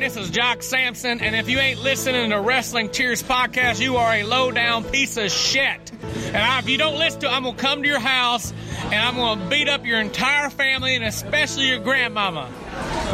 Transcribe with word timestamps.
This 0.00 0.16
is 0.16 0.30
Jock 0.30 0.62
Samson, 0.62 1.20
and 1.20 1.34
if 1.34 1.48
you 1.48 1.58
ain't 1.58 1.80
listening 1.82 2.30
to 2.30 2.40
Wrestling 2.40 2.90
Cheers 2.90 3.22
podcast, 3.22 3.80
you 3.80 3.96
are 3.96 4.14
a 4.14 4.22
low 4.22 4.52
down 4.52 4.84
piece 4.84 5.16
of 5.16 5.32
shit. 5.32 5.90
And 6.26 6.36
I, 6.36 6.60
if 6.60 6.68
you 6.68 6.78
don't 6.78 6.98
listen 6.98 7.20
to, 7.22 7.30
I'm 7.30 7.42
gonna 7.42 7.56
come 7.56 7.82
to 7.82 7.88
your 7.88 7.98
house 7.98 8.52
and 8.84 8.94
I'm 8.94 9.16
gonna 9.16 9.48
beat 9.50 9.68
up 9.68 9.84
your 9.84 10.00
entire 10.00 10.48
family 10.50 10.94
and 10.94 11.04
especially 11.04 11.68
your 11.68 11.80
grandmama. 11.80 12.48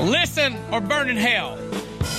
Listen 0.02 0.58
or 0.70 0.80
burn 0.80 1.08
in 1.08 1.16
hell. 1.16 1.56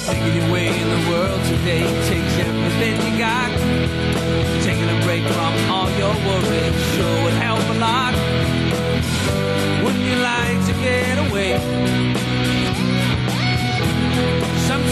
Taking 0.05 0.25
in 0.27 0.89
the 0.89 1.09
world 1.11 1.43
today 1.45 1.83
takes 2.07 2.37
everything 2.39 3.11
you 3.11 3.19
got. 3.19 3.51
Taking 4.63 4.89
a 4.89 5.03
break 5.03 5.23
from 5.23 5.71
all 5.71 5.89
your 5.91 6.15
worries 6.25 6.95
sure 6.95 7.23
would 7.23 7.33
help 7.33 7.59
a 7.59 7.79
lot. 7.79 8.13
Wouldn't 9.83 10.03
you 10.03 10.15
like 10.15 10.65
to 10.65 10.73
get 10.81 11.29
away? 11.29 12.12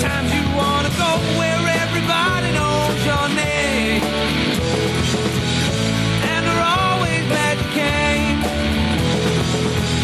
Sometimes 0.02 0.34
you 0.34 0.42
wanna 0.58 0.90
go 0.98 1.12
where 1.38 1.62
everybody 1.86 2.52
knows 2.58 3.06
your 3.06 3.28
name. 3.38 4.02
And 6.26 6.42
they're 6.44 6.66
always 6.66 7.22
glad 7.28 7.60
you 7.62 7.70
came. 7.70 8.42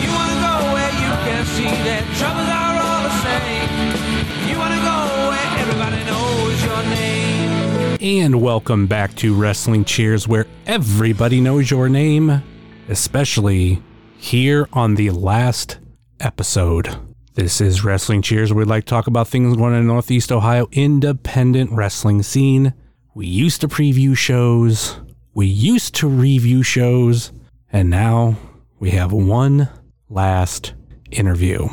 You 0.03 0.09
wanna 0.13 0.37
go 0.37 0.53
where 0.73 0.93
you 1.01 1.11
can 1.25 1.43
see 1.47 1.73
that 1.89 2.05
troubles 2.13 2.45
are 2.45 2.77
all 2.85 3.01
the 3.09 3.15
same. 3.25 3.69
You 4.47 4.59
wanna 4.59 4.77
go 4.85 4.97
where 5.31 5.49
everybody 5.61 6.01
knows 6.05 6.57
your 6.63 6.83
name. 6.93 7.97
And 8.23 8.39
welcome 8.39 8.85
back 8.85 9.15
to 9.15 9.33
Wrestling 9.33 9.83
Cheers, 9.83 10.27
where 10.27 10.45
everybody 10.67 11.41
knows 11.41 11.71
your 11.71 11.89
name, 11.89 12.43
especially 12.87 13.81
here 14.19 14.69
on 14.73 14.93
the 14.93 15.09
last 15.09 15.79
episode. 16.19 17.06
This 17.37 17.61
is 17.61 17.83
Wrestling 17.83 18.23
Cheers, 18.23 18.51
where 18.51 18.65
we 18.65 18.67
like 18.67 18.85
to 18.85 18.89
talk 18.89 19.05
about 19.05 19.27
things 19.27 19.55
going 19.55 19.75
on 19.75 19.81
in 19.81 19.85
Northeast 19.85 20.31
Ohio 20.31 20.67
independent 20.71 21.71
wrestling 21.71 22.23
scene. 22.23 22.73
We 23.13 23.27
used 23.27 23.61
to 23.61 23.67
preview 23.67 24.17
shows, 24.17 24.99
we 25.35 25.45
used 25.45 25.93
to 25.97 26.07
review 26.07 26.63
shows, 26.63 27.31
and 27.71 27.91
now 27.91 28.37
we 28.79 28.89
have 28.89 29.11
one 29.11 29.69
last 30.09 30.73
interview. 31.11 31.67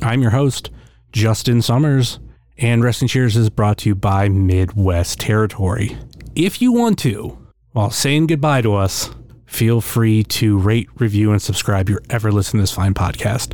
I'm 0.00 0.22
your 0.22 0.30
host, 0.30 0.70
Justin 1.12 1.60
Summers, 1.60 2.18
and 2.56 2.82
Wrestling 2.82 3.08
Cheers 3.08 3.36
is 3.36 3.50
brought 3.50 3.76
to 3.78 3.90
you 3.90 3.94
by 3.94 4.30
Midwest 4.30 5.20
Territory. 5.20 5.94
If 6.34 6.62
you 6.62 6.72
want 6.72 6.98
to, 7.00 7.36
while 7.72 7.90
saying 7.90 8.28
goodbye 8.28 8.62
to 8.62 8.76
us, 8.76 9.10
feel 9.44 9.82
free 9.82 10.24
to 10.24 10.56
rate, 10.56 10.88
review, 10.94 11.32
and 11.32 11.42
subscribe 11.42 11.90
your 11.90 12.00
ever 12.08 12.32
listen 12.32 12.56
to 12.56 12.62
this 12.62 12.72
fine 12.72 12.94
podcast, 12.94 13.52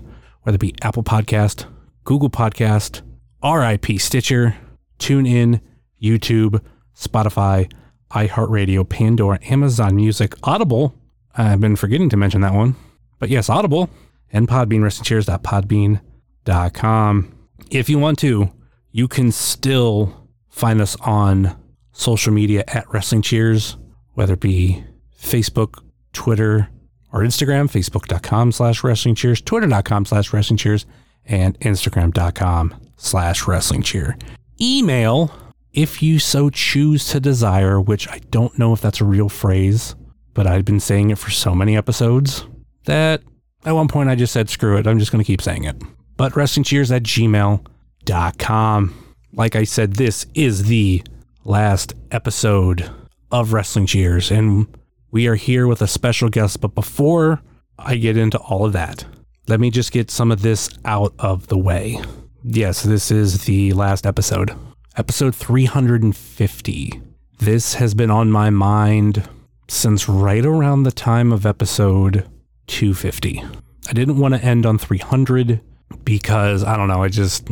whether 0.49 0.57
it 0.57 0.61
be 0.61 0.75
Apple 0.81 1.03
Podcast, 1.03 1.67
Google 2.05 2.31
Podcast, 2.31 3.03
RIP 3.45 4.01
Stitcher, 4.01 4.57
TuneIn, 4.99 5.61
YouTube, 6.03 6.63
Spotify, 6.97 7.71
iHeartRadio, 8.13 8.89
Pandora, 8.89 9.39
Amazon 9.43 9.95
Music, 9.95 10.35
Audible. 10.43 10.95
I've 11.37 11.61
been 11.61 11.77
forgetting 11.77 12.09
to 12.09 12.17
mention 12.17 12.41
that 12.41 12.55
one. 12.55 12.77
But 13.19 13.29
yes, 13.29 13.51
Audible 13.51 13.91
and 14.33 14.49
Podbean, 14.49 14.81
wrestlingcheers.podbean.com. 14.81 17.49
If 17.71 17.91
you 17.91 17.99
want 17.99 18.19
to, 18.21 18.51
you 18.91 19.07
can 19.07 19.31
still 19.31 20.31
find 20.49 20.81
us 20.81 20.97
on 21.03 21.63
social 21.93 22.33
media 22.33 22.65
at 22.69 22.91
Wrestling 22.91 23.21
Cheers, 23.21 23.77
whether 24.15 24.33
it 24.33 24.41
be 24.41 24.83
Facebook, 25.15 25.83
Twitter, 26.15 26.71
or 27.13 27.21
Instagram, 27.21 27.71
facebook.com 27.71 28.53
slash 28.53 28.85
wrestling 28.85 29.15
cheers, 29.15 29.41
twitter.com 29.41 30.05
slash 30.05 30.33
wrestling 30.33 30.57
cheers, 30.57 30.87
and 31.25 31.59
instagram.com 31.61 32.75
slash 32.97 33.47
wrestling 33.47 33.83
cheer. 33.83 34.17
Email, 34.61 35.33
if 35.73 36.03
you 36.03 36.19
so 36.19 36.51
choose 36.51 37.09
to 37.09 37.21
desire, 37.21 37.81
which 37.81 38.09
I 38.09 38.21
don't 38.31 38.59
know 38.59 38.73
if 38.73 38.81
that's 38.81 39.01
a 39.01 39.05
real 39.05 39.29
phrase, 39.29 39.95
but 40.35 40.47
I've 40.47 40.65
been 40.65 40.81
saying 40.81 41.11
it 41.11 41.19
for 41.19 41.31
so 41.31 41.55
many 41.55 41.77
episodes 41.77 42.45
that 42.85 43.23
at 43.65 43.73
one 43.73 43.89
point 43.89 44.09
I 44.09 44.15
just 44.15 44.33
said, 44.33 44.51
screw 44.51 44.77
it, 44.77 44.87
I'm 44.87 44.99
just 44.99 45.13
going 45.13 45.23
to 45.23 45.27
keep 45.27 45.43
saying 45.43 45.65
it. 45.65 45.77
But 46.17 46.35
wrestling 46.37 46.65
cheers 46.65 46.91
at 46.91 47.03
gmail.com. 47.05 48.95
Like 49.35 49.57
I 49.57 49.65
said, 49.65 49.95
this 49.95 50.27
is 50.35 50.65
the 50.65 51.03
last 51.45 51.95
episode 52.11 52.91
of 53.31 53.53
Wrestling 53.53 53.87
Cheers, 53.87 54.31
and 54.31 54.67
we 55.11 55.27
are 55.27 55.35
here 55.35 55.67
with 55.67 55.83
a 55.83 55.87
special 55.87 56.29
guest. 56.29 56.61
But 56.61 56.75
before 56.75 57.41
I 57.79 57.97
get 57.97 58.17
into 58.17 58.39
all 58.39 58.67
of 58.67 58.73
that, 58.73 59.05
let 59.47 59.61
me 59.61 59.71
just 59.71 59.93
get 59.93 60.11
some 60.11 60.31
of 60.31 60.43
this 60.43 60.69
out 60.85 61.15
of 61.19 61.47
the 61.49 61.59
way. 61.59 62.01
Yes, 62.45 62.83
this 62.83 63.11
is 63.11 63.45
the 63.45 63.73
last 63.73 64.07
episode, 64.07 64.55
episode 64.97 65.35
350. 65.35 67.03
This 67.39 67.75
has 67.75 67.95
been 67.95 68.11
on 68.11 68.31
my 68.31 68.51
mind 68.51 69.29
since 69.69 70.09
right 70.09 70.45
around 70.45 70.83
the 70.83 70.93
time 70.93 71.33
of 71.33 71.47
episode 71.47 72.29
250. 72.67 73.43
I 73.89 73.93
didn't 73.93 74.19
want 74.19 74.35
to 74.35 74.45
end 74.45 74.67
on 74.67 74.79
300 74.79 75.61
because 76.05 76.63
I 76.65 76.77
don't 76.77 76.89
know, 76.89 77.03
I 77.03 77.09
just 77.09 77.49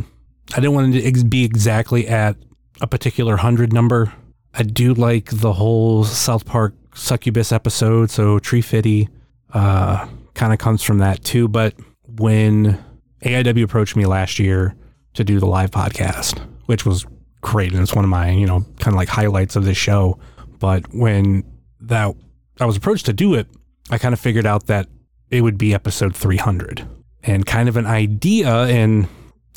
I 0.53 0.55
didn't 0.55 0.73
want 0.73 0.93
to 0.93 1.23
be 1.25 1.43
exactly 1.43 2.07
at 2.07 2.35
a 2.79 2.87
particular 2.87 3.33
100 3.33 3.73
number. 3.73 4.13
I 4.53 4.63
do 4.63 4.93
like 4.93 5.29
the 5.31 5.53
whole 5.53 6.03
South 6.03 6.45
Park 6.45 6.73
succubus 6.97 7.51
episode, 7.51 8.09
so 8.09 8.39
Tree 8.39 8.61
Fitty 8.61 9.09
uh, 9.53 10.07
kind 10.33 10.53
of 10.53 10.59
comes 10.59 10.83
from 10.83 10.97
that 10.99 11.23
too. 11.23 11.47
But 11.47 11.75
when 12.17 12.83
AIW 13.23 13.63
approached 13.63 13.95
me 13.95 14.05
last 14.05 14.39
year 14.39 14.75
to 15.13 15.23
do 15.23 15.39
the 15.39 15.45
live 15.45 15.71
podcast, 15.71 16.39
which 16.65 16.85
was 16.85 17.05
great, 17.41 17.71
and 17.73 17.81
it's 17.81 17.93
one 17.93 18.03
of 18.03 18.09
my 18.09 18.31
you 18.31 18.45
know 18.45 18.65
kind 18.79 18.93
of 18.93 18.95
like 18.95 19.09
highlights 19.09 19.55
of 19.55 19.65
this 19.65 19.77
show. 19.77 20.19
But 20.59 20.93
when 20.93 21.43
that 21.81 22.15
I 22.59 22.65
was 22.65 22.75
approached 22.77 23.05
to 23.05 23.13
do 23.13 23.35
it, 23.35 23.47
I 23.89 23.97
kind 23.97 24.13
of 24.13 24.19
figured 24.19 24.45
out 24.45 24.67
that 24.67 24.87
it 25.29 25.41
would 25.41 25.57
be 25.57 25.73
episode 25.73 26.15
300 26.15 26.87
and 27.23 27.45
kind 27.45 27.67
of 27.67 27.77
an 27.77 27.85
idea 27.85 28.49
and 28.49 29.07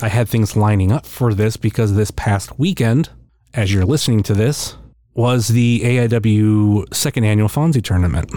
I 0.02 0.08
had 0.08 0.28
things 0.28 0.56
lining 0.56 0.92
up 0.92 1.06
for 1.06 1.34
this 1.34 1.56
because 1.56 1.94
this 1.94 2.10
past 2.10 2.58
weekend, 2.58 3.10
as 3.52 3.72
you're 3.72 3.84
listening 3.84 4.22
to 4.24 4.34
this, 4.34 4.76
was 5.14 5.48
the 5.48 5.80
AIW 5.80 6.92
second 6.94 7.24
annual 7.24 7.48
Fonzie 7.48 7.82
tournament, 7.82 8.30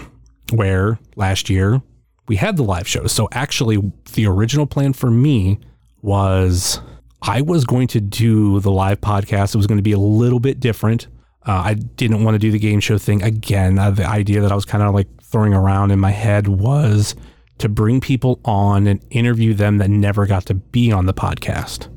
where 0.52 0.98
last 1.16 1.48
year 1.48 1.82
we 2.26 2.36
had 2.36 2.56
the 2.56 2.62
live 2.62 2.88
shows. 2.88 3.12
So 3.12 3.28
actually, 3.32 3.92
the 4.12 4.26
original 4.26 4.66
plan 4.66 4.92
for 4.92 5.10
me 5.10 5.58
was 6.02 6.80
I 7.22 7.40
was 7.40 7.64
going 7.64 7.88
to 7.88 8.00
do 8.00 8.60
the 8.60 8.70
live 8.70 9.00
podcast. 9.00 9.54
It 9.54 9.58
was 9.58 9.66
going 9.66 9.78
to 9.78 9.82
be 9.82 9.92
a 9.92 9.98
little 9.98 10.40
bit 10.40 10.60
different. 10.60 11.06
Uh, 11.46 11.62
I 11.64 11.74
didn't 11.74 12.24
want 12.24 12.34
to 12.34 12.38
do 12.38 12.50
the 12.50 12.58
game 12.58 12.80
show 12.80 12.98
thing 12.98 13.22
again. 13.22 13.78
Uh, 13.78 13.90
the 13.90 14.06
idea 14.06 14.40
that 14.40 14.52
I 14.52 14.54
was 14.54 14.64
kind 14.64 14.82
of 14.82 14.94
like 14.94 15.08
throwing 15.22 15.52
around 15.52 15.90
in 15.90 16.00
my 16.00 16.10
head 16.10 16.48
was 16.48 17.14
to 17.58 17.68
bring 17.68 18.00
people 18.00 18.40
on 18.44 18.86
and 18.86 19.04
interview 19.10 19.54
them 19.54 19.78
that 19.78 19.90
never 19.90 20.26
got 20.26 20.46
to 20.46 20.54
be 20.54 20.90
on 20.90 21.06
the 21.06 21.14
podcast. 21.14 21.88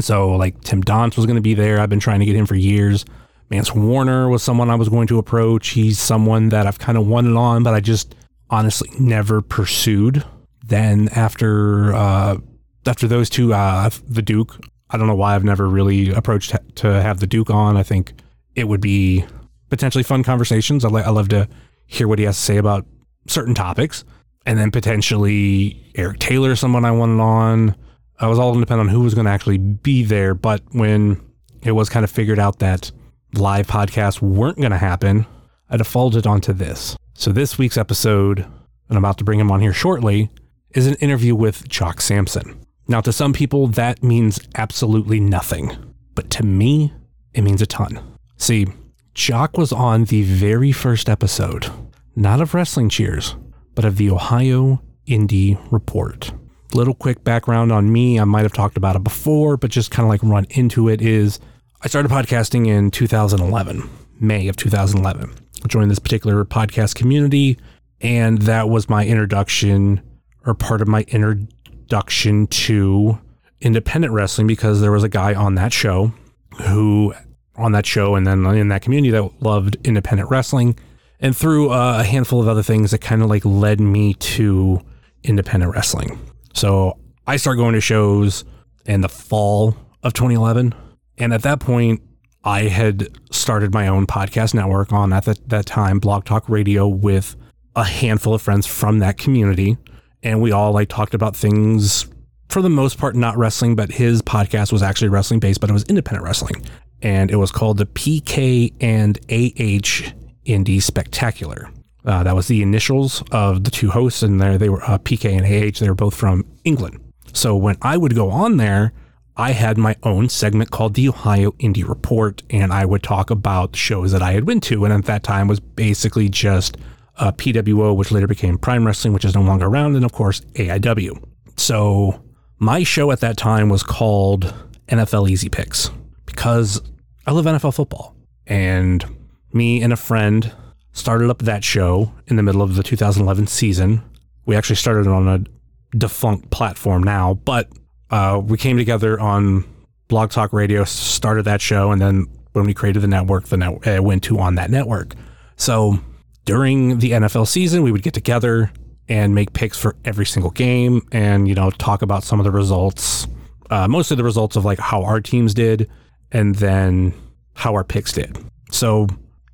So, 0.00 0.30
like 0.30 0.60
Tim 0.62 0.82
Donst 0.82 1.16
was 1.16 1.26
going 1.26 1.36
to 1.36 1.42
be 1.42 1.54
there. 1.54 1.78
I've 1.78 1.90
been 1.90 2.00
trying 2.00 2.20
to 2.20 2.26
get 2.26 2.34
him 2.34 2.46
for 2.46 2.56
years. 2.56 3.04
Mance 3.50 3.74
Warner 3.74 4.28
was 4.28 4.42
someone 4.42 4.70
I 4.70 4.74
was 4.74 4.88
going 4.88 5.06
to 5.08 5.18
approach. 5.18 5.70
He's 5.70 5.98
someone 5.98 6.48
that 6.48 6.66
I've 6.66 6.78
kind 6.78 6.98
of 6.98 7.06
wanted 7.06 7.36
on, 7.36 7.62
but 7.62 7.74
I 7.74 7.80
just 7.80 8.14
honestly 8.50 8.90
never 8.98 9.40
pursued. 9.40 10.24
Then 10.66 11.08
after 11.14 11.94
uh, 11.94 12.38
after 12.86 13.06
those 13.06 13.28
two, 13.28 13.52
uh, 13.54 13.90
the 14.08 14.22
Duke. 14.22 14.56
I 14.90 14.96
don't 14.96 15.06
know 15.06 15.14
why 15.14 15.34
I've 15.34 15.44
never 15.44 15.68
really 15.68 16.10
approached 16.10 16.54
to 16.76 17.02
have 17.02 17.20
the 17.20 17.26
Duke 17.26 17.50
on. 17.50 17.76
I 17.76 17.82
think 17.82 18.12
it 18.54 18.68
would 18.68 18.80
be 18.80 19.24
potentially 19.68 20.04
fun 20.04 20.22
conversations. 20.22 20.84
I, 20.84 20.88
I 20.88 21.10
love 21.10 21.28
to 21.30 21.48
hear 21.86 22.06
what 22.06 22.18
he 22.18 22.24
has 22.26 22.36
to 22.36 22.42
say 22.42 22.56
about 22.58 22.86
certain 23.26 23.54
topics 23.54 24.04
and 24.46 24.58
then 24.58 24.70
potentially 24.70 25.90
Eric 25.94 26.18
Taylor, 26.18 26.54
someone 26.54 26.84
I 26.84 26.90
wanted 26.90 27.20
on. 27.20 27.76
I 28.20 28.26
was 28.26 28.38
all 28.38 28.52
dependent 28.58 28.88
on 28.88 28.94
who 28.94 29.00
was 29.00 29.14
going 29.14 29.24
to 29.24 29.30
actually 29.30 29.58
be 29.58 30.04
there. 30.04 30.34
But 30.34 30.62
when 30.72 31.20
it 31.62 31.72
was 31.72 31.88
kind 31.88 32.04
of 32.04 32.10
figured 32.10 32.38
out 32.38 32.58
that 32.60 32.92
live 33.38 33.66
podcasts 33.66 34.20
weren't 34.20 34.58
going 34.58 34.70
to 34.70 34.78
happen, 34.78 35.26
I 35.68 35.76
defaulted 35.76 36.26
onto 36.26 36.52
this. 36.52 36.96
So 37.14 37.32
this 37.32 37.58
week's 37.58 37.76
episode, 37.76 38.40
and 38.40 38.98
I'm 38.98 38.98
about 38.98 39.18
to 39.18 39.24
bring 39.24 39.40
him 39.40 39.50
on 39.50 39.60
here 39.60 39.72
shortly, 39.72 40.30
is 40.70 40.86
an 40.86 40.94
interview 40.96 41.34
with 41.34 41.68
Jock 41.68 42.00
Samson. 42.00 42.60
Now, 42.86 43.00
to 43.00 43.12
some 43.12 43.32
people, 43.32 43.66
that 43.68 44.02
means 44.02 44.40
absolutely 44.56 45.20
nothing. 45.20 45.72
But 46.14 46.30
to 46.30 46.44
me, 46.44 46.92
it 47.32 47.42
means 47.42 47.62
a 47.62 47.66
ton. 47.66 48.00
See, 48.36 48.66
Jock 49.14 49.56
was 49.56 49.72
on 49.72 50.04
the 50.04 50.22
very 50.22 50.72
first 50.72 51.08
episode, 51.08 51.70
not 52.16 52.40
of 52.40 52.52
Wrestling 52.52 52.88
Cheers, 52.88 53.36
but 53.74 53.84
of 53.84 53.96
the 53.96 54.10
Ohio 54.10 54.82
Indy 55.06 55.58
Report. 55.70 56.32
Little 56.74 56.94
quick 56.94 57.22
background 57.22 57.72
on 57.72 57.92
me. 57.92 58.18
I 58.18 58.24
might 58.24 58.42
have 58.42 58.52
talked 58.52 58.76
about 58.76 58.96
it 58.96 59.04
before, 59.04 59.56
but 59.56 59.70
just 59.70 59.90
kind 59.90 60.04
of 60.04 60.10
like 60.10 60.22
run 60.22 60.46
into 60.50 60.88
it 60.88 61.00
is 61.00 61.38
I 61.84 61.86
started 61.86 62.10
podcasting 62.10 62.66
in 62.66 62.90
2011, 62.90 63.90
May 64.18 64.48
of 64.48 64.56
2011. 64.56 65.34
I 65.62 65.68
joined 65.68 65.90
this 65.90 65.98
particular 65.98 66.42
podcast 66.46 66.94
community, 66.94 67.58
and 68.00 68.40
that 68.42 68.70
was 68.70 68.88
my 68.88 69.04
introduction 69.04 70.00
or 70.46 70.54
part 70.54 70.80
of 70.80 70.88
my 70.88 71.02
introduction 71.08 72.46
to 72.46 73.18
independent 73.60 74.14
wrestling 74.14 74.46
because 74.46 74.80
there 74.80 74.92
was 74.92 75.04
a 75.04 75.10
guy 75.10 75.34
on 75.34 75.56
that 75.56 75.74
show 75.74 76.14
who 76.62 77.12
on 77.56 77.72
that 77.72 77.84
show 77.84 78.14
and 78.14 78.26
then 78.26 78.46
in 78.46 78.68
that 78.68 78.80
community 78.80 79.10
that 79.10 79.42
loved 79.42 79.76
independent 79.84 80.30
wrestling 80.30 80.78
and 81.20 81.36
through 81.36 81.68
uh, 81.68 81.98
a 82.00 82.02
handful 82.02 82.40
of 82.40 82.48
other 82.48 82.62
things 82.62 82.92
that 82.92 83.02
kind 83.02 83.20
of 83.20 83.28
like 83.28 83.44
led 83.44 83.78
me 83.78 84.14
to 84.14 84.80
independent 85.22 85.74
wrestling. 85.74 86.18
So 86.54 86.98
I 87.26 87.36
started 87.36 87.58
going 87.58 87.74
to 87.74 87.82
shows 87.82 88.46
in 88.86 89.02
the 89.02 89.08
fall 89.10 89.76
of 90.02 90.14
2011 90.14 90.74
and 91.18 91.32
at 91.32 91.42
that 91.42 91.60
point 91.60 92.02
I 92.44 92.64
had 92.64 93.08
started 93.30 93.72
my 93.72 93.88
own 93.88 94.06
podcast 94.06 94.54
network 94.54 94.92
on 94.92 95.12
at 95.12 95.24
that 95.48 95.66
time 95.66 95.98
Blog 95.98 96.24
Talk 96.24 96.48
Radio 96.48 96.86
with 96.86 97.36
a 97.76 97.84
handful 97.84 98.34
of 98.34 98.42
friends 98.42 98.66
from 98.66 98.98
that 99.00 99.18
community 99.18 99.76
and 100.22 100.40
we 100.40 100.52
all 100.52 100.72
like 100.72 100.88
talked 100.88 101.14
about 101.14 101.36
things 101.36 102.06
for 102.48 102.62
the 102.62 102.70
most 102.70 102.98
part 102.98 103.16
not 103.16 103.36
wrestling 103.36 103.74
but 103.74 103.90
his 103.90 104.22
podcast 104.22 104.72
was 104.72 104.82
actually 104.82 105.08
wrestling 105.08 105.40
based 105.40 105.60
but 105.60 105.70
it 105.70 105.72
was 105.72 105.84
independent 105.84 106.24
wrestling 106.24 106.64
and 107.04 107.30
it 107.30 107.36
was 107.36 107.52
called 107.52 107.76
the 107.76 107.86
PK 107.86 108.72
and 108.80 109.18
AH 109.28 110.12
Indie 110.46 110.82
Spectacular. 110.82 111.70
Uh, 112.04 112.22
that 112.22 112.34
was 112.34 112.48
the 112.48 112.62
initials 112.62 113.22
of 113.30 113.64
the 113.64 113.70
two 113.70 113.90
hosts, 113.90 114.22
and 114.22 114.40
there 114.40 114.58
they 114.58 114.68
were 114.68 114.82
uh, 114.84 114.98
PK 114.98 115.36
and 115.36 115.44
AH. 115.44 115.78
They 115.78 115.88
were 115.88 115.94
both 115.94 116.14
from 116.14 116.44
England. 116.64 117.00
So 117.32 117.56
when 117.56 117.76
I 117.82 117.96
would 117.96 118.14
go 118.14 118.30
on 118.30 118.56
there, 118.56 118.92
I 119.36 119.52
had 119.52 119.76
my 119.76 119.96
own 120.04 120.28
segment 120.28 120.70
called 120.70 120.94
the 120.94 121.08
Ohio 121.08 121.54
Indy 121.58 121.82
Report, 121.82 122.42
and 122.50 122.72
I 122.72 122.84
would 122.84 123.02
talk 123.02 123.30
about 123.30 123.74
shows 123.74 124.12
that 124.12 124.22
I 124.22 124.32
had 124.32 124.46
been 124.46 124.60
to, 124.62 124.84
and 124.84 124.94
at 124.94 125.04
that 125.06 125.24
time 125.24 125.48
was 125.48 125.58
basically 125.58 126.28
just 126.28 126.76
uh, 127.16 127.32
PWO, 127.32 127.96
which 127.96 128.12
later 128.12 128.28
became 128.28 128.58
Prime 128.58 128.86
Wrestling, 128.86 129.12
which 129.12 129.24
is 129.24 129.34
no 129.34 129.42
longer 129.42 129.66
around, 129.66 129.96
and 129.96 130.04
of 130.04 130.12
course 130.12 130.40
AIW. 130.54 131.22
So 131.56 132.22
my 132.58 132.84
show 132.84 133.10
at 133.10 133.20
that 133.20 133.36
time 133.36 133.68
was 133.68 133.82
called 133.82 134.54
NFL 134.88 135.28
Easy 135.28 135.48
Picks 135.48 135.90
because 136.26 136.80
I 137.26 137.32
love 137.32 137.44
NFL 137.44 137.74
football. 137.74 138.14
And 138.46 139.04
me 139.52 139.82
and 139.82 139.92
a 139.92 139.96
friend 139.96 140.52
started 140.92 141.30
up 141.30 141.40
that 141.40 141.64
show 141.64 142.12
in 142.26 142.36
the 142.36 142.42
middle 142.42 142.62
of 142.62 142.76
the 142.76 142.82
2011 142.82 143.46
season. 143.48 144.02
We 144.46 144.56
actually 144.56 144.76
started 144.76 145.06
on 145.06 145.26
a 145.26 145.96
defunct 145.96 146.50
platform 146.50 147.02
now, 147.02 147.34
but 147.34 147.68
uh, 148.10 148.40
we 148.44 148.58
came 148.58 148.76
together 148.76 149.18
on 149.18 149.64
Blog 150.08 150.30
Talk 150.30 150.52
Radio, 150.52 150.84
started 150.84 151.44
that 151.44 151.60
show, 151.60 151.90
and 151.90 152.00
then 152.00 152.26
when 152.52 152.66
we 152.66 152.74
created 152.74 153.00
the 153.00 153.08
network, 153.08 153.46
the 153.46 153.56
net, 153.56 153.86
uh, 153.86 154.02
went 154.02 154.22
to 154.24 154.38
on 154.38 154.54
that 154.56 154.70
network. 154.70 155.14
So 155.56 155.98
during 156.44 156.98
the 156.98 157.12
NFL 157.12 157.48
season, 157.48 157.82
we 157.82 157.90
would 157.90 158.02
get 158.02 158.14
together 158.14 158.70
and 159.08 159.34
make 159.34 159.52
picks 159.52 159.78
for 159.78 159.96
every 160.04 160.26
single 160.26 160.50
game, 160.50 161.02
and 161.12 161.48
you 161.48 161.54
know 161.54 161.70
talk 161.70 162.02
about 162.02 162.24
some 162.24 162.40
of 162.40 162.44
the 162.44 162.50
results, 162.50 163.26
uh, 163.70 163.88
mostly 163.88 164.16
the 164.16 164.24
results 164.24 164.56
of 164.56 164.64
like 164.64 164.78
how 164.78 165.02
our 165.02 165.20
teams 165.20 165.54
did, 165.54 165.90
and 166.32 166.54
then 166.56 167.12
how 167.54 167.74
our 167.74 167.84
picks 167.84 168.12
did. 168.12 168.38
So 168.70 169.06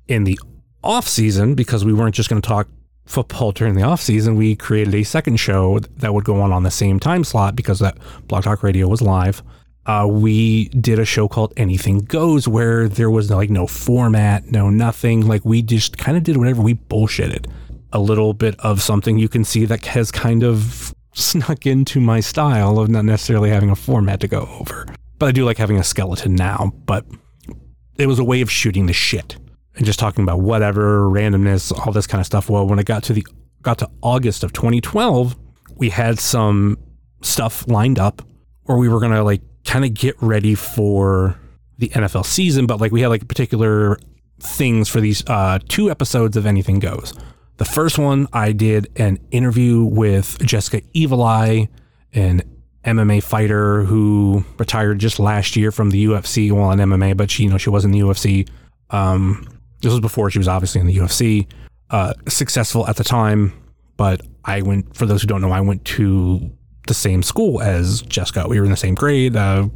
in 0.07 0.23
the 0.23 0.39
off 0.83 1.07
season, 1.07 1.55
because 1.55 1.85
we 1.85 1.93
weren't 1.93 2.15
just 2.15 2.29
going 2.29 2.41
to 2.41 2.47
talk 2.47 2.67
football 3.11 3.51
during 3.51 3.75
the 3.75 3.83
off 3.83 4.01
season, 4.01 4.35
we 4.35 4.55
created 4.55 4.95
a 4.95 5.03
second 5.03 5.37
show 5.37 5.79
that 5.79 6.13
would 6.13 6.23
go 6.23 6.41
on 6.41 6.51
on 6.51 6.63
the 6.63 6.71
same 6.71 6.99
time 6.99 7.23
slot 7.23 7.55
because 7.55 7.79
that 7.79 7.97
Blog 8.27 8.43
Talk 8.43 8.63
Radio 8.63 8.87
was 8.87 9.01
live. 9.01 9.43
Uh, 9.85 10.07
we 10.09 10.69
did 10.69 10.99
a 10.99 11.05
show 11.05 11.27
called 11.27 11.53
Anything 11.57 11.99
Goes 11.99 12.47
where 12.47 12.87
there 12.87 13.09
was 13.09 13.29
like 13.29 13.49
no 13.49 13.67
format, 13.67 14.51
no 14.51 14.69
nothing. 14.69 15.27
Like 15.27 15.43
we 15.43 15.61
just 15.61 15.97
kind 15.97 16.17
of 16.17 16.23
did 16.23 16.37
whatever 16.37 16.61
we 16.61 16.75
bullshitted. 16.75 17.47
A 17.93 17.99
little 17.99 18.33
bit 18.33 18.57
of 18.59 18.81
something 18.81 19.17
you 19.17 19.27
can 19.27 19.43
see 19.43 19.65
that 19.65 19.85
has 19.87 20.11
kind 20.11 20.43
of 20.43 20.95
snuck 21.13 21.65
into 21.65 21.99
my 21.99 22.21
style 22.21 22.79
of 22.79 22.89
not 22.89 23.03
necessarily 23.03 23.49
having 23.49 23.69
a 23.69 23.75
format 23.75 24.21
to 24.21 24.27
go 24.27 24.47
over. 24.59 24.85
But 25.19 25.25
I 25.25 25.31
do 25.31 25.43
like 25.43 25.57
having 25.57 25.77
a 25.77 25.83
skeleton 25.83 26.35
now. 26.35 26.71
But 26.85 27.05
it 27.97 28.07
was 28.07 28.19
a 28.19 28.23
way 28.23 28.39
of 28.39 28.49
shooting 28.49 28.85
the 28.85 28.93
shit 28.93 29.35
and 29.75 29.85
just 29.85 29.99
talking 29.99 30.23
about 30.23 30.41
whatever 30.41 31.09
randomness, 31.09 31.71
all 31.71 31.93
this 31.93 32.07
kind 32.07 32.19
of 32.19 32.25
stuff. 32.25 32.49
Well, 32.49 32.67
when 32.67 32.79
it 32.79 32.85
got 32.85 33.03
to 33.03 33.13
the 33.13 33.25
got 33.61 33.77
to 33.79 33.89
August 34.01 34.43
of 34.43 34.53
2012, 34.53 35.35
we 35.75 35.89
had 35.89 36.19
some 36.19 36.77
stuff 37.21 37.67
lined 37.67 37.99
up 37.99 38.21
where 38.63 38.77
we 38.77 38.89
were 38.89 38.99
gonna 38.99 39.23
like 39.23 39.41
kind 39.65 39.85
of 39.85 39.93
get 39.93 40.15
ready 40.21 40.55
for 40.55 41.37
the 41.77 41.89
NFL 41.89 42.25
season, 42.25 42.65
but 42.65 42.79
like 42.79 42.91
we 42.91 43.01
had 43.01 43.07
like 43.07 43.27
particular 43.27 43.97
things 44.39 44.89
for 44.89 45.01
these 45.01 45.23
uh, 45.27 45.59
two 45.67 45.89
episodes 45.89 46.37
of 46.37 46.45
Anything 46.45 46.79
Goes. 46.79 47.13
The 47.57 47.65
first 47.65 47.99
one, 47.99 48.27
I 48.33 48.53
did 48.53 48.87
an 48.95 49.19
interview 49.29 49.83
with 49.83 50.39
Jessica 50.39 50.81
Evil 50.93 51.21
Eye, 51.21 51.69
an 52.13 52.41
MMA 52.83 53.21
fighter 53.21 53.83
who 53.83 54.43
retired 54.57 54.99
just 54.99 55.19
last 55.19 55.55
year 55.55 55.71
from 55.71 55.91
the 55.91 56.05
UFC, 56.05 56.51
well, 56.51 56.71
in 56.71 56.79
MMA, 56.79 57.15
but 57.15 57.29
she, 57.29 57.43
you 57.43 57.49
know, 57.49 57.57
she 57.57 57.69
was 57.69 57.85
in 57.85 57.91
the 57.91 57.99
UFC. 57.99 58.49
Um, 58.89 59.47
this 59.81 59.91
was 59.91 59.99
before 59.99 60.29
she 60.29 60.37
was 60.37 60.47
obviously 60.47 60.81
in 60.81 60.87
the 60.87 60.95
UFC. 60.95 61.47
Uh, 61.89 62.13
successful 62.27 62.87
at 62.87 62.95
the 62.95 63.03
time, 63.03 63.53
but 63.97 64.21
I 64.45 64.61
went. 64.61 64.95
For 64.95 65.05
those 65.05 65.21
who 65.21 65.27
don't 65.27 65.41
know, 65.41 65.51
I 65.51 65.61
went 65.61 65.83
to 65.85 66.49
the 66.87 66.93
same 66.93 67.21
school 67.21 67.61
as 67.61 68.01
Jessica. 68.03 68.47
We 68.47 68.59
were 68.59 68.65
in 68.65 68.71
the 68.71 68.77
same 68.77 68.95
grade. 68.95 69.35
Uh, 69.35 69.67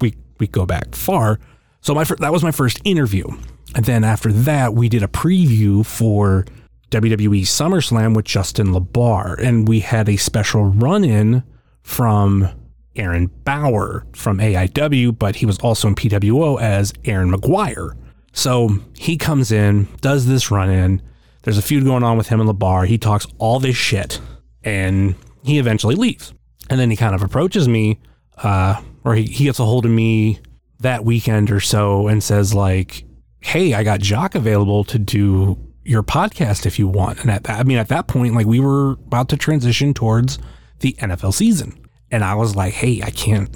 we 0.00 0.14
we 0.38 0.46
go 0.46 0.66
back 0.66 0.94
far. 0.94 1.40
So 1.80 1.94
my 1.94 2.04
that 2.04 2.32
was 2.32 2.44
my 2.44 2.52
first 2.52 2.80
interview, 2.84 3.26
and 3.74 3.84
then 3.84 4.04
after 4.04 4.32
that, 4.32 4.74
we 4.74 4.88
did 4.88 5.02
a 5.02 5.08
preview 5.08 5.84
for 5.84 6.44
WWE 6.90 7.40
SummerSlam 7.40 8.14
with 8.14 8.24
Justin 8.24 8.68
LaBar, 8.68 9.38
and 9.42 9.66
we 9.66 9.80
had 9.80 10.08
a 10.08 10.16
special 10.16 10.66
run-in 10.66 11.42
from 11.82 12.48
Aaron 12.96 13.26
Bauer 13.44 14.06
from 14.12 14.38
AIW, 14.38 15.18
but 15.18 15.36
he 15.36 15.46
was 15.46 15.58
also 15.58 15.88
in 15.88 15.96
PWO 15.96 16.60
as 16.60 16.92
Aaron 17.04 17.32
McGuire. 17.32 17.96
So 18.34 18.80
he 18.96 19.16
comes 19.16 19.52
in, 19.52 19.88
does 20.00 20.26
this 20.26 20.50
run 20.50 20.68
in. 20.68 21.00
There's 21.42 21.56
a 21.56 21.62
feud 21.62 21.84
going 21.84 22.02
on 22.02 22.18
with 22.18 22.28
him 22.28 22.40
and 22.40 22.50
LaBar. 22.50 22.86
He 22.86 22.98
talks 22.98 23.26
all 23.38 23.60
this 23.60 23.76
shit, 23.76 24.20
and 24.62 25.14
he 25.44 25.58
eventually 25.58 25.94
leaves. 25.94 26.34
And 26.68 26.80
then 26.80 26.90
he 26.90 26.96
kind 26.96 27.14
of 27.14 27.22
approaches 27.22 27.68
me, 27.68 28.00
uh, 28.38 28.82
or 29.04 29.14
he, 29.14 29.24
he 29.24 29.44
gets 29.44 29.60
a 29.60 29.64
hold 29.64 29.84
of 29.84 29.92
me 29.92 30.40
that 30.80 31.04
weekend 31.04 31.50
or 31.50 31.60
so 31.60 32.08
and 32.08 32.22
says, 32.22 32.54
like, 32.54 33.04
hey, 33.40 33.74
I 33.74 33.84
got 33.84 34.00
Jock 34.00 34.34
available 34.34 34.84
to 34.84 34.98
do 34.98 35.56
your 35.84 36.02
podcast 36.02 36.66
if 36.66 36.78
you 36.78 36.88
want. 36.88 37.20
And 37.20 37.30
at 37.30 37.44
that, 37.44 37.60
I 37.60 37.62
mean, 37.62 37.78
at 37.78 37.88
that 37.88 38.08
point, 38.08 38.34
like 38.34 38.46
we 38.46 38.58
were 38.58 38.92
about 38.92 39.28
to 39.28 39.36
transition 39.36 39.94
towards 39.94 40.38
the 40.80 40.94
NFL 40.94 41.34
season. 41.34 41.78
And 42.10 42.24
I 42.24 42.34
was 42.34 42.56
like, 42.56 42.72
hey, 42.72 43.02
I 43.02 43.10
can't, 43.10 43.54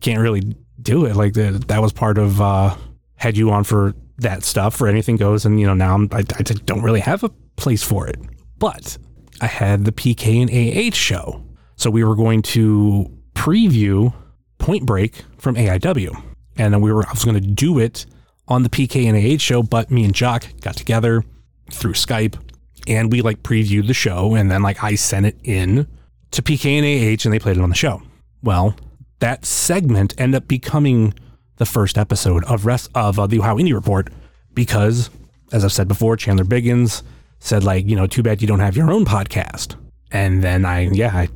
can't 0.00 0.20
really 0.20 0.56
do 0.80 1.04
it. 1.04 1.16
Like 1.16 1.34
that, 1.34 1.68
that 1.68 1.82
was 1.82 1.92
part 1.92 2.16
of, 2.16 2.40
uh, 2.40 2.76
had 3.16 3.36
you 3.36 3.50
on 3.50 3.64
for 3.64 3.94
that 4.18 4.44
stuff 4.44 4.76
for 4.76 4.86
anything 4.88 5.16
goes. 5.16 5.44
And, 5.44 5.60
you 5.60 5.66
know, 5.66 5.74
now 5.74 6.06
I, 6.12 6.18
I 6.18 6.42
don't 6.42 6.82
really 6.82 7.00
have 7.00 7.24
a 7.24 7.30
place 7.56 7.82
for 7.82 8.06
it, 8.06 8.18
but 8.58 8.96
I 9.40 9.46
had 9.46 9.84
the 9.84 9.92
PK 9.92 10.42
and 10.42 10.50
AH 10.50 10.96
show. 10.96 11.44
So 11.76 11.90
we 11.90 12.04
were 12.04 12.16
going 12.16 12.42
to 12.42 13.10
preview 13.34 14.14
Point 14.58 14.86
Break 14.86 15.24
from 15.38 15.56
AIW. 15.56 16.22
And 16.56 16.72
then 16.72 16.80
we 16.80 16.92
were, 16.92 17.06
I 17.06 17.10
was 17.10 17.24
going 17.24 17.40
to 17.40 17.46
do 17.46 17.78
it 17.78 18.06
on 18.46 18.62
the 18.62 18.68
PK 18.68 19.06
and 19.06 19.16
AH 19.16 19.38
show, 19.42 19.62
but 19.62 19.90
me 19.90 20.04
and 20.04 20.14
Jock 20.14 20.46
got 20.60 20.76
together 20.76 21.24
through 21.70 21.94
Skype 21.94 22.38
and 22.86 23.10
we 23.10 23.22
like 23.22 23.42
previewed 23.42 23.86
the 23.86 23.94
show. 23.94 24.34
And 24.34 24.50
then 24.50 24.62
like 24.62 24.84
I 24.84 24.94
sent 24.94 25.26
it 25.26 25.36
in 25.42 25.88
to 26.30 26.42
PK 26.42 26.78
and 26.78 26.84
AH 26.84 27.24
and 27.24 27.32
they 27.32 27.38
played 27.38 27.56
it 27.56 27.62
on 27.62 27.70
the 27.70 27.74
show. 27.74 28.02
Well, 28.42 28.76
that 29.20 29.44
segment 29.44 30.14
ended 30.18 30.42
up 30.42 30.48
becoming 30.48 31.14
the 31.56 31.66
first 31.66 31.98
episode 31.98 32.44
of 32.44 32.66
rest 32.66 32.90
of 32.94 33.18
uh, 33.18 33.26
the 33.26 33.38
Ohio 33.38 33.58
Indy 33.58 33.72
Report 33.72 34.10
because, 34.54 35.10
as 35.52 35.64
I've 35.64 35.72
said 35.72 35.88
before, 35.88 36.16
Chandler 36.16 36.44
Biggins 36.44 37.02
said 37.38 37.64
like, 37.64 37.86
you 37.86 37.96
know, 37.96 38.06
too 38.06 38.22
bad 38.22 38.40
you 38.40 38.48
don't 38.48 38.60
have 38.60 38.76
your 38.76 38.90
own 38.90 39.04
podcast. 39.04 39.76
And 40.10 40.42
then 40.42 40.64
I, 40.64 40.88
yeah, 40.90 41.14
I, 41.14 41.28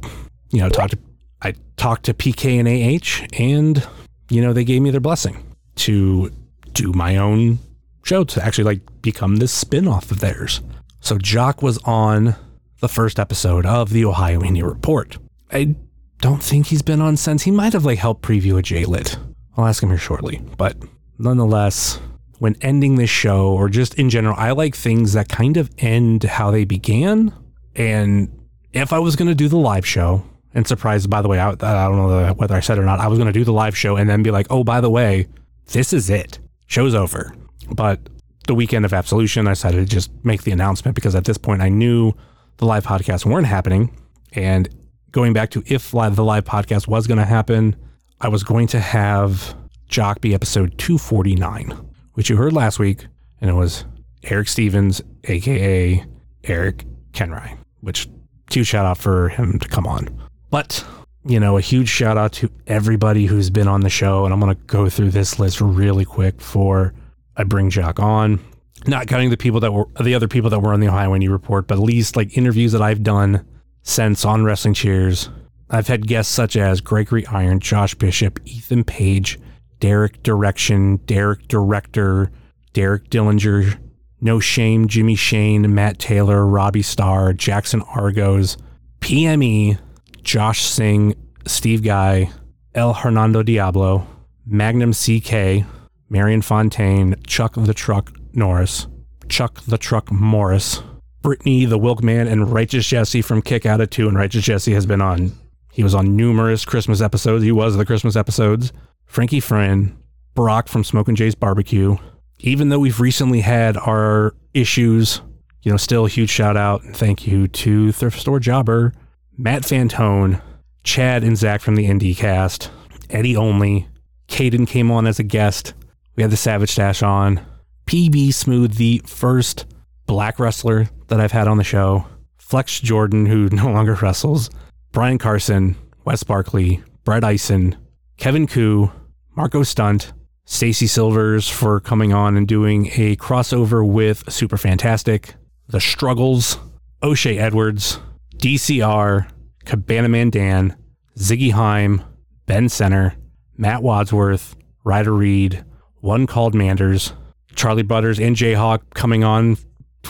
you 0.50 0.60
know, 0.60 0.68
talked 0.68 0.92
to 0.92 0.98
I 1.40 1.54
talked 1.76 2.04
to 2.06 2.14
PK 2.14 2.58
and 2.58 2.68
AH, 2.68 3.26
and 3.38 3.86
you 4.28 4.42
know, 4.42 4.52
they 4.52 4.64
gave 4.64 4.82
me 4.82 4.90
their 4.90 5.00
blessing 5.00 5.44
to 5.76 6.32
do 6.72 6.92
my 6.92 7.16
own 7.16 7.58
show 8.02 8.24
to 8.24 8.44
actually 8.44 8.64
like 8.64 9.02
become 9.02 9.36
this 9.36 9.52
spin-off 9.52 10.10
of 10.10 10.20
theirs. 10.20 10.60
So 11.00 11.18
Jock 11.18 11.62
was 11.62 11.78
on 11.84 12.34
the 12.80 12.88
first 12.88 13.18
episode 13.18 13.66
of 13.66 13.90
the 13.90 14.04
Ohio 14.04 14.42
Indy 14.42 14.62
Report. 14.62 15.18
I 15.52 15.76
don't 16.20 16.42
think 16.42 16.66
he's 16.66 16.82
been 16.82 17.00
on 17.00 17.16
since. 17.16 17.42
He 17.42 17.50
might 17.50 17.72
have 17.72 17.84
like 17.84 17.98
helped 17.98 18.22
preview 18.22 18.58
a 18.58 18.62
J-Lit. 18.62 19.16
I'll 19.58 19.66
ask 19.66 19.82
him 19.82 19.88
here 19.88 19.98
shortly. 19.98 20.40
But 20.56 20.76
nonetheless, 21.18 22.00
when 22.38 22.56
ending 22.62 22.94
this 22.94 23.10
show 23.10 23.48
or 23.52 23.68
just 23.68 23.94
in 23.94 24.08
general, 24.08 24.36
I 24.38 24.52
like 24.52 24.76
things 24.76 25.12
that 25.14 25.28
kind 25.28 25.56
of 25.56 25.68
end 25.78 26.22
how 26.22 26.52
they 26.52 26.64
began. 26.64 27.34
And 27.74 28.30
if 28.72 28.92
I 28.92 29.00
was 29.00 29.16
going 29.16 29.28
to 29.28 29.34
do 29.34 29.48
the 29.48 29.58
live 29.58 29.84
show, 29.84 30.24
and 30.54 30.66
surprised, 30.66 31.10
by 31.10 31.22
the 31.22 31.28
way, 31.28 31.38
I, 31.40 31.50
I 31.50 31.54
don't 31.54 31.96
know 31.96 32.34
whether 32.34 32.54
I 32.54 32.60
said 32.60 32.78
or 32.78 32.84
not, 32.84 33.00
I 33.00 33.08
was 33.08 33.18
going 33.18 33.26
to 33.26 33.38
do 33.38 33.44
the 33.44 33.52
live 33.52 33.76
show 33.76 33.96
and 33.96 34.08
then 34.08 34.22
be 34.22 34.30
like, 34.30 34.46
oh, 34.48 34.64
by 34.64 34.80
the 34.80 34.90
way, 34.90 35.26
this 35.66 35.92
is 35.92 36.08
it. 36.08 36.38
Show's 36.66 36.94
over. 36.94 37.34
But 37.70 38.00
the 38.46 38.54
weekend 38.54 38.84
of 38.84 38.94
Absolution, 38.94 39.46
I 39.46 39.52
decided 39.52 39.78
to 39.78 39.84
just 39.84 40.10
make 40.24 40.44
the 40.44 40.52
announcement 40.52 40.94
because 40.94 41.14
at 41.14 41.24
this 41.24 41.36
point 41.36 41.62
I 41.62 41.68
knew 41.68 42.12
the 42.58 42.64
live 42.64 42.86
podcasts 42.86 43.26
weren't 43.26 43.46
happening. 43.46 43.90
And 44.32 44.68
going 45.10 45.32
back 45.32 45.50
to 45.50 45.62
if 45.66 45.92
live, 45.92 46.16
the 46.16 46.24
live 46.24 46.44
podcast 46.44 46.86
was 46.86 47.06
going 47.06 47.18
to 47.18 47.24
happen, 47.24 47.76
I 48.20 48.28
was 48.28 48.42
going 48.42 48.66
to 48.68 48.80
have 48.80 49.54
Jock 49.86 50.20
be 50.20 50.34
episode 50.34 50.76
249, 50.78 51.70
which 52.14 52.28
you 52.28 52.36
heard 52.36 52.52
last 52.52 52.80
week, 52.80 53.06
and 53.40 53.48
it 53.48 53.54
was 53.54 53.84
Eric 54.24 54.48
Stevens, 54.48 55.00
aka 55.24 56.04
Eric 56.42 56.84
Kenry, 57.12 57.56
which 57.80 58.08
huge 58.50 58.66
shout 58.66 58.86
out 58.86 58.98
for 58.98 59.28
him 59.28 59.60
to 59.60 59.68
come 59.68 59.86
on. 59.86 60.08
But, 60.50 60.84
you 61.24 61.38
know, 61.38 61.58
a 61.58 61.60
huge 61.60 61.88
shout 61.88 62.18
out 62.18 62.32
to 62.32 62.50
everybody 62.66 63.26
who's 63.26 63.50
been 63.50 63.68
on 63.68 63.82
the 63.82 63.90
show, 63.90 64.24
and 64.24 64.34
I'm 64.34 64.40
going 64.40 64.54
to 64.54 64.62
go 64.64 64.88
through 64.88 65.10
this 65.10 65.38
list 65.38 65.60
really 65.60 66.04
quick 66.04 66.38
before 66.38 66.94
I 67.36 67.44
bring 67.44 67.70
Jock 67.70 68.00
on. 68.00 68.40
Not 68.88 69.06
counting 69.06 69.30
the 69.30 69.36
people 69.36 69.60
that 69.60 69.72
were 69.72 69.86
the 70.02 70.14
other 70.14 70.28
people 70.28 70.50
that 70.50 70.58
were 70.58 70.72
on 70.72 70.80
the 70.80 70.88
Ohio 70.88 71.14
Indy 71.14 71.28
Report, 71.28 71.68
but 71.68 71.74
at 71.78 71.84
least 71.84 72.16
like 72.16 72.36
interviews 72.36 72.72
that 72.72 72.82
I've 72.82 73.04
done 73.04 73.46
since 73.84 74.24
on 74.24 74.44
Wrestling 74.44 74.74
Cheers. 74.74 75.30
I've 75.70 75.88
had 75.88 76.06
guests 76.06 76.32
such 76.32 76.56
as 76.56 76.80
Gregory 76.80 77.26
Iron, 77.26 77.60
Josh 77.60 77.94
Bishop, 77.94 78.40
Ethan 78.46 78.84
Page, 78.84 79.38
Derek 79.80 80.22
Direction, 80.22 80.96
Derek 80.98 81.46
Director, 81.48 82.30
Derek 82.72 83.10
Dillinger, 83.10 83.78
No 84.20 84.40
Shame, 84.40 84.88
Jimmy 84.88 85.14
Shane, 85.14 85.74
Matt 85.74 85.98
Taylor, 85.98 86.46
Robbie 86.46 86.82
Starr, 86.82 87.32
Jackson 87.32 87.82
Argos, 87.82 88.56
PME, 89.00 89.78
Josh 90.22 90.62
Singh, 90.62 91.14
Steve 91.46 91.82
Guy, 91.82 92.30
El 92.74 92.94
Hernando 92.94 93.42
Diablo, 93.42 94.06
Magnum 94.46 94.92
CK, 94.92 95.66
Marion 96.08 96.42
Fontaine, 96.42 97.14
Chuck 97.26 97.54
the 97.56 97.74
Truck 97.74 98.12
Norris, 98.32 98.86
Chuck 99.28 99.60
the 99.62 99.78
Truck 99.78 100.10
Morris, 100.10 100.82
Brittany 101.20 101.66
the 101.66 101.78
Wilkman, 101.78 102.30
and 102.30 102.50
Righteous 102.50 102.86
Jesse 102.86 103.22
from 103.22 103.42
Kick 103.42 103.66
Out 103.66 103.80
of 103.80 103.90
Two. 103.90 104.08
And 104.08 104.16
Righteous 104.16 104.44
Jesse 104.44 104.72
has 104.72 104.86
been 104.86 105.00
on, 105.02 105.32
he 105.78 105.84
was 105.84 105.94
on 105.94 106.16
numerous 106.16 106.64
Christmas 106.64 107.00
episodes. 107.00 107.44
He 107.44 107.52
was 107.52 107.76
the 107.76 107.86
Christmas 107.86 108.16
episodes. 108.16 108.72
Frankie 109.06 109.38
Friend, 109.38 109.96
Brock 110.34 110.66
from 110.66 110.82
Smoking 110.82 111.14
Jay's 111.14 111.36
Barbecue. 111.36 111.96
Even 112.40 112.68
though 112.68 112.80
we've 112.80 112.98
recently 112.98 113.42
had 113.42 113.76
our 113.76 114.34
issues, 114.54 115.20
you 115.62 115.70
know, 115.70 115.76
still 115.76 116.04
a 116.04 116.08
huge 116.08 116.30
shout 116.30 116.56
out 116.56 116.82
and 116.82 116.96
thank 116.96 117.28
you 117.28 117.46
to 117.46 117.92
Thrift 117.92 118.18
Store 118.18 118.40
Jobber, 118.40 118.92
Matt 119.36 119.62
Fantone, 119.62 120.42
Chad 120.82 121.22
and 121.22 121.38
Zach 121.38 121.60
from 121.60 121.76
the 121.76 121.86
Indie 121.86 122.16
Cast, 122.16 122.72
Eddie 123.08 123.36
Only, 123.36 123.86
Caden 124.26 124.66
came 124.66 124.90
on 124.90 125.06
as 125.06 125.20
a 125.20 125.22
guest. 125.22 125.74
We 126.16 126.24
had 126.24 126.32
the 126.32 126.36
Savage 126.36 126.74
Dash 126.74 127.04
on. 127.04 127.40
PB 127.86 128.34
Smooth, 128.34 128.74
the 128.74 129.00
first 129.06 129.64
black 130.06 130.40
wrestler 130.40 130.90
that 131.06 131.20
I've 131.20 131.30
had 131.30 131.46
on 131.46 131.56
the 131.56 131.62
show. 131.62 132.04
Flex 132.36 132.80
Jordan, 132.80 133.26
who 133.26 133.48
no 133.52 133.70
longer 133.70 133.94
wrestles. 133.94 134.50
Brian 134.92 135.18
Carson, 135.18 135.76
Wes 136.04 136.22
Barkley, 136.22 136.82
Brett 137.04 137.24
Eisen, 137.24 137.76
Kevin 138.16 138.46
Ku, 138.46 138.90
Marco 139.36 139.62
Stunt, 139.62 140.12
Stacy 140.44 140.86
Silvers 140.86 141.48
for 141.48 141.78
coming 141.78 142.12
on 142.12 142.36
and 142.36 142.48
doing 142.48 142.86
a 142.94 143.16
crossover 143.16 143.86
with 143.86 144.30
Super 144.32 144.56
Fantastic, 144.56 145.34
The 145.68 145.80
Struggles, 145.80 146.58
O'Shea 147.02 147.38
Edwards, 147.38 148.00
DCR, 148.36 149.28
Cabana 149.64 150.08
Man 150.08 150.30
Dan, 150.30 150.76
Ziggy 151.18 151.52
Haim, 151.52 152.02
Ben 152.46 152.68
Center, 152.68 153.14
Matt 153.56 153.82
Wadsworth, 153.82 154.56
Ryder 154.84 155.12
Reed, 155.12 155.64
One 156.00 156.26
Called 156.26 156.54
Manders, 156.54 157.12
Charlie 157.54 157.82
Butters, 157.82 158.18
and 158.18 158.34
Jayhawk 158.34 158.80
coming 158.94 159.24
on 159.24 159.58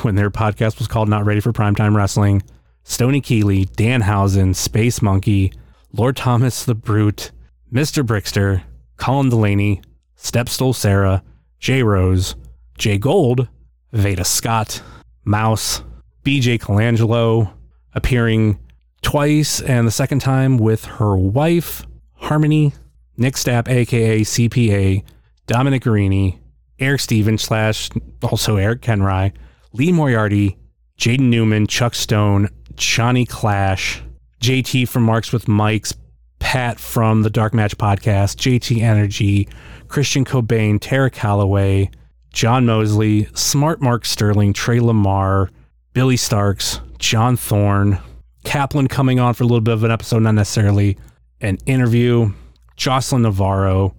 when 0.02 0.14
their 0.14 0.30
podcast 0.30 0.78
was 0.78 0.87
called 0.87 1.08
Not 1.08 1.25
Ready 1.25 1.40
for 1.40 1.52
Primetime 1.52 1.97
Wrestling, 1.97 2.42
Stony 2.88 3.21
Keeley, 3.21 3.66
Danhausen, 3.66 4.57
Space 4.57 5.02
Monkey, 5.02 5.52
Lord 5.92 6.16
Thomas 6.16 6.64
the 6.64 6.75
Brute, 6.75 7.33
Mr. 7.71 8.02
Brickster, 8.02 8.62
Colin 8.97 9.28
Delaney, 9.28 9.83
Stepstool 10.16 10.75
Sarah, 10.75 11.23
J 11.61 11.83
Rose, 11.83 12.35
Jay 12.78 12.97
Gold, 12.97 13.47
Veda 13.92 14.25
Scott, 14.25 14.83
Mouse, 15.23 15.83
BJ 16.25 16.59
Colangelo, 16.59 17.52
appearing 17.92 18.59
twice 19.02 19.61
and 19.61 19.87
the 19.87 19.92
second 19.92 20.21
time 20.21 20.57
with 20.57 20.87
her 20.87 21.14
wife, 21.14 21.87
Harmony, 22.14 22.73
Nick 23.18 23.35
Stapp, 23.35 23.68
aka 23.68 24.23
CPA, 24.23 25.04
Dominic 25.47 25.85
Garrini, 25.85 26.38
Eric 26.78 27.00
Stevens 27.00 27.42
slash 27.42 27.90
also 28.23 28.57
Eric 28.57 28.80
Kenry, 28.80 29.35
Lee 29.75 29.92
Moriarty, 29.92 30.57
Jaden 30.99 31.28
Newman, 31.28 31.66
Chuck 31.66 31.95
Stone, 31.95 32.49
Johnny 32.78 33.26
Clash, 33.26 34.00
JT 34.40 34.88
from 34.88 35.02
Marks 35.02 35.32
with 35.32 35.49
Mikes, 35.49 35.92
Pat 36.38 36.78
from 36.78 37.23
the 37.23 37.30
Dark 37.30 37.52
Match 37.52 37.76
podcast, 37.76 38.37
JT 38.37 38.80
Energy, 38.80 39.49
Christian 39.88 40.25
Cobain, 40.25 40.78
Tara 40.80 41.11
Calloway, 41.11 41.90
John 42.32 42.66
Mosley, 42.66 43.28
Smart 43.35 43.82
Mark 43.82 44.04
Sterling, 44.04 44.52
Trey 44.52 44.80
Lamar, 44.80 45.50
Billy 45.92 46.16
Starks, 46.16 46.80
John 46.99 47.37
Thorne, 47.37 47.99
Kaplan 48.44 48.88
coming 48.88 49.18
on 49.18 49.35
for 49.35 49.42
a 49.42 49.47
little 49.47 49.61
bit 49.61 49.75
of 49.75 49.85
an 49.85 49.90
episode, 49.90 50.23
not 50.23 50.35
necessarily 50.35 50.97
an 51.40 51.58
interview, 51.66 52.32
Jocelyn 52.76 53.23
Navarro, 53.23 53.94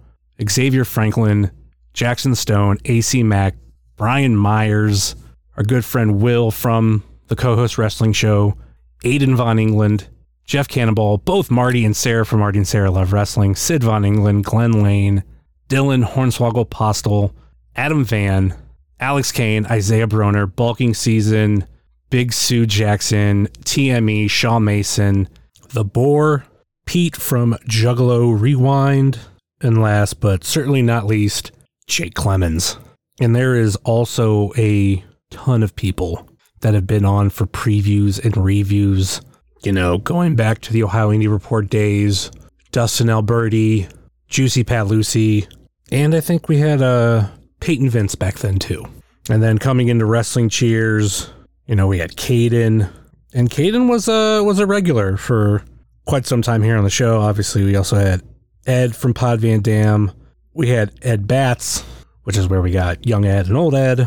Xavier 0.48 0.86
Franklin, 0.86 1.50
Jackson 1.92 2.34
Stone, 2.34 2.78
AC 2.86 3.22
Mack, 3.22 3.56
Brian 3.96 4.34
Myers, 4.34 5.14
our 5.56 5.62
good 5.62 5.84
friend 5.84 6.22
Will 6.22 6.50
from 6.50 7.04
the 7.28 7.36
co 7.36 7.54
host 7.56 7.76
wrestling 7.76 8.14
show, 8.14 8.56
Aiden 9.04 9.36
Von 9.36 9.58
England, 9.58 10.08
Jeff 10.44 10.68
Cannonball, 10.68 11.18
both 11.18 11.50
Marty 11.50 11.84
and 11.84 11.96
Sarah 11.96 12.26
from 12.26 12.40
Marty 12.40 12.58
and 12.58 12.68
Sarah 12.68 12.90
Love 12.90 13.12
Wrestling, 13.12 13.54
Sid 13.54 13.84
Von 13.84 14.04
England, 14.04 14.44
Glenn 14.44 14.82
Lane, 14.82 15.22
Dylan 15.68 16.04
Hornswoggle 16.04 16.68
Postl, 16.68 17.32
Adam 17.76 18.04
Van, 18.04 18.54
Alex 18.98 19.32
Kane, 19.32 19.64
Isaiah 19.66 20.06
Broner, 20.06 20.54
Bulking 20.54 20.92
Season, 20.94 21.64
Big 22.10 22.32
Sue 22.32 22.66
Jackson, 22.66 23.46
TME, 23.64 24.28
Shaw 24.28 24.58
Mason, 24.58 25.28
The 25.70 25.84
Boar, 25.84 26.44
Pete 26.84 27.16
from 27.16 27.56
Juggalo 27.68 28.38
Rewind, 28.38 29.20
and 29.60 29.80
last 29.80 30.20
but 30.20 30.44
certainly 30.44 30.82
not 30.82 31.06
least, 31.06 31.52
Jake 31.86 32.14
Clemens. 32.14 32.76
And 33.20 33.36
there 33.36 33.54
is 33.54 33.76
also 33.76 34.52
a 34.58 35.04
ton 35.30 35.62
of 35.62 35.76
people 35.76 36.28
that 36.60 36.74
have 36.74 36.86
been 36.86 37.04
on 37.04 37.30
for 37.30 37.46
previews 37.46 38.22
and 38.24 38.36
reviews. 38.36 39.20
You 39.62 39.72
know, 39.72 39.98
going 39.98 40.36
back 40.36 40.60
to 40.62 40.72
the 40.72 40.82
Ohio 40.82 41.12
Indy 41.12 41.28
Report 41.28 41.68
days, 41.68 42.30
Dustin 42.72 43.08
Alberti, 43.08 43.88
Juicy 44.28 44.64
Pat 44.64 44.86
Lucy, 44.86 45.46
and 45.92 46.14
I 46.14 46.20
think 46.20 46.48
we 46.48 46.58
had 46.58 46.80
uh, 46.80 47.28
Peyton 47.60 47.90
Vince 47.90 48.14
back 48.14 48.38
then 48.38 48.58
too. 48.58 48.86
And 49.28 49.42
then 49.42 49.58
coming 49.58 49.88
into 49.88 50.06
Wrestling 50.06 50.48
Cheers, 50.48 51.30
you 51.66 51.76
know, 51.76 51.86
we 51.86 51.98
had 51.98 52.16
Caden, 52.16 52.90
and 53.34 53.50
Caden 53.50 53.88
was 53.88 54.08
a 54.08 54.42
was 54.42 54.58
a 54.58 54.66
regular 54.66 55.16
for 55.16 55.62
quite 56.06 56.26
some 56.26 56.42
time 56.42 56.62
here 56.62 56.76
on 56.76 56.84
the 56.84 56.90
show. 56.90 57.20
Obviously, 57.20 57.64
we 57.64 57.76
also 57.76 57.96
had 57.96 58.22
Ed 58.66 58.96
from 58.96 59.14
Pod 59.14 59.40
Van 59.40 59.60
Dam. 59.60 60.10
We 60.54 60.68
had 60.68 60.92
Ed 61.02 61.28
Bats, 61.28 61.84
which 62.24 62.36
is 62.36 62.48
where 62.48 62.62
we 62.62 62.70
got 62.70 63.06
Young 63.06 63.24
Ed 63.24 63.46
and 63.46 63.56
Old 63.56 63.74
Ed. 63.74 64.00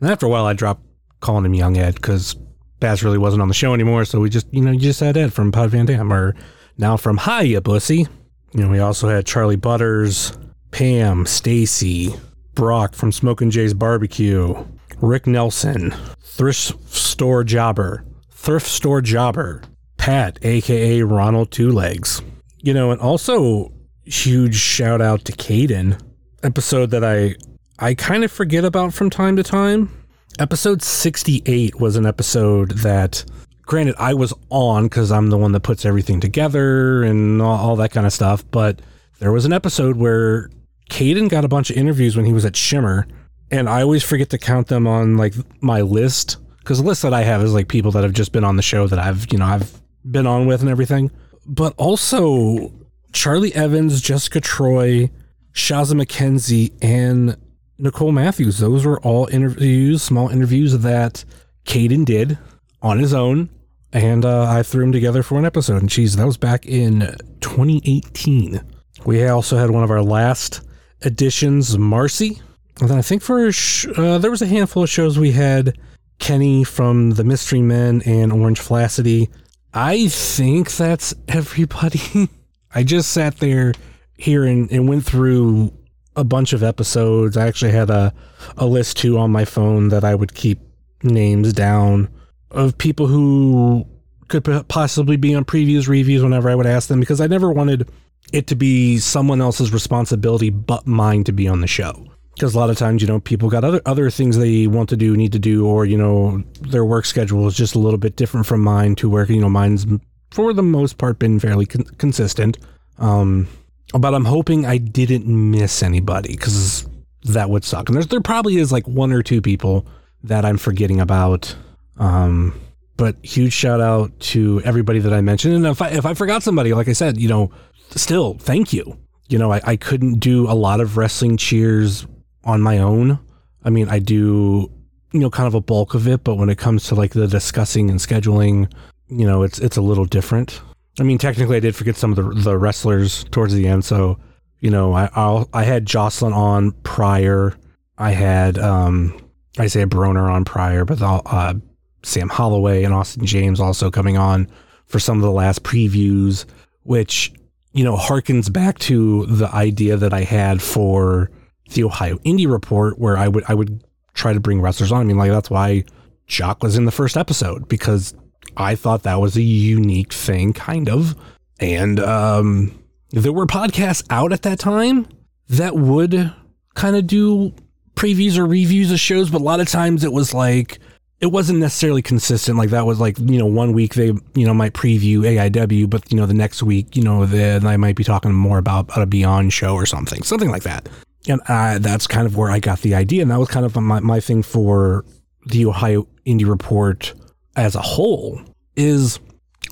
And 0.00 0.10
after 0.10 0.26
a 0.26 0.28
while, 0.28 0.44
I 0.44 0.52
dropped 0.52 0.82
calling 1.20 1.44
him 1.44 1.54
Young 1.54 1.76
Ed 1.76 1.96
because 1.96 2.34
Baz 2.80 3.02
really 3.02 3.18
wasn't 3.18 3.42
on 3.42 3.48
the 3.48 3.54
show 3.54 3.74
anymore. 3.74 4.04
So 4.04 4.20
we 4.20 4.30
just, 4.30 4.46
you 4.52 4.60
know, 4.60 4.72
you 4.72 4.80
just 4.80 5.00
had 5.00 5.16
Ed 5.16 5.32
from 5.32 5.52
Pod 5.52 5.70
Van 5.70 5.86
Dam 5.86 6.12
or 6.12 6.34
now 6.78 6.96
from 6.96 7.18
Hiya 7.18 7.60
Bussy. 7.62 8.06
You 8.52 8.62
know, 8.62 8.68
we 8.68 8.78
also 8.78 9.08
had 9.08 9.26
Charlie 9.26 9.56
Butters, 9.56 10.36
Pam, 10.70 11.26
Stacy, 11.26 12.14
Brock 12.54 12.94
from 12.94 13.12
Smoking 13.12 13.50
Jay's 13.50 13.74
Barbecue, 13.74 14.54
Rick 15.00 15.26
Nelson, 15.26 15.94
Thrift 16.20 16.88
Store 16.90 17.44
Jobber, 17.44 18.04
Thrift 18.30 18.66
Store 18.66 19.00
Jobber, 19.00 19.62
Pat, 19.96 20.38
aka 20.42 21.02
Ronald 21.02 21.50
Two 21.50 21.70
Legs. 21.70 22.22
You 22.62 22.74
know, 22.74 22.90
and 22.90 23.00
also 23.00 23.72
huge 24.04 24.54
shout 24.56 25.00
out 25.00 25.24
to 25.26 25.32
Caden, 25.32 26.00
episode 26.42 26.90
that 26.90 27.04
I 27.04 27.34
I 27.78 27.94
kind 27.94 28.24
of 28.24 28.32
forget 28.32 28.64
about 28.64 28.94
from 28.94 29.10
time 29.10 29.36
to 29.36 29.42
time. 29.42 29.90
Episode 30.38 30.82
68 30.82 31.80
was 31.80 31.96
an 31.96 32.04
episode 32.04 32.72
that, 32.78 33.24
granted, 33.62 33.94
I 33.98 34.12
was 34.12 34.34
on 34.50 34.84
because 34.84 35.10
I'm 35.10 35.30
the 35.30 35.38
one 35.38 35.52
that 35.52 35.60
puts 35.60 35.86
everything 35.86 36.20
together 36.20 37.02
and 37.04 37.40
all, 37.40 37.56
all 37.56 37.76
that 37.76 37.90
kind 37.90 38.06
of 38.06 38.12
stuff. 38.12 38.44
But 38.50 38.82
there 39.18 39.32
was 39.32 39.46
an 39.46 39.54
episode 39.54 39.96
where 39.96 40.50
Caden 40.90 41.30
got 41.30 41.46
a 41.46 41.48
bunch 41.48 41.70
of 41.70 41.76
interviews 41.78 42.16
when 42.16 42.26
he 42.26 42.34
was 42.34 42.44
at 42.44 42.54
Shimmer, 42.54 43.06
and 43.50 43.66
I 43.66 43.80
always 43.80 44.02
forget 44.02 44.28
to 44.30 44.38
count 44.38 44.66
them 44.66 44.86
on 44.86 45.16
like 45.16 45.34
my 45.62 45.80
list 45.80 46.36
because 46.58 46.82
the 46.82 46.86
list 46.86 47.00
that 47.00 47.14
I 47.14 47.22
have 47.22 47.42
is 47.42 47.54
like 47.54 47.68
people 47.68 47.92
that 47.92 48.02
have 48.02 48.12
just 48.12 48.32
been 48.32 48.44
on 48.44 48.56
the 48.56 48.62
show 48.62 48.86
that 48.88 48.98
I've 48.98 49.32
you 49.32 49.38
know 49.38 49.46
I've 49.46 49.80
been 50.10 50.26
on 50.26 50.46
with 50.46 50.60
and 50.60 50.68
everything. 50.68 51.10
But 51.46 51.72
also 51.78 52.72
Charli 53.12 53.52
Evans, 53.52 54.02
Jessica 54.02 54.40
Troy, 54.42 55.10
Shazza 55.54 55.94
McKenzie, 55.94 56.72
and 56.82 57.38
Nicole 57.78 58.12
Matthews. 58.12 58.58
Those 58.58 58.84
were 58.86 59.00
all 59.00 59.26
interviews, 59.26 60.02
small 60.02 60.28
interviews 60.28 60.78
that 60.78 61.24
Caden 61.64 62.04
did 62.04 62.38
on 62.82 62.98
his 62.98 63.12
own, 63.12 63.50
and 63.92 64.24
uh, 64.24 64.48
I 64.48 64.62
threw 64.62 64.82
them 64.82 64.92
together 64.92 65.22
for 65.22 65.38
an 65.38 65.44
episode. 65.44 65.80
And 65.80 65.88
geez, 65.88 66.16
that 66.16 66.26
was 66.26 66.36
back 66.36 66.66
in 66.66 67.00
2018. 67.40 68.60
We 69.04 69.26
also 69.26 69.56
had 69.56 69.70
one 69.70 69.84
of 69.84 69.90
our 69.90 70.02
last 70.02 70.62
editions, 71.04 71.78
Marcy. 71.78 72.40
And 72.80 72.90
then 72.90 72.98
I 72.98 73.02
think 73.02 73.22
for 73.22 73.50
sh- 73.52 73.86
uh, 73.96 74.18
there 74.18 74.30
was 74.30 74.42
a 74.42 74.46
handful 74.46 74.82
of 74.82 74.90
shows 74.90 75.18
we 75.18 75.32
had 75.32 75.78
Kenny 76.18 76.64
from 76.64 77.12
the 77.12 77.24
Mystery 77.24 77.62
Men 77.62 78.02
and 78.04 78.32
Orange 78.32 78.60
Flaccidity. 78.60 79.28
I 79.72 80.08
think 80.08 80.72
that's 80.72 81.14
everybody. 81.28 82.28
I 82.74 82.82
just 82.82 83.12
sat 83.12 83.38
there 83.38 83.72
here 84.16 84.44
and, 84.44 84.70
and 84.70 84.88
went 84.88 85.04
through 85.04 85.72
a 86.16 86.24
bunch 86.24 86.52
of 86.52 86.62
episodes. 86.62 87.36
I 87.36 87.46
actually 87.46 87.72
had 87.72 87.90
a, 87.90 88.12
a 88.56 88.66
list 88.66 88.96
too 88.96 89.18
on 89.18 89.30
my 89.30 89.44
phone 89.44 89.88
that 89.90 90.02
I 90.02 90.14
would 90.14 90.34
keep 90.34 90.58
names 91.02 91.52
down 91.52 92.08
of 92.50 92.76
people 92.78 93.06
who 93.06 93.86
could 94.28 94.44
possibly 94.68 95.16
be 95.16 95.34
on 95.34 95.44
previews, 95.44 95.88
reviews 95.88 96.22
whenever 96.22 96.50
I 96.50 96.54
would 96.54 96.66
ask 96.66 96.88
them 96.88 97.00
because 97.00 97.20
I 97.20 97.26
never 97.26 97.52
wanted 97.52 97.88
it 98.32 98.46
to 98.48 98.56
be 98.56 98.98
someone 98.98 99.40
else's 99.40 99.72
responsibility 99.72 100.50
but 100.50 100.86
mine 100.86 101.22
to 101.24 101.32
be 101.32 101.46
on 101.46 101.60
the 101.60 101.66
show. 101.66 102.06
Because 102.34 102.54
a 102.54 102.58
lot 102.58 102.68
of 102.68 102.76
times, 102.76 103.00
you 103.00 103.08
know, 103.08 103.20
people 103.20 103.48
got 103.48 103.64
other 103.64 103.80
other 103.86 104.10
things 104.10 104.36
they 104.36 104.66
want 104.66 104.90
to 104.90 104.96
do, 104.96 105.16
need 105.16 105.32
to 105.32 105.38
do, 105.38 105.66
or 105.66 105.86
you 105.86 105.96
know, 105.96 106.42
their 106.60 106.84
work 106.84 107.06
schedule 107.06 107.46
is 107.46 107.56
just 107.56 107.74
a 107.74 107.78
little 107.78 107.98
bit 107.98 108.16
different 108.16 108.46
from 108.46 108.60
mine. 108.60 108.94
To 108.96 109.08
where 109.08 109.24
you 109.24 109.40
know, 109.40 109.48
mine's 109.48 109.86
for 110.32 110.52
the 110.52 110.62
most 110.62 110.98
part 110.98 111.18
been 111.18 111.38
fairly 111.40 111.64
con- 111.64 111.84
consistent. 111.96 112.58
Um, 112.98 113.48
but 113.92 114.14
I'm 114.14 114.24
hoping 114.24 114.66
I 114.66 114.78
didn't 114.78 115.26
miss 115.26 115.82
anybody 115.82 116.30
because 116.32 116.88
that 117.24 117.50
would 117.50 117.64
suck. 117.64 117.88
And 117.88 117.96
there's 117.96 118.08
there 118.08 118.20
probably 118.20 118.56
is 118.56 118.72
like 118.72 118.86
one 118.86 119.12
or 119.12 119.22
two 119.22 119.40
people 119.40 119.86
that 120.24 120.44
I'm 120.44 120.58
forgetting 120.58 121.00
about. 121.00 121.54
Um, 121.98 122.60
but 122.96 123.16
huge 123.22 123.52
shout 123.52 123.80
out 123.80 124.18
to 124.20 124.62
everybody 124.64 124.98
that 125.00 125.12
I 125.12 125.20
mentioned. 125.20 125.54
And 125.54 125.66
if 125.66 125.82
I 125.82 125.88
if 125.90 126.06
I 126.06 126.14
forgot 126.14 126.42
somebody, 126.42 126.72
like 126.72 126.88
I 126.88 126.92
said, 126.92 127.18
you 127.18 127.28
know, 127.28 127.50
still 127.94 128.34
thank 128.34 128.72
you. 128.72 128.98
You 129.28 129.38
know, 129.38 129.52
I, 129.52 129.60
I 129.64 129.76
couldn't 129.76 130.20
do 130.20 130.48
a 130.50 130.54
lot 130.54 130.80
of 130.80 130.96
wrestling 130.96 131.36
cheers 131.36 132.06
on 132.44 132.60
my 132.60 132.78
own. 132.78 133.18
I 133.64 133.70
mean, 133.70 133.88
I 133.88 133.98
do, 133.98 134.70
you 135.12 135.20
know, 135.20 135.30
kind 135.30 135.48
of 135.48 135.54
a 135.54 135.60
bulk 135.60 135.94
of 135.94 136.06
it, 136.06 136.22
but 136.22 136.36
when 136.36 136.48
it 136.48 136.58
comes 136.58 136.84
to 136.84 136.94
like 136.94 137.12
the 137.12 137.26
discussing 137.26 137.90
and 137.90 137.98
scheduling, 137.98 138.72
you 139.08 139.26
know, 139.26 139.42
it's 139.42 139.58
it's 139.58 139.76
a 139.76 139.82
little 139.82 140.04
different. 140.04 140.60
I 140.98 141.02
mean, 141.02 141.18
technically, 141.18 141.56
I 141.56 141.60
did 141.60 141.76
forget 141.76 141.96
some 141.96 142.12
of 142.12 142.16
the 142.16 142.42
the 142.42 142.58
wrestlers 142.58 143.24
towards 143.24 143.54
the 143.54 143.66
end. 143.66 143.84
So, 143.84 144.18
you 144.60 144.70
know, 144.70 144.94
I 144.94 145.10
I'll, 145.14 145.48
i 145.52 145.64
had 145.64 145.86
Jocelyn 145.86 146.32
on 146.32 146.72
prior. 146.72 147.54
I 147.98 148.12
had 148.12 148.58
um, 148.58 149.18
Isaiah 149.58 149.86
Broner 149.86 150.30
on 150.30 150.44
prior, 150.44 150.84
but 150.84 151.00
uh, 151.02 151.54
Sam 152.02 152.28
Holloway 152.28 152.84
and 152.84 152.94
Austin 152.94 153.26
James 153.26 153.60
also 153.60 153.90
coming 153.90 154.16
on 154.16 154.48
for 154.86 154.98
some 154.98 155.16
of 155.16 155.22
the 155.22 155.30
last 155.30 155.62
previews, 155.62 156.44
which 156.84 157.32
you 157.72 157.84
know 157.84 157.96
harkens 157.96 158.50
back 158.52 158.78
to 158.80 159.26
the 159.26 159.48
idea 159.54 159.96
that 159.96 160.14
I 160.14 160.22
had 160.22 160.62
for 160.62 161.30
the 161.70 161.84
Ohio 161.84 162.18
Indy 162.24 162.46
Report, 162.46 162.98
where 162.98 163.18
I 163.18 163.28
would 163.28 163.44
I 163.48 163.54
would 163.54 163.84
try 164.14 164.32
to 164.32 164.40
bring 164.40 164.60
wrestlers 164.60 164.92
on. 164.92 165.02
I 165.02 165.04
mean, 165.04 165.18
like 165.18 165.30
that's 165.30 165.50
why 165.50 165.84
Jock 166.26 166.62
was 166.62 166.76
in 166.76 166.86
the 166.86 166.92
first 166.92 167.16
episode 167.16 167.68
because 167.68 168.14
I 168.56 168.74
thought 168.74 169.02
that 169.04 169.20
was 169.20 169.36
a 169.36 169.42
unique 169.42 170.12
thing, 170.12 170.52
kind 170.52 170.88
of. 170.88 171.14
And 171.58 172.00
um, 172.00 172.82
there 173.10 173.32
were 173.32 173.46
podcasts 173.46 174.04
out 174.10 174.32
at 174.32 174.42
that 174.42 174.58
time 174.58 175.06
that 175.48 175.76
would 175.76 176.32
kind 176.74 176.96
of 176.96 177.06
do 177.06 177.54
previews 177.94 178.36
or 178.36 178.46
reviews 178.46 178.90
of 178.92 179.00
shows, 179.00 179.30
but 179.30 179.40
a 179.40 179.44
lot 179.44 179.60
of 179.60 179.68
times 179.68 180.04
it 180.04 180.12
was 180.12 180.34
like 180.34 180.78
it 181.20 181.26
wasn't 181.26 181.58
necessarily 181.58 182.02
consistent. 182.02 182.58
Like 182.58 182.70
that 182.70 182.86
was 182.86 183.00
like 183.00 183.18
you 183.18 183.38
know 183.38 183.46
one 183.46 183.72
week 183.72 183.94
they 183.94 184.12
you 184.34 184.46
know 184.46 184.54
might 184.54 184.74
preview 184.74 185.20
AIW, 185.20 185.88
but 185.88 186.10
you 186.12 186.16
know 186.16 186.26
the 186.26 186.34
next 186.34 186.62
week 186.62 186.96
you 186.96 187.02
know 187.02 187.26
then 187.26 187.66
I 187.66 187.76
might 187.76 187.96
be 187.96 188.04
talking 188.04 188.32
more 188.32 188.58
about, 188.58 188.96
a 188.96 189.06
Beyond 189.06 189.52
show 189.52 189.74
or 189.74 189.86
something, 189.86 190.22
something 190.22 190.50
like 190.50 190.62
that. 190.64 190.88
And 191.28 191.40
I, 191.48 191.78
that's 191.78 192.06
kind 192.06 192.26
of 192.26 192.36
where 192.36 192.50
I 192.50 192.60
got 192.60 192.80
the 192.80 192.94
idea, 192.94 193.22
and 193.22 193.30
that 193.30 193.38
was 193.38 193.48
kind 193.48 193.66
of 193.66 193.74
my 193.76 194.00
my 194.00 194.20
thing 194.20 194.42
for 194.42 195.04
the 195.46 195.66
Ohio 195.66 196.06
Indy 196.24 196.44
Report 196.44 197.14
as 197.56 197.74
a 197.74 197.80
whole 197.80 198.40
is 198.76 199.18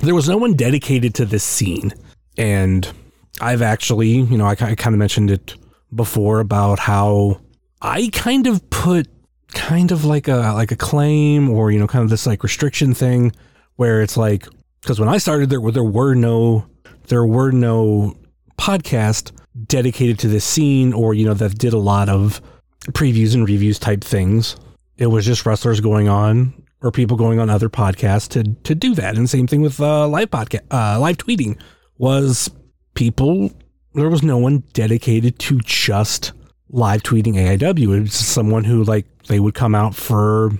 there 0.00 0.14
was 0.14 0.28
no 0.28 0.36
one 0.36 0.54
dedicated 0.54 1.14
to 1.14 1.24
this 1.24 1.44
scene. 1.44 1.92
And 2.36 2.90
I've 3.40 3.62
actually, 3.62 4.08
you 4.08 4.38
know, 4.38 4.46
I, 4.46 4.52
I 4.52 4.74
kind 4.74 4.94
of 4.94 4.98
mentioned 4.98 5.30
it 5.30 5.54
before 5.94 6.40
about 6.40 6.78
how 6.78 7.40
I 7.80 8.10
kind 8.12 8.46
of 8.46 8.68
put 8.70 9.06
kind 9.48 9.92
of 9.92 10.04
like 10.04 10.26
a 10.26 10.52
like 10.54 10.72
a 10.72 10.76
claim 10.76 11.48
or 11.48 11.70
you 11.70 11.78
know 11.78 11.86
kind 11.86 12.02
of 12.02 12.10
this 12.10 12.26
like 12.26 12.42
restriction 12.42 12.92
thing 12.92 13.30
where 13.76 14.02
it's 14.02 14.16
like 14.16 14.48
because 14.80 14.98
when 14.98 15.08
I 15.08 15.18
started 15.18 15.48
there 15.48 15.60
there 15.70 15.84
were 15.84 16.14
no 16.14 16.66
there 17.06 17.24
were 17.24 17.52
no 17.52 18.16
podcast 18.58 19.30
dedicated 19.68 20.18
to 20.20 20.28
this 20.28 20.44
scene 20.44 20.92
or 20.92 21.14
you 21.14 21.24
know 21.24 21.34
that 21.34 21.56
did 21.56 21.72
a 21.72 21.78
lot 21.78 22.08
of 22.08 22.40
previews 22.88 23.34
and 23.34 23.48
reviews 23.48 23.78
type 23.78 24.02
things. 24.02 24.56
It 24.96 25.06
was 25.06 25.24
just 25.24 25.46
wrestlers 25.46 25.80
going 25.80 26.08
on 26.08 26.63
or 26.84 26.92
people 26.92 27.16
going 27.16 27.40
on 27.40 27.48
other 27.48 27.70
podcasts 27.70 28.28
to 28.28 28.44
to 28.62 28.74
do 28.74 28.94
that. 28.94 29.16
And 29.16 29.28
same 29.28 29.46
thing 29.46 29.62
with 29.62 29.80
uh, 29.80 30.06
live 30.06 30.30
podcast, 30.30 30.66
uh, 30.70 31.00
live 31.00 31.16
tweeting 31.16 31.58
was 31.96 32.50
people. 32.92 33.50
There 33.94 34.10
was 34.10 34.22
no 34.22 34.36
one 34.36 34.64
dedicated 34.74 35.38
to 35.40 35.60
just 35.60 36.32
live 36.68 37.02
tweeting 37.02 37.34
AIW. 37.36 37.96
It 37.96 38.00
was 38.02 38.14
someone 38.14 38.64
who 38.64 38.84
like 38.84 39.06
they 39.28 39.40
would 39.40 39.54
come 39.54 39.74
out 39.74 39.94
for 39.94 40.50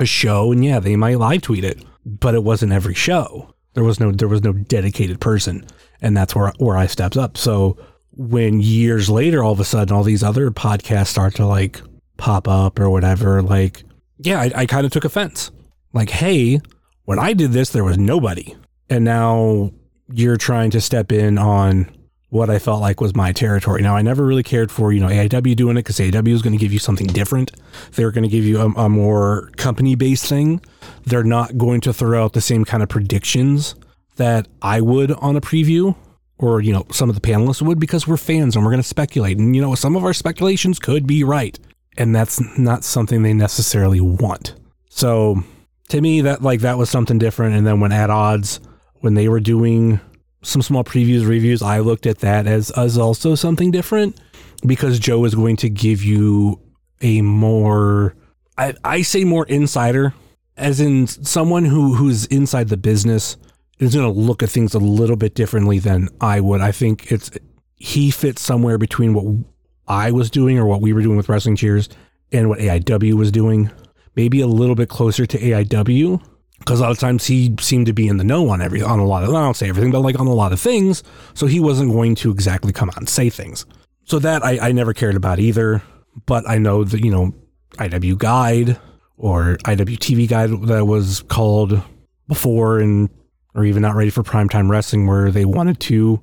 a 0.00 0.04
show 0.04 0.50
and 0.50 0.64
yeah, 0.64 0.80
they 0.80 0.96
might 0.96 1.18
live 1.18 1.42
tweet 1.42 1.64
it, 1.64 1.84
but 2.04 2.34
it 2.34 2.42
wasn't 2.42 2.72
every 2.72 2.94
show. 2.94 3.54
There 3.74 3.84
was 3.84 4.00
no 4.00 4.10
there 4.10 4.28
was 4.28 4.42
no 4.42 4.52
dedicated 4.52 5.20
person, 5.20 5.64
and 6.02 6.16
that's 6.16 6.34
where 6.34 6.52
where 6.58 6.76
I 6.76 6.86
stepped 6.86 7.16
up. 7.16 7.38
So 7.38 7.78
when 8.16 8.60
years 8.60 9.08
later, 9.08 9.44
all 9.44 9.52
of 9.52 9.60
a 9.60 9.64
sudden, 9.64 9.94
all 9.94 10.02
these 10.02 10.24
other 10.24 10.50
podcasts 10.50 11.06
start 11.08 11.36
to 11.36 11.46
like 11.46 11.80
pop 12.16 12.48
up 12.48 12.80
or 12.80 12.90
whatever, 12.90 13.42
like 13.42 13.84
yeah, 14.18 14.40
I, 14.40 14.50
I 14.56 14.66
kind 14.66 14.84
of 14.84 14.90
took 14.90 15.04
offense 15.04 15.52
like, 15.98 16.10
hey, 16.10 16.60
when 17.04 17.18
I 17.18 17.32
did 17.32 17.52
this, 17.52 17.70
there 17.70 17.84
was 17.84 17.98
nobody. 17.98 18.56
And 18.88 19.04
now 19.04 19.72
you're 20.12 20.36
trying 20.36 20.70
to 20.70 20.80
step 20.80 21.12
in 21.12 21.36
on 21.38 21.90
what 22.30 22.50
I 22.50 22.58
felt 22.58 22.80
like 22.80 23.00
was 23.00 23.16
my 23.16 23.32
territory. 23.32 23.82
Now, 23.82 23.96
I 23.96 24.02
never 24.02 24.24
really 24.24 24.42
cared 24.42 24.70
for, 24.70 24.92
you 24.92 25.00
know, 25.00 25.08
AIW 25.08 25.56
doing 25.56 25.76
it 25.76 25.80
because 25.80 25.98
AIW 25.98 26.28
is 26.28 26.42
going 26.42 26.52
to 26.52 26.58
give 26.58 26.72
you 26.72 26.78
something 26.78 27.06
different. 27.06 27.52
They're 27.92 28.10
going 28.10 28.24
to 28.24 28.28
give 28.28 28.44
you 28.44 28.60
a, 28.60 28.66
a 28.84 28.88
more 28.88 29.50
company 29.56 29.94
based 29.94 30.26
thing. 30.26 30.60
They're 31.04 31.24
not 31.24 31.56
going 31.56 31.80
to 31.82 31.92
throw 31.92 32.22
out 32.22 32.34
the 32.34 32.40
same 32.40 32.64
kind 32.64 32.82
of 32.82 32.88
predictions 32.88 33.74
that 34.16 34.46
I 34.60 34.80
would 34.80 35.12
on 35.12 35.36
a 35.36 35.40
preview 35.40 35.96
or, 36.38 36.60
you 36.60 36.72
know, 36.72 36.86
some 36.92 37.08
of 37.08 37.14
the 37.14 37.20
panelists 37.20 37.62
would 37.62 37.80
because 37.80 38.06
we're 38.06 38.16
fans 38.16 38.54
and 38.54 38.64
we're 38.64 38.70
going 38.70 38.82
to 38.82 38.88
speculate. 38.88 39.38
And, 39.38 39.56
you 39.56 39.62
know, 39.62 39.74
some 39.74 39.96
of 39.96 40.04
our 40.04 40.12
speculations 40.12 40.78
could 40.78 41.06
be 41.06 41.24
right. 41.24 41.58
And 41.96 42.14
that's 42.14 42.40
not 42.58 42.84
something 42.84 43.22
they 43.22 43.34
necessarily 43.34 44.00
want. 44.00 44.54
So 44.90 45.42
to 45.88 46.00
me 46.00 46.22
that 46.22 46.42
like 46.42 46.60
that 46.60 46.78
was 46.78 46.90
something 46.90 47.18
different. 47.18 47.54
And 47.54 47.66
then 47.66 47.80
when 47.80 47.92
at 47.92 48.10
odds 48.10 48.60
when 49.00 49.14
they 49.14 49.28
were 49.28 49.40
doing 49.40 50.00
some 50.42 50.62
small 50.62 50.84
previews 50.84 51.26
reviews 51.26 51.62
i 51.62 51.78
looked 51.80 52.06
at 52.06 52.18
that 52.18 52.46
as 52.46 52.70
as 52.72 52.96
also 52.96 53.34
something 53.34 53.70
different 53.70 54.20
because 54.66 54.98
joe 54.98 55.24
is 55.24 55.34
going 55.34 55.56
to 55.56 55.68
give 55.68 56.02
you 56.02 56.60
a 57.00 57.20
more 57.22 58.14
i 58.56 58.72
i 58.84 59.02
say 59.02 59.24
more 59.24 59.46
insider 59.46 60.14
as 60.56 60.80
in 60.80 61.06
someone 61.06 61.64
who 61.64 61.94
who's 61.94 62.24
inside 62.26 62.68
the 62.68 62.76
business 62.76 63.36
is 63.78 63.94
going 63.94 64.12
to 64.12 64.20
look 64.20 64.42
at 64.42 64.50
things 64.50 64.74
a 64.74 64.78
little 64.78 65.16
bit 65.16 65.34
differently 65.34 65.78
than 65.78 66.08
i 66.20 66.40
would. 66.40 66.60
I 66.60 66.72
think 66.72 67.12
it's 67.12 67.30
he 67.76 68.10
fits 68.10 68.42
somewhere 68.42 68.78
between 68.78 69.14
what 69.14 69.44
i 69.86 70.10
was 70.10 70.30
doing 70.30 70.58
or 70.58 70.66
what 70.66 70.80
we 70.80 70.92
were 70.92 71.02
doing 71.02 71.16
with 71.16 71.28
wrestling 71.28 71.56
cheers 71.56 71.88
and 72.32 72.48
what 72.48 72.58
aiw 72.58 73.12
was 73.14 73.30
doing 73.32 73.70
maybe 74.18 74.40
a 74.40 74.48
little 74.48 74.74
bit 74.74 74.88
closer 74.88 75.24
to 75.24 75.38
AIW 75.38 76.20
because 76.58 76.80
a 76.80 76.82
lot 76.82 76.90
of 76.90 76.98
times 76.98 77.24
he 77.24 77.54
seemed 77.60 77.86
to 77.86 77.92
be 77.92 78.08
in 78.08 78.16
the 78.16 78.24
know 78.24 78.48
on 78.48 78.60
every 78.60 78.82
on 78.82 78.98
a 78.98 79.06
lot 79.06 79.22
of 79.22 79.30
I 79.30 79.40
don't 79.40 79.56
say 79.56 79.68
everything, 79.68 79.92
but 79.92 80.00
like 80.00 80.18
on 80.18 80.26
a 80.26 80.34
lot 80.34 80.52
of 80.52 80.60
things. 80.60 81.04
So 81.34 81.46
he 81.46 81.60
wasn't 81.60 81.92
going 81.92 82.16
to 82.16 82.32
exactly 82.32 82.72
come 82.72 82.90
out 82.90 82.96
and 82.96 83.08
say 83.08 83.30
things. 83.30 83.64
So 84.02 84.18
that 84.18 84.44
I, 84.44 84.58
I 84.58 84.72
never 84.72 84.92
cared 84.92 85.14
about 85.14 85.38
either. 85.38 85.82
But 86.26 86.48
I 86.48 86.58
know 86.58 86.82
that 86.82 87.04
you 87.04 87.12
know 87.12 87.32
IW 87.74 88.18
Guide 88.18 88.76
or 89.16 89.56
IWTV 89.58 90.28
Guide 90.28 90.50
that 90.66 90.84
was 90.84 91.22
called 91.28 91.80
before 92.26 92.80
and 92.80 93.08
or 93.54 93.64
even 93.64 93.82
not 93.82 93.94
ready 93.94 94.10
for 94.10 94.24
primetime 94.24 94.68
wrestling 94.68 95.06
where 95.06 95.30
they 95.30 95.44
wanted 95.44 95.78
to 95.80 96.20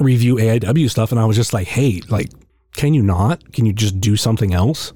review 0.00 0.36
AIW 0.36 0.90
stuff 0.90 1.12
and 1.12 1.18
I 1.18 1.24
was 1.24 1.36
just 1.36 1.54
like, 1.54 1.66
hey, 1.66 2.02
like, 2.10 2.28
can 2.74 2.92
you 2.92 3.02
not? 3.02 3.52
Can 3.54 3.64
you 3.64 3.72
just 3.72 4.00
do 4.00 4.16
something 4.16 4.52
else? 4.52 4.92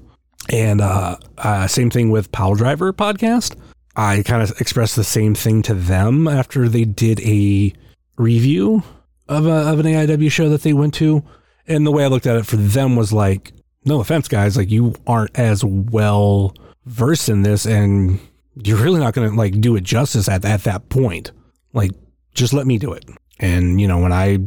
And 0.49 0.81
uh, 0.81 1.17
uh, 1.37 1.67
same 1.67 1.89
thing 1.89 2.09
with 2.09 2.31
Power 2.31 2.55
Driver 2.55 2.91
podcast. 2.93 3.55
I 3.95 4.23
kind 4.23 4.41
of 4.41 4.59
expressed 4.59 4.95
the 4.95 5.03
same 5.03 5.35
thing 5.35 5.61
to 5.63 5.73
them 5.73 6.27
after 6.27 6.67
they 6.67 6.83
did 6.85 7.21
a 7.21 7.73
review 8.17 8.83
of, 9.27 9.45
a, 9.45 9.69
of 9.69 9.79
an 9.79 9.85
AIW 9.85 10.31
show 10.31 10.49
that 10.49 10.63
they 10.63 10.73
went 10.73 10.93
to. 10.95 11.23
And 11.67 11.85
the 11.85 11.91
way 11.91 12.03
I 12.03 12.07
looked 12.07 12.27
at 12.27 12.35
it 12.35 12.45
for 12.45 12.57
them 12.57 12.95
was 12.95 13.13
like, 13.13 13.53
no 13.85 13.99
offense, 13.99 14.27
guys, 14.27 14.57
like 14.57 14.71
you 14.71 14.95
aren't 15.07 15.37
as 15.37 15.63
well 15.63 16.55
versed 16.85 17.29
in 17.29 17.43
this, 17.43 17.65
and 17.65 18.19
you're 18.55 18.77
really 18.77 18.99
not 18.99 19.13
going 19.13 19.29
to 19.29 19.35
like 19.35 19.59
do 19.61 19.75
it 19.75 19.83
justice 19.83 20.27
at, 20.27 20.43
at 20.45 20.63
that 20.63 20.89
point. 20.89 21.31
Like, 21.73 21.91
just 22.33 22.53
let 22.53 22.67
me 22.67 22.77
do 22.77 22.93
it. 22.93 23.05
And, 23.39 23.79
you 23.79 23.87
know, 23.87 23.99
when 23.99 24.13
I 24.13 24.39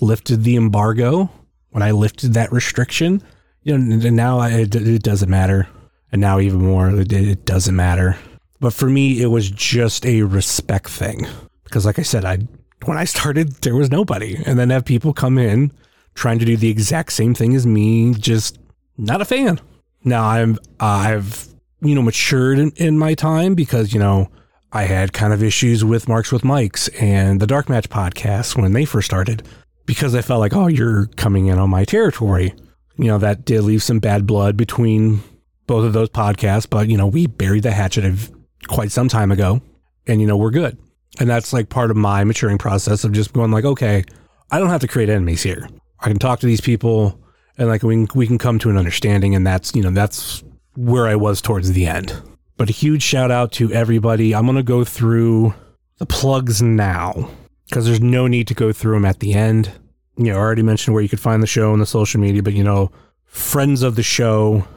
lifted 0.00 0.44
the 0.44 0.56
embargo 0.56 1.30
when 1.70 1.82
I 1.82 1.92
lifted 1.92 2.34
that 2.34 2.52
restriction, 2.52 3.22
you 3.62 3.76
know, 3.76 4.10
now 4.10 4.42
it, 4.42 4.74
it 4.74 5.02
doesn't 5.02 5.30
matter. 5.30 5.68
And 6.12 6.20
now 6.20 6.40
even 6.40 6.60
more, 6.60 6.90
it, 6.90 7.12
it 7.12 7.44
doesn't 7.44 7.76
matter. 7.76 8.16
But 8.58 8.74
for 8.74 8.90
me, 8.90 9.22
it 9.22 9.28
was 9.28 9.50
just 9.50 10.04
a 10.04 10.22
respect 10.22 10.88
thing 10.88 11.26
because, 11.64 11.86
like 11.86 11.98
I 11.98 12.02
said, 12.02 12.24
I 12.24 12.38
when 12.84 12.98
I 12.98 13.04
started, 13.04 13.52
there 13.62 13.74
was 13.74 13.90
nobody, 13.90 14.36
and 14.44 14.58
then 14.58 14.70
have 14.70 14.84
people 14.84 15.12
come 15.12 15.38
in 15.38 15.72
trying 16.14 16.38
to 16.38 16.44
do 16.44 16.56
the 16.56 16.68
exact 16.68 17.12
same 17.12 17.34
thing 17.34 17.54
as 17.54 17.66
me, 17.66 18.14
just 18.14 18.58
not 18.98 19.20
a 19.20 19.24
fan. 19.24 19.60
Now 20.04 20.24
I'm 20.24 20.58
I've 20.78 21.48
you 21.80 21.94
know 21.94 22.02
matured 22.02 22.58
in, 22.58 22.70
in 22.76 22.98
my 22.98 23.14
time 23.14 23.54
because 23.54 23.92
you 23.92 24.00
know 24.00 24.30
I 24.72 24.82
had 24.82 25.12
kind 25.12 25.32
of 25.32 25.42
issues 25.42 25.84
with 25.84 26.08
Marks 26.08 26.32
with 26.32 26.42
Mics 26.42 26.90
and 27.00 27.40
the 27.40 27.46
Dark 27.46 27.68
Match 27.68 27.88
podcast 27.88 28.56
when 28.56 28.72
they 28.72 28.84
first 28.84 29.06
started 29.06 29.42
because 29.86 30.14
I 30.14 30.22
felt 30.22 30.40
like 30.40 30.54
oh 30.54 30.66
you're 30.66 31.06
coming 31.16 31.46
in 31.46 31.58
on 31.58 31.70
my 31.70 31.84
territory. 31.84 32.54
You 33.00 33.08
know 33.08 33.18
that 33.18 33.44
did 33.44 33.62
leave 33.62 33.82
some 33.82 33.98
bad 33.98 34.26
blood 34.26 34.56
between 34.56 35.22
both 35.66 35.84
of 35.84 35.92
those 35.92 36.10
podcasts, 36.10 36.68
but 36.68 36.88
you 36.88 36.96
know 36.96 37.06
we 37.06 37.26
buried 37.26 37.62
the 37.62 37.72
hatchet 37.72 38.04
of 38.04 38.30
quite 38.68 38.92
some 38.92 39.08
time 39.08 39.32
ago, 39.32 39.62
and 40.06 40.20
you 40.20 40.26
know 40.26 40.36
we're 40.36 40.50
good. 40.50 40.76
And 41.18 41.28
that's 41.28 41.52
like 41.52 41.70
part 41.70 41.90
of 41.90 41.96
my 41.96 42.22
maturing 42.24 42.58
process 42.58 43.02
of 43.02 43.12
just 43.12 43.32
going 43.32 43.50
like 43.50 43.64
okay, 43.64 44.04
I 44.50 44.58
don't 44.58 44.68
have 44.68 44.82
to 44.82 44.88
create 44.88 45.08
enemies 45.08 45.42
here. 45.42 45.66
I 46.00 46.08
can 46.08 46.18
talk 46.18 46.40
to 46.40 46.46
these 46.46 46.60
people 46.60 47.18
and 47.56 47.68
like 47.68 47.82
we 47.82 48.06
can, 48.06 48.18
we 48.18 48.26
can 48.26 48.38
come 48.38 48.58
to 48.58 48.70
an 48.70 48.76
understanding 48.76 49.34
and 49.34 49.46
that's 49.46 49.74
you 49.74 49.82
know 49.82 49.90
that's 49.90 50.44
where 50.76 51.06
I 51.06 51.14
was 51.14 51.40
towards 51.40 51.72
the 51.72 51.86
end. 51.86 52.20
But 52.56 52.68
a 52.68 52.72
huge 52.72 53.02
shout 53.02 53.30
out 53.30 53.52
to 53.52 53.72
everybody. 53.72 54.34
I'm 54.34 54.44
going 54.44 54.56
to 54.56 54.62
go 54.62 54.84
through 54.84 55.54
the 55.96 56.06
plugs 56.06 56.60
now 56.60 57.30
because 57.66 57.86
there's 57.86 58.00
no 58.00 58.26
need 58.26 58.48
to 58.48 58.54
go 58.54 58.72
through 58.72 58.94
them 58.94 59.04
at 59.06 59.20
the 59.20 59.32
end. 59.32 59.72
You 60.20 60.26
know, 60.26 60.36
I 60.36 60.38
already 60.38 60.62
mentioned 60.62 60.92
where 60.92 61.02
you 61.02 61.08
could 61.08 61.18
find 61.18 61.42
the 61.42 61.46
show 61.46 61.72
on 61.72 61.78
the 61.78 61.86
social 61.86 62.20
media, 62.20 62.42
but 62.42 62.52
you 62.52 62.62
know, 62.62 62.92
friends 63.24 63.82
of 63.82 63.96
the 63.96 64.02
show, 64.02 64.68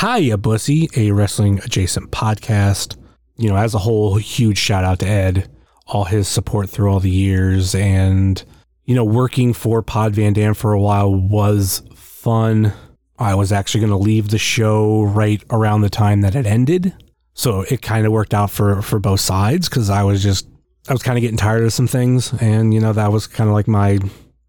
Hiya 0.00 0.38
Bussy, 0.38 0.88
a 0.96 1.10
wrestling 1.10 1.58
adjacent 1.58 2.10
podcast. 2.12 2.96
You 3.36 3.50
know, 3.50 3.56
as 3.56 3.74
a 3.74 3.78
whole, 3.78 4.16
huge 4.16 4.56
shout 4.56 4.84
out 4.84 5.00
to 5.00 5.06
Ed, 5.06 5.50
all 5.86 6.04
his 6.04 6.28
support 6.28 6.70
through 6.70 6.90
all 6.90 7.00
the 7.00 7.10
years. 7.10 7.74
And, 7.74 8.42
you 8.86 8.94
know, 8.94 9.04
working 9.04 9.52
for 9.52 9.82
Pod 9.82 10.14
Van 10.14 10.32
Dam 10.32 10.54
for 10.54 10.72
a 10.72 10.80
while 10.80 11.14
was 11.14 11.82
fun. 11.94 12.72
I 13.18 13.34
was 13.34 13.52
actually 13.52 13.80
going 13.80 13.90
to 13.90 13.98
leave 13.98 14.30
the 14.30 14.38
show 14.38 15.02
right 15.02 15.44
around 15.50 15.82
the 15.82 15.90
time 15.90 16.22
that 16.22 16.34
it 16.34 16.46
ended. 16.46 16.94
So 17.34 17.66
it 17.70 17.82
kind 17.82 18.06
of 18.06 18.12
worked 18.12 18.32
out 18.32 18.50
for, 18.50 18.80
for 18.80 18.98
both 18.98 19.20
sides 19.20 19.68
because 19.68 19.90
I 19.90 20.04
was 20.04 20.22
just, 20.22 20.48
I 20.88 20.94
was 20.94 21.02
kind 21.02 21.18
of 21.18 21.20
getting 21.20 21.36
tired 21.36 21.64
of 21.64 21.74
some 21.74 21.86
things. 21.86 22.32
And, 22.40 22.72
you 22.72 22.80
know, 22.80 22.94
that 22.94 23.12
was 23.12 23.26
kind 23.26 23.50
of 23.50 23.52
like 23.52 23.68
my, 23.68 23.98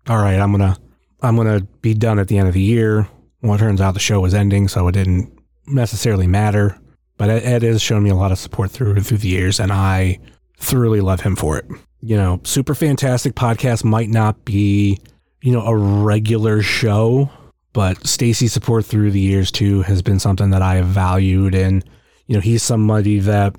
all 0.10 0.18
right, 0.18 0.40
I'm 0.40 0.58
to, 0.58 0.78
I'm 1.22 1.36
to 1.38 1.68
be 1.82 1.94
done 1.94 2.20
at 2.20 2.28
the 2.28 2.38
end 2.38 2.48
of 2.48 2.54
the 2.54 2.62
year. 2.62 3.08
Well, 3.42 3.56
it 3.56 3.60
turns 3.60 3.82
out 3.82 3.94
the 3.94 4.00
show 4.00 4.20
was 4.20 4.34
ending, 4.34 4.68
so 4.68 4.88
it 4.88 4.94
didn't 4.94 5.32
necessarily 5.68 6.28
matter. 6.28 6.80
But 7.18 7.30
Ed 7.30 7.64
has 7.64 7.82
shown 7.82 8.04
me 8.04 8.10
a 8.10 8.16
lot 8.16 8.32
of 8.32 8.38
support 8.38 8.72
through 8.72 9.02
through 9.02 9.18
the 9.18 9.28
years, 9.28 9.60
and 9.60 9.72
I 9.72 10.20
thoroughly 10.58 11.02
love 11.02 11.22
him 11.22 11.36
for 11.36 11.58
it. 11.58 11.66
You 12.02 12.16
know, 12.16 12.42
super 12.44 12.76
fantastic 12.76 13.34
podcast 13.34 13.84
might 13.84 14.10
not 14.10 14.46
be, 14.46 15.00
you 15.42 15.52
know, 15.52 15.66
a 15.66 15.76
regular 15.76 16.62
show, 16.62 17.30
but 17.74 18.06
Stacy's 18.06 18.54
support 18.54 18.86
through 18.86 19.12
the 19.12 19.20
years 19.20 19.52
too 19.52 19.82
has 19.84 20.02
been 20.02 20.20
something 20.20 20.52
that 20.52 20.62
I 20.62 20.76
have 20.76 20.88
valued. 20.88 21.56
And, 21.56 21.84
you 22.28 22.36
know, 22.36 22.42
he's 22.42 22.62
somebody 22.62 23.20
that, 23.20 23.56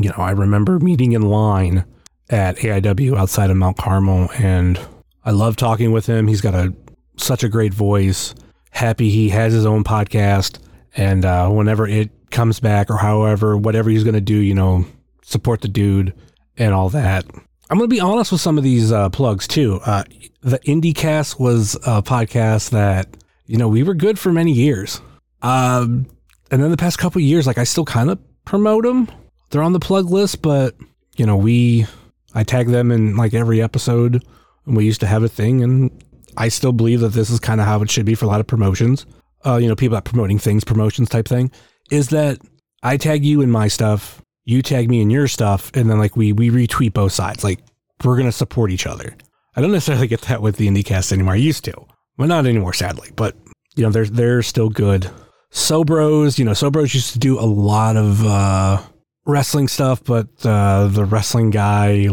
you 0.00 0.08
know, 0.08 0.16
I 0.16 0.30
remember 0.30 0.78
meeting 0.78 1.12
in 1.12 1.22
line 1.22 1.84
at 2.30 2.56
AIW 2.56 3.16
outside 3.16 3.50
of 3.50 3.56
Mount 3.58 3.76
Carmel 3.76 4.30
and 4.38 4.80
I 5.24 5.30
love 5.30 5.56
talking 5.56 5.92
with 5.92 6.06
him. 6.06 6.26
He's 6.26 6.40
got 6.40 6.54
a 6.54 6.74
such 7.16 7.44
a 7.44 7.48
great 7.48 7.74
voice. 7.74 8.34
Happy 8.70 9.10
he 9.10 9.28
has 9.28 9.52
his 9.52 9.66
own 9.66 9.84
podcast 9.84 10.58
and 10.96 11.24
uh, 11.24 11.48
whenever 11.48 11.86
it 11.86 12.10
comes 12.30 12.58
back 12.60 12.90
or 12.90 12.96
however 12.96 13.56
whatever 13.56 13.90
he's 13.90 14.04
going 14.04 14.14
to 14.14 14.20
do, 14.20 14.36
you 14.36 14.54
know, 14.54 14.84
support 15.22 15.60
the 15.60 15.68
dude 15.68 16.14
and 16.56 16.72
all 16.72 16.88
that. 16.90 17.24
I'm 17.70 17.78
going 17.78 17.88
to 17.88 17.94
be 17.94 18.00
honest 18.00 18.32
with 18.32 18.40
some 18.40 18.58
of 18.58 18.64
these 18.64 18.92
uh, 18.92 19.08
plugs 19.10 19.46
too. 19.46 19.80
Uh, 19.84 20.04
the 20.42 20.58
IndieCast 20.60 21.38
was 21.38 21.74
a 21.86 22.02
podcast 22.02 22.70
that 22.70 23.08
you 23.46 23.58
know, 23.58 23.68
we 23.68 23.82
were 23.82 23.92
good 23.92 24.18
for 24.18 24.32
many 24.32 24.52
years. 24.52 25.00
Um, 25.42 26.06
and 26.50 26.62
then 26.62 26.70
the 26.70 26.76
past 26.76 26.98
couple 26.98 27.20
years, 27.20 27.46
like 27.46 27.58
I 27.58 27.64
still 27.64 27.84
kind 27.84 28.10
of 28.10 28.18
promote 28.44 28.84
them. 28.84 29.10
They're 29.50 29.62
on 29.62 29.74
the 29.74 29.80
plug 29.80 30.10
list, 30.10 30.40
but 30.40 30.74
you 31.16 31.26
know, 31.26 31.36
we 31.36 31.86
I 32.34 32.44
tag 32.44 32.68
them 32.68 32.90
in 32.90 33.16
like 33.16 33.34
every 33.34 33.60
episode, 33.60 34.24
and 34.66 34.76
we 34.76 34.84
used 34.84 35.00
to 35.00 35.06
have 35.06 35.22
a 35.22 35.28
thing, 35.28 35.62
and 35.62 35.90
I 36.36 36.48
still 36.48 36.72
believe 36.72 37.00
that 37.00 37.10
this 37.10 37.30
is 37.30 37.40
kind 37.40 37.60
of 37.60 37.66
how 37.66 37.82
it 37.82 37.90
should 37.90 38.06
be 38.06 38.14
for 38.14 38.24
a 38.24 38.28
lot 38.28 38.40
of 38.40 38.46
promotions. 38.46 39.06
Uh, 39.44 39.56
you 39.56 39.68
know, 39.68 39.74
people 39.74 39.94
that 39.94 40.04
promoting 40.04 40.38
things, 40.38 40.64
promotions 40.64 41.08
type 41.08 41.26
thing, 41.26 41.50
is 41.90 42.08
that 42.10 42.38
I 42.82 42.96
tag 42.96 43.24
you 43.24 43.40
in 43.40 43.50
my 43.50 43.68
stuff, 43.68 44.22
you 44.44 44.62
tag 44.62 44.88
me 44.88 45.00
in 45.00 45.10
your 45.10 45.28
stuff, 45.28 45.70
and 45.74 45.90
then 45.90 45.98
like 45.98 46.16
we 46.16 46.32
we 46.32 46.50
retweet 46.50 46.92
both 46.92 47.12
sides. 47.12 47.44
Like 47.44 47.60
we're 48.04 48.16
gonna 48.16 48.32
support 48.32 48.70
each 48.70 48.86
other. 48.86 49.16
I 49.54 49.60
don't 49.60 49.72
necessarily 49.72 50.06
get 50.06 50.22
that 50.22 50.42
with 50.42 50.56
the 50.56 50.68
IndieCast 50.68 51.12
anymore. 51.12 51.34
I 51.34 51.38
used 51.38 51.64
to. 51.64 51.74
Well, 52.16 52.28
not 52.28 52.46
anymore, 52.46 52.72
sadly, 52.72 53.10
but 53.16 53.36
you 53.76 53.82
know 53.82 53.90
they're 53.90 54.06
they're 54.06 54.42
still 54.42 54.68
good. 54.68 55.10
Sobros, 55.52 56.38
you 56.38 56.44
know, 56.44 56.52
Sobros 56.52 56.94
used 56.94 57.12
to 57.12 57.18
do 57.18 57.38
a 57.38 57.44
lot 57.44 57.96
of 57.96 58.24
uh, 58.24 58.82
wrestling 59.26 59.68
stuff, 59.68 60.02
but 60.02 60.28
uh, 60.44 60.86
the 60.86 61.04
wrestling 61.04 61.50
guy 61.50 62.08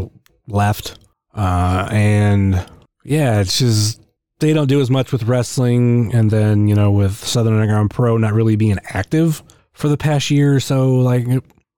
left, 0.47 0.99
uh, 1.39 1.87
and 1.89 2.65
yeah, 3.05 3.39
it's 3.39 3.59
just 3.59 4.01
they 4.39 4.51
don't 4.51 4.67
do 4.67 4.81
as 4.81 4.89
much 4.89 5.13
with 5.13 5.23
wrestling, 5.23 6.13
and 6.13 6.29
then 6.29 6.67
you 6.67 6.75
know 6.75 6.91
with 6.91 7.13
Southern 7.13 7.53
Underground 7.53 7.91
Pro 7.91 8.17
not 8.17 8.33
really 8.33 8.57
being 8.57 8.77
active 8.89 9.41
for 9.71 9.87
the 9.87 9.95
past 9.95 10.29
year 10.29 10.53
or 10.53 10.59
so, 10.59 10.95
like 10.95 11.25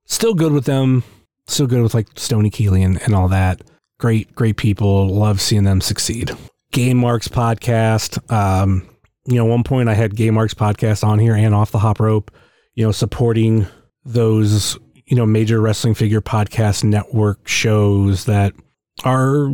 still 0.05 0.33
good 0.33 0.51
with 0.51 0.65
them, 0.65 1.03
still 1.45 1.67
good 1.67 1.83
with 1.83 1.93
like 1.93 2.07
Stony 2.15 2.49
Keeley 2.49 2.81
and, 2.81 2.99
and 3.03 3.13
all 3.13 3.27
that. 3.27 3.61
Great, 3.99 4.33
great 4.33 4.57
people. 4.57 5.07
Love 5.07 5.39
seeing 5.39 5.63
them 5.63 5.79
succeed. 5.79 6.31
Game 6.71 6.97
Marks 6.97 7.27
podcast. 7.27 8.17
Um, 8.31 8.89
you 9.25 9.35
know, 9.35 9.45
one 9.45 9.63
point 9.63 9.89
I 9.89 9.93
had 9.93 10.15
Game 10.15 10.33
Marks 10.33 10.55
podcast 10.55 11.03
on 11.03 11.19
here 11.19 11.35
and 11.35 11.53
off 11.53 11.69
the 11.69 11.77
hop 11.77 11.99
rope, 11.99 12.31
you 12.73 12.83
know, 12.83 12.91
supporting 12.91 13.67
those, 14.05 14.79
you 15.05 15.15
know, 15.15 15.27
major 15.27 15.61
wrestling 15.61 15.93
figure 15.93 16.21
podcast 16.21 16.83
network 16.83 17.47
shows 17.47 18.25
that 18.25 18.55
are 19.03 19.49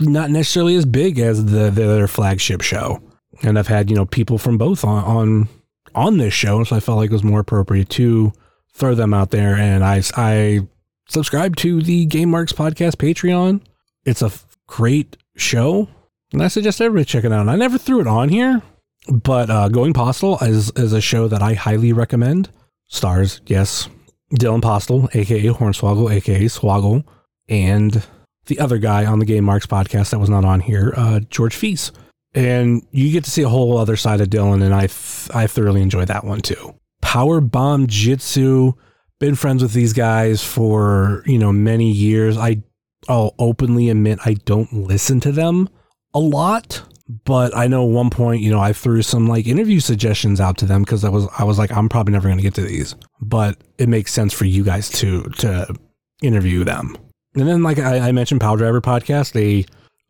not 0.00 0.30
necessarily 0.30 0.76
as 0.76 0.84
big 0.84 1.18
as 1.18 1.46
the 1.46 1.70
their 1.70 2.08
flagship 2.08 2.62
show. 2.62 3.02
And 3.42 3.58
I've 3.58 3.68
had, 3.68 3.90
you 3.90 3.96
know, 3.96 4.06
people 4.06 4.38
from 4.38 4.58
both 4.58 4.84
on 4.84 5.04
on 5.04 5.48
on 5.94 6.18
this 6.18 6.34
show, 6.34 6.64
so 6.64 6.76
I 6.76 6.80
felt 6.80 6.98
like 6.98 7.10
it 7.10 7.12
was 7.12 7.24
more 7.24 7.40
appropriate 7.40 7.88
to 7.90 8.32
throw 8.72 8.94
them 8.94 9.14
out 9.14 9.30
there. 9.30 9.54
And 9.54 9.84
I 9.84 10.02
I 10.16 10.66
subscribe 11.08 11.56
to 11.56 11.82
the 11.82 12.06
Game 12.06 12.30
Marks 12.30 12.52
podcast 12.52 12.96
Patreon. 12.96 13.60
It's 14.04 14.22
a 14.22 14.32
great 14.66 15.16
show. 15.36 15.88
And 16.32 16.42
I 16.42 16.48
suggest 16.48 16.80
everybody 16.80 17.04
check 17.04 17.24
it 17.24 17.32
out. 17.32 17.42
And 17.42 17.50
I 17.50 17.56
never 17.56 17.78
threw 17.78 18.00
it 18.00 18.06
on 18.08 18.28
here, 18.28 18.60
but 19.08 19.50
uh, 19.50 19.68
Going 19.68 19.92
Postal 19.92 20.38
is, 20.40 20.72
is 20.72 20.92
a 20.92 21.00
show 21.00 21.28
that 21.28 21.42
I 21.42 21.54
highly 21.54 21.92
recommend. 21.92 22.50
Stars, 22.88 23.40
yes, 23.46 23.88
Dylan 24.32 24.60
Postl, 24.60 25.14
aka 25.14 25.48
Hornswoggle, 25.48 26.12
aka 26.12 26.44
Swoggle, 26.46 27.04
and 27.48 28.04
the 28.46 28.58
other 28.58 28.78
guy 28.78 29.06
on 29.06 29.18
the 29.18 29.24
Game 29.24 29.44
Marks 29.44 29.66
podcast 29.66 30.10
that 30.10 30.18
was 30.18 30.30
not 30.30 30.44
on 30.44 30.60
here, 30.60 30.92
uh, 30.96 31.20
George 31.30 31.54
Fees. 31.54 31.92
And 32.34 32.82
you 32.90 33.12
get 33.12 33.24
to 33.24 33.30
see 33.30 33.42
a 33.42 33.48
whole 33.48 33.78
other 33.78 33.96
side 33.96 34.20
of 34.20 34.28
Dylan, 34.28 34.62
and 34.62 34.74
I 34.74 34.88
th- 34.88 35.30
I 35.32 35.46
thoroughly 35.46 35.82
enjoyed 35.82 36.08
that 36.08 36.24
one 36.24 36.40
too. 36.40 36.74
Power 37.00 37.40
Bomb 37.40 37.86
Jitsu, 37.86 38.72
been 39.20 39.36
friends 39.36 39.62
with 39.62 39.72
these 39.72 39.92
guys 39.92 40.42
for 40.42 41.22
you 41.26 41.38
know 41.38 41.52
many 41.52 41.90
years. 41.92 42.36
I 42.36 42.62
I'll 43.08 43.34
openly 43.38 43.88
admit 43.88 44.18
I 44.24 44.34
don't 44.34 44.72
listen 44.72 45.20
to 45.20 45.32
them 45.32 45.68
a 46.12 46.18
lot, 46.18 46.82
but 47.24 47.56
I 47.56 47.66
know 47.66 47.84
one 47.84 48.10
point, 48.10 48.42
you 48.42 48.50
know, 48.50 48.60
I 48.60 48.72
threw 48.72 49.02
some 49.02 49.28
like 49.28 49.46
interview 49.46 49.80
suggestions 49.80 50.40
out 50.40 50.56
to 50.58 50.66
them 50.66 50.82
because 50.82 51.04
I 51.04 51.10
was 51.10 51.28
I 51.38 51.44
was 51.44 51.58
like, 51.58 51.70
I'm 51.70 51.88
probably 51.88 52.12
never 52.12 52.28
going 52.28 52.38
to 52.38 52.42
get 52.42 52.54
to 52.54 52.62
these, 52.62 52.96
but 53.20 53.58
it 53.78 53.88
makes 53.88 54.12
sense 54.12 54.32
for 54.32 54.44
you 54.44 54.64
guys 54.64 54.88
to 54.90 55.22
to 55.38 55.74
interview 56.22 56.64
them. 56.64 56.96
And 57.34 57.48
then, 57.48 57.62
like 57.62 57.78
I, 57.78 58.08
I 58.08 58.12
mentioned, 58.12 58.40
Power 58.40 58.56
Driver 58.56 58.80
podcast, 58.80 59.34
a 59.36 59.64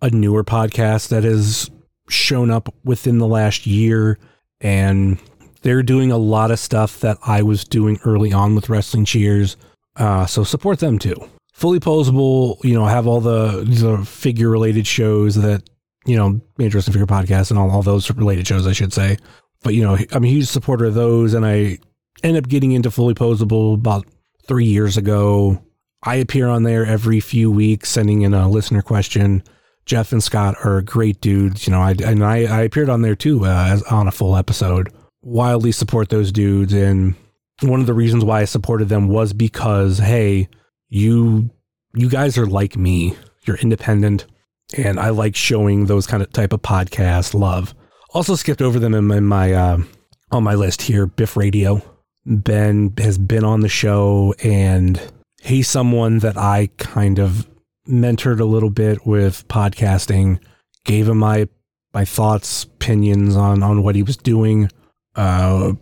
a 0.05 0.11
newer 0.11 0.45
podcast 0.45 1.09
that 1.09 1.25
has 1.25 1.71
shown 2.09 2.51
up 2.51 2.73
within 2.85 3.19
the 3.19 3.27
last 3.27 3.67
year, 3.67 4.19
and 4.61 5.19
they're 5.63 5.83
doing 5.83 6.13
a 6.13 6.19
lot 6.19 6.51
of 6.51 6.59
stuff 6.59 7.01
that 7.01 7.17
I 7.27 7.43
was 7.43 7.65
doing 7.65 7.99
early 8.05 8.33
on 8.33 8.55
with 8.55 8.69
Wrestling 8.69 9.05
Cheers. 9.05 9.57
Uh, 9.97 10.27
so 10.27 10.45
support 10.45 10.81
them 10.81 10.99
too. 10.99 11.17
Fully 11.53 11.81
posable, 11.81 12.63
you 12.65 12.75
know, 12.75 12.85
have 12.85 13.07
all 13.07 13.21
the 13.21 13.65
the 13.65 14.05
figure 14.05 14.51
related 14.51 14.87
shows 14.87 15.37
that 15.37 15.63
you 16.05 16.17
know, 16.17 16.41
Major 16.59 16.79
Wrestling 16.79 16.93
Figure 16.93 17.07
Podcast 17.07 17.51
and 17.51 17.59
all, 17.59 17.71
all 17.71 17.83
those 17.83 18.11
related 18.11 18.47
shows, 18.47 18.67
I 18.67 18.73
should 18.73 18.93
say. 18.93 19.17
But, 19.63 19.75
you 19.75 19.83
know, 19.83 19.97
I'm 20.13 20.25
a 20.25 20.29
huge 20.29 20.47
supporter 20.47 20.85
of 20.85 20.95
those, 20.95 21.35
and 21.35 21.47
I 21.47 21.79
end 22.23 22.37
up 22.37 22.49
getting 22.49 22.73
into 22.73 22.91
Fully 22.91 23.15
Posable 23.15 23.75
about 23.75 24.07
three 24.47 24.67
years 24.67 24.97
ago. 24.97 25.64
I 26.05 26.17
appear 26.17 26.49
on 26.49 26.65
there 26.65 26.85
every 26.85 27.21
few 27.21 27.51
weeks, 27.51 27.89
sending 27.89 28.23
in 28.23 28.35
a 28.35 28.49
listener 28.49 28.83
question 28.83 29.43
Jeff 29.87 30.13
and 30.13 30.23
Scott 30.23 30.57
are 30.65 30.81
great 30.83 31.21
dudes. 31.21 31.67
You 31.67 31.73
know, 31.73 31.81
I 31.81 31.95
and 32.05 32.25
I, 32.25 32.45
I 32.45 32.63
appeared 32.63 32.89
on 32.89 33.03
there 33.03 33.15
too 33.15 33.45
uh, 33.45 33.69
as, 33.71 33.83
on 33.85 34.09
a 34.09 34.13
full 34.13 34.37
episode. 34.37 34.93
Wildly 35.23 35.73
support 35.73 36.09
those 36.09 36.33
dudes, 36.33 36.73
and 36.73 37.15
one 37.63 37.81
of 37.81 37.87
the 37.87 37.95
reasons 37.95 38.25
why 38.25 38.41
I 38.41 38.45
supported 38.45 38.89
them 38.89 39.09
was 39.09 39.33
because 39.33 39.99
hey, 39.99 40.49
you 40.89 41.51
you 41.95 42.09
guys 42.09 42.39
are 42.39 42.47
like 42.47 42.77
me. 42.77 43.17
You're 43.47 43.57
independent, 43.57 44.27
and 44.77 44.99
I 44.99 45.11
like 45.11 45.37
showing 45.37 45.87
those 45.87 46.07
kind 46.07 46.23
of 46.23 46.33
type 46.33 46.53
of 46.53 46.63
podcast 46.63 47.35
love. 47.35 47.75
Also 48.15 48.37
skipped 48.37 48.63
over 48.63 48.79
them 48.79 48.95
in, 48.95 49.11
in 49.11 49.25
my 49.25 49.53
uh, 49.53 49.79
on 50.31 50.45
my 50.45 50.55
list 50.55 50.83
here. 50.83 51.07
Biff 51.07 51.37
Radio. 51.37 51.83
Ben 52.27 52.95
has 52.97 53.19
been 53.19 53.45
on 53.45 53.61
the 53.61 53.69
show, 53.69 54.35
and 54.43 54.99
he's 55.45 55.69
someone 55.69 56.19
that 56.21 56.37
I 56.37 56.71
kind 56.79 57.19
of 57.19 57.49
mentored 57.89 58.41
a 58.41 58.45
little 58.45 58.71
bit 58.71 59.07
with 59.07 59.47
podcasting. 59.49 60.41
Gave 60.85 61.09
him 61.09 61.19
my 61.19 61.49
my 61.93 62.05
thoughts, 62.05 62.65
opinions 62.65 63.37
on 63.37 63.63
on 63.63 63.83
what 63.83 63.95
he 63.95 64.03
was 64.03 64.17
doing. 64.17 64.71
Uh, 65.15 65.75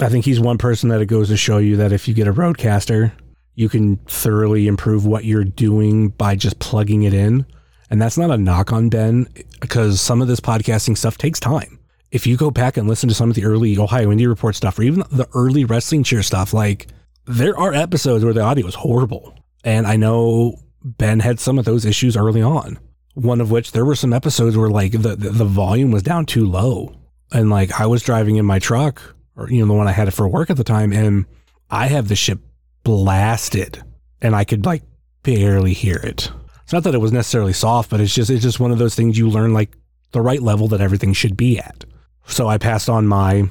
I 0.00 0.08
think 0.08 0.24
he's 0.24 0.40
one 0.40 0.58
person 0.58 0.88
that 0.88 1.00
it 1.00 1.06
goes 1.06 1.28
to 1.28 1.36
show 1.36 1.58
you 1.58 1.76
that 1.76 1.92
if 1.92 2.08
you 2.08 2.14
get 2.14 2.26
a 2.26 2.32
RodeCaster, 2.32 3.12
you 3.54 3.68
can 3.68 3.96
thoroughly 4.06 4.66
improve 4.66 5.06
what 5.06 5.24
you're 5.24 5.44
doing 5.44 6.08
by 6.08 6.34
just 6.34 6.58
plugging 6.58 7.02
it 7.02 7.14
in. 7.14 7.46
And 7.90 8.00
that's 8.00 8.16
not 8.16 8.30
a 8.30 8.38
knock 8.38 8.72
on 8.72 8.88
Ben 8.88 9.28
because 9.60 10.00
some 10.00 10.22
of 10.22 10.28
this 10.28 10.40
podcasting 10.40 10.96
stuff 10.96 11.18
takes 11.18 11.40
time. 11.40 11.78
If 12.10 12.26
you 12.26 12.36
go 12.36 12.50
back 12.50 12.76
and 12.76 12.88
listen 12.88 13.08
to 13.08 13.14
some 13.14 13.28
of 13.28 13.36
the 13.36 13.44
early 13.44 13.76
Ohio 13.78 14.10
Indy 14.10 14.26
Report 14.26 14.56
stuff 14.56 14.78
or 14.78 14.82
even 14.82 15.04
the 15.12 15.28
early 15.34 15.64
Wrestling 15.64 16.02
Cheer 16.02 16.22
stuff, 16.22 16.52
like 16.52 16.88
there 17.26 17.58
are 17.58 17.72
episodes 17.72 18.24
where 18.24 18.34
the 18.34 18.40
audio 18.40 18.66
is 18.66 18.74
horrible. 18.74 19.34
And 19.64 19.86
I 19.86 19.96
know 19.96 20.56
Ben 20.82 21.20
had 21.20 21.38
some 21.38 21.58
of 21.58 21.64
those 21.64 21.84
issues 21.84 22.16
early 22.16 22.42
on. 22.42 22.78
One 23.14 23.40
of 23.40 23.50
which 23.50 23.72
there 23.72 23.84
were 23.84 23.96
some 23.96 24.12
episodes 24.12 24.56
where 24.56 24.70
like 24.70 24.92
the, 24.92 25.16
the, 25.16 25.30
the 25.30 25.44
volume 25.44 25.90
was 25.90 26.02
down 26.02 26.26
too 26.26 26.46
low. 26.46 26.94
And 27.32 27.50
like 27.50 27.78
I 27.80 27.86
was 27.86 28.02
driving 28.02 28.36
in 28.36 28.46
my 28.46 28.58
truck 28.58 29.02
or, 29.36 29.48
you 29.50 29.60
know, 29.60 29.66
the 29.66 29.78
one 29.78 29.88
I 29.88 29.92
had 29.92 30.12
for 30.14 30.28
work 30.28 30.50
at 30.50 30.56
the 30.56 30.64
time 30.64 30.92
and 30.92 31.26
I 31.70 31.86
have 31.86 32.08
the 32.08 32.16
ship 32.16 32.40
blasted 32.82 33.82
and 34.20 34.34
I 34.34 34.44
could 34.44 34.64
like 34.64 34.82
barely 35.22 35.72
hear 35.72 35.96
it. 35.96 36.30
It's 36.62 36.72
not 36.72 36.84
that 36.84 36.94
it 36.94 37.00
was 37.00 37.12
necessarily 37.12 37.52
soft, 37.52 37.90
but 37.90 38.00
it's 38.00 38.14
just 38.14 38.30
it's 38.30 38.42
just 38.42 38.60
one 38.60 38.70
of 38.70 38.78
those 38.78 38.94
things 38.94 39.18
you 39.18 39.28
learn 39.28 39.52
like 39.52 39.76
the 40.12 40.20
right 40.20 40.42
level 40.42 40.68
that 40.68 40.80
everything 40.80 41.12
should 41.12 41.36
be 41.36 41.58
at. 41.58 41.84
So 42.26 42.48
I 42.48 42.58
passed 42.58 42.88
on 42.88 43.06
my 43.06 43.48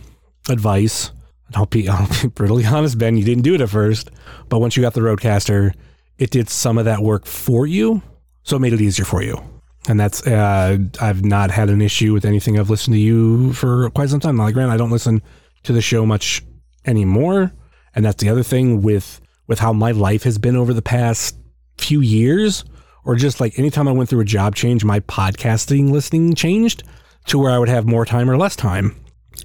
advice. 0.48 1.12
I'll 1.56 1.66
be, 1.66 1.88
I'll 1.90 2.08
be 2.22 2.28
brutally 2.28 2.66
honest, 2.68 2.98
Ben, 2.98 3.18
you 3.18 3.24
didn't 3.24 3.44
do 3.44 3.56
it 3.56 3.62
at 3.62 3.70
first, 3.70 4.10
but 4.50 4.60
once 4.60 4.76
you 4.78 4.82
got 4.82 4.94
the 4.94 5.02
RodeCaster, 5.02 5.74
it 6.18 6.32
did 6.32 6.50
some 6.50 6.78
of 6.78 6.86
that 6.86 7.02
work 7.02 7.26
for 7.26 7.66
you, 7.66 8.02
so 8.44 8.58
it 8.58 8.60
made 8.60 8.74
it 8.74 8.82
easier 8.82 9.06
for 9.06 9.24
you. 9.24 9.42
And 9.88 10.00
that's 10.00 10.26
uh, 10.28 10.78
I've 11.00 11.24
not 11.24 11.52
had 11.52 11.70
an 11.70 11.82
issue 11.82 12.14
with 12.14 12.26
anything 12.26 12.60
I've 12.60 12.70
listened 12.70 12.94
to 12.96 13.00
you 13.00 13.54
for 13.54 13.90
quite 13.92 14.10
some 14.10 14.20
time. 14.20 14.38
Like, 14.38 14.54
Grant, 14.54 14.72
I 14.72 14.78
don't 14.78 14.92
listen 14.92 15.22
to 15.64 15.74
the 15.74 15.82
show 15.82 16.06
much 16.06 16.44
anymore, 16.86 17.52
and 17.96 18.06
that's 18.06 18.22
the 18.22 18.30
other 18.30 18.44
thing 18.44 18.82
with 18.82 19.22
with 19.48 19.60
how 19.60 19.74
my 19.74 19.92
life 19.92 20.24
has 20.24 20.38
been 20.38 20.56
over 20.56 20.74
the 20.74 20.82
past 20.82 21.36
few 21.78 22.02
years, 22.02 22.66
or 23.06 23.16
just 23.16 23.40
like 23.40 23.58
anytime 23.58 23.88
I 23.88 23.94
went 23.94 24.10
through 24.10 24.20
a 24.20 24.26
job 24.26 24.56
change, 24.56 24.84
my 24.84 25.00
podcasting 25.00 25.90
listening 25.90 26.36
changed 26.36 26.84
to 27.28 27.40
where 27.40 27.52
I 27.52 27.58
would 27.58 27.70
have 27.70 27.88
more 27.88 28.06
time 28.06 28.30
or 28.30 28.38
less 28.38 28.56
time. 28.56 28.96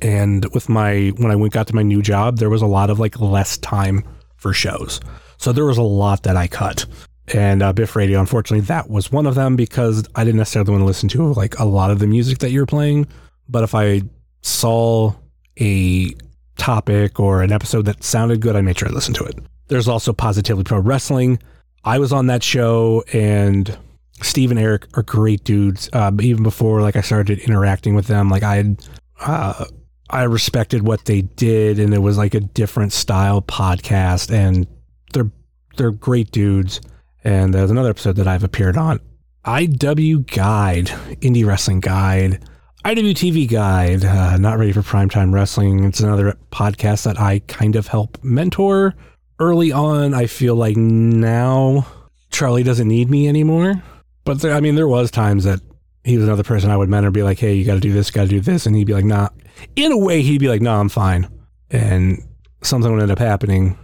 And 0.05 0.45
with 0.53 0.69
my 0.69 1.13
when 1.17 1.31
I 1.31 1.37
went 1.37 1.55
got 1.55 1.67
to 1.69 1.75
my 1.75 1.83
new 1.83 2.03
job, 2.03 2.37
there 2.37 2.51
was 2.51 2.63
a 2.63 2.67
lot 2.67 2.91
of 2.91 3.01
like 3.01 3.19
less 3.19 3.57
time 3.59 4.05
for 4.37 4.53
shows. 4.53 5.01
So 5.39 5.51
there 5.51 5.65
was 5.65 5.79
a 5.79 5.83
lot 5.83 6.25
that 6.25 6.37
I 6.37 6.47
cut. 6.47 6.85
And 7.29 7.63
uh, 7.63 7.73
Biff 7.73 7.97
Radio, 7.97 8.21
unfortunately, 8.21 8.67
that 8.67 8.91
was 8.91 9.11
one 9.11 9.27
of 9.27 9.35
them 9.35 9.57
because 9.57 10.07
I 10.15 10.25
didn't 10.25 10.37
necessarily 10.37 10.73
want 10.73 10.83
to 10.83 10.87
listen 10.87 11.09
to 11.09 11.33
like 11.33 11.59
a 11.59 11.65
lot 11.65 11.91
of 11.91 12.01
the 12.01 12.07
music 12.07 12.39
that 12.41 12.51
you're 12.51 12.67
playing. 12.67 13.07
But 13.49 13.65
if 13.65 13.75
I 13.75 14.03
saw 14.43 15.15
a 15.59 16.15
topic 16.59 17.19
or 17.19 17.43
an 17.43 17.51
episode 17.51 17.87
that 17.87 18.05
sounded 18.05 18.41
good, 18.41 18.57
I 18.57 18.61
made 18.61 18.79
sure 18.79 18.89
I 18.89 18.93
listened 18.93 19.17
to 19.17 19.25
it. 19.25 19.39
There's 19.69 19.89
also 19.89 20.13
Positively 20.13 20.65
Pro 20.65 20.81
Wrestling. 20.81 21.39
I 21.83 21.99
was 21.99 22.13
on 22.13 22.27
that 22.27 22.43
show, 22.43 23.05
and 23.15 23.77
Steve 24.23 24.51
and 24.51 24.61
Eric 24.61 24.87
are 24.95 25.03
great 25.03 25.45
dudes. 25.45 25.89
Uh, 25.95 26.11
even 26.21 26.43
before 26.43 26.83
like 26.83 26.97
I 26.97 27.01
started 27.01 27.39
interacting 27.39 27.95
with 27.95 28.07
them, 28.07 28.29
like 28.29 28.43
I 28.43 28.57
had, 28.57 28.87
uh, 29.21 29.65
I 30.15 30.23
respected 30.23 30.87
what 30.87 31.07
they 31.07 31.23
did, 31.23 31.81
and 31.81 31.93
it 31.93 31.99
was 31.99 32.17
like 32.17 32.35
a 32.35 32.41
different 32.41 32.93
style 32.93 33.43
podcast, 33.43 34.33
and 34.33 34.65
they're 35.13 35.33
they're 35.77 35.91
great 35.91 36.31
dudes. 36.31 36.81
And 37.25 37.53
there's 37.53 37.73
another 37.73 37.91
episode 37.91 38.15
that 38.17 38.29
I've 38.29 38.45
appeared 38.45 38.77
on. 38.77 39.01
IW 39.45 40.25
Guide, 40.33 40.87
Indie 41.21 41.45
Wrestling 41.45 41.81
Guide, 41.81 42.45
IWTV 42.85 43.51
Guide, 43.51 44.05
uh, 44.05 44.37
Not 44.37 44.57
Ready 44.57 44.71
for 44.71 44.83
Primetime 44.83 45.33
Wrestling. 45.33 45.83
It's 45.83 45.99
another 45.99 46.37
podcast 46.53 47.03
that 47.07 47.19
I 47.19 47.41
kind 47.49 47.75
of 47.75 47.89
help 47.89 48.23
mentor. 48.23 48.95
Early 49.41 49.73
on, 49.73 50.15
I 50.15 50.27
feel 50.27 50.55
like 50.55 50.77
now 50.77 51.89
Charlie 52.31 52.63
doesn't 52.63 52.87
need 52.87 53.11
me 53.11 53.27
anymore. 53.27 53.83
But 54.25 54.43
there, 54.43 54.55
I 54.55 54.61
mean, 54.61 54.77
there 54.77 54.87
was 54.87 55.11
times 55.11 55.43
that 55.43 55.61
he 56.05 56.17
was 56.17 56.27
another 56.27 56.43
person 56.43 56.71
I 56.71 56.77
would 56.77 56.89
mentor, 56.89 57.11
be 57.11 57.23
like, 57.23 57.39
"Hey, 57.39 57.55
you 57.55 57.65
got 57.65 57.75
to 57.75 57.81
do 57.81 57.93
this, 57.93 58.11
got 58.11 58.23
to 58.23 58.29
do 58.29 58.41
this," 58.41 58.67
and 58.67 58.77
he'd 58.77 58.87
be 58.87 58.95
like, 58.95 59.05
"Nah." 59.05 59.29
In 59.77 59.93
a 59.93 59.99
way, 59.99 60.23
he'd 60.23 60.39
be 60.39 60.49
like, 60.49 60.61
nah, 60.61 60.81
I'm 60.81 60.89
fine," 60.89 61.29
and 61.71 62.23
something 62.63 62.93
would 62.93 63.03
end 63.03 63.13
up 63.13 63.19
happening 63.19 63.79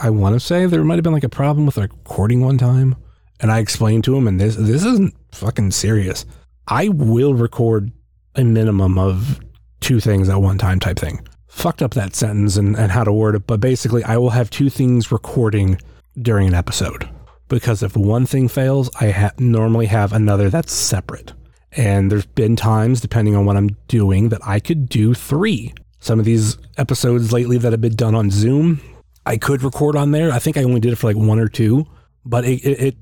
I 0.00 0.10
want 0.10 0.34
to 0.34 0.40
say 0.40 0.66
there 0.66 0.84
might 0.84 0.96
have 0.96 1.04
been 1.04 1.12
like 1.12 1.24
a 1.24 1.28
problem 1.28 1.66
with 1.66 1.78
recording 1.78 2.40
one 2.40 2.58
time, 2.58 2.94
and 3.40 3.50
I 3.50 3.58
explained 3.58 4.04
to 4.04 4.16
him, 4.16 4.28
and 4.28 4.40
this 4.40 4.56
this 4.56 4.84
isn't 4.84 5.14
fucking 5.32 5.72
serious. 5.72 6.24
I 6.68 6.88
will 6.88 7.34
record 7.34 7.92
a 8.36 8.44
minimum 8.44 8.98
of 8.98 9.40
two 9.80 10.00
things 10.00 10.28
at 10.28 10.40
one 10.40 10.58
time, 10.58 10.80
type 10.80 10.98
thing. 10.98 11.26
Fucked 11.48 11.82
up 11.82 11.94
that 11.94 12.14
sentence 12.14 12.56
and, 12.56 12.76
and 12.76 12.90
how 12.90 13.04
to 13.04 13.12
word 13.12 13.34
it, 13.34 13.46
but 13.46 13.60
basically, 13.60 14.02
I 14.04 14.16
will 14.16 14.30
have 14.30 14.50
two 14.50 14.70
things 14.70 15.12
recording 15.12 15.80
during 16.20 16.48
an 16.48 16.54
episode 16.54 17.08
because 17.48 17.82
if 17.82 17.96
one 17.96 18.26
thing 18.26 18.48
fails, 18.48 18.90
I 19.00 19.10
ha- 19.10 19.32
normally 19.38 19.86
have 19.86 20.12
another 20.12 20.50
that's 20.50 20.72
separate. 20.72 21.32
And 21.76 22.10
there's 22.10 22.26
been 22.26 22.56
times, 22.56 23.00
depending 23.00 23.34
on 23.34 23.46
what 23.46 23.56
I'm 23.56 23.70
doing, 23.88 24.28
that 24.28 24.40
I 24.44 24.60
could 24.60 24.88
do 24.88 25.14
three. 25.14 25.74
Some 26.00 26.18
of 26.18 26.24
these 26.24 26.58
episodes 26.76 27.32
lately 27.32 27.58
that 27.58 27.72
have 27.72 27.80
been 27.80 27.96
done 27.96 28.14
on 28.14 28.30
Zoom, 28.30 28.80
I 29.26 29.36
could 29.36 29.62
record 29.62 29.96
on 29.96 30.10
there. 30.10 30.30
I 30.32 30.38
think 30.38 30.56
I 30.56 30.62
only 30.62 30.80
did 30.80 30.92
it 30.92 30.96
for 30.96 31.06
like 31.06 31.16
one 31.16 31.38
or 31.38 31.48
two, 31.48 31.86
but 32.24 32.44
it 32.44 32.60
it 32.62 32.96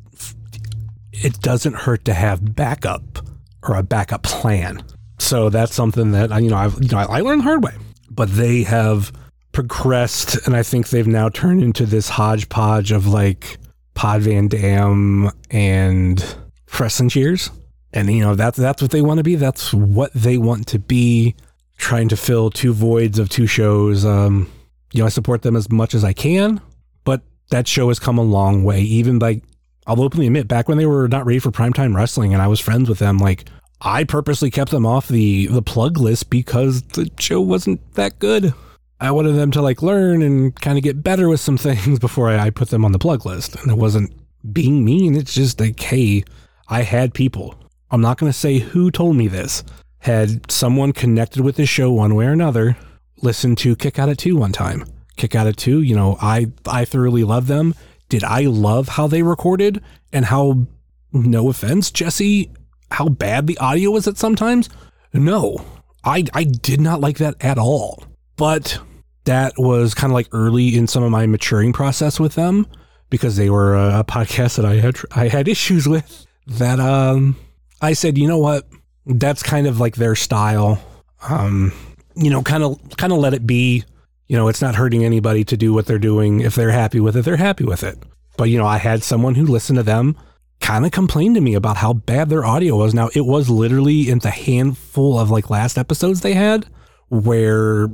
it, 1.12 1.40
doesn't 1.40 1.74
hurt 1.74 2.04
to 2.06 2.14
have 2.14 2.54
backup 2.54 3.18
or 3.62 3.76
a 3.76 3.82
backup 3.82 4.22
plan. 4.22 4.84
So 5.18 5.50
that's 5.50 5.74
something 5.74 6.12
that 6.12 6.32
I 6.32 6.38
you 6.38 6.50
know 6.50 6.56
I've 6.56 6.80
you 6.80 6.88
know 6.88 6.98
I 6.98 7.20
learned 7.20 7.40
the 7.40 7.44
hard 7.44 7.64
way. 7.64 7.74
But 8.10 8.30
they 8.30 8.62
have 8.62 9.12
progressed, 9.52 10.46
and 10.46 10.56
I 10.56 10.62
think 10.62 10.88
they've 10.88 11.06
now 11.06 11.28
turned 11.28 11.62
into 11.62 11.86
this 11.86 12.08
hodgepodge 12.08 12.92
of 12.92 13.06
like 13.06 13.58
Pod 13.94 14.22
Van 14.22 14.48
Dam 14.48 15.30
and 15.50 16.36
Press 16.66 17.00
and 17.00 17.10
Cheers. 17.10 17.50
And 17.92 18.10
you 18.10 18.22
know 18.22 18.34
that's 18.34 18.58
that's 18.58 18.80
what 18.80 18.90
they 18.90 19.02
want 19.02 19.18
to 19.18 19.24
be. 19.24 19.36
That's 19.36 19.74
what 19.74 20.12
they 20.14 20.38
want 20.38 20.66
to 20.68 20.78
be. 20.78 21.34
Trying 21.76 22.08
to 22.10 22.16
fill 22.16 22.50
two 22.50 22.72
voids 22.72 23.18
of 23.18 23.28
two 23.28 23.46
shows. 23.46 24.04
Um, 24.04 24.50
you 24.92 25.00
know, 25.00 25.06
I 25.06 25.08
support 25.08 25.42
them 25.42 25.56
as 25.56 25.70
much 25.70 25.94
as 25.94 26.04
I 26.04 26.12
can, 26.12 26.60
but 27.04 27.22
that 27.50 27.66
show 27.66 27.88
has 27.88 27.98
come 27.98 28.18
a 28.18 28.22
long 28.22 28.62
way. 28.62 28.82
Even 28.82 29.18
like, 29.18 29.42
I'll 29.86 30.00
openly 30.00 30.26
admit, 30.26 30.48
back 30.48 30.68
when 30.68 30.78
they 30.78 30.86
were 30.86 31.08
not 31.08 31.26
ready 31.26 31.38
for 31.38 31.50
primetime 31.50 31.94
wrestling 31.94 32.32
and 32.34 32.42
I 32.42 32.46
was 32.46 32.60
friends 32.60 32.88
with 32.88 32.98
them, 32.98 33.18
like, 33.18 33.48
I 33.80 34.04
purposely 34.04 34.50
kept 34.50 34.70
them 34.70 34.86
off 34.86 35.08
the, 35.08 35.46
the 35.46 35.62
plug 35.62 35.98
list 35.98 36.30
because 36.30 36.82
the 36.82 37.10
show 37.18 37.40
wasn't 37.40 37.94
that 37.94 38.18
good. 38.18 38.54
I 39.00 39.10
wanted 39.10 39.32
them 39.32 39.50
to 39.52 39.62
like 39.62 39.82
learn 39.82 40.22
and 40.22 40.54
kind 40.54 40.78
of 40.78 40.84
get 40.84 41.02
better 41.02 41.28
with 41.28 41.40
some 41.40 41.56
things 41.58 41.98
before 41.98 42.28
I, 42.28 42.46
I 42.46 42.50
put 42.50 42.70
them 42.70 42.84
on 42.84 42.92
the 42.92 42.98
plug 42.98 43.26
list. 43.26 43.56
And 43.56 43.70
it 43.70 43.78
wasn't 43.78 44.12
being 44.52 44.84
mean. 44.84 45.16
It's 45.16 45.34
just 45.34 45.58
like, 45.58 45.80
hey, 45.80 46.24
I 46.68 46.82
had 46.82 47.12
people. 47.12 47.56
I'm 47.92 48.00
not 48.00 48.18
going 48.18 48.32
to 48.32 48.38
say 48.38 48.58
who 48.58 48.90
told 48.90 49.16
me 49.16 49.28
this. 49.28 49.62
Had 49.98 50.50
someone 50.50 50.92
connected 50.92 51.42
with 51.42 51.56
this 51.56 51.68
show 51.68 51.92
one 51.92 52.14
way 52.14 52.26
or 52.26 52.32
another 52.32 52.76
listened 53.18 53.58
to 53.58 53.76
Kick 53.76 53.98
Out 53.98 54.08
at 54.08 54.18
2 54.18 54.34
one 54.36 54.50
time. 54.50 54.84
Kick 55.16 55.36
Out 55.36 55.46
at 55.46 55.58
2, 55.58 55.82
you 55.82 55.94
know, 55.94 56.16
I 56.20 56.46
I 56.66 56.84
thoroughly 56.84 57.22
love 57.22 57.46
them. 57.46 57.74
Did 58.08 58.24
I 58.24 58.42
love 58.42 58.88
how 58.88 59.06
they 59.06 59.22
recorded 59.22 59.80
and 60.12 60.24
how 60.24 60.66
no 61.12 61.48
offense, 61.48 61.90
Jesse, 61.90 62.50
how 62.90 63.08
bad 63.08 63.46
the 63.46 63.58
audio 63.58 63.90
was 63.90 64.08
at 64.08 64.16
sometimes? 64.16 64.68
No. 65.12 65.64
I 66.02 66.24
I 66.34 66.44
did 66.44 66.80
not 66.80 67.00
like 67.00 67.18
that 67.18 67.36
at 67.40 67.58
all. 67.58 68.04
But 68.36 68.80
that 69.24 69.52
was 69.56 69.94
kind 69.94 70.10
of 70.10 70.14
like 70.14 70.28
early 70.32 70.76
in 70.76 70.88
some 70.88 71.02
of 71.02 71.10
my 71.10 71.26
maturing 71.26 71.72
process 71.72 72.18
with 72.18 72.34
them 72.34 72.66
because 73.08 73.36
they 73.36 73.50
were 73.50 73.76
a 73.76 74.02
podcast 74.02 74.56
that 74.56 74.64
I 74.64 74.76
had 74.76 74.96
I 75.12 75.28
had 75.28 75.46
issues 75.46 75.86
with 75.86 76.26
that 76.46 76.80
um 76.80 77.36
I 77.82 77.92
said, 77.92 78.16
"You 78.16 78.28
know 78.28 78.38
what? 78.38 78.66
That's 79.04 79.42
kind 79.42 79.66
of 79.66 79.80
like 79.80 79.96
their 79.96 80.14
style." 80.14 80.80
Um 81.28 81.72
you 82.14 82.30
know, 82.30 82.42
kind 82.42 82.62
of 82.62 82.78
kind 82.96 83.12
of 83.12 83.18
let 83.18 83.34
it 83.34 83.46
be. 83.46 83.84
You 84.28 84.36
know, 84.36 84.48
it's 84.48 84.62
not 84.62 84.76
hurting 84.76 85.04
anybody 85.04 85.44
to 85.44 85.56
do 85.56 85.74
what 85.74 85.86
they're 85.86 85.98
doing. 85.98 86.40
If 86.40 86.54
they're 86.54 86.70
happy 86.70 87.00
with 87.00 87.16
it, 87.16 87.22
they're 87.22 87.36
happy 87.36 87.64
with 87.64 87.82
it. 87.82 87.98
But 88.36 88.44
you 88.44 88.58
know, 88.58 88.66
I 88.66 88.78
had 88.78 89.02
someone 89.02 89.34
who 89.34 89.44
listened 89.44 89.76
to 89.76 89.82
them, 89.82 90.16
kind 90.60 90.86
of 90.86 90.92
complained 90.92 91.34
to 91.34 91.40
me 91.40 91.54
about 91.54 91.76
how 91.76 91.92
bad 91.92 92.30
their 92.30 92.44
audio 92.44 92.76
was. 92.76 92.94
Now, 92.94 93.10
it 93.14 93.26
was 93.26 93.50
literally 93.50 94.08
in 94.08 94.20
the 94.20 94.30
handful 94.30 95.18
of 95.18 95.30
like 95.30 95.50
last 95.50 95.76
episodes 95.76 96.20
they 96.20 96.34
had 96.34 96.66
where 97.08 97.88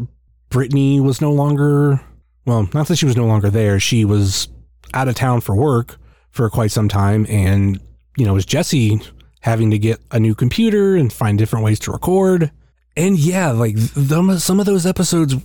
Brittany 0.51 1.01
was 1.01 1.21
no 1.21 1.33
longer, 1.33 2.01
well, 2.47 2.69
not 2.73 2.87
that 2.87 2.97
she 2.97 3.07
was 3.07 3.17
no 3.17 3.27
longer 3.27 3.51
there. 3.51 3.81
She 3.81 4.05
was 4.05 4.49
out 4.95 5.09
of 5.09 5.15
town 5.17 5.41
for 5.41 5.57
work 5.57 5.97
for 6.31 6.49
quite 6.51 6.71
some 6.71 6.89
time. 6.89 7.27
And, 7.29 7.81
you 8.17 8.25
know, 8.25 8.33
it 8.33 8.35
was 8.35 8.47
Jesse 8.47 9.01
having 9.41 9.71
to 9.71 9.79
get 9.79 10.01
a 10.11 10.21
new 10.21 10.35
computer 10.35 10.97
and 10.97 11.13
find 11.13 11.39
different 11.39 11.65
ways 11.65 11.79
to 11.81 11.93
record. 11.93 12.51
And 12.97 13.19
yeah, 13.19 13.51
like 13.51 13.77
the, 13.77 14.39
some 14.39 14.61
of 14.61 14.67
those 14.67 14.87
episodes, 14.87 15.37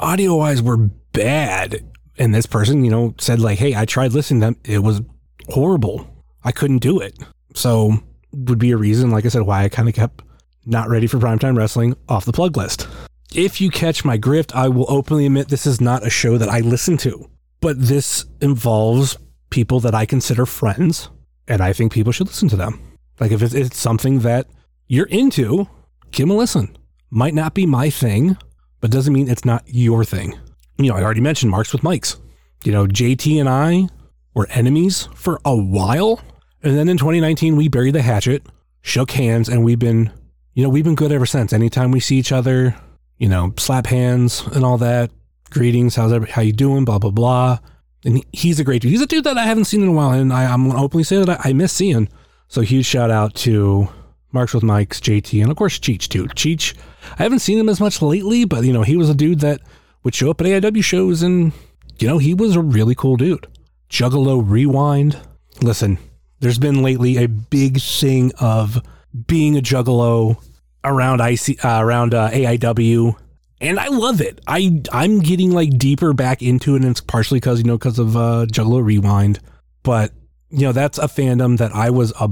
audio 0.00 0.36
wise, 0.36 0.62
were 0.62 0.76
bad. 1.12 1.84
And 2.16 2.34
this 2.34 2.46
person, 2.46 2.84
you 2.84 2.90
know, 2.90 3.14
said, 3.18 3.40
like, 3.40 3.58
hey, 3.58 3.74
I 3.74 3.84
tried 3.84 4.12
listening 4.12 4.40
to 4.40 4.46
them. 4.46 4.56
It 4.64 4.78
was 4.78 5.02
horrible. 5.48 6.08
I 6.44 6.52
couldn't 6.52 6.78
do 6.78 7.00
it. 7.00 7.18
So, 7.54 7.98
would 8.32 8.58
be 8.58 8.70
a 8.70 8.76
reason, 8.76 9.10
like 9.10 9.24
I 9.24 9.28
said, 9.28 9.42
why 9.42 9.64
I 9.64 9.68
kind 9.68 9.88
of 9.88 9.94
kept 9.94 10.22
not 10.66 10.88
ready 10.88 11.06
for 11.06 11.18
primetime 11.18 11.56
wrestling 11.56 11.96
off 12.08 12.24
the 12.24 12.32
plug 12.32 12.56
list. 12.56 12.88
If 13.34 13.60
you 13.60 13.70
catch 13.70 14.04
my 14.04 14.16
grift, 14.16 14.54
I 14.54 14.68
will 14.68 14.86
openly 14.88 15.26
admit 15.26 15.48
this 15.48 15.66
is 15.66 15.80
not 15.80 16.06
a 16.06 16.10
show 16.10 16.38
that 16.38 16.48
I 16.48 16.60
listen 16.60 16.96
to, 16.98 17.28
but 17.60 17.80
this 17.80 18.24
involves 18.40 19.16
people 19.50 19.80
that 19.80 19.94
I 19.94 20.06
consider 20.06 20.46
friends, 20.46 21.10
and 21.48 21.60
I 21.60 21.72
think 21.72 21.92
people 21.92 22.12
should 22.12 22.28
listen 22.28 22.48
to 22.48 22.56
them. 22.56 22.93
Like 23.20 23.32
if 23.32 23.42
it's, 23.42 23.54
it's 23.54 23.78
something 23.78 24.20
that 24.20 24.48
you're 24.86 25.06
into, 25.06 25.68
give 26.10 26.28
them 26.28 26.36
a 26.36 26.38
listen. 26.38 26.76
Might 27.10 27.34
not 27.34 27.54
be 27.54 27.66
my 27.66 27.90
thing, 27.90 28.36
but 28.80 28.90
doesn't 28.90 29.12
mean 29.12 29.28
it's 29.28 29.44
not 29.44 29.62
your 29.66 30.04
thing. 30.04 30.38
You 30.78 30.90
know, 30.90 30.96
I 30.96 31.02
already 31.02 31.20
mentioned 31.20 31.50
Marks 31.50 31.72
with 31.72 31.82
Mikes. 31.82 32.16
You 32.64 32.72
know, 32.72 32.86
JT 32.86 33.38
and 33.38 33.48
I 33.48 33.88
were 34.34 34.48
enemies 34.50 35.08
for 35.14 35.40
a 35.44 35.54
while. 35.54 36.20
And 36.62 36.76
then 36.76 36.88
in 36.88 36.96
2019, 36.96 37.56
we 37.56 37.68
buried 37.68 37.94
the 37.94 38.02
hatchet, 38.02 38.46
shook 38.82 39.12
hands, 39.12 39.48
and 39.48 39.64
we've 39.64 39.78
been, 39.78 40.10
you 40.54 40.62
know, 40.62 40.68
we've 40.68 40.84
been 40.84 40.94
good 40.94 41.12
ever 41.12 41.26
since. 41.26 41.52
Anytime 41.52 41.90
we 41.90 42.00
see 42.00 42.16
each 42.16 42.32
other, 42.32 42.74
you 43.18 43.28
know, 43.28 43.52
slap 43.58 43.86
hands 43.86 44.42
and 44.54 44.64
all 44.64 44.78
that. 44.78 45.10
Greetings, 45.50 45.94
how's 45.94 46.12
every, 46.12 46.28
how 46.30 46.42
you 46.42 46.52
doing? 46.52 46.84
Blah 46.84 46.98
blah 46.98 47.10
blah. 47.10 47.58
And 48.04 48.24
he's 48.32 48.58
a 48.58 48.64
great 48.64 48.82
dude. 48.82 48.90
He's 48.90 49.00
a 49.00 49.06
dude 49.06 49.24
that 49.24 49.38
I 49.38 49.44
haven't 49.44 49.66
seen 49.66 49.82
in 49.82 49.88
a 49.88 49.92
while, 49.92 50.10
and 50.10 50.32
I, 50.32 50.44
am 50.44 50.68
gonna 50.68 50.82
openly 50.82 51.04
say 51.04 51.22
that 51.22 51.28
I, 51.28 51.50
I 51.50 51.52
miss 51.52 51.72
seeing. 51.72 52.08
So 52.54 52.60
huge 52.60 52.86
shout 52.86 53.10
out 53.10 53.34
to 53.34 53.88
Marks 54.30 54.54
with 54.54 54.62
Mike's, 54.62 55.00
JT, 55.00 55.42
and 55.42 55.50
of 55.50 55.56
course 55.56 55.76
Cheech 55.76 56.06
too. 56.06 56.26
Cheech, 56.26 56.72
I 57.18 57.24
haven't 57.24 57.40
seen 57.40 57.58
him 57.58 57.68
as 57.68 57.80
much 57.80 58.00
lately, 58.00 58.44
but 58.44 58.62
you 58.62 58.72
know 58.72 58.82
he 58.82 58.96
was 58.96 59.10
a 59.10 59.14
dude 59.14 59.40
that 59.40 59.60
would 60.04 60.14
show 60.14 60.30
up 60.30 60.40
at 60.40 60.46
AIW 60.46 60.84
shows, 60.84 61.24
and 61.24 61.52
you 61.98 62.06
know 62.06 62.18
he 62.18 62.32
was 62.32 62.54
a 62.54 62.60
really 62.60 62.94
cool 62.94 63.16
dude. 63.16 63.48
Juggalo 63.90 64.40
Rewind. 64.40 65.18
Listen, 65.62 65.98
there's 66.38 66.60
been 66.60 66.80
lately 66.80 67.16
a 67.16 67.26
big 67.26 67.80
thing 67.80 68.30
of 68.38 68.80
being 69.26 69.58
a 69.58 69.60
Juggalo 69.60 70.40
around 70.84 71.20
IC 71.20 71.64
uh, 71.64 71.80
around 71.80 72.14
uh, 72.14 72.30
AIW, 72.30 73.16
and 73.60 73.80
I 73.80 73.88
love 73.88 74.20
it. 74.20 74.40
I 74.46 74.80
I'm 74.92 75.18
getting 75.18 75.50
like 75.50 75.76
deeper 75.76 76.12
back 76.12 76.40
into 76.40 76.76
it, 76.76 76.82
and 76.82 76.92
it's 76.92 77.00
partially 77.00 77.40
because 77.40 77.58
you 77.58 77.64
know 77.64 77.78
because 77.78 77.98
of 77.98 78.16
uh, 78.16 78.46
Juggalo 78.48 78.80
Rewind, 78.80 79.40
but 79.82 80.12
you 80.50 80.60
know 80.60 80.72
that's 80.72 80.98
a 80.98 81.08
fandom 81.08 81.58
that 81.58 81.74
I 81.74 81.90
was 81.90 82.12
a 82.20 82.30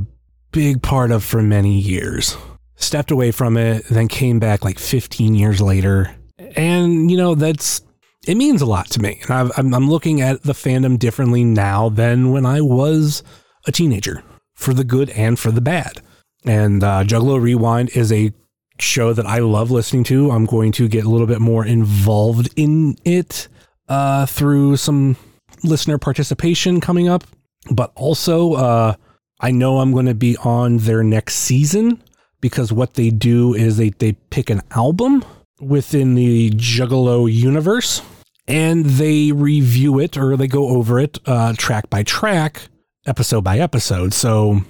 big 0.52 0.82
part 0.82 1.10
of 1.10 1.24
for 1.24 1.42
many 1.42 1.78
years. 1.78 2.36
Stepped 2.76 3.10
away 3.10 3.30
from 3.30 3.56
it, 3.56 3.84
then 3.86 4.08
came 4.08 4.38
back 4.38 4.64
like 4.64 4.78
15 4.78 5.34
years 5.34 5.60
later, 5.60 6.14
and 6.56 7.10
you 7.10 7.16
know 7.16 7.34
that's 7.34 7.80
it 8.26 8.36
means 8.36 8.62
a 8.62 8.66
lot 8.66 8.86
to 8.90 9.00
me. 9.00 9.20
And 9.22 9.30
I've, 9.30 9.52
I'm 9.56 9.74
I'm 9.74 9.90
looking 9.90 10.20
at 10.20 10.42
the 10.42 10.52
fandom 10.52 10.98
differently 10.98 11.44
now 11.44 11.88
than 11.88 12.30
when 12.30 12.46
I 12.46 12.60
was 12.60 13.22
a 13.66 13.72
teenager, 13.72 14.22
for 14.54 14.74
the 14.74 14.84
good 14.84 15.10
and 15.10 15.38
for 15.38 15.50
the 15.50 15.60
bad. 15.60 16.02
And 16.44 16.82
uh, 16.82 17.04
Juggalo 17.04 17.40
Rewind 17.40 17.90
is 17.96 18.12
a 18.12 18.32
show 18.78 19.12
that 19.12 19.26
I 19.26 19.38
love 19.38 19.70
listening 19.70 20.04
to. 20.04 20.30
I'm 20.30 20.46
going 20.46 20.72
to 20.72 20.88
get 20.88 21.04
a 21.04 21.08
little 21.08 21.26
bit 21.26 21.40
more 21.40 21.64
involved 21.64 22.48
in 22.56 22.96
it 23.04 23.48
uh, 23.88 24.26
through 24.26 24.76
some 24.76 25.16
listener 25.62 25.98
participation 25.98 26.80
coming 26.80 27.08
up. 27.08 27.24
But 27.70 27.92
also, 27.94 28.54
uh, 28.54 28.94
I 29.42 29.50
know 29.50 29.78
I'm 29.78 29.92
going 29.92 30.06
to 30.06 30.14
be 30.14 30.36
on 30.38 30.78
their 30.78 31.02
next 31.02 31.34
season 31.34 32.00
because 32.40 32.72
what 32.72 32.94
they 32.94 33.10
do 33.10 33.54
is 33.54 33.76
they, 33.76 33.90
they 33.90 34.12
pick 34.12 34.50
an 34.50 34.62
album 34.70 35.24
within 35.60 36.14
the 36.14 36.50
Juggalo 36.50 37.32
universe 37.32 38.02
and 38.46 38.84
they 38.84 39.32
review 39.32 39.98
it 39.98 40.16
or 40.16 40.36
they 40.36 40.46
go 40.46 40.68
over 40.68 41.00
it 41.00 41.18
uh, 41.26 41.54
track 41.56 41.90
by 41.90 42.04
track, 42.04 42.68
episode 43.04 43.42
by 43.42 43.58
episode. 43.58 44.14
So 44.14 44.60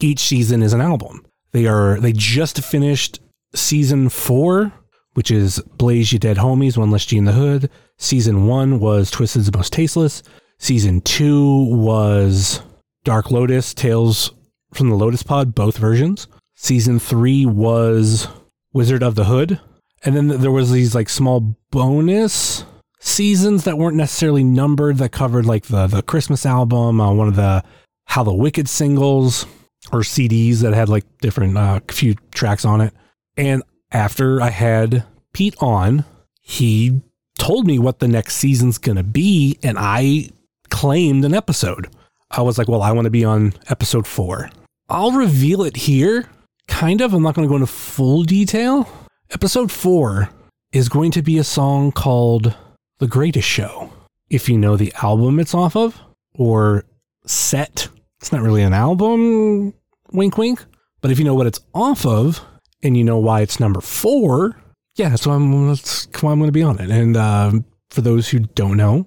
each 0.00 0.20
season 0.20 0.62
is 0.62 0.72
an 0.72 0.80
album. 0.80 1.26
They 1.52 1.66
are 1.66 2.00
they 2.00 2.12
just 2.12 2.64
finished 2.64 3.20
season 3.54 4.08
four, 4.08 4.72
which 5.12 5.30
is 5.30 5.58
Blaze 5.76 6.10
You 6.10 6.18
Dead 6.18 6.38
Homies, 6.38 6.78
One 6.78 6.90
Less 6.90 7.04
G 7.04 7.18
in 7.18 7.26
the 7.26 7.32
Hood. 7.32 7.70
Season 7.98 8.46
one 8.46 8.80
was 8.80 9.10
Twiztid's 9.10 9.52
Most 9.54 9.74
Tasteless. 9.74 10.22
Season 10.58 11.02
two 11.02 11.66
was 11.74 12.62
Dark 13.04 13.30
Lotus, 13.30 13.74
Tales 13.74 14.32
from 14.72 14.88
the 14.88 14.96
Lotus 14.96 15.22
Pod, 15.22 15.54
both 15.54 15.76
versions. 15.76 16.28
Season 16.54 16.98
three 16.98 17.44
was 17.44 18.28
Wizard 18.72 19.02
of 19.02 19.14
the 19.14 19.24
Hood. 19.24 19.60
And 20.04 20.16
then 20.16 20.28
there 20.28 20.50
was 20.50 20.72
these 20.72 20.94
like 20.94 21.08
small 21.08 21.56
bonus 21.70 22.64
seasons 23.00 23.64
that 23.64 23.78
weren't 23.78 23.96
necessarily 23.96 24.44
numbered 24.44 24.98
that 24.98 25.10
covered 25.10 25.44
like 25.44 25.64
the 25.64 25.86
the 25.86 26.02
Christmas 26.02 26.46
album, 26.46 27.00
uh, 27.00 27.12
one 27.12 27.28
of 27.28 27.36
the 27.36 27.64
Hallowicked 28.08 28.68
singles 28.68 29.46
or 29.92 30.00
CDs 30.00 30.58
that 30.60 30.74
had 30.74 30.88
like 30.88 31.04
different 31.18 31.56
uh, 31.56 31.80
few 31.88 32.14
tracks 32.32 32.64
on 32.64 32.80
it. 32.80 32.92
And 33.36 33.62
after 33.90 34.40
I 34.40 34.50
had 34.50 35.04
Pete 35.32 35.56
on, 35.60 36.04
he 36.40 37.00
told 37.38 37.66
me 37.66 37.78
what 37.78 37.98
the 37.98 38.08
next 38.08 38.36
season's 38.36 38.78
going 38.78 38.96
to 38.96 39.02
be, 39.02 39.58
and 39.62 39.78
I 39.78 40.30
claimed 40.70 41.24
an 41.24 41.34
episode. 41.34 41.88
I 42.32 42.40
was 42.40 42.56
like, 42.56 42.68
well, 42.68 42.82
I 42.82 42.92
want 42.92 43.04
to 43.04 43.10
be 43.10 43.24
on 43.24 43.52
episode 43.68 44.06
four. 44.06 44.50
I'll 44.88 45.12
reveal 45.12 45.62
it 45.62 45.76
here, 45.76 46.28
kind 46.66 47.02
of. 47.02 47.12
I'm 47.12 47.22
not 47.22 47.34
going 47.34 47.46
to 47.46 47.50
go 47.50 47.56
into 47.56 47.66
full 47.66 48.22
detail. 48.22 48.88
Episode 49.30 49.70
four 49.70 50.30
is 50.72 50.88
going 50.88 51.10
to 51.12 51.22
be 51.22 51.36
a 51.36 51.44
song 51.44 51.92
called 51.92 52.56
The 53.00 53.06
Greatest 53.06 53.46
Show. 53.46 53.92
If 54.30 54.48
you 54.48 54.56
know 54.56 54.76
the 54.76 54.94
album 55.02 55.38
it's 55.40 55.54
off 55.54 55.76
of, 55.76 56.00
or 56.34 56.84
set, 57.26 57.88
it's 58.20 58.32
not 58.32 58.40
really 58.40 58.62
an 58.62 58.72
album, 58.72 59.74
wink, 60.12 60.38
wink. 60.38 60.64
But 61.02 61.10
if 61.10 61.18
you 61.18 61.26
know 61.26 61.34
what 61.34 61.46
it's 61.46 61.60
off 61.74 62.06
of, 62.06 62.40
and 62.82 62.96
you 62.96 63.04
know 63.04 63.18
why 63.18 63.42
it's 63.42 63.60
number 63.60 63.82
four, 63.82 64.56
yeah, 64.96 65.14
why 65.24 65.34
I'm, 65.34 65.68
that's 65.68 66.08
why 66.22 66.32
I'm 66.32 66.38
going 66.38 66.48
to 66.48 66.52
be 66.52 66.62
on 66.62 66.80
it. 66.80 66.90
And 66.90 67.16
uh, 67.16 67.52
for 67.90 68.00
those 68.00 68.30
who 68.30 68.40
don't 68.40 68.78
know, 68.78 69.06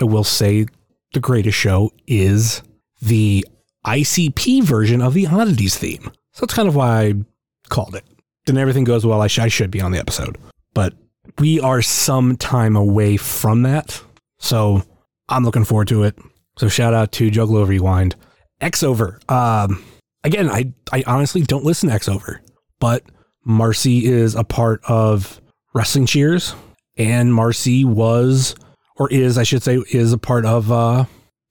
I 0.00 0.04
will 0.04 0.24
say 0.24 0.66
the 1.14 1.20
greatest 1.20 1.56
show 1.56 1.90
is 2.06 2.62
the 3.00 3.46
ICP 3.86 4.62
version 4.62 5.00
of 5.00 5.14
the 5.14 5.26
Oddities 5.26 5.76
theme. 5.76 6.10
So 6.32 6.44
that's 6.44 6.54
kind 6.54 6.68
of 6.68 6.74
why 6.76 7.00
I 7.02 7.14
called 7.68 7.94
it. 7.94 8.04
Then 8.46 8.58
everything 8.58 8.84
goes 8.84 9.06
well. 9.06 9.22
I, 9.22 9.26
sh- 9.26 9.38
I 9.38 9.48
should 9.48 9.70
be 9.70 9.80
on 9.80 9.92
the 9.92 9.98
episode, 9.98 10.36
but 10.74 10.94
we 11.38 11.60
are 11.60 11.80
some 11.80 12.36
time 12.36 12.76
away 12.76 13.16
from 13.16 13.62
that. 13.62 14.02
So 14.38 14.82
I'm 15.28 15.44
looking 15.44 15.64
forward 15.64 15.88
to 15.88 16.02
it. 16.02 16.18
So 16.58 16.68
shout 16.68 16.94
out 16.94 17.12
to 17.12 17.30
Juggalo 17.30 17.66
Rewind. 17.66 18.16
X 18.60 18.82
Over. 18.82 19.18
Um, 19.28 19.82
again, 20.22 20.48
I, 20.50 20.72
I 20.92 21.02
honestly 21.06 21.42
don't 21.42 21.64
listen 21.64 21.88
to 21.88 21.94
X 21.94 22.08
Over, 22.08 22.40
but 22.80 23.02
Marcy 23.44 24.04
is 24.06 24.34
a 24.34 24.44
part 24.44 24.80
of 24.86 25.40
Wrestling 25.74 26.06
Cheers, 26.06 26.54
and 26.96 27.34
Marcy 27.34 27.84
was, 27.84 28.54
or 28.96 29.10
is, 29.10 29.38
I 29.38 29.42
should 29.42 29.62
say, 29.62 29.78
is 29.90 30.12
a 30.12 30.18
part 30.18 30.46
of 30.46 30.70
uh, 30.70 31.04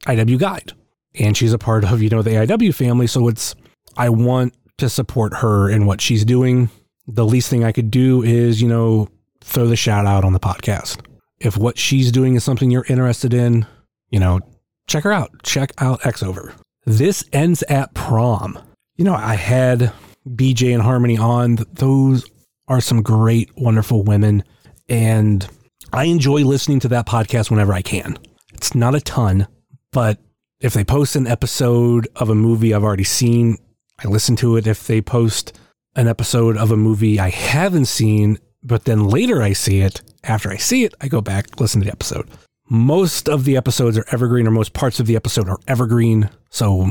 IW 0.06 0.40
Guide, 0.40 0.74
and 1.16 1.36
she's 1.36 1.54
a 1.54 1.58
part 1.58 1.84
of 1.84 2.02
you 2.02 2.10
know 2.10 2.22
the 2.22 2.32
IW 2.32 2.74
family. 2.74 3.08
So 3.08 3.28
it's 3.28 3.56
I 3.98 4.10
want 4.10 4.54
to 4.78 4.90
support 4.90 5.36
her 5.36 5.70
in 5.70 5.86
what 5.86 6.02
she's 6.02 6.26
doing. 6.26 6.70
The 7.08 7.26
least 7.26 7.50
thing 7.50 7.64
I 7.64 7.72
could 7.72 7.92
do 7.92 8.24
is 8.24 8.62
you 8.62 8.68
know 8.68 9.10
throw 9.42 9.68
the 9.68 9.76
shout 9.76 10.06
out 10.06 10.24
on 10.24 10.34
the 10.34 10.40
podcast. 10.40 11.00
If 11.40 11.58
what 11.58 11.78
she's 11.78 12.12
doing 12.12 12.36
is 12.36 12.44
something 12.44 12.72
you're 12.72 12.86
interested 12.88 13.34
in, 13.34 13.66
you 14.10 14.20
know, 14.20 14.40
check 14.88 15.04
her 15.04 15.12
out. 15.12 15.32
Check 15.44 15.72
out 15.80 16.06
X 16.06 16.24
Over. 16.24 16.54
This 16.86 17.24
ends 17.34 17.64
at 17.64 17.94
prom. 17.94 18.58
You 18.96 19.06
know, 19.06 19.16
I 19.16 19.36
had 19.36 19.92
BJ 20.28 20.74
and 20.74 20.82
Harmony 20.82 21.18
on. 21.18 21.58
Those 21.74 22.30
are 22.68 22.82
some 22.82 23.02
great, 23.02 23.50
wonderful 23.58 24.04
women. 24.04 24.44
And 24.88 25.48
I 25.96 26.06
enjoy 26.06 26.44
listening 26.44 26.80
to 26.80 26.88
that 26.88 27.06
podcast 27.06 27.52
whenever 27.52 27.72
I 27.72 27.84
can. 27.84 28.18
It's 28.52 28.74
not 28.74 28.96
a 28.96 29.00
ton, 29.00 29.48
but 29.92 30.18
if 30.60 30.74
they 30.74 30.84
post 30.84 31.16
an 31.16 31.28
episode 31.28 32.08
of 32.16 32.32
a 32.32 32.36
movie 32.36 32.74
I've 32.74 32.84
already 32.84 33.04
seen, 33.04 33.58
I 34.04 34.08
listen 34.08 34.36
to 34.38 34.58
it. 34.58 34.66
If 34.66 34.88
they 34.88 35.02
post 35.02 35.56
an 35.96 36.08
episode 36.08 36.58
of 36.58 36.72
a 36.72 36.78
movie 36.78 37.20
I 37.20 37.30
haven't 37.30 37.86
seen, 37.86 38.40
but 38.64 38.86
then 38.86 39.08
later 39.08 39.44
I 39.44 39.54
see 39.54 39.82
it, 39.82 40.02
after 40.24 40.50
I 40.50 40.58
see 40.58 40.84
it, 40.84 40.96
I 41.00 41.08
go 41.08 41.22
back, 41.22 41.60
listen 41.60 41.82
to 41.82 41.86
the 41.86 41.92
episode. 41.92 42.28
Most 42.68 43.30
of 43.30 43.44
the 43.44 43.56
episodes 43.56 43.96
are 43.96 44.06
evergreen, 44.12 44.48
or 44.48 44.52
most 44.52 44.74
parts 44.74 45.00
of 45.00 45.06
the 45.06 45.16
episode 45.16 45.48
are 45.48 45.60
evergreen. 45.68 46.28
So 46.50 46.90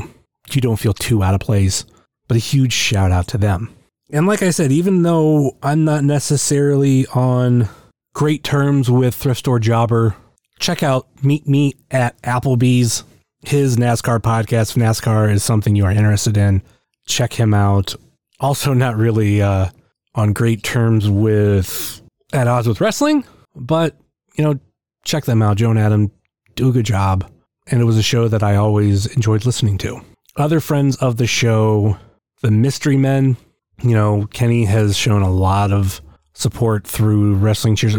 you 0.49 0.61
don't 0.61 0.79
feel 0.79 0.93
too 0.93 1.21
out 1.21 1.33
of 1.33 1.41
place. 1.41 1.83
But 2.29 2.37
a 2.37 2.39
huge 2.39 2.71
shout 2.71 3.11
out 3.11 3.27
to 3.29 3.37
them. 3.37 3.75
And 4.11 4.27
like 4.27 4.41
I 4.41 4.51
said, 4.51 4.71
even 4.71 5.01
though 5.01 5.57
I'm 5.61 5.83
not 5.83 6.05
necessarily 6.05 7.05
on 7.07 7.67
great 8.13 8.43
terms 8.43 8.89
with 8.89 9.15
Thrift 9.15 9.39
Store 9.39 9.59
Jobber, 9.59 10.15
check 10.59 10.83
out 10.83 11.07
Meet 11.23 11.47
Me 11.47 11.73
at 11.91 12.19
Applebee's. 12.21 13.03
His 13.41 13.75
NASCAR 13.75 14.19
podcast, 14.19 14.77
NASCAR 14.77 15.29
is 15.29 15.43
something 15.43 15.75
you 15.75 15.83
are 15.83 15.91
interested 15.91 16.37
in, 16.37 16.61
check 17.05 17.33
him 17.33 17.53
out. 17.53 17.93
Also, 18.39 18.73
not 18.73 18.95
really 18.95 19.41
uh, 19.41 19.67
on 20.15 20.31
great 20.31 20.63
terms 20.63 21.09
with 21.09 22.01
At 22.31 22.47
Odds 22.47 22.67
with 22.67 22.79
Wrestling, 22.79 23.25
but 23.55 23.97
you 24.37 24.43
know, 24.43 24.59
check 25.03 25.25
them 25.25 25.41
out. 25.41 25.57
Joe 25.57 25.71
and 25.71 25.79
Adam 25.79 26.11
do 26.55 26.69
a 26.69 26.71
good 26.71 26.85
job. 26.85 27.29
And 27.67 27.81
it 27.81 27.85
was 27.85 27.97
a 27.97 28.03
show 28.03 28.27
that 28.27 28.43
I 28.43 28.55
always 28.55 29.05
enjoyed 29.07 29.45
listening 29.45 29.77
to. 29.79 30.01
Other 30.35 30.59
friends 30.59 30.95
of 30.97 31.17
the 31.17 31.27
show, 31.27 31.97
the 32.41 32.51
Mystery 32.51 32.97
Men, 32.97 33.37
you 33.81 33.93
know, 33.93 34.27
Kenny 34.33 34.65
has 34.65 34.97
shown 34.97 35.21
a 35.21 35.31
lot 35.31 35.71
of 35.71 36.01
support 36.33 36.85
through 36.85 37.35
Wrestling 37.35 37.75
Cheers, 37.75 37.95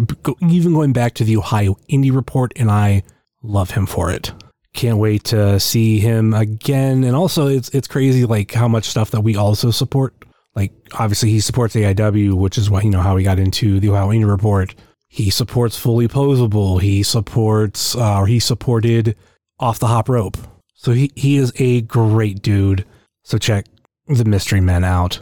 even 0.49 0.72
going 0.72 0.93
back 0.93 1.14
to 1.14 1.24
the 1.24 1.37
Ohio 1.37 1.76
Indy 1.89 2.11
Report, 2.11 2.53
and 2.57 2.70
I 2.70 3.03
love 3.43 3.70
him 3.70 3.87
for 3.87 4.11
it. 4.11 4.32
Can't 4.72 4.99
wait 4.99 5.24
to 5.24 5.61
see 5.61 6.01
him 6.01 6.35
again. 6.35 7.05
And 7.05 7.14
also, 7.14 7.47
it's 7.47 7.68
it's 7.70 7.87
crazy 7.87 8.24
like 8.24 8.53
how 8.53 8.66
much 8.66 8.87
stuff 8.87 9.12
that 9.12 9.20
we 9.20 9.37
also 9.37 9.70
support. 9.70 10.14
Like 10.57 10.72
obviously, 10.95 11.30
he 11.30 11.41
supports 11.41 11.74
AIW, 11.74 12.35
which 12.35 12.59
is 12.59 12.70
what 12.70 12.85
you 12.85 12.91
know 12.91 13.01
how 13.01 13.16
he 13.16 13.24
got 13.24 13.39
into 13.39 13.78
the 13.78 13.91
Ohio 13.91 14.12
Indy 14.12 14.24
Report. 14.24 14.74
He 15.09 15.30
supports 15.30 15.78
Fully 15.78 16.09
Posable. 16.09 16.80
He 16.80 17.05
supports, 17.05 17.95
uh, 17.95 18.18
or 18.18 18.26
he 18.26 18.41
supported 18.41 19.14
Off 19.61 19.78
the 19.78 19.87
Hop 19.87 20.09
Rope. 20.09 20.37
So 20.74 20.91
he, 20.91 21.12
he 21.14 21.37
is 21.37 21.53
a 21.57 21.82
great 21.82 22.43
dude. 22.43 22.85
So 23.22 23.39
check 23.39 23.66
the 24.09 24.24
Mystery 24.24 24.61
Men 24.61 24.82
out. 24.82 25.20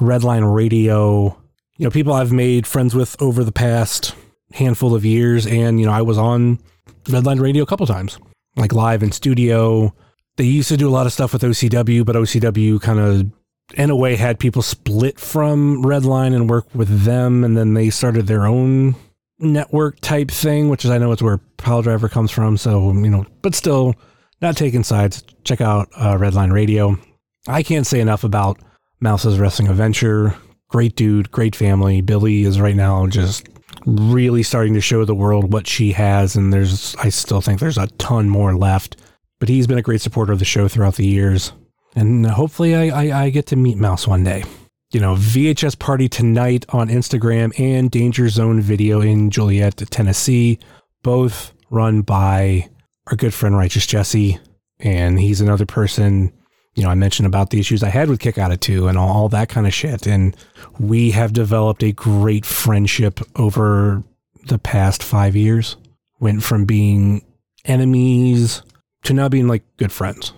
Redline 0.00 0.52
Radio, 0.52 1.40
you 1.78 1.84
know, 1.84 1.90
people 1.90 2.12
I've 2.12 2.32
made 2.32 2.66
friends 2.66 2.94
with 2.94 3.20
over 3.22 3.44
the 3.44 3.52
past 3.52 4.14
handful 4.52 4.94
of 4.94 5.04
years. 5.04 5.46
And, 5.46 5.80
you 5.80 5.86
know, 5.86 5.92
I 5.92 6.02
was 6.02 6.18
on 6.18 6.58
Redline 7.04 7.40
Radio 7.40 7.62
a 7.62 7.66
couple 7.66 7.86
times, 7.86 8.18
like 8.56 8.72
live 8.72 9.02
in 9.02 9.12
studio. 9.12 9.94
They 10.36 10.44
used 10.44 10.68
to 10.68 10.76
do 10.76 10.88
a 10.88 10.90
lot 10.90 11.06
of 11.06 11.12
stuff 11.12 11.32
with 11.32 11.42
OCW, 11.42 12.04
but 12.04 12.16
OCW 12.16 12.80
kind 12.80 12.98
of, 12.98 13.30
in 13.74 13.90
a 13.90 13.96
way, 13.96 14.16
had 14.16 14.38
people 14.38 14.62
split 14.62 15.20
from 15.20 15.82
Redline 15.82 16.34
and 16.34 16.50
work 16.50 16.66
with 16.74 17.04
them. 17.04 17.44
And 17.44 17.56
then 17.56 17.74
they 17.74 17.90
started 17.90 18.26
their 18.26 18.46
own 18.46 18.96
network 19.38 20.00
type 20.00 20.30
thing, 20.30 20.68
which 20.68 20.84
is 20.84 20.90
I 20.90 20.98
know 20.98 21.12
it's 21.12 21.22
where 21.22 21.38
Pile 21.58 21.82
Driver 21.82 22.08
comes 22.08 22.30
from. 22.30 22.56
So 22.56 22.92
you 22.92 23.10
know, 23.10 23.26
but 23.42 23.54
still, 23.54 23.94
not 24.40 24.56
taking 24.56 24.84
sides. 24.84 25.22
Check 25.44 25.60
out 25.60 25.88
uh, 25.96 26.16
Redline 26.16 26.52
Radio. 26.52 26.96
I 27.46 27.62
can't 27.62 27.86
say 27.86 28.00
enough 28.00 28.24
about 28.24 28.58
Mouse's 29.00 29.38
Wrestling 29.38 29.68
Adventure. 29.68 30.34
Great 30.68 30.96
dude, 30.96 31.30
great 31.30 31.56
family. 31.56 32.00
Billy 32.00 32.42
is 32.42 32.60
right 32.60 32.76
now 32.76 33.06
just 33.06 33.48
really 33.86 34.42
starting 34.42 34.74
to 34.74 34.80
show 34.80 35.04
the 35.04 35.14
world 35.14 35.52
what 35.52 35.66
she 35.66 35.92
has, 35.92 36.36
and 36.36 36.52
there's 36.52 36.94
I 36.96 37.08
still 37.08 37.40
think 37.40 37.60
there's 37.60 37.78
a 37.78 37.86
ton 37.98 38.28
more 38.28 38.54
left. 38.54 38.96
But 39.40 39.48
he's 39.48 39.66
been 39.66 39.78
a 39.78 39.82
great 39.82 40.00
supporter 40.00 40.32
of 40.32 40.40
the 40.40 40.44
show 40.44 40.68
throughout 40.68 40.96
the 40.96 41.06
years, 41.06 41.52
and 41.94 42.26
hopefully 42.26 42.74
I, 42.74 43.04
I, 43.04 43.24
I 43.24 43.30
get 43.30 43.46
to 43.46 43.56
meet 43.56 43.78
Mouse 43.78 44.06
one 44.06 44.24
day 44.24 44.44
you 44.90 45.00
know, 45.00 45.14
VHS 45.14 45.78
Party 45.78 46.08
Tonight 46.08 46.64
on 46.70 46.88
Instagram 46.88 47.58
and 47.60 47.90
Danger 47.90 48.28
Zone 48.28 48.60
Video 48.60 49.00
in 49.00 49.30
Joliet, 49.30 49.76
Tennessee, 49.90 50.58
both 51.02 51.52
run 51.70 52.00
by 52.00 52.68
our 53.08 53.16
good 53.16 53.34
friend 53.34 53.56
Righteous 53.56 53.86
Jesse. 53.86 54.38
And 54.80 55.20
he's 55.20 55.40
another 55.40 55.66
person, 55.66 56.32
you 56.78 56.84
know, 56.84 56.90
I 56.90 56.94
mentioned 56.94 57.26
about 57.26 57.50
the 57.50 57.58
issues 57.58 57.82
I 57.82 57.88
had 57.88 58.08
with 58.08 58.20
Kick 58.20 58.38
Out 58.38 58.52
of 58.52 58.60
Two 58.60 58.86
and 58.86 58.96
all, 58.96 59.08
all 59.08 59.28
that 59.30 59.48
kind 59.48 59.66
of 59.66 59.74
shit. 59.74 60.06
And 60.06 60.36
we 60.78 61.10
have 61.10 61.32
developed 61.32 61.82
a 61.82 61.90
great 61.90 62.46
friendship 62.46 63.18
over 63.34 64.04
the 64.46 64.60
past 64.60 65.02
five 65.02 65.34
years. 65.34 65.76
Went 66.20 66.44
from 66.44 66.66
being 66.66 67.24
enemies 67.64 68.62
to 69.02 69.12
now 69.12 69.28
being 69.28 69.48
like 69.48 69.64
good 69.76 69.90
friends. 69.90 70.32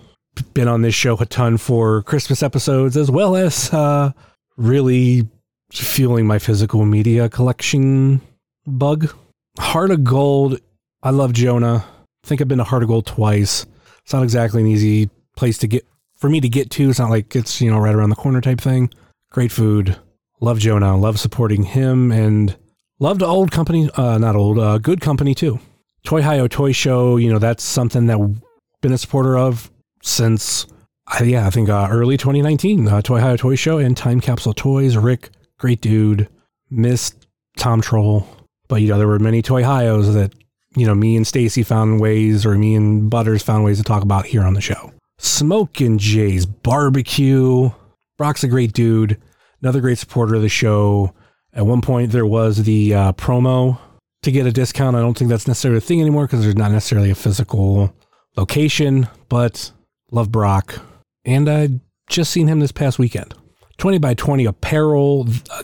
Been 0.55 0.67
on 0.67 0.81
this 0.81 0.95
show 0.95 1.15
a 1.17 1.27
ton 1.27 1.57
for 1.57 2.01
Christmas 2.01 2.41
episodes 2.41 2.97
as 2.97 3.11
well 3.11 3.35
as 3.35 3.71
uh, 3.71 4.11
really 4.57 5.27
fueling 5.71 6.25
my 6.25 6.39
physical 6.39 6.85
media 6.85 7.29
collection 7.29 8.19
bug. 8.65 9.13
Heart 9.59 9.91
of 9.91 10.03
Gold. 10.03 10.59
I 11.03 11.11
love 11.11 11.33
Jonah. 11.33 11.85
I 12.23 12.27
think 12.27 12.41
I've 12.41 12.47
been 12.47 12.57
to 12.57 12.63
Heart 12.63 12.81
of 12.81 12.89
Gold 12.89 13.05
twice. 13.05 13.67
It's 14.03 14.13
not 14.13 14.23
exactly 14.23 14.61
an 14.61 14.67
easy 14.67 15.11
place 15.35 15.59
to 15.59 15.67
get 15.67 15.85
for 16.21 16.29
me 16.29 16.39
to 16.39 16.47
get 16.47 16.69
to. 16.71 16.89
It's 16.89 16.99
not 16.99 17.09
like 17.09 17.35
it's, 17.35 17.59
you 17.59 17.69
know, 17.71 17.79
right 17.79 17.95
around 17.95 18.11
the 18.11 18.15
corner 18.15 18.39
type 18.39 18.61
thing. 18.61 18.89
Great 19.31 19.51
food. 19.51 19.97
Love 20.39 20.59
Jonah. 20.59 20.95
Love 20.95 21.19
supporting 21.19 21.63
him 21.63 22.11
and 22.11 22.55
loved 22.99 23.23
old 23.23 23.51
company, 23.51 23.89
uh, 23.95 24.19
not 24.19 24.35
old, 24.35 24.59
uh, 24.59 24.77
good 24.77 25.01
company 25.01 25.35
too. 25.35 25.59
Toy 26.03 26.21
Hio 26.21 26.47
Toy 26.47 26.71
Show, 26.71 27.17
you 27.17 27.31
know, 27.31 27.39
that's 27.39 27.63
something 27.63 28.07
that 28.07 28.19
I've 28.19 28.41
been 28.81 28.93
a 28.93 28.97
supporter 28.97 29.37
of 29.37 29.69
since 30.01 30.67
uh, 31.11 31.23
yeah, 31.23 31.47
I 31.47 31.49
think 31.49 31.69
uh, 31.69 31.87
early 31.91 32.15
2019, 32.15 32.87
uh, 32.87 33.01
Toy 33.01 33.19
Hio 33.19 33.35
Toy 33.35 33.55
Show 33.55 33.79
and 33.79 33.97
Time 33.97 34.21
Capsule 34.21 34.53
Toys. 34.53 34.95
Rick, 34.95 35.29
great 35.57 35.81
dude. 35.81 36.29
Missed 36.69 37.27
Tom 37.57 37.81
Troll, 37.81 38.25
but 38.69 38.81
you 38.81 38.87
know 38.87 38.97
there 38.97 39.07
were 39.07 39.19
many 39.19 39.41
Toy 39.41 39.63
Hios 39.63 40.13
that 40.13 40.33
you 40.75 40.85
know 40.85 40.95
me 40.95 41.17
and 41.17 41.27
Stacy 41.27 41.63
found 41.63 41.99
ways, 41.99 42.45
or 42.45 42.57
me 42.57 42.75
and 42.75 43.09
Butters 43.09 43.43
found 43.43 43.65
ways 43.65 43.77
to 43.77 43.83
talk 43.83 44.03
about 44.03 44.25
here 44.25 44.43
on 44.43 44.53
the 44.53 44.61
show. 44.61 44.93
Smoke 45.23 45.81
and 45.81 45.99
Jay's 45.99 46.45
Barbecue. 46.45 47.69
Brock's 48.17 48.43
a 48.43 48.47
great 48.47 48.73
dude. 48.73 49.19
Another 49.61 49.81
great 49.81 49.97
supporter 49.97 50.35
of 50.35 50.41
the 50.41 50.49
show. 50.49 51.13
At 51.53 51.65
one 51.65 51.81
point, 51.81 52.11
there 52.11 52.25
was 52.25 52.63
the 52.63 52.93
uh, 52.93 53.13
promo 53.13 53.79
to 54.23 54.31
get 54.31 54.45
a 54.45 54.51
discount. 54.51 54.95
I 54.95 54.99
don't 54.99 55.17
think 55.17 55.29
that's 55.29 55.47
necessarily 55.47 55.79
a 55.79 55.81
thing 55.81 56.01
anymore 56.01 56.25
because 56.25 56.41
there's 56.41 56.55
not 56.55 56.71
necessarily 56.71 57.11
a 57.11 57.15
physical 57.15 57.93
location, 58.35 59.07
but 59.29 59.71
love 60.11 60.31
Brock 60.31 60.79
and 61.25 61.49
I 61.49 61.69
just 62.07 62.31
seen 62.31 62.47
him 62.47 62.59
this 62.59 62.71
past 62.71 62.99
weekend. 62.99 63.33
20 63.77 63.97
by 63.99 64.13
20 64.13 64.45
apparel 64.45 65.27
uh, 65.49 65.63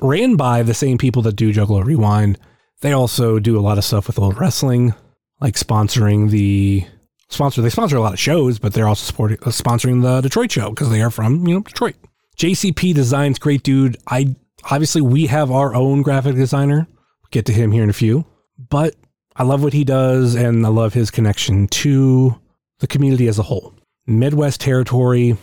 ran 0.00 0.36
by 0.36 0.62
the 0.62 0.74
same 0.74 0.98
people 0.98 1.22
that 1.22 1.36
do 1.36 1.52
Juggalo 1.52 1.84
Rewind. 1.84 2.38
They 2.80 2.92
also 2.92 3.38
do 3.38 3.58
a 3.58 3.62
lot 3.62 3.78
of 3.78 3.84
stuff 3.84 4.06
with 4.06 4.18
old 4.18 4.38
wrestling, 4.38 4.94
like 5.40 5.54
sponsoring 5.54 6.30
the 6.30 6.86
sponsor. 7.28 7.62
They 7.62 7.70
sponsor 7.70 7.96
a 7.96 8.00
lot 8.00 8.12
of 8.12 8.18
shows, 8.18 8.58
but 8.58 8.72
they're 8.72 8.88
also 8.88 9.04
supporting 9.04 9.38
uh, 9.42 9.50
sponsoring 9.50 10.02
the 10.02 10.20
Detroit 10.20 10.52
show 10.52 10.70
because 10.70 10.90
they 10.90 11.02
are 11.02 11.10
from 11.10 11.46
you 11.46 11.54
know 11.54 11.60
Detroit. 11.60 11.96
JCP 12.36 12.94
Designs, 12.94 13.38
great 13.38 13.62
dude. 13.62 13.96
I 14.06 14.34
obviously 14.70 15.00
we 15.02 15.26
have 15.26 15.50
our 15.50 15.74
own 15.74 16.02
graphic 16.02 16.34
designer. 16.36 16.86
Get 17.30 17.46
to 17.46 17.52
him 17.52 17.72
here 17.72 17.82
in 17.82 17.90
a 17.90 17.94
few, 17.94 18.24
but 18.70 18.94
I 19.34 19.42
love 19.42 19.62
what 19.62 19.72
he 19.72 19.84
does 19.84 20.34
and 20.34 20.64
I 20.64 20.68
love 20.68 20.94
his 20.94 21.10
connection 21.10 21.66
to 21.68 22.40
the 22.78 22.86
community 22.86 23.26
as 23.28 23.38
a 23.38 23.42
whole. 23.42 23.74
Midwest 24.06 24.60
territory. 24.60 25.36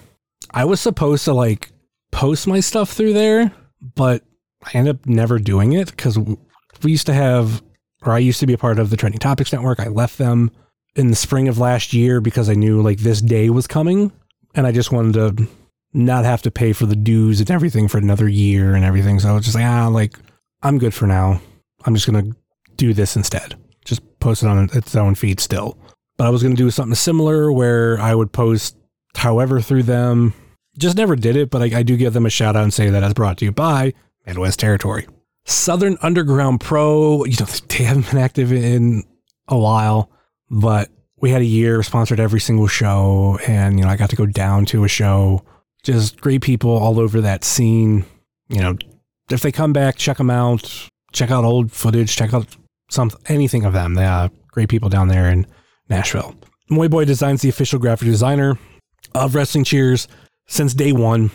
I 0.51 0.65
was 0.65 0.79
supposed 0.79 1.25
to 1.25 1.33
like 1.33 1.71
post 2.11 2.47
my 2.47 2.59
stuff 2.61 2.91
through 2.91 3.13
there, 3.13 3.51
but 3.95 4.23
I 4.63 4.77
ended 4.77 4.95
up 4.95 5.05
never 5.05 5.39
doing 5.39 5.73
it 5.73 5.91
because 5.91 6.17
we 6.17 6.91
used 6.91 7.07
to 7.07 7.13
have, 7.13 7.61
or 8.03 8.13
I 8.13 8.19
used 8.19 8.39
to 8.39 8.47
be 8.47 8.53
a 8.53 8.57
part 8.57 8.79
of 8.79 8.89
the 8.89 8.97
Trending 8.97 9.19
Topics 9.19 9.51
Network. 9.51 9.79
I 9.79 9.87
left 9.87 10.17
them 10.17 10.51
in 10.95 11.07
the 11.07 11.15
spring 11.15 11.47
of 11.47 11.57
last 11.57 11.93
year 11.93 12.21
because 12.21 12.49
I 12.49 12.53
knew 12.53 12.81
like 12.81 12.99
this 12.99 13.21
day 13.21 13.49
was 13.49 13.67
coming 13.67 14.11
and 14.53 14.67
I 14.67 14.71
just 14.71 14.91
wanted 14.91 15.13
to 15.13 15.47
not 15.93 16.25
have 16.25 16.41
to 16.43 16.51
pay 16.51 16.73
for 16.73 16.85
the 16.85 16.95
dues 16.95 17.39
and 17.39 17.49
everything 17.51 17.87
for 17.87 17.97
another 17.97 18.27
year 18.27 18.75
and 18.75 18.83
everything. 18.83 19.19
So 19.19 19.29
I 19.29 19.33
was 19.33 19.45
just 19.45 19.55
like, 19.55 19.65
ah, 19.65 19.87
like 19.87 20.17
I'm 20.61 20.77
good 20.77 20.93
for 20.93 21.07
now. 21.07 21.41
I'm 21.85 21.93
just 21.93 22.09
going 22.09 22.23
to 22.23 22.37
do 22.77 22.93
this 22.93 23.15
instead. 23.15 23.55
Just 23.85 24.01
post 24.19 24.43
it 24.43 24.47
on 24.47 24.69
its 24.73 24.95
own 24.95 25.15
feed 25.15 25.39
still. 25.39 25.77
But 26.17 26.27
I 26.27 26.29
was 26.29 26.41
going 26.41 26.55
to 26.55 26.61
do 26.61 26.71
something 26.71 26.95
similar 26.95 27.51
where 27.51 27.99
I 27.99 28.15
would 28.15 28.31
post 28.31 28.77
however 29.15 29.61
through 29.61 29.83
them. 29.83 30.33
Just 30.77 30.97
never 30.97 31.15
did 31.15 31.35
it, 31.35 31.49
but 31.49 31.61
I, 31.61 31.79
I 31.79 31.83
do 31.83 31.97
give 31.97 32.13
them 32.13 32.25
a 32.25 32.31
shout 32.31 32.55
out 32.55 32.63
and 32.63 32.73
say 32.73 32.89
that 32.89 33.03
as 33.03 33.13
brought 33.13 33.37
to 33.39 33.45
you 33.45 33.51
by 33.51 33.93
Midwest 34.25 34.59
Territory. 34.59 35.07
Southern 35.45 35.97
Underground 36.01 36.61
Pro, 36.61 37.25
you 37.25 37.35
know, 37.39 37.45
they 37.67 37.83
haven't 37.83 38.09
been 38.09 38.19
active 38.19 38.51
in 38.51 39.03
a 39.47 39.57
while, 39.57 40.09
but 40.49 40.89
we 41.17 41.29
had 41.31 41.41
a 41.41 41.45
year 41.45 41.81
sponsored 41.83 42.19
every 42.19 42.39
single 42.39 42.67
show. 42.67 43.39
And, 43.47 43.79
you 43.79 43.85
know, 43.85 43.91
I 43.91 43.95
got 43.95 44.09
to 44.09 44.15
go 44.15 44.25
down 44.25 44.65
to 44.67 44.83
a 44.83 44.87
show. 44.87 45.43
Just 45.83 46.19
great 46.21 46.41
people 46.41 46.71
all 46.71 46.99
over 46.99 47.21
that 47.21 47.43
scene. 47.43 48.05
You 48.49 48.61
know, 48.61 48.77
if 49.29 49.41
they 49.41 49.51
come 49.51 49.73
back, 49.73 49.95
check 49.97 50.17
them 50.17 50.29
out. 50.29 50.89
Check 51.11 51.31
out 51.31 51.45
old 51.45 51.71
footage. 51.71 52.15
Check 52.15 52.33
out 52.33 52.47
some 52.89 53.11
anything 53.27 53.65
of 53.65 53.73
them. 53.73 53.93
They 53.93 54.05
are 54.05 54.29
great 54.51 54.69
people 54.69 54.89
down 54.89 55.07
there. 55.07 55.29
in 55.29 55.47
Nashville. 55.89 56.35
Moy 56.69 56.87
Boy 56.87 57.05
Designs 57.05 57.41
the 57.41 57.49
official 57.49 57.79
graphic 57.79 58.07
designer 58.07 58.57
of 59.13 59.35
Wrestling 59.35 59.63
Cheers 59.63 60.07
since 60.47 60.73
day 60.73 60.91
one. 60.91 61.31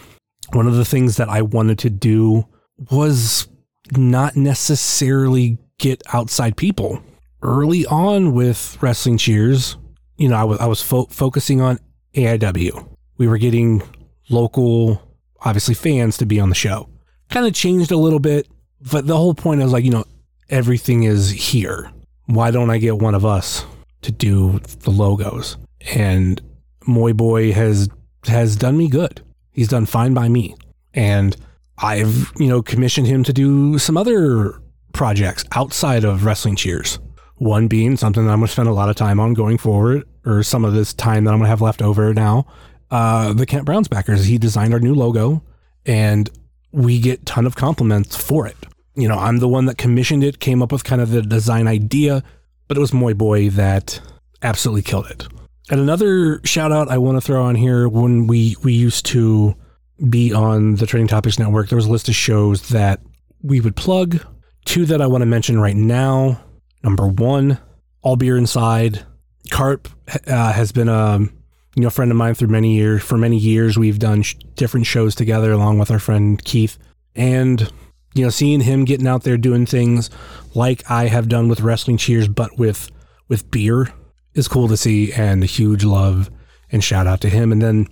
One 0.53 0.67
of 0.67 0.75
the 0.75 0.85
things 0.85 1.17
that 1.17 1.29
I 1.29 1.43
wanted 1.43 1.79
to 1.81 1.91
do 1.91 2.47
was 2.91 3.47
not 3.93 4.37
necessarily 4.37 5.59
get 5.79 6.03
outside 6.13 6.57
people. 6.57 7.03
Early 7.43 7.87
on 7.87 8.33
with 8.33 8.77
Wrestling 8.81 9.17
Cheers, 9.17 9.77
you 10.17 10.29
know, 10.29 10.37
I 10.37 10.45
was 10.45 10.59
I 10.59 10.67
was 10.67 10.83
fo- 10.83 11.07
focusing 11.07 11.61
on 11.61 11.79
AIW. 12.15 12.89
we 13.17 13.29
were 13.29 13.39
getting 13.39 13.83
local, 14.29 15.01
obviously 15.41 15.75
fans 15.75 16.17
to 16.19 16.27
be 16.27 16.41
on 16.41 16.49
the 16.49 16.55
show. 16.55 16.89
Kind 17.31 17.47
of 17.47 17.55
changed 17.55 17.93
a 17.93 17.97
little 17.97 18.19
bit, 18.19 18.49
but 18.91 19.07
the 19.07 19.17
whole 19.17 19.35
point 19.35 19.63
is 19.63 19.71
like, 19.73 19.85
you 19.85 19.91
know, 19.91 20.05
everything 20.49 21.05
is 21.05 21.31
here. 21.31 21.91
Why 22.27 22.51
don't 22.51 22.71
I 22.71 22.79
get 22.79 22.99
one 22.99 23.15
of 23.15 23.25
us 23.25 23.65
to 24.03 24.11
do 24.13 24.59
the 24.81 24.91
logos? 24.91 25.57
And 25.95 26.41
Moy 26.87 27.13
Boy 27.13 27.53
has 27.53 27.89
has 28.27 28.57
done 28.57 28.77
me 28.77 28.89
good. 28.89 29.21
He's 29.53 29.69
done 29.69 29.87
fine 29.87 30.13
by 30.13 30.29
me. 30.29 30.57
And 30.93 31.37
I've, 31.79 32.33
you 32.37 32.49
know, 32.49 32.63
commissioned 32.63 33.07
him 33.07 33.23
to 33.25 33.33
do 33.33 33.79
some 33.79 33.97
other 33.97 34.61
projects 34.93 35.45
outside 35.53 36.03
of 36.05 36.25
Wrestling 36.25 36.57
Cheers. 36.57 36.99
One 37.39 37.69
being 37.69 37.97
something 37.97 38.25
that 38.25 38.33
I'm 38.33 38.41
going 38.41 38.47
to 38.47 38.53
spend 38.53 38.69
a 38.69 38.73
lot 38.73 38.89
of 38.89 38.97
time 38.97 39.21
on 39.21 39.35
going 39.35 39.59
forward, 39.59 40.05
or 40.27 40.43
some 40.43 40.65
of 40.65 40.75
this 40.75 40.93
time 40.93 41.25
that 41.25 41.31
I'm 41.31 41.39
going 41.39 41.47
to 41.47 41.51
have 41.51 41.61
left 41.61 41.83
over 41.83 42.13
now. 42.13 42.47
Uh, 42.91 43.33
the 43.33 43.47
Kent 43.47 43.65
Browns 43.65 43.89
backers. 43.89 44.25
He 44.25 44.39
designed 44.39 44.73
our 44.73 44.81
new 44.81 44.95
logo, 44.95 45.43
and 45.87 46.29
we 46.73 47.01
get 47.01 47.27
ton 47.27 47.47
of 47.47 47.57
compliments 47.57 48.17
for 48.17 48.47
it. 48.47 48.57
You 48.95 49.09
know, 49.09 49.19
I'm 49.19 49.39
the 49.39 49.49
one 49.49 49.67
that 49.67 49.79
commissioned 49.79 50.25
it, 50.25 50.41
came 50.41 50.63
up 50.63 50.73
with 50.73 50.85
kind 50.85 51.01
of 51.01 51.11
the 51.11 51.23
design 51.23 51.69
idea, 51.69 52.23
but 52.67 52.77
it 52.77 52.81
was 52.81 52.93
Moy 52.93 53.15
Boy 53.15 53.51
that 53.51 54.01
absolutely 54.43 54.83
killed 54.83 55.07
it. 55.07 55.27
And 55.71 55.81
another 55.81 56.41
shout 56.45 56.73
out 56.73 56.89
I 56.89 56.99
want 56.99 57.17
to 57.17 57.21
throw 57.21 57.45
on 57.45 57.55
here 57.55 57.89
when 57.89 58.27
we 58.27 58.57
we 58.65 58.73
used 58.73 59.07
to 59.07 59.55
be 60.09 60.33
on 60.33 60.77
the 60.77 60.87
Trending 60.87 61.09
Topics 61.09 61.39
Network, 61.39 61.69
there 61.69 61.77
was 61.77 61.87
a 61.87 61.91
list 61.91 62.09
of 62.09 62.15
shows 62.15 62.69
that 62.71 63.01
we 63.43 63.61
would 63.61 63.77
plug. 63.77 64.25
Two 64.65 64.87
that 64.87 65.01
I 65.01 65.07
want 65.07 65.23
to 65.23 65.27
mention 65.27 65.61
right 65.61 65.77
now. 65.77 66.41
Number 66.83 67.07
one, 67.07 67.59
All 68.03 68.17
Beer 68.17 68.37
Inside. 68.37 69.05
Carp 69.51 69.89
uh, 70.27 70.53
has 70.53 70.73
been 70.73 70.89
a 70.89 71.19
you 71.19 71.83
know 71.83 71.91
friend 71.91 72.11
of 72.11 72.17
mine 72.17 72.35
through 72.35 72.49
many 72.49 72.75
years. 72.75 73.03
For 73.03 73.17
many 73.17 73.39
years, 73.39 73.79
we've 73.79 73.99
done 73.99 74.23
sh- 74.23 74.35
different 74.55 74.87
shows 74.87 75.15
together, 75.15 75.53
along 75.53 75.79
with 75.79 75.91
our 75.91 75.99
friend 75.99 76.43
Keith. 76.45 76.79
And 77.15 77.73
you 78.15 78.25
know, 78.25 78.31
seeing 78.31 78.61
him 78.61 78.85
getting 78.85 79.07
out 79.07 79.23
there 79.23 79.37
doing 79.37 79.67
things 79.67 80.11
like 80.55 80.89
I 80.91 81.07
have 81.07 81.29
done 81.29 81.49
with 81.49 81.61
Wrestling 81.61 81.97
Cheers, 81.97 82.29
but 82.29 82.59
with 82.59 82.91
with 83.29 83.51
beer 83.51 83.93
is 84.35 84.49
cool 84.49 84.69
to 84.69 84.77
see, 84.77 85.13
and 85.13 85.43
a 85.43 85.47
huge 85.47 85.85
love 85.85 86.31
and 86.71 86.83
shout 86.83 87.07
out 87.07 87.21
to 87.23 87.29
him. 87.29 87.53
And 87.53 87.63
then 87.63 87.87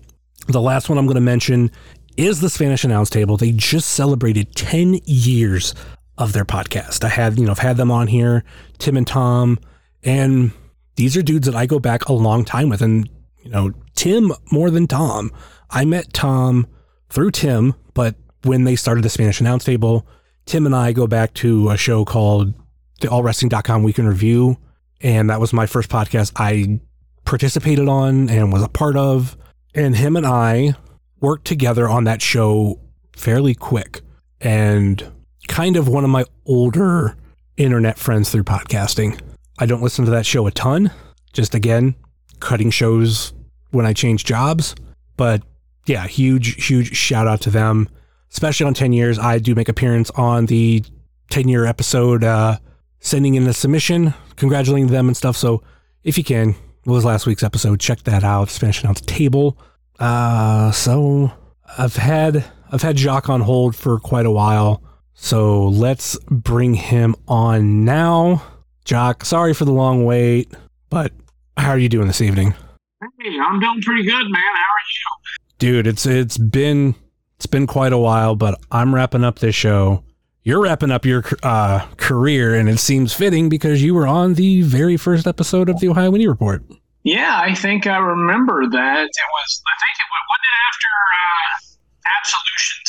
the 0.49 0.61
last 0.61 0.89
one 0.89 0.99
I'm 0.99 1.07
going 1.07 1.17
to 1.17 1.21
mention 1.21 1.71
is 2.17 2.41
the 2.41 2.51
Spanish 2.51 2.85
Announce 2.85 3.11
Table. 3.11 3.37
They 3.37 3.53
just 3.53 3.91
celebrated 3.91 4.55
10 4.55 5.01
years 5.05 5.75
of 6.19 6.33
their 6.33 6.45
podcast. 6.45 7.05
I 7.05 7.09
had, 7.09 7.39
you 7.39 7.45
know, 7.45 7.53
I've 7.53 7.59
had 7.59 7.77
them 7.77 7.91
on 7.91 8.07
here, 8.07 8.45
Tim 8.79 8.97
and 8.97 9.07
Tom, 9.07 9.59
and 10.03 10.53
these 10.97 11.17
are 11.17 11.23
dudes 11.23 11.47
that 11.47 11.55
I 11.55 11.67
go 11.67 11.79
back 11.79 12.07
a 12.07 12.13
long 12.13 12.45
time 12.45 12.69
with. 12.69 12.83
And, 12.83 13.09
you 13.43 13.51
know, 13.51 13.73
Tim 13.95 14.33
more 14.51 14.71
than 14.71 14.87
Tom. 14.87 15.33
I 15.71 15.85
met 15.85 16.13
Tom 16.13 16.67
through 17.09 17.33
Tim, 17.33 17.75
but 17.95 18.15
when 18.43 18.65
they 18.65 18.77
started 18.77 19.05
the 19.05 19.09
Spanish 19.09 19.41
Announce 19.41 19.65
Table, 19.65 20.07
Tim 20.47 20.65
and 20.67 20.75
I 20.75 20.93
go 20.93 21.07
back 21.07 21.35
to 21.35 21.71
a 21.71 21.77
show 21.77 22.05
called 22.05 22.55
the 23.01 23.09
allwrestling.com 23.09 23.83
week 23.83 23.99
in 23.99 24.07
review. 24.07 24.57
And 25.01 25.29
that 25.29 25.41
was 25.41 25.53
my 25.53 25.67
first 25.67 25.91
podcast 25.91 26.33
I 26.37 26.81
participated 27.25 27.89
on 27.89 28.31
and 28.31 28.53
was 28.53 28.63
a 28.63 28.69
part 28.69 28.97
of. 28.97 29.37
And 29.75 29.97
him 29.97 30.17
and 30.17 30.25
I 30.25 30.75
worked 31.21 31.47
together 31.47 31.89
on 31.89 32.05
that 32.05 32.23
show 32.23 32.81
fairly 33.15 33.55
quick 33.55 34.03
and 34.41 35.13
kind 35.47 35.77
of 35.77 35.89
one 35.89 36.05
of 36.05 36.11
my 36.11 36.25
older 36.45 37.17
internet 37.57 37.99
friends 37.99 38.31
through 38.31 38.45
podcasting. 38.45 39.19
I 39.59 39.67
don't 39.67 39.83
listen 39.83 40.05
to 40.05 40.11
that 40.11 40.27
show 40.27 40.47
a 40.47 40.51
ton, 40.51 40.91
just 41.33 41.55
again, 41.55 41.95
cutting 42.41 42.71
shows 42.71 43.33
when 43.71 43.87
I 43.87 43.93
change 43.93 44.25
jobs. 44.25 44.75
But 45.17 45.43
yeah, 45.87 46.07
huge, 46.07 46.67
huge 46.67 46.95
shout 46.95 47.27
out 47.27 47.41
to 47.43 47.51
them, 47.51 47.89
especially 48.31 48.67
on 48.67 48.75
10 48.75 48.93
years. 48.93 49.19
I 49.19 49.39
do 49.39 49.55
make 49.55 49.69
appearance 49.69 50.11
on 50.11 50.47
the 50.47 50.85
10 51.31 51.49
year 51.49 51.65
episode, 51.65 52.25
uh, 52.25 52.59
sending 53.01 53.35
in 53.35 53.47
a 53.47 53.53
submission, 53.53 54.15
congratulating 54.37 54.89
them 54.89 55.09
and 55.09 55.17
stuff. 55.17 55.37
So 55.37 55.63
if 56.05 56.19
you 56.19 56.25
can, 56.25 56.51
it 56.51 56.91
was 56.91 57.05
last 57.05 57.27
week's 57.27 57.43
episode. 57.43 57.81
Check 57.81 58.03
that 58.05 58.23
out. 58.25 58.51
Spanish 58.51 58.83
Announce 58.83 59.01
Table. 59.03 59.59
Uh, 59.99 60.71
so 60.71 61.33
I've 61.79 61.97
had 61.97 62.45
I've 62.71 62.83
had 62.83 62.99
Jacques 62.99 63.29
on 63.29 63.41
hold 63.41 63.75
for 63.75 63.99
quite 63.99 64.27
a 64.27 64.31
while. 64.31 64.83
So 65.17 65.67
let's 65.69 66.17
bring 66.31 66.75
him 66.75 67.17
on 67.27 67.85
now. 67.85 68.43
Jock, 68.85 69.25
sorry 69.25 69.55
for 69.55 69.65
the 69.65 69.73
long 69.73 70.05
wait, 70.05 70.53
but 70.91 71.13
how 71.57 71.71
are 71.71 71.79
you 71.79 71.89
doing 71.89 72.07
this 72.07 72.21
evening? 72.21 72.55
Hey, 73.01 73.39
I'm 73.41 73.59
doing 73.59 73.81
pretty 73.83 74.05
good, 74.05 74.25
man. 74.31 74.43
How 74.43 74.73
are 74.77 74.87
you? 74.93 75.49
Dude, 75.59 75.87
it's 75.87 76.07
it's 76.07 76.39
been 76.39 76.95
it's 77.37 77.47
been 77.47 77.67
quite 77.67 77.93
a 77.93 77.99
while, 77.99 78.37
but 78.37 78.61
I'm 78.71 78.95
wrapping 78.95 79.25
up 79.25 79.39
this 79.39 79.55
show. 79.55 80.05
You're 80.45 80.63
wrapping 80.63 80.93
up 80.93 81.05
your 81.05 81.25
uh, 81.43 81.85
career, 81.97 82.55
and 82.55 82.69
it 82.69 82.79
seems 82.79 83.13
fitting 83.13 83.49
because 83.49 83.83
you 83.83 83.95
were 83.95 84.07
on 84.07 84.35
the 84.35 84.63
very 84.63 84.97
first 84.97 85.27
episode 85.27 85.69
of 85.69 85.81
the 85.81 85.89
Ohio 85.89 86.13
Indy 86.13 86.29
Report. 86.29 86.63
Yeah, 87.03 87.41
I 87.43 87.55
think 87.55 87.87
I 87.87 87.97
remember 87.97 88.69
that. 88.69 89.05
It 89.05 89.29
was, 89.33 89.63
I 89.67 89.75
think 89.81 89.97
it 89.99 90.09
was, 90.13 90.23
wasn't 90.31 90.47
it 90.47 90.63
after 90.71 90.93
uh, 91.17 92.19
Absolution 92.19 92.83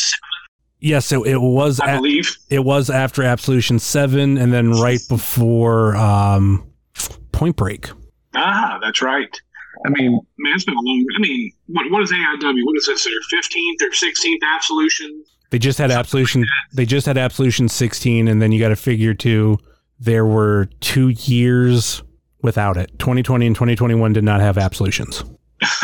7? 0.82 0.90
Yes, 0.90 1.12
it, 1.12 1.20
it 1.26 1.38
was. 1.42 1.80
I 1.80 1.92
a- 1.94 1.98
believe. 1.98 2.38
it 2.50 2.64
was 2.64 2.90
after 2.90 3.24
Absolution 3.24 3.80
Seven, 3.80 4.38
and 4.38 4.54
then 4.54 4.72
right 4.72 5.00
before 5.10 5.96
um, 5.96 6.66
Point 7.32 7.56
Break. 7.56 7.90
Ah, 8.36 8.80
that's 8.82 9.02
right. 9.02 9.30
I 9.86 9.90
mean, 9.90 10.20
man, 10.40 10.54
it's 10.56 10.66
been 10.66 10.76
a 10.76 10.82
long. 10.82 11.06
I 11.18 11.20
mean, 11.20 11.52
what 11.68 11.90
what 11.92 12.04
is 12.04 12.12
AIW? 12.12 12.66
What 12.66 12.78
is 12.78 12.86
this? 12.88 13.04
Their 13.04 13.14
fifteenth 13.30 13.82
or 13.82 13.94
sixteenth 13.94 14.42
Absolution? 14.56 15.24
They 15.50 15.60
just 15.60 15.78
had 15.80 15.92
Absolution. 15.92 16.46
They 16.74 16.86
just 16.86 17.06
had 17.06 17.18
Absolution 17.18 17.70
16, 17.70 18.28
and 18.28 18.42
then 18.42 18.52
you 18.52 18.60
got 18.60 18.68
to 18.70 18.76
figure 18.76 19.14
too. 19.14 19.58
There 19.98 20.26
were 20.26 20.66
two 20.82 21.08
years 21.10 22.04
without 22.42 22.76
it. 22.76 22.92
2020 23.00 23.48
and 23.48 23.56
2021 23.56 24.12
did 24.14 24.26
not 24.26 24.42
have 24.42 24.58
Absolutions. 24.58 25.24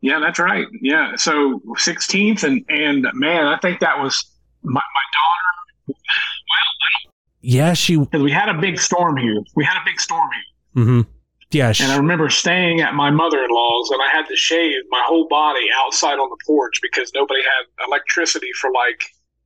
Yeah, 0.00 0.18
that's 0.18 0.38
right. 0.38 0.66
Yeah, 0.80 1.16
so 1.16 1.60
sixteenth, 1.76 2.42
and 2.42 2.64
and 2.68 3.06
man, 3.14 3.46
I 3.46 3.58
think 3.58 3.80
that 3.80 3.98
was 3.98 4.24
my, 4.62 4.80
my 4.80 5.06
daughter. 5.12 5.98
Well, 5.98 7.12
Yeah, 7.42 7.74
she. 7.74 7.96
because 7.98 8.22
we 8.22 8.30
had 8.32 8.48
a 8.48 8.58
big 8.58 8.80
storm 8.80 9.16
here. 9.16 9.42
We 9.56 9.64
had 9.64 9.76
a 9.76 9.84
big 9.84 10.00
storm 10.00 10.28
here. 10.32 10.84
Mm 10.84 10.86
hmm. 10.86 11.10
Yeah, 11.52 11.72
she, 11.72 11.82
And 11.82 11.92
I 11.92 11.96
remember 11.96 12.30
staying 12.30 12.80
at 12.80 12.94
my 12.94 13.10
mother 13.10 13.42
in 13.42 13.50
law's 13.50 13.90
and 13.90 14.00
I 14.00 14.08
had 14.16 14.26
to 14.28 14.36
shave 14.36 14.82
my 14.88 15.02
whole 15.04 15.26
body 15.28 15.66
outside 15.74 16.14
on 16.14 16.30
the 16.30 16.36
porch 16.46 16.78
because 16.80 17.10
nobody 17.12 17.42
had 17.42 17.86
electricity 17.88 18.50
for 18.60 18.70
like 18.70 19.02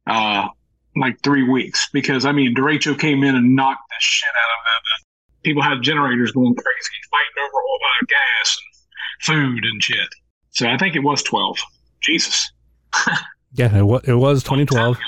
uh 0.07 0.49
like 0.97 1.19
three 1.23 1.49
weeks. 1.49 1.89
Because 1.93 2.27
I 2.27 2.33
mean 2.33 2.55
Derecho 2.55 2.99
came 2.99 3.25
in 3.25 3.35
and 3.35 3.57
knocked 3.57 3.89
the 3.89 3.97
shit 4.01 4.29
out 4.29 4.35
of 4.35 4.65
them. 4.67 5.07
People 5.45 5.63
had 5.63 5.83
generators 5.83 6.33
going 6.33 6.55
crazy, 6.55 6.99
fighting 7.11 7.43
over 7.43 7.57
all 7.57 7.79
the 8.01 8.07
gas 8.07 8.59
and 8.59 9.35
food 9.37 9.65
and 9.65 9.83
shit. 9.83 10.09
So 10.55 10.69
I 10.69 10.77
think 10.79 10.97
it 10.97 11.01
was 11.01 11.23
twelve. 11.23 11.59
Jesus. 12.01 12.51
yeah, 13.55 13.77
it 13.77 13.83
was, 13.83 14.03
it 14.07 14.15
was 14.15 14.43
2012. 14.43 14.99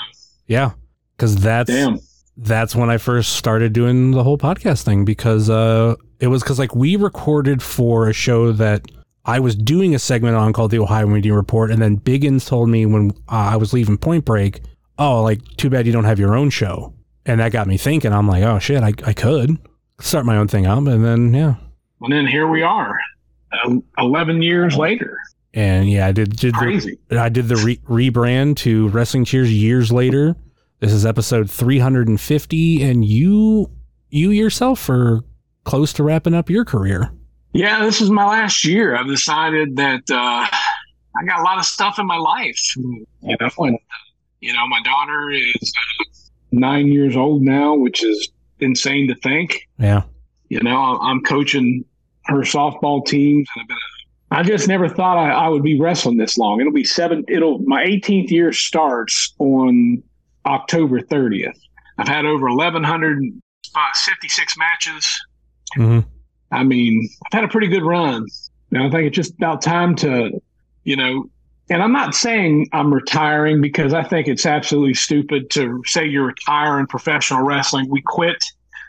Yeah, 0.47 0.71
because 1.15 1.35
that's 1.37 1.69
Damn. 1.69 1.99
that's 2.35 2.75
when 2.75 2.89
I 2.89 2.97
first 2.97 3.33
started 3.33 3.73
doing 3.73 4.11
the 4.11 4.23
whole 4.23 4.37
podcast 4.37 4.83
thing 4.83 5.05
because 5.05 5.49
uh, 5.49 5.95
it 6.19 6.27
was 6.27 6.43
because 6.43 6.59
like 6.59 6.75
we 6.75 6.95
recorded 6.95 7.61
for 7.61 8.09
a 8.09 8.13
show 8.13 8.51
that 8.53 8.85
I 9.25 9.39
was 9.39 9.55
doing 9.55 9.93
a 9.93 9.99
segment 9.99 10.35
on 10.35 10.53
called 10.53 10.71
the 10.71 10.79
Ohio 10.79 11.07
Media 11.07 11.33
Report, 11.33 11.71
and 11.71 11.81
then 11.81 11.97
Biggins 11.99 12.47
told 12.47 12.69
me 12.69 12.85
when 12.85 13.11
uh, 13.29 13.51
I 13.51 13.55
was 13.57 13.73
leaving 13.73 13.97
Point 13.97 14.25
Break, 14.25 14.61
oh, 14.97 15.21
like 15.21 15.41
too 15.57 15.69
bad 15.69 15.85
you 15.85 15.93
don't 15.93 16.05
have 16.05 16.19
your 16.19 16.35
own 16.35 16.49
show, 16.49 16.93
and 17.25 17.39
that 17.39 17.51
got 17.51 17.67
me 17.67 17.77
thinking. 17.77 18.13
I'm 18.13 18.27
like, 18.27 18.43
oh 18.43 18.59
shit, 18.59 18.81
I 18.83 18.93
I 19.05 19.13
could 19.13 19.57
start 19.99 20.25
my 20.25 20.37
own 20.37 20.47
thing 20.47 20.65
up, 20.65 20.87
and 20.87 21.05
then 21.05 21.33
yeah, 21.33 21.55
And 22.01 22.11
then 22.11 22.25
here 22.27 22.47
we 22.47 22.63
are. 22.63 22.97
Uh, 23.51 23.75
Eleven 23.97 24.41
years 24.41 24.75
later. 24.77 25.17
And 25.53 25.89
yeah, 25.89 26.07
I 26.07 26.11
did 26.11 26.35
did 26.35 26.53
the, 26.55 27.19
I 27.19 27.29
did 27.29 27.47
the 27.47 27.55
re- 27.57 27.79
rebrand 27.87 28.57
to 28.57 28.87
Wrestling 28.89 29.25
Cheers 29.25 29.51
years 29.51 29.91
later. 29.91 30.35
This 30.79 30.91
is 30.93 31.05
episode 31.05 31.49
350, 31.49 32.83
and 32.83 33.03
you 33.05 33.69
you 34.09 34.29
yourself 34.31 34.87
are 34.89 35.21
close 35.63 35.91
to 35.93 36.03
wrapping 36.03 36.33
up 36.33 36.49
your 36.49 36.63
career. 36.65 37.11
Yeah, 37.53 37.83
this 37.83 38.01
is 38.01 38.09
my 38.11 38.25
last 38.25 38.63
year. 38.63 38.95
I've 38.95 39.07
decided 39.07 39.75
that 39.77 40.03
uh, 40.11 40.15
I 40.47 41.25
got 41.25 41.39
a 41.39 41.43
lot 41.43 41.57
of 41.57 41.65
stuff 41.65 41.97
in 41.97 42.05
my 42.05 42.17
life. 42.17 42.59
You 42.75 43.05
know, 43.41 43.49
and, 43.59 43.77
you 44.41 44.53
know, 44.53 44.67
my 44.67 44.81
daughter 44.83 45.31
is 45.31 45.73
nine 46.51 46.87
years 46.87 47.15
old 47.17 47.41
now, 47.41 47.73
which 47.75 48.03
is 48.03 48.29
insane 48.59 49.07
to 49.07 49.15
think. 49.15 49.67
Yeah, 49.79 50.03
You 50.49 50.59
know, 50.61 50.77
I'm- 50.79 50.99
I'm 51.01 51.21
coaching 51.23 51.83
her 52.25 52.41
softball 52.41 53.03
teams, 53.05 53.47
and 53.55 53.63
I've 53.63 53.67
been. 53.67 53.77
I 54.29 54.43
just 54.43 54.67
never 54.67 54.89
thought 54.89 55.17
I, 55.17 55.31
I 55.31 55.47
would 55.47 55.63
be 55.63 55.79
wrestling 55.79 56.17
this 56.17 56.37
long. 56.37 56.59
It'll 56.59 56.73
be 56.73 56.83
seven. 56.83 57.23
It'll 57.29 57.59
my 57.59 57.85
18th 57.85 58.29
year 58.29 58.51
starts 58.51 59.33
on 59.39 60.03
October 60.45 60.99
30th. 60.99 61.57
I've 61.97 62.07
had 62.07 62.25
over 62.25 62.49
1,156 62.49 64.57
matches. 64.57 65.07
hmm 65.75 65.99
I 66.49 66.63
mean, 66.63 67.09
I've 67.25 67.33
had 67.39 67.43
a 67.43 67.49
pretty 67.49 67.67
good 67.67 67.83
run. 67.83 68.25
And 68.71 68.83
I 68.83 68.89
think 68.89 69.07
it's 69.07 69.15
just 69.15 69.33
about 69.33 69.61
time 69.61 69.95
to, 69.97 70.31
you 70.83 70.95
know, 70.95 71.29
and 71.69 71.83
I'm 71.83 71.91
not 71.91 72.15
saying 72.15 72.69
I'm 72.71 72.93
retiring 72.93 73.59
because 73.61 73.93
I 73.93 74.03
think 74.03 74.29
it's 74.29 74.45
absolutely 74.45 74.93
stupid 74.93 75.49
to 75.51 75.81
say 75.85 76.05
you 76.05 76.23
retire 76.23 76.79
in 76.79 76.87
professional 76.87 77.43
wrestling. 77.43 77.89
We 77.89 78.01
quit, 78.01 78.37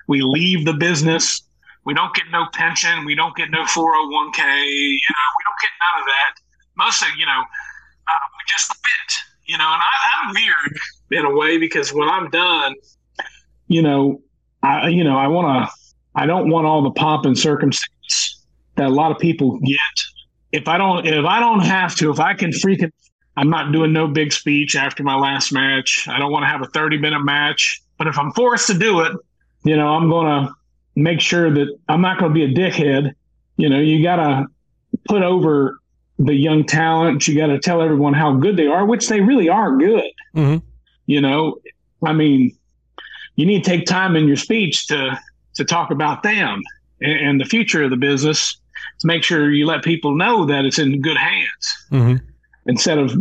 we 0.07 0.23
leave 0.23 0.65
the 0.65 0.75
business. 0.75 1.43
We 1.89 1.95
don't 1.95 2.15
get 2.15 2.27
no 2.31 2.45
pension. 2.53 3.07
We 3.07 3.15
don't 3.15 3.35
get 3.35 3.51
no 3.51 3.63
401k. 3.65 3.73
You 3.73 3.81
know, 3.81 5.29
we 5.33 5.43
don't 5.47 5.59
get 5.59 5.73
none 5.81 6.01
of 6.01 6.05
that. 6.05 6.35
Mostly, 6.77 7.09
you 7.17 7.25
know, 7.25 7.41
uh, 7.41 8.27
we 8.37 8.45
just 8.47 8.69
quit. 8.69 9.13
You 9.47 9.57
know, 9.57 9.65
and 9.65 9.81
I, 9.81 10.27
I'm 10.27 10.35
weird 10.35 10.79
in 11.13 11.25
a 11.25 11.35
way 11.35 11.57
because 11.57 11.95
when 11.95 12.11
I'm 12.11 12.29
done, 12.29 12.75
you 13.69 13.81
know, 13.81 14.21
I 14.63 14.89
you 14.89 15.03
know 15.03 15.17
I 15.17 15.29
want 15.29 15.67
to. 15.67 15.75
I 16.15 16.27
don't 16.27 16.51
want 16.51 16.67
all 16.67 16.83
the 16.83 16.91
pomp 16.91 17.25
and 17.25 17.39
circumstance 17.39 18.45
that 18.75 18.89
a 18.89 18.91
lot 18.91 19.11
of 19.11 19.19
people 19.19 19.59
get 19.61 19.79
if 20.53 20.69
I 20.69 20.77
don't 20.77 21.07
if 21.07 21.25
I 21.25 21.41
don't 21.41 21.61
have 21.61 21.97
to, 21.97 22.11
if 22.11 22.21
I 22.21 22.35
can 22.35 22.51
freaking 22.51 22.93
I'm 23.35 23.49
not 23.49 23.73
doing 23.73 23.95
no 23.95 24.09
big 24.09 24.35
speech 24.35 24.77
after 24.77 25.03
my 25.03 25.15
last 25.15 25.55
match. 25.55 26.07
I 26.07 26.19
don't 26.19 26.33
want 26.33 26.43
to 26.43 26.49
have 26.49 26.61
a 26.61 26.67
30 26.67 26.99
minute 26.99 27.25
match. 27.25 27.81
But 27.97 28.09
if 28.09 28.19
I'm 28.19 28.31
forced 28.33 28.67
to 28.67 28.79
do 28.79 29.01
it, 29.01 29.13
you 29.65 29.75
know, 29.75 29.89
I'm 29.89 30.11
gonna 30.11 30.53
make 31.03 31.21
sure 31.21 31.53
that 31.53 31.77
I'm 31.89 32.01
not 32.01 32.19
gonna 32.19 32.35
be 32.35 32.45
a 32.45 32.53
dickhead. 32.53 33.13
You 33.57 33.69
know, 33.69 33.79
you 33.79 34.03
gotta 34.03 34.47
put 35.09 35.23
over 35.23 35.79
the 36.19 36.35
young 36.35 36.65
talent. 36.65 37.29
You 37.29 37.37
gotta 37.37 37.59
tell 37.59 37.83
everyone 37.83 38.15
how 38.15 38.33
good 38.35 38.57
they 38.57 38.67
are, 38.67 38.85
which 38.85 39.09
they 39.09 39.21
really 39.21 39.49
are 39.49 39.77
good. 39.77 40.11
Mhm. 40.35 40.63
You 41.07 41.21
know, 41.21 41.59
I 42.05 42.13
mean, 42.13 42.53
you 43.37 43.47
need 43.47 43.65
to 43.65 43.71
take 43.71 43.87
time 43.87 44.17
in 44.17 44.27
your 44.27 44.37
speech 44.37 44.89
to 44.89 45.19
to 45.55 45.65
talk 45.65 45.91
about 45.91 46.23
them 46.23 46.63
and, 47.01 47.29
and 47.29 47.41
the 47.41 47.45
future 47.45 47.83
of 47.83 47.91
the 47.91 47.97
business 47.97 48.59
to 49.01 49.07
make 49.07 49.23
sure 49.23 49.51
you 49.51 49.67
let 49.67 49.83
people 49.83 50.15
know 50.15 50.45
that 50.45 50.65
it's 50.65 50.79
in 50.79 51.01
good 51.01 51.17
hands 51.17 51.87
hmm 51.91 52.17
instead 52.67 52.99
of 52.99 53.13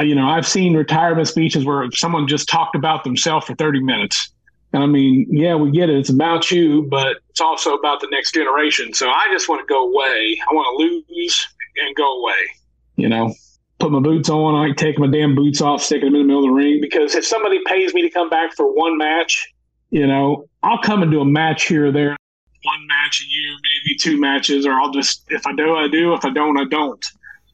you 0.00 0.14
know 0.14 0.28
i've 0.28 0.46
seen 0.46 0.76
retirement 0.76 1.28
speeches 1.28 1.64
where 1.64 1.88
someone 1.92 2.26
just 2.26 2.48
talked 2.48 2.74
about 2.74 3.04
themselves 3.04 3.46
for 3.46 3.54
30 3.54 3.80
minutes 3.80 4.32
i 4.74 4.86
mean 4.86 5.26
yeah 5.30 5.54
we 5.54 5.70
get 5.70 5.88
it. 5.90 5.98
It's 5.98 6.10
about 6.10 6.50
you 6.50 6.82
but 6.82 7.16
it's 7.30 7.40
also 7.40 7.74
about 7.74 8.00
the 8.00 8.08
next 8.10 8.32
generation. 8.32 8.94
So 8.94 9.08
i 9.08 9.26
just 9.32 9.48
want 9.48 9.60
to 9.60 9.72
go 9.72 9.88
away. 9.90 10.40
I 10.50 10.54
want 10.54 10.66
to 10.78 11.14
lose 11.14 11.48
and 11.76 11.94
go 11.96 12.20
away 12.20 12.48
you 12.96 13.08
know. 13.08 13.34
Put 13.78 13.92
my 13.92 14.00
boots 14.00 14.28
on. 14.28 14.56
I 14.56 14.74
take 14.74 14.98
my 14.98 15.06
damn 15.06 15.36
boots 15.36 15.60
off 15.60 15.82
stick 15.82 16.00
them 16.00 16.16
in 16.16 16.22
the 16.22 16.26
middle 16.26 16.42
of 16.42 16.50
the 16.50 16.52
ring. 16.52 16.80
Because 16.80 17.14
if 17.14 17.24
somebody 17.24 17.60
pays 17.66 17.94
me 17.94 18.02
to 18.02 18.10
come 18.10 18.28
back 18.28 18.52
for 18.56 18.74
one 18.74 18.98
match 18.98 19.52
you 19.90 20.06
know 20.06 20.48
i'll 20.62 20.82
come 20.82 21.02
and 21.02 21.10
do 21.10 21.20
a 21.20 21.24
match 21.24 21.66
here 21.66 21.86
or 21.86 21.92
there. 21.92 22.16
One 22.64 22.86
match 22.88 23.22
a 23.22 23.26
year 23.26 23.56
maybe 23.62 23.96
two 23.98 24.20
matches 24.20 24.66
or 24.66 24.72
i'll 24.72 24.90
just 24.90 25.24
if 25.28 25.46
i 25.46 25.54
do 25.54 25.76
i 25.76 25.88
do. 25.88 26.12
If 26.14 26.24
i 26.24 26.30
don't 26.30 26.58
i 26.58 26.64
don't. 26.64 27.04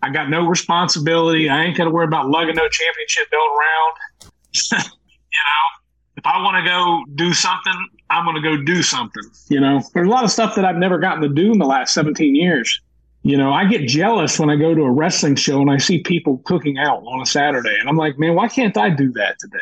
I 0.03 0.11
got 0.11 0.29
no 0.29 0.47
responsibility. 0.47 1.49
I 1.49 1.65
ain't 1.65 1.79
got 1.79 1.85
to 1.85 1.91
worry 1.91 2.05
about 2.05 2.29
lugging 2.29 2.57
no 2.57 2.69
championship 2.69 3.31
belt 3.31 3.49
around. 3.49 4.33
you 4.73 4.79
know, 4.79 5.84
if 6.17 6.27
I 6.27 6.43
want 6.43 6.65
to 6.65 6.69
go 6.69 7.05
do 7.15 7.35
something, 7.35 7.89
I'm 8.11 8.25
going 8.25 8.41
to 8.41 8.43
go 8.43 8.62
do 8.62 8.83
something. 8.83 9.23
You 9.49 9.61
know, 9.61 9.83
there's 9.95 10.07
a 10.07 10.11
lot 10.11 10.25
of 10.25 10.31
stuff 10.31 10.55
that 10.57 10.65
I've 10.65 10.77
never 10.77 10.99
gotten 10.99 11.23
to 11.23 11.29
do 11.29 11.53
in 11.53 11.59
the 11.59 11.67
last 11.67 11.93
17 11.95 12.35
years. 12.35 12.81
You 13.23 13.39
know, 13.39 13.53
I 13.53 13.65
get 13.65 13.89
jealous 13.89 14.39
when 14.39 14.51
I 14.51 14.57
go 14.57 14.75
to 14.75 14.83
a 14.83 14.91
wrestling 14.91 15.37
show 15.37 15.61
and 15.61 15.71
I 15.71 15.79
see 15.79 16.03
people 16.03 16.39
cooking 16.45 16.79
out 16.79 17.03
on 17.05 17.23
a 17.23 17.27
Saturday. 17.27 17.75
And 17.81 17.89
I'm 17.89 17.97
like, 17.97 18.19
man, 18.19 18.35
why 18.35 18.49
can't 18.49 18.77
I 18.77 18.91
do 18.91 19.11
that 19.12 19.39
today? 19.39 19.59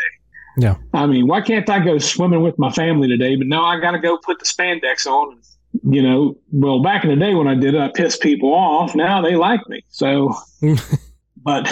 Yeah. 0.56 0.76
I 0.92 1.06
mean, 1.06 1.26
why 1.28 1.40
can't 1.40 1.68
I 1.70 1.78
go 1.78 1.98
swimming 1.98 2.42
with 2.42 2.58
my 2.58 2.70
family 2.70 3.08
today? 3.08 3.36
But 3.36 3.46
no, 3.46 3.62
I 3.62 3.80
got 3.80 3.92
to 3.92 3.98
go 3.98 4.18
put 4.18 4.38
the 4.38 4.44
spandex 4.44 5.06
on. 5.06 5.38
You 5.84 6.02
know, 6.02 6.36
well, 6.50 6.82
back 6.82 7.04
in 7.04 7.10
the 7.10 7.16
day 7.16 7.34
when 7.34 7.46
I 7.46 7.54
did 7.54 7.74
it, 7.74 7.80
I 7.80 7.88
pissed 7.88 8.20
people 8.20 8.52
off. 8.52 8.94
Now 8.94 9.22
they 9.22 9.36
like 9.36 9.66
me. 9.68 9.82
So, 9.88 10.34
but 11.36 11.70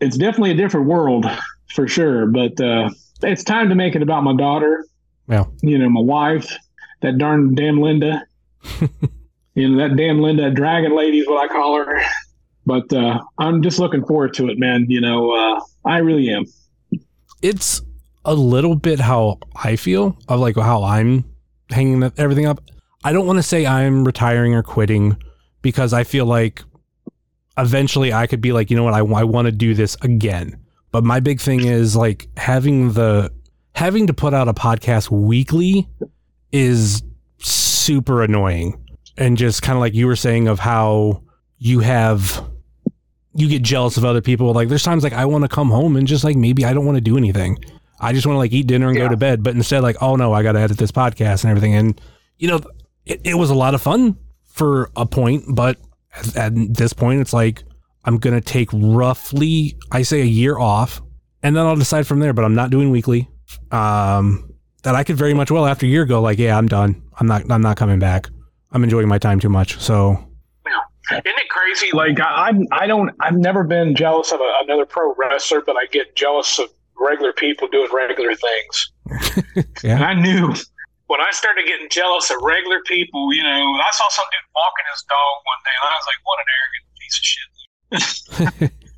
it's 0.00 0.16
definitely 0.16 0.52
a 0.52 0.56
different 0.56 0.86
world 0.86 1.26
for 1.72 1.86
sure. 1.86 2.26
But 2.26 2.60
uh, 2.60 2.90
it's 3.22 3.44
time 3.44 3.68
to 3.68 3.74
make 3.74 3.94
it 3.94 4.02
about 4.02 4.24
my 4.24 4.34
daughter. 4.34 4.84
Yeah. 5.28 5.44
You 5.62 5.78
know, 5.78 5.88
my 5.88 6.00
wife, 6.00 6.56
that 7.02 7.18
darn 7.18 7.54
damn 7.54 7.80
Linda. 7.80 8.22
you 9.54 9.68
know, 9.68 9.88
that 9.88 9.96
damn 9.96 10.20
Linda 10.20 10.50
dragon 10.50 10.96
lady 10.96 11.18
is 11.18 11.28
what 11.28 11.50
I 11.50 11.52
call 11.52 11.76
her. 11.76 12.00
But 12.66 12.92
uh, 12.92 13.20
I'm 13.38 13.62
just 13.62 13.78
looking 13.78 14.04
forward 14.04 14.34
to 14.34 14.48
it, 14.48 14.58
man. 14.58 14.86
You 14.88 15.00
know, 15.00 15.32
uh, 15.32 15.60
I 15.84 15.98
really 15.98 16.30
am. 16.30 16.44
it's 17.42 17.80
a 18.24 18.34
little 18.34 18.76
bit 18.76 19.00
how 19.00 19.38
I 19.56 19.76
feel 19.76 20.18
of 20.28 20.40
like 20.40 20.56
how 20.56 20.84
I'm 20.84 21.24
hanging 21.70 22.02
everything 22.18 22.46
up. 22.46 22.60
I 23.04 23.12
don't 23.12 23.26
want 23.26 23.38
to 23.38 23.42
say 23.42 23.64
I'm 23.64 24.04
retiring 24.04 24.54
or 24.54 24.62
quitting 24.62 25.16
because 25.62 25.92
I 25.92 26.04
feel 26.04 26.26
like 26.26 26.62
eventually 27.56 28.12
I 28.12 28.26
could 28.26 28.40
be 28.40 28.52
like, 28.52 28.70
you 28.70 28.76
know 28.76 28.84
what, 28.84 28.94
I, 28.94 28.98
I 28.98 29.24
want 29.24 29.46
to 29.46 29.52
do 29.52 29.74
this 29.74 29.96
again. 30.02 30.57
But 30.90 31.04
my 31.04 31.20
big 31.20 31.40
thing 31.40 31.64
is 31.64 31.94
like 31.96 32.28
having 32.36 32.92
the 32.92 33.32
having 33.74 34.06
to 34.06 34.14
put 34.14 34.34
out 34.34 34.48
a 34.48 34.54
podcast 34.54 35.10
weekly 35.10 35.88
is 36.52 37.02
super 37.38 38.22
annoying. 38.22 38.84
And 39.16 39.36
just 39.36 39.62
kind 39.62 39.76
of 39.76 39.80
like 39.80 39.94
you 39.94 40.06
were 40.06 40.16
saying 40.16 40.46
of 40.46 40.60
how 40.60 41.22
you 41.58 41.80
have 41.80 42.44
you 43.34 43.48
get 43.48 43.62
jealous 43.62 43.96
of 43.96 44.04
other 44.04 44.20
people. 44.20 44.52
Like 44.52 44.68
there's 44.68 44.82
times 44.82 45.02
like 45.02 45.12
I 45.12 45.24
want 45.26 45.42
to 45.42 45.48
come 45.48 45.70
home 45.70 45.96
and 45.96 46.06
just 46.06 46.24
like 46.24 46.36
maybe 46.36 46.64
I 46.64 46.72
don't 46.72 46.86
want 46.86 46.96
to 46.96 47.00
do 47.02 47.16
anything. 47.16 47.58
I 48.00 48.12
just 48.12 48.26
want 48.26 48.36
to 48.36 48.38
like 48.38 48.52
eat 48.52 48.66
dinner 48.66 48.88
and 48.88 48.96
go 48.96 49.08
to 49.08 49.16
bed. 49.16 49.42
But 49.42 49.54
instead, 49.54 49.82
like, 49.82 49.96
oh 50.00 50.16
no, 50.16 50.32
I 50.32 50.42
got 50.42 50.52
to 50.52 50.60
edit 50.60 50.78
this 50.78 50.92
podcast 50.92 51.44
and 51.44 51.50
everything. 51.50 51.74
And 51.74 52.00
you 52.38 52.48
know, 52.48 52.60
it, 53.06 53.20
it 53.24 53.34
was 53.34 53.50
a 53.50 53.54
lot 53.54 53.74
of 53.74 53.82
fun 53.82 54.16
for 54.46 54.90
a 54.96 55.06
point, 55.06 55.44
but 55.48 55.78
at, 56.14 56.36
at 56.36 56.74
this 56.74 56.92
point, 56.92 57.20
it's 57.20 57.32
like 57.32 57.64
I'm 58.04 58.18
gonna 58.18 58.40
take 58.40 58.68
roughly, 58.72 59.76
I 59.92 60.02
say, 60.02 60.20
a 60.20 60.24
year 60.24 60.58
off, 60.58 61.02
and 61.42 61.56
then 61.56 61.66
I'll 61.66 61.76
decide 61.76 62.06
from 62.06 62.20
there. 62.20 62.32
But 62.32 62.44
I'm 62.44 62.54
not 62.54 62.70
doing 62.70 62.90
weekly. 62.90 63.28
Um, 63.70 64.52
that 64.84 64.94
I 64.94 65.04
could 65.04 65.16
very 65.16 65.34
much 65.34 65.50
well 65.50 65.66
after 65.66 65.86
a 65.86 65.88
year 65.88 66.04
go 66.04 66.20
like, 66.20 66.38
yeah, 66.38 66.56
I'm 66.56 66.68
done. 66.68 67.02
I'm 67.18 67.26
not. 67.26 67.50
I'm 67.50 67.62
not 67.62 67.76
coming 67.76 67.98
back. 67.98 68.28
I'm 68.72 68.84
enjoying 68.84 69.08
my 69.08 69.18
time 69.18 69.40
too 69.40 69.48
much. 69.48 69.78
So 69.80 70.12
Isn't 71.10 71.22
it 71.26 71.48
crazy? 71.48 71.88
Like 71.92 72.20
I, 72.20 72.46
I'm- 72.48 72.66
I 72.72 72.86
don't, 72.86 73.10
I've 73.20 73.36
never 73.38 73.64
been 73.64 73.94
jealous 73.96 74.30
of 74.32 74.40
a, 74.40 74.52
another 74.64 74.84
pro 74.86 75.14
wrestler, 75.16 75.62
but 75.64 75.74
I 75.76 75.86
get 75.90 76.14
jealous 76.16 76.58
of 76.58 76.68
regular 77.00 77.32
people 77.32 77.66
doing 77.68 77.88
regular 77.92 78.34
things. 78.34 78.92
Yeah. 79.82 79.94
And 79.96 80.04
I 80.04 80.14
knew 80.14 80.52
when 81.06 81.20
I 81.20 81.30
started 81.30 81.64
getting 81.66 81.88
jealous 81.88 82.30
of 82.30 82.36
regular 82.42 82.80
people, 82.86 83.32
you 83.32 83.42
know, 83.42 83.48
I 83.80 83.88
saw 83.92 84.06
some 84.10 84.26
dude 84.28 84.50
walking 84.54 84.84
his 84.92 85.02
dog 85.08 85.34
one 85.46 85.60
day, 85.64 85.74
and 85.80 85.88
I 85.88 85.94
was 85.96 86.06
like, 86.10 86.20
"What 86.26 86.38
an 86.42 86.48
arrogant 86.50 86.84
piece 87.00 87.16
of 87.18 87.24
shit." 87.24 87.48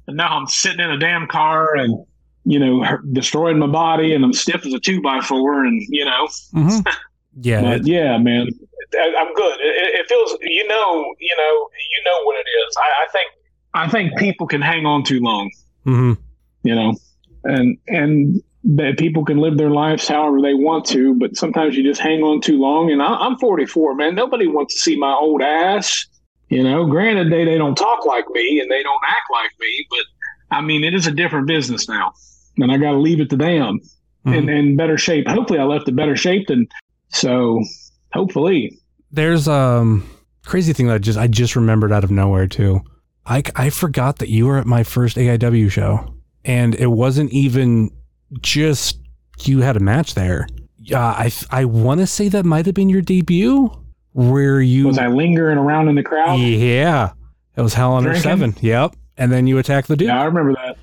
and 0.06 0.16
now 0.16 0.36
I'm 0.36 0.46
sitting 0.46 0.80
in 0.80 0.90
a 0.90 0.98
damn 0.98 1.26
car 1.26 1.76
and. 1.76 2.04
You 2.44 2.58
know, 2.58 2.98
destroying 3.12 3.58
my 3.58 3.66
body, 3.66 4.14
and 4.14 4.24
I'm 4.24 4.32
stiff 4.32 4.64
as 4.64 4.72
a 4.72 4.80
two 4.80 5.02
by 5.02 5.20
four, 5.20 5.62
and 5.62 5.82
you 5.90 6.06
know, 6.06 6.26
yeah, 7.42 7.60
but 7.60 7.86
yeah, 7.86 8.16
man, 8.16 8.48
I- 8.94 9.14
I'm 9.18 9.34
good. 9.34 9.60
It, 9.60 10.00
it 10.00 10.08
feels, 10.08 10.38
you 10.40 10.66
know, 10.66 11.14
you 11.20 11.36
know, 11.36 11.68
you 11.92 12.02
know 12.06 12.24
what 12.24 12.36
it 12.38 12.48
is. 12.48 12.76
I, 12.78 13.04
I 13.04 13.06
think, 13.12 13.30
I 13.74 13.88
think 13.90 14.16
people 14.18 14.46
can 14.46 14.62
hang 14.62 14.86
on 14.86 15.04
too 15.04 15.20
long, 15.20 15.50
hmm 15.84 16.14
you 16.62 16.74
know, 16.74 16.94
and 17.44 17.76
and 17.88 18.42
that 18.64 18.98
people 18.98 19.22
can 19.22 19.36
live 19.36 19.58
their 19.58 19.70
lives 19.70 20.08
however 20.08 20.40
they 20.40 20.54
want 20.54 20.86
to, 20.86 21.14
but 21.16 21.36
sometimes 21.36 21.76
you 21.76 21.82
just 21.84 22.00
hang 22.00 22.22
on 22.22 22.40
too 22.40 22.58
long. 22.58 22.90
And 22.90 23.02
I, 23.02 23.16
I'm 23.16 23.36
44, 23.36 23.96
man. 23.96 24.14
Nobody 24.14 24.46
wants 24.46 24.74
to 24.76 24.80
see 24.80 24.96
my 24.96 25.12
old 25.12 25.42
ass. 25.42 26.06
You 26.50 26.64
know, 26.64 26.84
granted, 26.84 27.32
they 27.32 27.44
they 27.44 27.56
don't 27.56 27.76
talk 27.76 28.04
like 28.04 28.28
me 28.30 28.60
and 28.60 28.70
they 28.70 28.82
don't 28.82 29.00
act 29.06 29.30
like 29.32 29.52
me, 29.60 29.86
but 29.88 30.56
I 30.56 30.60
mean, 30.60 30.82
it 30.82 30.94
is 30.94 31.06
a 31.06 31.12
different 31.12 31.46
business 31.46 31.88
now, 31.88 32.12
and 32.58 32.72
I 32.72 32.76
got 32.76 32.92
to 32.92 32.98
leave 32.98 33.20
it 33.20 33.30
to 33.30 33.36
them 33.36 33.78
in, 34.26 34.48
in 34.48 34.76
better 34.76 34.98
shape. 34.98 35.28
Hopefully, 35.28 35.60
I 35.60 35.64
left 35.64 35.88
it 35.88 35.96
better 35.96 36.16
shape 36.16 36.48
than 36.48 36.68
so. 37.10 37.62
Hopefully, 38.12 38.76
There's 39.12 39.46
um 39.46 40.04
crazy 40.44 40.72
thing 40.72 40.88
that 40.88 40.94
I 40.94 40.98
just 40.98 41.18
I 41.18 41.28
just 41.28 41.54
remembered 41.54 41.92
out 41.92 42.02
of 42.02 42.10
nowhere 42.10 42.48
too. 42.48 42.80
I 43.26 43.44
I 43.54 43.70
forgot 43.70 44.18
that 44.18 44.28
you 44.28 44.46
were 44.46 44.58
at 44.58 44.66
my 44.66 44.82
first 44.82 45.16
AIW 45.16 45.70
show, 45.70 46.14
and 46.44 46.74
it 46.74 46.88
wasn't 46.88 47.30
even 47.30 47.90
just 48.40 48.98
you 49.44 49.60
had 49.60 49.76
a 49.76 49.80
match 49.80 50.14
there. 50.14 50.48
Yeah, 50.78 51.04
I 51.04 51.30
I 51.52 51.64
want 51.64 52.00
to 52.00 52.06
say 52.08 52.28
that 52.28 52.44
might 52.44 52.66
have 52.66 52.74
been 52.74 52.88
your 52.88 53.02
debut, 53.02 53.70
where 54.12 54.60
you 54.60 54.86
was 54.88 54.98
I 54.98 55.06
lingering 55.08 55.58
around 55.58 55.88
in 55.88 55.94
the 55.94 56.02
crowd? 56.02 56.36
yeah, 56.36 57.12
it 57.56 57.60
was 57.62 57.74
Hell 57.74 57.94
Under 57.96 58.10
Drinking? 58.10 58.22
Seven. 58.30 58.54
Yep, 58.60 58.96
and 59.16 59.30
then 59.32 59.46
you 59.46 59.58
attack 59.58 59.86
the 59.86 59.96
dude 59.96 60.08
Yeah, 60.08 60.20
I 60.20 60.24
remember 60.24 60.54
that. 60.54 60.76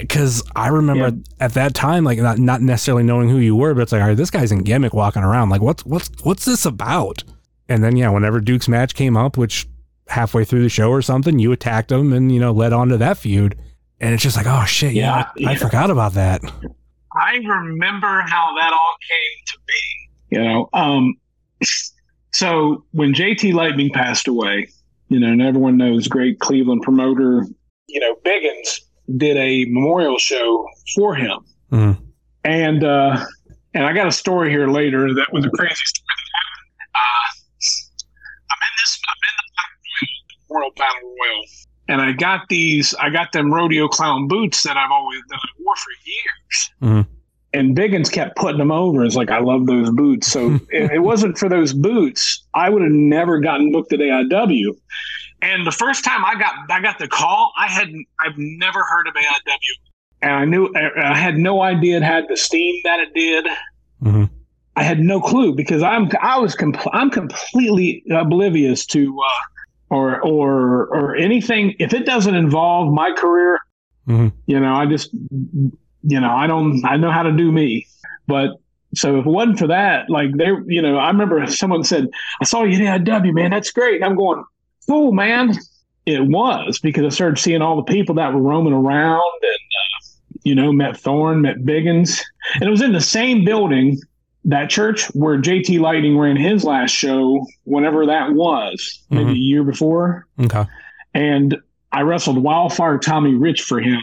because 0.00 0.42
I 0.54 0.68
remember 0.68 1.08
Yeah. 1.08 1.22
at 1.44 1.54
that 1.54 1.74
time, 1.74 2.04
like 2.04 2.18
not 2.18 2.38
not 2.38 2.60
necessarily 2.62 3.02
knowing 3.04 3.28
who 3.28 3.38
you 3.38 3.56
were, 3.56 3.74
but 3.74 3.82
it's 3.82 3.92
like, 3.92 4.02
all 4.02 4.08
right, 4.08 4.16
this 4.16 4.30
guy's 4.30 4.52
in 4.52 4.58
gimmick 4.62 4.92
walking 4.94 5.22
around. 5.22 5.48
Like, 5.50 5.60
what's 5.62 5.84
what's 5.86 6.10
what's 6.24 6.44
this 6.44 6.64
about? 6.66 7.24
And 7.68 7.82
then 7.84 7.96
yeah, 7.96 8.08
whenever 8.10 8.40
Duke's 8.40 8.68
match 8.68 8.94
came 8.94 9.16
up, 9.16 9.36
which 9.36 9.66
halfway 10.08 10.44
through 10.44 10.62
the 10.62 10.68
show 10.70 10.90
or 10.90 11.02
something, 11.02 11.38
you 11.38 11.52
attacked 11.52 11.92
him 11.92 12.12
and 12.12 12.32
you 12.32 12.40
know 12.40 12.52
led 12.52 12.72
on 12.72 12.88
to 12.88 12.96
that 12.98 13.18
feud. 13.18 13.58
And 14.00 14.14
it's 14.14 14.22
just 14.22 14.36
like, 14.36 14.46
oh 14.46 14.64
shit, 14.64 14.92
yeah, 14.92 15.26
Yeah, 15.36 15.48
I, 15.48 15.52
I 15.52 15.56
forgot 15.56 15.90
about 15.90 16.12
that. 16.14 16.40
I 17.12 17.34
remember 17.36 18.22
how 18.26 18.54
that 18.56 18.72
all 18.72 18.96
came 19.08 19.44
to 19.46 19.58
be. 19.66 20.36
You 20.36 20.44
know, 20.44 20.68
um, 20.72 21.14
so 22.32 22.84
when 22.92 23.14
JT 23.14 23.52
Lightning 23.54 23.90
passed 23.92 24.28
away, 24.28 24.68
you 25.08 25.18
know, 25.18 25.28
and 25.28 25.40
everyone 25.42 25.76
knows 25.76 26.06
great 26.08 26.38
Cleveland 26.40 26.82
promoter, 26.82 27.46
you 27.88 28.00
know, 28.00 28.14
Biggins 28.24 28.80
did 29.16 29.36
a 29.36 29.64
memorial 29.70 30.18
show 30.18 30.66
for 30.94 31.14
him, 31.14 31.38
Mhm. 31.72 31.98
and 32.44 32.84
uh, 32.84 33.24
and 33.74 33.84
I 33.86 33.92
got 33.94 34.06
a 34.06 34.12
story 34.12 34.50
here 34.50 34.68
later 34.68 35.14
that 35.14 35.32
was 35.32 35.44
a 35.46 35.50
crazy 35.50 35.74
story 35.74 36.04
that 36.06 36.34
happened. 36.34 36.94
Uh, 36.94 37.28
I'm 38.50 38.58
in 38.60 38.74
this. 38.82 39.00
I'm 39.08 39.16
in 39.28 39.34
the 39.38 39.46
Battle 39.56 39.78
Royal, 39.88 40.50
Memorial 40.50 40.72
Battle 40.76 41.08
Royal, 41.08 41.44
and 41.88 42.00
I 42.02 42.12
got 42.12 42.48
these. 42.48 42.94
I 42.96 43.08
got 43.10 43.32
them 43.32 43.52
rodeo 43.52 43.88
clown 43.88 44.28
boots 44.28 44.62
that 44.64 44.76
I've 44.76 44.90
always 44.90 45.20
that 45.30 45.36
I 45.42 45.48
wore 45.64 45.76
for 45.76 45.90
years. 46.04 47.04
Mhm. 47.06 47.06
And 47.58 47.76
Biggins 47.76 48.08
kept 48.10 48.36
putting 48.36 48.58
them 48.58 48.70
over. 48.70 49.04
It's 49.04 49.16
like 49.16 49.32
I 49.32 49.40
love 49.40 49.66
those 49.66 49.90
boots. 49.90 50.30
So 50.30 50.60
if 50.70 50.92
it 50.92 51.00
wasn't 51.00 51.36
for 51.36 51.48
those 51.48 51.72
boots, 51.72 52.46
I 52.54 52.70
would 52.70 52.82
have 52.82 52.92
never 52.92 53.40
gotten 53.40 53.72
booked 53.72 53.92
at 53.92 53.98
AIW. 53.98 54.76
And 55.42 55.66
the 55.66 55.72
first 55.72 56.04
time 56.04 56.24
I 56.24 56.36
got 56.38 56.54
I 56.70 56.80
got 56.80 57.00
the 57.00 57.08
call, 57.08 57.52
I 57.58 57.66
had 57.66 57.88
I've 58.20 58.36
never 58.36 58.84
heard 58.84 59.08
of 59.08 59.14
AIW, 59.14 59.90
and 60.22 60.32
I 60.32 60.44
knew 60.44 60.72
I 60.76 61.16
had 61.16 61.36
no 61.38 61.60
idea 61.62 61.96
it 61.96 62.02
had 62.04 62.26
the 62.28 62.36
steam 62.36 62.80
that 62.84 63.00
it 63.00 63.12
did. 63.14 63.46
Mhm. 64.02 64.30
I 64.76 64.82
had 64.84 65.00
no 65.00 65.20
clue 65.20 65.52
because 65.54 65.82
I'm 65.82 66.08
I 66.20 66.38
was 66.38 66.54
compl- 66.54 66.90
I'm 66.92 67.10
completely 67.10 68.04
oblivious 68.12 68.86
to 68.86 69.18
uh, 69.20 69.94
or 69.94 70.20
or 70.22 70.86
or 70.94 71.16
anything 71.16 71.74
if 71.80 71.92
it 71.92 72.06
doesn't 72.06 72.34
involve 72.36 72.92
my 72.92 73.12
career. 73.12 73.58
Mhm. 74.08 74.32
You 74.46 74.60
know, 74.60 74.74
I 74.74 74.86
just 74.86 75.10
you 76.02 76.20
know 76.20 76.30
I 76.30 76.46
don't 76.46 76.84
I 76.84 76.96
know 76.96 77.10
how 77.10 77.22
to 77.22 77.32
do 77.32 77.50
me, 77.52 77.86
but. 78.26 78.50
So 78.94 79.18
if 79.18 79.26
it 79.26 79.28
wasn't 79.28 79.58
for 79.58 79.66
that, 79.66 80.08
like 80.08 80.30
there, 80.38 80.64
you 80.66 80.80
know, 80.80 80.96
I 80.96 81.08
remember 81.08 81.46
someone 81.46 81.84
said, 81.84 82.08
"I 82.40 82.44
saw 82.46 82.62
you 82.64 82.82
at 82.86 83.02
AIW, 83.04 83.34
man. 83.34 83.50
That's 83.50 83.70
great." 83.70 83.96
And 83.96 84.04
I'm 84.06 84.16
going, 84.16 84.42
cool, 84.88 85.12
man. 85.12 85.52
It 86.06 86.26
was 86.26 86.78
because 86.78 87.04
I 87.04 87.10
started 87.10 87.36
seeing 87.38 87.60
all 87.60 87.76
the 87.76 87.82
people 87.82 88.14
that 88.14 88.32
were 88.32 88.40
roaming 88.40 88.72
around 88.72 89.20
and, 89.42 89.52
uh, 89.52 90.08
you 90.42 90.54
know, 90.54 90.72
met 90.72 90.96
Thorne, 90.96 91.42
met 91.42 91.58
Biggins. 91.58 92.22
And 92.54 92.62
it 92.62 92.70
was 92.70 92.80
in 92.80 92.92
the 92.92 93.00
same 93.02 93.44
building, 93.44 93.98
that 94.46 94.70
church 94.70 95.04
where 95.08 95.36
JT 95.36 95.80
Lightning 95.80 96.16
ran 96.16 96.36
his 96.36 96.64
last 96.64 96.92
show, 96.92 97.44
whenever 97.64 98.06
that 98.06 98.32
was, 98.32 99.04
maybe 99.10 99.32
Mhm. 99.32 99.34
a 99.34 99.38
year 99.38 99.64
before. 99.64 100.26
Okay. 100.40 100.64
And 101.12 101.58
I 101.92 102.00
wrestled 102.00 102.38
Wildfire 102.42 102.96
Tommy 102.96 103.34
Rich 103.34 103.60
for 103.64 103.80
him. 103.80 104.00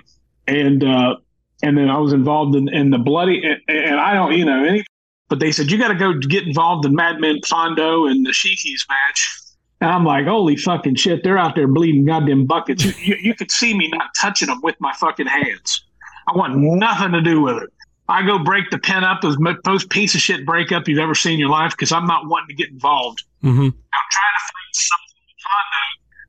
And, 0.47 0.83
uh, 0.83 1.15
and 1.63 1.77
then 1.77 1.89
I 1.89 1.97
was 1.97 2.13
involved 2.13 2.55
in, 2.55 2.67
in 2.69 2.89
the 2.89 2.97
bloody, 2.97 3.41
and, 3.43 3.61
and 3.67 3.99
I 3.99 4.13
don't, 4.13 4.33
you 4.33 4.45
know, 4.45 4.63
any, 4.63 4.83
but 5.29 5.39
they 5.39 5.51
said, 5.51 5.71
you 5.71 5.77
got 5.77 5.87
to 5.89 5.95
go 5.95 6.13
get 6.13 6.45
involved 6.45 6.85
in 6.85 6.93
Madman 6.93 7.41
Fondo 7.41 8.09
and 8.09 8.25
the 8.25 8.31
Sheikies 8.31 8.87
match. 8.89 9.41
And 9.81 9.91
I'm 9.91 10.05
like, 10.05 10.25
holy 10.25 10.55
fucking 10.55 10.95
shit, 10.95 11.23
they're 11.23 11.37
out 11.37 11.55
there 11.55 11.67
bleeding 11.67 12.05
goddamn 12.05 12.45
buckets. 12.45 12.85
You, 12.85 12.93
you, 12.97 13.15
you 13.21 13.35
could 13.35 13.51
see 13.51 13.75
me 13.75 13.89
not 13.89 14.07
touching 14.15 14.47
them 14.47 14.61
with 14.61 14.75
my 14.79 14.93
fucking 14.93 15.27
hands. 15.27 15.83
I 16.27 16.37
want 16.37 16.55
nothing 16.57 17.11
to 17.11 17.21
do 17.21 17.41
with 17.41 17.57
it. 17.61 17.69
I 18.07 18.21
go 18.25 18.37
break 18.37 18.69
the 18.69 18.77
pen 18.77 19.03
up, 19.03 19.21
those 19.21 19.37
mo- 19.39 19.57
most 19.65 19.89
piece 19.89 20.13
of 20.13 20.21
shit 20.21 20.45
breakup 20.45 20.87
you've 20.87 21.01
ever 21.01 21.15
seen 21.15 21.33
in 21.33 21.39
your 21.39 21.49
life, 21.49 21.71
because 21.71 21.91
I'm 21.91 22.05
not 22.05 22.29
wanting 22.29 22.55
to 22.55 22.57
get 22.57 22.69
involved. 22.69 23.23
hmm 23.41 23.49
I'm 23.49 24.07
trying 24.13 24.35
to 24.37 24.43
find 24.45 24.71
something 24.77 25.17
with 25.25 25.41
Fondo 25.41 25.83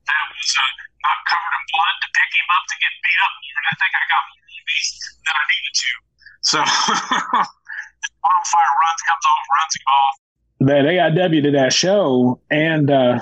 that 0.09 0.23
was 0.27 0.49
uh, 0.57 0.73
not 1.05 1.19
covered 1.29 1.53
in 1.53 1.63
blood 1.69 1.95
to 2.01 2.07
pick 2.17 2.29
him 2.33 2.49
up 2.49 2.63
to 2.65 2.75
get 2.81 2.93
beat 2.97 3.19
up. 3.21 3.33
And 3.37 3.65
I 3.69 3.73
think 3.77 3.93
I 3.93 4.03
got 4.09 4.25
more 4.67 4.73
of 4.73 4.75
these 4.75 4.99
than 5.25 5.33
I 5.35 5.45
needed 5.53 5.73
to. 5.73 5.91
So 6.41 6.57
wildfire 8.23 8.73
runs, 8.83 9.01
comes 9.07 9.25
off, 9.25 9.45
runs 9.57 9.75
him 9.75 9.87
off. 9.87 10.15
That 10.59 10.85
AIW 10.85 11.43
did 11.43 11.53
that 11.55 11.73
show, 11.73 12.39
and 12.49 12.89
uh, 12.89 13.19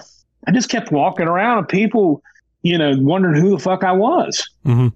I 0.48 0.52
just 0.52 0.70
kept 0.70 0.92
walking 0.92 1.28
around, 1.28 1.58
and 1.60 1.68
people, 1.68 2.22
you 2.62 2.78
know, 2.78 2.94
wondering 2.98 3.42
who 3.42 3.52
the 3.52 3.60
fuck 3.60 3.84
I 3.84 3.92
was. 3.92 4.48
hmm 4.64 4.88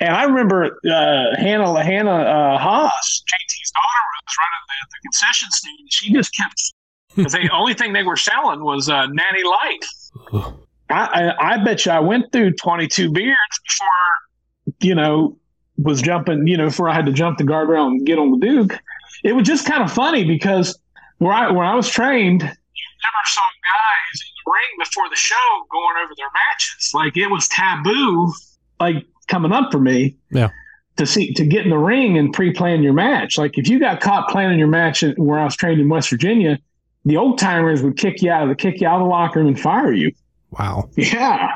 And 0.00 0.10
I 0.14 0.24
remember 0.24 0.78
uh, 0.84 1.36
Hannah 1.36 1.82
Hannah 1.82 2.10
uh, 2.10 2.58
Haas, 2.58 3.22
JT's 3.26 3.70
daughter, 3.70 4.04
was 4.26 4.36
running 4.38 4.64
the, 4.68 4.86
the 4.90 4.98
concession 5.04 5.50
stand. 5.50 5.78
She 5.88 6.12
just 6.12 6.36
kept 6.36 6.74
because 7.16 7.32
the 7.40 7.48
only 7.50 7.72
thing 7.72 7.94
they 7.94 8.02
were 8.02 8.16
selling 8.16 8.62
was 8.62 8.90
uh, 8.90 9.06
Natty 9.06 9.44
Light. 9.44 10.52
I, 10.90 11.32
I 11.40 11.54
I 11.54 11.64
bet 11.64 11.86
you 11.86 11.92
I 11.92 12.00
went 12.00 12.30
through 12.30 12.52
22 12.52 13.10
beers 13.10 13.36
before 13.64 14.76
you 14.80 14.94
know 14.94 15.38
was 15.78 16.02
jumping. 16.02 16.46
You 16.46 16.56
know, 16.56 16.66
before 16.66 16.88
I 16.88 16.94
had 16.94 17.06
to 17.06 17.12
jump 17.12 17.38
the 17.38 17.44
guardrail 17.44 17.86
and 17.86 18.04
get 18.06 18.18
on 18.18 18.30
the 18.38 18.46
Duke. 18.46 18.78
It 19.24 19.32
was 19.32 19.46
just 19.46 19.66
kind 19.66 19.82
of 19.82 19.92
funny 19.92 20.24
because 20.24 20.78
where 21.18 21.32
I 21.32 21.50
when 21.50 21.66
I 21.66 21.74
was 21.74 21.88
trained, 21.88 22.42
you 22.42 22.48
never 22.48 23.24
saw 23.26 23.40
guys 23.42 24.20
in 24.20 24.32
the 24.44 24.52
ring 24.52 24.78
before 24.84 25.08
the 25.08 25.16
show 25.16 25.34
going 25.70 25.96
over 26.04 26.12
their 26.16 26.28
matches. 26.50 26.90
Like 26.94 27.16
it 27.16 27.28
was 27.28 27.48
taboo. 27.48 28.32
Like 28.78 29.04
coming 29.28 29.52
up 29.52 29.72
for 29.72 29.80
me 29.80 30.16
Yeah. 30.30 30.50
to 30.98 31.06
see 31.06 31.32
to 31.34 31.44
get 31.46 31.64
in 31.64 31.70
the 31.70 31.78
ring 31.78 32.18
and 32.18 32.32
pre-plan 32.32 32.82
your 32.82 32.92
match. 32.92 33.38
Like 33.38 33.56
if 33.58 33.68
you 33.68 33.80
got 33.80 34.00
caught 34.00 34.28
planning 34.28 34.58
your 34.58 34.68
match 34.68 35.02
at- 35.02 35.18
where 35.18 35.38
I 35.38 35.44
was 35.44 35.56
trained 35.56 35.80
in 35.80 35.88
West 35.88 36.10
Virginia, 36.10 36.58
the 37.06 37.16
old 37.16 37.38
timers 37.38 37.82
would 37.82 37.96
kick 37.96 38.20
you 38.22 38.30
out 38.30 38.42
of 38.42 38.48
the 38.50 38.54
kick 38.54 38.80
you 38.80 38.86
out 38.86 38.96
of 39.00 39.02
the 39.04 39.08
locker 39.08 39.38
room 39.40 39.48
and 39.48 39.58
fire 39.58 39.92
you. 39.92 40.12
Wow. 40.50 40.88
Yeah. 40.96 41.48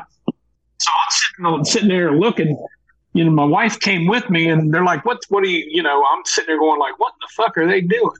So 0.77 0.91
I'm 0.91 1.11
sitting 1.63 1.65
sitting 1.65 1.89
there 1.89 2.11
looking. 2.17 2.57
You 3.13 3.25
know, 3.25 3.31
my 3.31 3.43
wife 3.45 3.79
came 3.79 4.07
with 4.07 4.29
me, 4.29 4.47
and 4.47 4.73
they're 4.73 4.85
like, 4.85 5.05
"What? 5.05 5.19
What 5.29 5.43
are 5.43 5.47
you?" 5.47 5.65
You 5.69 5.83
know, 5.83 6.03
I'm 6.11 6.23
sitting 6.25 6.47
there 6.47 6.59
going, 6.59 6.79
"Like, 6.79 6.97
what 6.99 7.13
the 7.21 7.27
fuck 7.35 7.57
are 7.57 7.67
they 7.67 7.81
doing? 7.81 8.15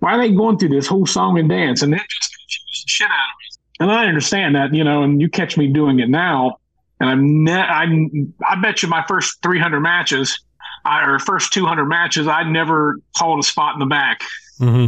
Why 0.00 0.14
are 0.14 0.18
they 0.18 0.30
going 0.30 0.58
through 0.58 0.70
this 0.70 0.86
whole 0.86 1.06
song 1.06 1.38
and 1.38 1.48
dance?" 1.48 1.82
And 1.82 1.94
it 1.94 2.02
just 2.08 2.32
confused 2.36 2.84
the 2.84 2.88
shit 2.88 3.10
out 3.10 3.12
of 3.12 3.36
me. 3.38 3.44
And 3.80 3.90
I 3.90 4.06
understand 4.06 4.54
that, 4.54 4.72
you 4.74 4.84
know, 4.84 5.02
and 5.02 5.20
you 5.20 5.28
catch 5.28 5.56
me 5.56 5.66
doing 5.66 5.98
it 6.00 6.08
now, 6.08 6.58
and 7.00 7.08
I'm 7.10 7.44
ne- 7.44 7.52
I'm 7.52 8.34
I 8.48 8.60
bet 8.60 8.82
you 8.82 8.88
my 8.88 9.04
first 9.08 9.42
300 9.42 9.80
matches, 9.80 10.38
I, 10.84 11.04
or 11.04 11.18
first 11.18 11.52
200 11.52 11.86
matches, 11.86 12.28
I 12.28 12.42
never 12.44 13.00
called 13.16 13.40
a 13.40 13.42
spot 13.42 13.74
in 13.74 13.80
the 13.80 13.86
back. 13.86 14.22
hmm 14.58 14.86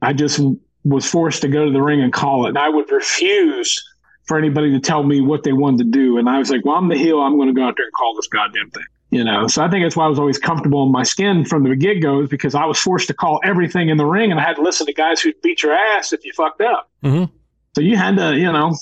I 0.00 0.12
just 0.12 0.40
was 0.84 1.04
forced 1.04 1.42
to 1.42 1.48
go 1.48 1.64
to 1.64 1.72
the 1.72 1.82
ring 1.82 2.00
and 2.00 2.12
call 2.12 2.46
it. 2.46 2.50
And 2.50 2.58
I 2.58 2.68
would 2.68 2.90
refuse 2.92 3.82
for 4.28 4.38
anybody 4.38 4.70
to 4.72 4.78
tell 4.80 5.02
me 5.02 5.20
what 5.20 5.42
they 5.42 5.52
wanted 5.52 5.78
to 5.78 5.84
do. 5.84 6.18
And 6.18 6.28
I 6.28 6.38
was 6.38 6.50
like, 6.50 6.64
well, 6.64 6.76
I'm 6.76 6.88
the 6.88 6.96
heel. 6.96 7.18
I'm 7.20 7.36
going 7.36 7.48
to 7.48 7.54
go 7.54 7.66
out 7.66 7.74
there 7.76 7.86
and 7.86 7.92
call 7.94 8.14
this 8.14 8.28
goddamn 8.28 8.70
thing. 8.70 8.84
You 9.10 9.24
know, 9.24 9.46
so 9.48 9.64
I 9.64 9.70
think 9.70 9.86
that's 9.86 9.96
why 9.96 10.04
I 10.04 10.08
was 10.08 10.18
always 10.18 10.36
comfortable 10.36 10.84
in 10.84 10.92
my 10.92 11.02
skin 11.02 11.46
from 11.46 11.64
the 11.64 11.74
get 11.74 12.02
go, 12.02 12.20
is 12.20 12.28
because 12.28 12.54
I 12.54 12.66
was 12.66 12.78
forced 12.78 13.08
to 13.08 13.14
call 13.14 13.40
everything 13.42 13.88
in 13.88 13.96
the 13.96 14.04
ring 14.04 14.30
and 14.30 14.38
I 14.38 14.42
had 14.44 14.56
to 14.56 14.62
listen 14.62 14.86
to 14.86 14.92
guys 14.92 15.22
who'd 15.22 15.40
beat 15.40 15.62
your 15.62 15.72
ass 15.72 16.12
if 16.12 16.26
you 16.26 16.32
fucked 16.36 16.60
up. 16.60 16.90
Mhm. 17.02 17.30
So 17.74 17.80
you 17.80 17.96
had 17.96 18.16
to, 18.18 18.36
you 18.36 18.52
know, 18.52 18.74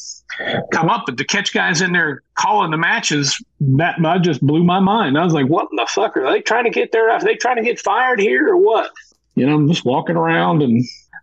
come 0.73 0.89
up, 0.89 1.05
but 1.07 1.17
to 1.19 1.25
catch 1.25 1.53
guys 1.53 1.81
in 1.81 1.93
there 1.93 2.23
calling 2.35 2.73
the 2.73 2.77
matches, 2.77 3.41
that, 3.61 3.97
that 4.03 4.23
just 4.23 4.41
blew 4.41 4.65
my 4.65 4.81
mind. 4.81 5.17
I 5.17 5.23
was 5.23 5.33
like, 5.33 5.47
what 5.47 5.69
in 5.71 5.77
the 5.77 5.87
fuck 5.89 6.17
are 6.17 6.29
they 6.33 6.41
trying 6.41 6.65
to 6.65 6.71
get 6.71 6.91
there? 6.91 7.09
Are 7.11 7.23
they 7.23 7.37
trying 7.37 7.57
to 7.57 7.63
get 7.63 7.79
fired 7.79 8.19
here 8.19 8.49
or 8.49 8.57
what? 8.57 8.91
You 9.37 9.47
know, 9.47 9.55
I'm 9.55 9.69
just 9.69 9.85
walking 9.85 10.17
around 10.17 10.63
and 10.63 10.83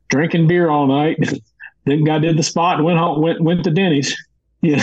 drinking 0.09 0.47
beer 0.47 0.69
all 0.69 0.87
night. 0.87 1.17
then 1.85 2.07
I 2.09 2.19
did 2.19 2.37
the 2.37 2.43
spot 2.43 2.77
and 2.77 2.85
went 2.85 2.97
home, 2.99 3.21
went 3.21 3.41
went 3.41 3.63
to 3.65 3.71
Denny's. 3.71 4.15
Yeah, 4.65 4.77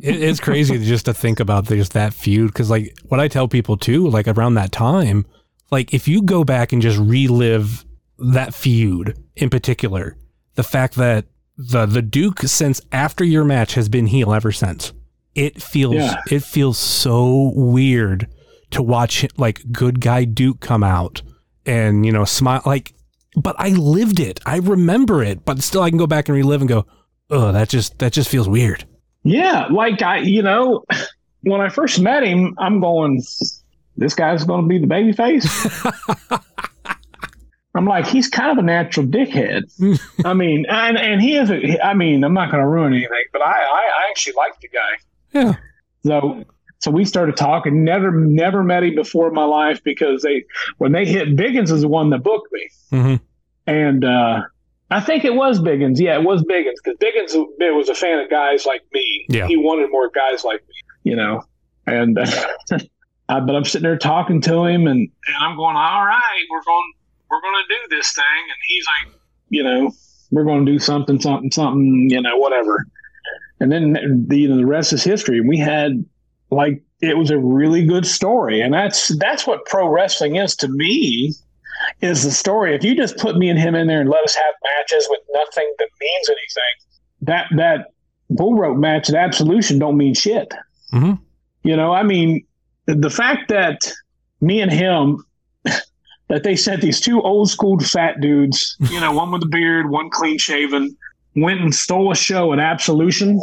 It, 0.00 0.22
it's 0.22 0.40
crazy 0.40 0.78
just 0.82 1.04
to 1.04 1.12
think 1.12 1.40
about 1.40 1.66
just 1.66 1.92
that 1.92 2.14
feud 2.14 2.46
because, 2.54 2.70
like, 2.70 2.96
what 3.08 3.20
I 3.20 3.28
tell 3.28 3.48
people 3.48 3.76
too, 3.76 4.08
like 4.08 4.26
around 4.26 4.54
that 4.54 4.72
time, 4.72 5.26
like 5.70 5.92
if 5.92 6.08
you 6.08 6.22
go 6.22 6.42
back 6.42 6.72
and 6.72 6.80
just 6.80 6.98
relive 6.98 7.84
that 8.18 8.54
feud 8.54 9.18
in 9.36 9.50
particular, 9.50 10.16
the 10.54 10.62
fact 10.62 10.94
that 10.94 11.26
the 11.58 11.84
the 11.84 12.00
Duke 12.00 12.40
since 12.40 12.80
after 12.92 13.22
your 13.22 13.44
match 13.44 13.74
has 13.74 13.90
been 13.90 14.06
heel 14.06 14.32
ever 14.32 14.52
since, 14.52 14.94
it 15.34 15.60
feels 15.62 15.96
Yeah. 15.96 16.16
it 16.30 16.42
feels 16.42 16.78
so 16.78 17.52
weird 17.54 18.26
to 18.70 18.82
watch 18.82 19.26
like 19.36 19.60
good 19.70 20.00
guy 20.00 20.24
Duke 20.24 20.60
come 20.60 20.82
out 20.82 21.20
and 21.66 22.06
you 22.06 22.12
know 22.12 22.24
smile 22.24 22.62
like, 22.64 22.94
but 23.36 23.56
I 23.58 23.70
lived 23.70 24.20
it, 24.20 24.40
I 24.46 24.56
remember 24.58 25.22
it, 25.22 25.44
but 25.44 25.62
still 25.62 25.82
I 25.82 25.90
can 25.90 25.98
go 25.98 26.06
back 26.06 26.28
and 26.28 26.36
relive 26.36 26.60
and 26.60 26.68
go, 26.68 26.86
oh, 27.30 27.52
that 27.52 27.68
just 27.68 27.98
that 27.98 28.12
just 28.12 28.28
feels 28.28 28.48
weird. 28.48 28.84
yeah. 29.24 29.66
Like 29.70 30.02
I, 30.02 30.18
you 30.18 30.42
know, 30.42 30.84
when 31.42 31.60
I 31.60 31.68
first 31.68 32.00
met 32.00 32.22
him, 32.24 32.54
I'm 32.58 32.80
going, 32.80 33.22
this 33.96 34.14
guy's 34.14 34.44
going 34.44 34.62
to 34.62 34.68
be 34.68 34.78
the 34.78 34.86
baby 34.86 35.12
face. 35.12 35.46
I'm 37.74 37.84
like, 37.86 38.06
he's 38.06 38.28
kind 38.28 38.50
of 38.50 38.58
a 38.58 38.66
natural 38.66 39.06
dickhead. 39.06 39.62
I 40.24 40.34
mean, 40.34 40.66
and 40.68 40.98
and 40.98 41.20
he 41.22 41.36
is. 41.36 41.50
A, 41.50 41.78
I 41.86 41.94
mean, 41.94 42.24
I'm 42.24 42.34
not 42.34 42.50
going 42.50 42.60
to 42.62 42.68
ruin 42.68 42.92
anything, 42.92 43.24
but 43.32 43.42
I, 43.42 43.52
I 43.52 43.52
I 43.52 44.06
actually 44.10 44.32
like 44.32 44.58
the 44.60 44.68
guy. 44.68 45.40
Yeah. 45.40 45.54
So 46.04 46.44
so 46.80 46.90
we 46.90 47.04
started 47.04 47.36
talking. 47.36 47.84
Never 47.84 48.10
never 48.10 48.62
met 48.62 48.82
him 48.82 48.94
before 48.94 49.28
in 49.28 49.34
my 49.34 49.44
life 49.44 49.82
because 49.84 50.22
they 50.22 50.44
when 50.78 50.92
they 50.92 51.04
hit 51.04 51.36
Biggins 51.36 51.70
is 51.70 51.82
the 51.82 51.88
one 51.88 52.10
that 52.10 52.22
booked 52.22 52.52
me. 52.52 52.68
hmm 52.90 53.14
And 53.66 54.04
uh, 54.04 54.42
I 54.90 55.00
think 55.00 55.24
it 55.24 55.34
was 55.34 55.60
Biggins. 55.60 56.00
Yeah, 56.00 56.18
it 56.18 56.24
was 56.24 56.42
Biggins 56.42 56.76
because 56.82 56.98
Biggins 56.98 57.34
was 57.76 57.88
a 57.88 57.94
fan 57.94 58.18
of 58.18 58.30
guys 58.30 58.66
like 58.66 58.82
me. 58.92 59.26
Yeah. 59.28 59.46
He 59.46 59.56
wanted 59.56 59.90
more 59.90 60.10
guys 60.10 60.42
like 60.42 60.60
me, 60.66 60.74
you 61.10 61.16
know. 61.16 61.44
And 61.86 62.18
uh, 62.18 62.26
I, 63.28 63.40
but 63.40 63.54
I'm 63.54 63.64
sitting 63.64 63.84
there 63.84 63.98
talking 63.98 64.40
to 64.42 64.64
him, 64.64 64.86
and, 64.86 64.98
and 64.98 65.36
I'm 65.40 65.56
going, 65.56 65.76
all 65.76 66.04
right, 66.04 66.44
we're 66.50 66.62
going, 66.64 66.92
we're 67.30 67.40
going 67.40 67.62
to 67.62 67.74
do 67.74 67.96
this 67.96 68.12
thing. 68.12 68.24
And 68.24 68.56
he's 68.66 68.84
like, 69.04 69.14
you 69.50 69.62
know, 69.62 69.92
we're 70.30 70.44
going 70.44 70.66
to 70.66 70.72
do 70.72 70.78
something, 70.78 71.20
something, 71.20 71.50
something, 71.50 72.08
you 72.10 72.20
know, 72.20 72.36
whatever. 72.38 72.86
And 73.60 73.70
then 73.70 74.24
the 74.28 74.38
you 74.38 74.48
know, 74.48 74.56
the 74.56 74.66
rest 74.66 74.92
is 74.92 75.04
history. 75.04 75.40
We 75.40 75.58
had 75.58 76.04
like 76.50 76.82
it 77.00 77.16
was 77.16 77.30
a 77.30 77.38
really 77.38 77.84
good 77.84 78.06
story, 78.06 78.60
and 78.60 78.74
that's 78.74 79.08
that's 79.18 79.46
what 79.46 79.64
pro 79.66 79.88
wrestling 79.88 80.36
is 80.36 80.54
to 80.56 80.68
me. 80.68 81.32
Is 82.02 82.24
the 82.24 82.30
story? 82.30 82.74
If 82.74 82.84
you 82.84 82.94
just 82.94 83.16
put 83.16 83.38
me 83.38 83.48
and 83.48 83.58
him 83.58 83.74
in 83.74 83.86
there 83.86 84.00
and 84.02 84.10
let 84.10 84.22
us 84.22 84.34
have 84.34 84.54
matches 84.76 85.06
with 85.08 85.20
nothing 85.32 85.72
that 85.78 85.88
means 86.00 86.28
anything, 86.28 86.98
that 87.22 87.46
that 87.56 87.86
bull 88.28 88.54
rope 88.54 88.76
match 88.76 89.08
at 89.08 89.14
Absolution 89.14 89.78
don't 89.78 89.96
mean 89.96 90.12
shit. 90.14 90.52
Mhm. 90.92 91.18
You 91.62 91.76
know, 91.76 91.92
I 91.92 92.02
mean, 92.02 92.44
the 92.86 93.10
fact 93.10 93.48
that 93.48 93.90
me 94.42 94.60
and 94.60 94.70
him 94.70 95.24
that 96.28 96.42
they 96.42 96.54
sent 96.54 96.82
these 96.82 97.00
two 97.00 97.22
old 97.22 97.48
school 97.48 97.78
fat 97.80 98.20
dudes, 98.20 98.76
you 98.90 99.00
know, 99.00 99.12
one 99.12 99.30
with 99.32 99.42
a 99.42 99.48
beard, 99.48 99.90
one 99.90 100.10
clean 100.10 100.36
shaven, 100.38 100.94
went 101.36 101.60
and 101.60 101.74
stole 101.74 102.12
a 102.12 102.16
show 102.16 102.52
at 102.52 102.58
Absolution, 102.58 103.40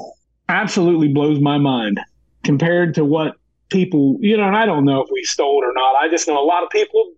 absolutely 0.47 1.07
blows 1.07 1.39
my 1.39 1.57
mind 1.57 1.99
compared 2.47 2.95
to 2.95 3.05
what 3.05 3.35
people, 3.69 4.17
you 4.21 4.37
know, 4.37 4.47
and 4.47 4.55
I 4.55 4.65
don't 4.65 4.85
know 4.85 5.01
if 5.01 5.09
we 5.11 5.21
stole 5.23 5.61
it 5.61 5.65
or 5.65 5.73
not. 5.73 5.95
I 5.97 6.09
just 6.09 6.27
know 6.27 6.41
a 6.41 6.47
lot 6.47 6.63
of 6.63 6.69
people 6.69 7.11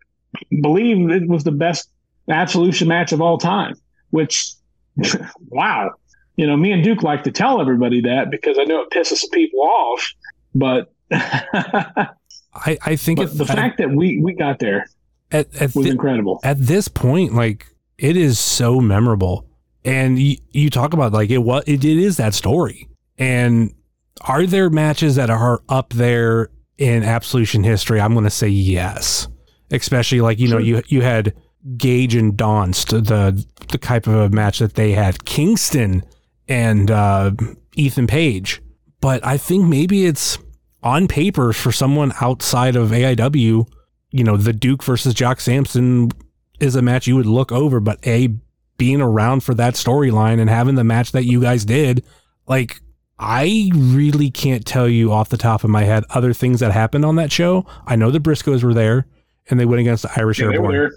believe 0.62 1.10
it 1.12 1.30
was 1.30 1.46
the 1.46 1.52
best 1.52 1.90
Absolution 2.28 2.88
match 2.88 3.12
of 3.12 3.22
all 3.22 3.38
time, 3.38 3.76
which, 4.10 4.54
wow. 5.48 5.92
You 6.36 6.48
know, 6.48 6.56
me 6.56 6.72
and 6.72 6.84
Duke 6.84 7.04
like 7.04 7.24
to 7.24 7.32
tell 7.32 7.60
everybody 7.60 8.02
that 8.02 8.30
because 8.30 8.58
I 8.60 8.64
know 8.66 8.82
it 8.82 8.90
pisses 8.92 9.18
some 9.18 9.30
people 9.32 9.62
off, 9.62 10.14
but. 10.54 10.94
I, 11.12 12.78
I 12.82 12.96
think 12.96 13.20
it, 13.20 13.28
the 13.28 13.46
fact 13.46 13.78
that 13.78 13.92
we 13.92 14.20
we 14.22 14.34
got 14.34 14.60
there 14.60 14.88
at, 15.32 15.54
at, 15.62 15.76
was 15.76 15.86
incredible. 15.86 16.40
at 16.44 16.58
this 16.60 16.88
point, 16.88 17.34
like 17.34 17.68
it 17.98 18.18
is 18.18 18.40
so 18.40 18.80
memorable. 18.80 19.46
And 19.86 20.20
you, 20.20 20.38
you 20.50 20.70
talk 20.70 20.94
about 20.94 21.14
like 21.14 21.30
it 21.30 21.40
what 21.40 21.68
it, 21.68 21.86
it 21.86 21.98
is 21.98 22.18
that 22.18 22.34
story. 22.34 22.90
And 23.18 23.74
are 24.22 24.46
there 24.46 24.70
matches 24.70 25.16
that 25.16 25.30
are 25.30 25.62
up 25.70 25.94
there 25.94 26.50
in 26.78 27.04
Absolution 27.04 27.64
history? 27.64 28.00
I'm 28.00 28.14
going 28.14 28.26
to 28.26 28.30
say 28.30 28.50
yes. 28.50 29.28
Especially 29.72 30.22
like 30.22 30.40
you 30.40 30.48
know 30.48 30.58
you 30.58 30.82
you 30.88 31.02
had 31.02 31.36
Gage 31.78 32.16
and 32.16 32.34
Donst, 32.34 32.90
the 32.90 33.46
the 33.68 33.78
type 33.78 34.08
of 34.08 34.16
a 34.16 34.30
match 34.30 34.60
that 34.60 34.74
they 34.74 34.94
had, 34.94 35.26
Kingston 35.26 36.04
and 36.48 36.90
uh, 36.90 37.32
Ethan 37.76 38.08
Page. 38.08 38.64
But 39.00 39.24
I 39.24 39.38
think 39.38 39.68
maybe 39.68 40.06
it's 40.06 40.40
on 40.82 41.08
paper 41.08 41.54
for 41.54 41.72
someone 41.72 42.14
outside 42.20 42.76
of 42.76 42.90
AIW 42.90 43.68
you 44.12 44.24
know, 44.24 44.38
the 44.38 44.54
Duke 44.54 44.84
versus 44.84 45.14
Jock 45.14 45.40
Samson 45.40 46.12
is 46.60 46.76
a 46.76 46.82
match 46.82 47.08
you 47.08 47.16
would 47.16 47.26
look 47.26 47.52
over, 47.52 47.80
but 47.80 48.06
A, 48.08 48.30
being 48.78 49.02
around 49.02 49.44
for 49.44 49.54
that 49.56 49.76
storyline 49.76 50.40
and 50.40 50.50
having 50.50 50.76
the 50.76 50.84
match 50.84 51.12
that 51.12 51.26
you 51.26 51.42
guys 51.42 51.66
did, 51.66 52.04
like, 52.48 52.82
I 53.20 53.70
really 53.76 54.32
can't 54.32 54.66
tell 54.66 54.88
you 54.88 55.12
off 55.12 55.28
the 55.30 55.38
top 55.38 55.64
of 55.66 55.70
my 55.70 55.84
head 55.84 56.06
other 56.12 56.34
things 56.34 56.62
that 56.62 56.72
happened 56.72 57.04
on 57.04 57.18
that 57.18 57.32
show. 57.32 57.66
I 57.86 57.96
know 57.98 58.12
the 58.12 58.20
Briscoes 58.20 58.64
were 58.64 58.74
there 58.74 59.08
and 59.50 59.60
they 59.60 59.66
went 59.66 59.82
against 59.82 60.04
the 60.04 60.12
Irish 60.16 60.40
Yeah, 60.40 60.48
Airborne. 60.52 60.72
there. 60.72 60.92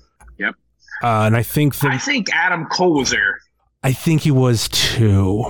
Uh, 1.03 1.25
and 1.27 1.37
I 1.37 1.43
think 1.43 1.75
the, 1.77 1.89
I 1.89 1.99
think 1.99 2.29
Adam 2.33 2.64
Cole 2.66 2.95
was 2.95 3.11
there. 3.11 3.41
I 3.83 3.93
think 3.93 4.20
he 4.20 4.31
was 4.31 4.68
too. 4.68 5.47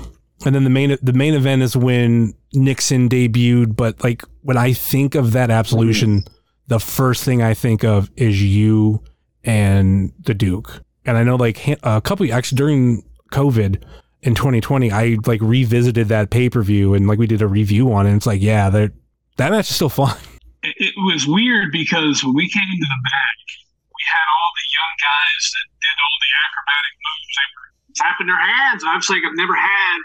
And 0.47 0.55
then 0.55 0.64
the 0.64 0.70
main 0.70 0.97
the 1.03 1.12
main 1.12 1.35
event 1.35 1.61
is 1.61 1.77
when 1.77 2.33
Nixon 2.55 3.11
debuted. 3.11 3.77
But 3.77 4.03
like 4.03 4.25
when 4.41 4.57
I 4.57 4.73
think 4.73 5.14
of 5.14 5.33
that 5.33 5.51
absolution, 5.51 6.25
the 6.68 6.81
first 6.81 7.23
thing 7.25 7.43
I 7.43 7.53
think 7.53 7.85
of 7.85 8.11
is 8.16 8.43
you 8.43 9.05
and 9.45 10.11
the 10.20 10.33
Duke. 10.33 10.83
And 11.05 11.18
I 11.18 11.23
know 11.23 11.37
like 11.37 11.68
a 11.83 12.01
couple 12.01 12.33
actually 12.33 12.57
during 12.57 13.03
COVID 13.31 13.83
in 14.23 14.35
2020, 14.35 14.91
I 14.91 15.18
like 15.27 15.41
revisited 15.43 16.09
that 16.09 16.31
pay 16.31 16.49
per 16.49 16.62
view 16.62 16.95
and 16.95 17.07
like 17.07 17.18
we 17.18 17.27
did 17.27 17.43
a 17.43 17.49
review 17.49 17.93
on 17.93 18.07
it. 18.07 18.11
And 18.11 18.16
it's 18.16 18.27
like 18.27 18.41
yeah, 18.41 18.70
that 18.70 18.93
that 19.37 19.51
match 19.51 19.68
is 19.70 19.77
still 19.77 19.89
fun. 19.91 20.16
It, 20.62 20.79
it 20.79 20.95
was 21.03 21.27
weird 21.27 21.73
because 21.75 22.23
when 22.23 22.39
we 22.39 22.47
came 22.47 22.62
to 22.62 22.87
the 22.87 23.01
back, 23.03 23.39
we 23.83 24.03
had 24.07 24.27
all 24.31 24.51
the 24.55 24.68
young 24.70 24.95
guys 25.03 25.43
that 25.51 25.66
did 25.75 25.97
all 25.99 26.16
the 26.23 26.33
acrobatic 26.39 26.95
moves. 27.03 27.35
They 27.35 27.49
were 27.51 27.68
tapping 27.99 28.29
their 28.31 28.39
hands. 28.39 28.85
I 28.87 28.95
was 28.95 29.11
like, 29.11 29.27
I've 29.27 29.35
never 29.35 29.59
had 29.59 29.97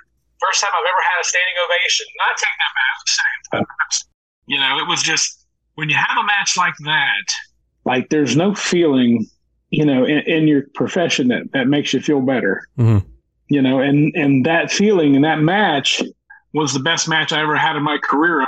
first 0.42 0.62
time 0.62 0.74
I've 0.74 0.90
ever 0.90 1.04
had 1.06 1.22
a 1.22 1.26
standing 1.30 1.58
ovation. 1.62 2.06
Not 2.18 2.34
taking 2.42 2.58
that 2.58 2.74
back 2.74 2.98
time. 3.22 3.66
You 4.48 4.58
know, 4.58 4.80
it 4.82 4.88
was 4.90 5.04
just 5.04 5.46
when 5.76 5.90
you 5.90 5.96
have 5.96 6.18
a 6.18 6.26
match 6.26 6.58
like 6.58 6.74
that. 6.86 7.28
Like 7.86 8.10
there's 8.10 8.36
no 8.36 8.56
feeling, 8.56 9.28
you 9.70 9.86
know, 9.86 10.06
in, 10.06 10.20
in 10.26 10.48
your 10.48 10.64
profession 10.74 11.28
that, 11.28 11.52
that 11.54 11.68
makes 11.68 11.94
you 11.94 12.02
feel 12.02 12.22
better. 12.22 12.66
Mhm. 12.80 13.06
You 13.50 13.62
know, 13.62 13.80
and 13.80 14.14
and 14.16 14.46
that 14.46 14.72
feeling 14.72 15.16
and 15.16 15.24
that 15.24 15.40
match 15.40 16.02
was 16.54 16.74
the 16.74 16.80
best 16.80 17.08
match 17.08 17.32
I 17.32 17.42
ever 17.42 17.56
had 17.56 17.76
in 17.76 17.84
my 17.84 17.98
career. 17.98 18.46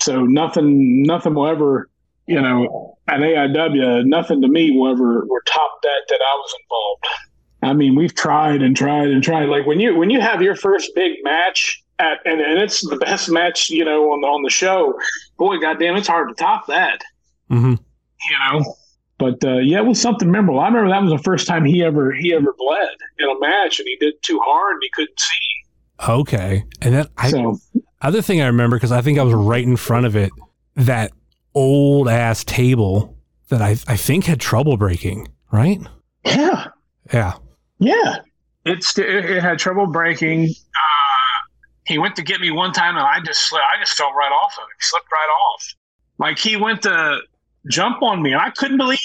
So 0.00 0.24
nothing, 0.24 1.02
nothing 1.02 1.34
will 1.34 1.46
ever, 1.46 1.88
you 2.26 2.40
know, 2.40 2.96
at 3.06 3.20
AIW, 3.20 4.06
nothing 4.06 4.40
to 4.42 4.48
me 4.48 4.70
will 4.70 4.90
ever 4.90 5.24
will 5.26 5.40
top 5.46 5.82
that 5.82 6.02
that 6.08 6.20
I 6.20 6.34
was 6.36 6.54
involved. 6.62 7.30
I 7.62 7.72
mean, 7.74 7.94
we've 7.94 8.14
tried 8.14 8.62
and 8.62 8.74
tried 8.76 9.08
and 9.08 9.22
tried. 9.22 9.48
Like 9.48 9.66
when 9.66 9.78
you 9.78 9.94
when 9.96 10.10
you 10.10 10.20
have 10.20 10.40
your 10.40 10.54
first 10.56 10.94
big 10.94 11.22
match 11.22 11.82
at 11.98 12.18
and, 12.24 12.40
and 12.40 12.58
it's 12.58 12.80
the 12.88 12.96
best 12.96 13.30
match, 13.30 13.68
you 13.68 13.84
know, 13.84 14.10
on 14.12 14.22
the 14.22 14.26
on 14.26 14.42
the 14.42 14.50
show. 14.50 14.98
Boy, 15.36 15.58
goddamn, 15.58 15.96
it's 15.96 16.08
hard 16.08 16.28
to 16.28 16.34
top 16.34 16.66
that. 16.68 17.02
hmm 17.48 17.74
You 17.74 18.38
know. 18.52 18.76
But 19.20 19.44
uh, 19.44 19.58
yeah, 19.58 19.80
it 19.80 19.84
was 19.84 20.00
something 20.00 20.30
memorable. 20.30 20.60
I 20.60 20.68
remember 20.68 20.88
that 20.88 21.02
was 21.02 21.12
the 21.12 21.22
first 21.22 21.46
time 21.46 21.66
he 21.66 21.84
ever 21.84 22.10
he 22.10 22.32
ever 22.32 22.54
bled 22.56 22.88
in 23.18 23.28
a 23.28 23.38
match, 23.38 23.78
and 23.78 23.86
he 23.86 23.96
did 23.96 24.14
too 24.22 24.40
hard 24.42 24.76
and 24.76 24.82
he 24.82 24.90
couldn't 24.94 25.20
see. 25.20 26.08
Okay. 26.08 26.64
And 26.80 26.94
then 26.94 27.06
I 27.18 27.30
so 27.30 27.58
Other 28.00 28.22
thing 28.22 28.40
I 28.40 28.46
remember 28.46 28.76
because 28.76 28.92
I 28.92 29.02
think 29.02 29.18
I 29.18 29.22
was 29.22 29.34
right 29.34 29.62
in 29.62 29.76
front 29.76 30.06
of 30.06 30.16
it, 30.16 30.32
that 30.74 31.12
old 31.54 32.08
ass 32.08 32.44
table 32.44 33.14
that 33.50 33.60
I 33.60 33.72
I 33.86 33.96
think 33.96 34.24
had 34.24 34.40
trouble 34.40 34.78
breaking, 34.78 35.28
right? 35.52 35.80
yeah, 36.24 36.68
Yeah. 37.12 37.34
Yeah, 37.78 38.16
it's 38.64 38.98
it, 38.98 39.06
it 39.06 39.42
had 39.42 39.58
trouble 39.58 39.86
breaking. 39.86 40.44
Uh, 40.44 41.50
he 41.84 41.98
went 41.98 42.16
to 42.16 42.22
get 42.22 42.40
me 42.40 42.50
one 42.50 42.72
time, 42.72 42.96
and 42.96 43.04
I 43.04 43.20
just 43.20 43.48
slipped, 43.48 43.64
I 43.74 43.78
just 43.80 43.96
fell 43.96 44.12
right 44.12 44.32
off 44.32 44.54
of 44.56 44.64
it. 44.64 44.76
He 44.78 44.84
slipped 44.84 45.10
right 45.12 45.28
off. 45.52 45.74
Like 46.18 46.38
he 46.38 46.56
went 46.56 46.82
to 46.82 47.20
jump 47.68 48.02
on 48.02 48.22
me, 48.22 48.32
and 48.32 48.40
I 48.40 48.50
couldn't 48.50 48.78
believe 48.78 48.98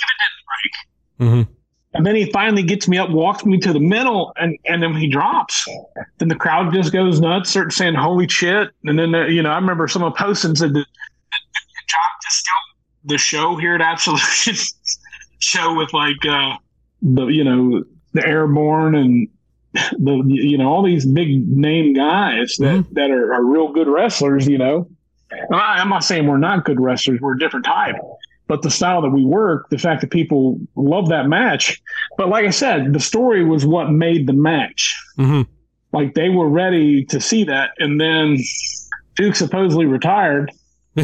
it 1.20 1.20
didn't 1.20 1.46
break. 1.46 1.48
hmm 1.48 1.52
And 1.94 2.06
then 2.06 2.16
he 2.16 2.32
finally 2.32 2.64
gets 2.64 2.88
me 2.88 2.98
up, 2.98 3.10
walks 3.10 3.46
me 3.46 3.58
to 3.60 3.74
the 3.74 3.80
middle, 3.80 4.34
and 4.38 4.58
and 4.66 4.84
then 4.84 4.94
he 4.94 5.08
drops. 5.08 5.68
Then 6.18 6.30
the 6.30 6.36
crowd 6.36 6.74
just 6.74 6.92
goes 6.94 7.20
nuts, 7.20 7.50
start 7.50 7.74
saying 7.74 7.96
"Holy 7.96 8.28
shit!" 8.28 8.70
And 8.84 8.98
then 9.00 9.16
uh, 9.16 9.26
you 9.26 9.42
know, 9.42 9.52
I 9.52 9.56
remember 9.56 9.88
someone 9.88 10.14
posting 10.14 10.56
said 10.56 10.74
that, 10.74 10.86
that 10.86 11.88
John 11.88 12.00
the 13.06 13.18
show 13.18 13.56
here 13.56 13.76
at 13.76 13.82
Absolution 13.82 14.56
show 15.40 15.76
with 15.76 15.94
like 15.94 16.26
uh, 16.28 16.56
the 17.02 17.28
you 17.28 17.44
know 17.44 17.84
the 18.14 18.26
Airborne 18.26 18.96
and 18.96 19.28
the 19.74 20.24
you 20.28 20.58
know 20.58 20.72
all 20.72 20.84
these 20.84 21.06
big 21.06 21.48
name 21.48 21.94
guys 21.94 22.56
that 22.60 22.86
that 22.94 23.12
are, 23.12 23.34
are 23.34 23.44
real 23.44 23.72
good 23.72 23.88
wrestlers. 23.88 24.48
You 24.48 24.58
know, 24.58 24.90
I'm 25.52 25.90
not 25.90 26.04
saying 26.04 26.28
we're 26.28 26.38
not 26.38 26.66
good 26.66 26.80
wrestlers; 26.80 27.22
we're 27.22 27.36
a 27.36 27.40
different 27.40 27.66
type. 27.66 27.96
But 28.48 28.62
the 28.62 28.70
style 28.70 29.02
that 29.02 29.10
we 29.10 29.26
work, 29.26 29.70
the 29.70 29.78
fact 29.78 30.02
that 30.02 30.12
people 30.12 30.60
love 30.76 31.10
that 31.10 31.28
match. 31.28 31.82
But 32.18 32.30
like 32.30 32.46
I 32.46 32.52
said, 32.52 32.94
the 32.94 33.00
story 33.00 33.44
was 33.44 33.66
what 33.66 33.90
made 33.92 34.28
the 34.28 34.34
match. 34.34 34.96
hmm 35.18 35.42
Like 35.92 36.14
they 36.14 36.30
were 36.30 36.48
ready 36.50 37.06
to 37.06 37.20
see 37.20 37.44
that, 37.46 37.72
and 37.80 38.00
then 38.00 38.38
Duke 39.16 39.36
supposedly 39.36 39.86
retired. 39.86 40.52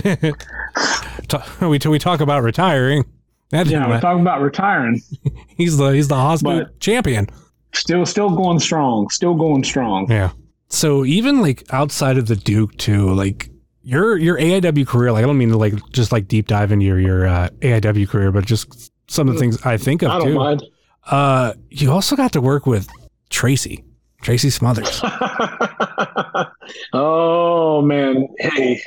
We 1.62 1.80
we 1.86 2.00
talk 2.00 2.20
about 2.22 2.44
retiring. 2.44 3.06
That 3.52 3.68
Yeah, 3.68 3.88
we're 3.88 4.00
talking 4.02 4.22
about 4.22 4.42
retiring. 4.42 5.02
he's 5.58 5.78
the 5.78 5.90
he's 5.90 6.08
the 6.08 6.16
hospital 6.16 6.66
champion. 6.80 7.28
Still, 7.74 8.06
still 8.06 8.30
going 8.36 8.60
strong. 8.60 9.10
Still 9.10 9.36
going 9.36 9.64
strong. 9.64 10.10
Yeah. 10.10 10.32
So 10.70 11.06
even 11.06 11.42
like 11.42 11.64
outside 11.72 12.18
of 12.18 12.28
the 12.28 12.36
Duke 12.36 12.78
too, 12.78 13.14
like 13.14 13.50
your 13.84 14.18
your 14.18 14.38
AIW 14.38 14.86
career, 14.88 15.12
like 15.12 15.24
I 15.24 15.28
don't 15.28 15.38
mean 15.38 15.50
to 15.50 15.58
like 15.58 15.74
just 15.92 16.12
like 16.12 16.28
deep 16.28 16.48
dive 16.48 16.72
into 16.72 16.86
your 16.86 17.00
your 17.00 17.28
uh, 17.28 17.50
AIW 17.62 18.08
career, 18.08 18.32
but 18.32 18.46
just 18.46 18.92
some 19.10 19.28
of 19.28 19.34
the 19.36 19.40
things 19.40 19.62
I 19.66 19.78
think 19.78 20.02
of 20.04 20.12
I 20.12 20.18
don't 20.20 20.28
too. 20.30 20.36
mind. 20.36 20.64
Uh, 21.06 21.54
you 21.70 21.92
also 21.92 22.16
got 22.16 22.32
to 22.34 22.42
work 22.42 22.66
with 22.68 22.88
Tracy, 23.30 23.84
Tracy 24.22 24.50
Smothers. 24.52 25.02
oh 26.94 27.82
man, 27.82 28.28
hey, 28.40 28.82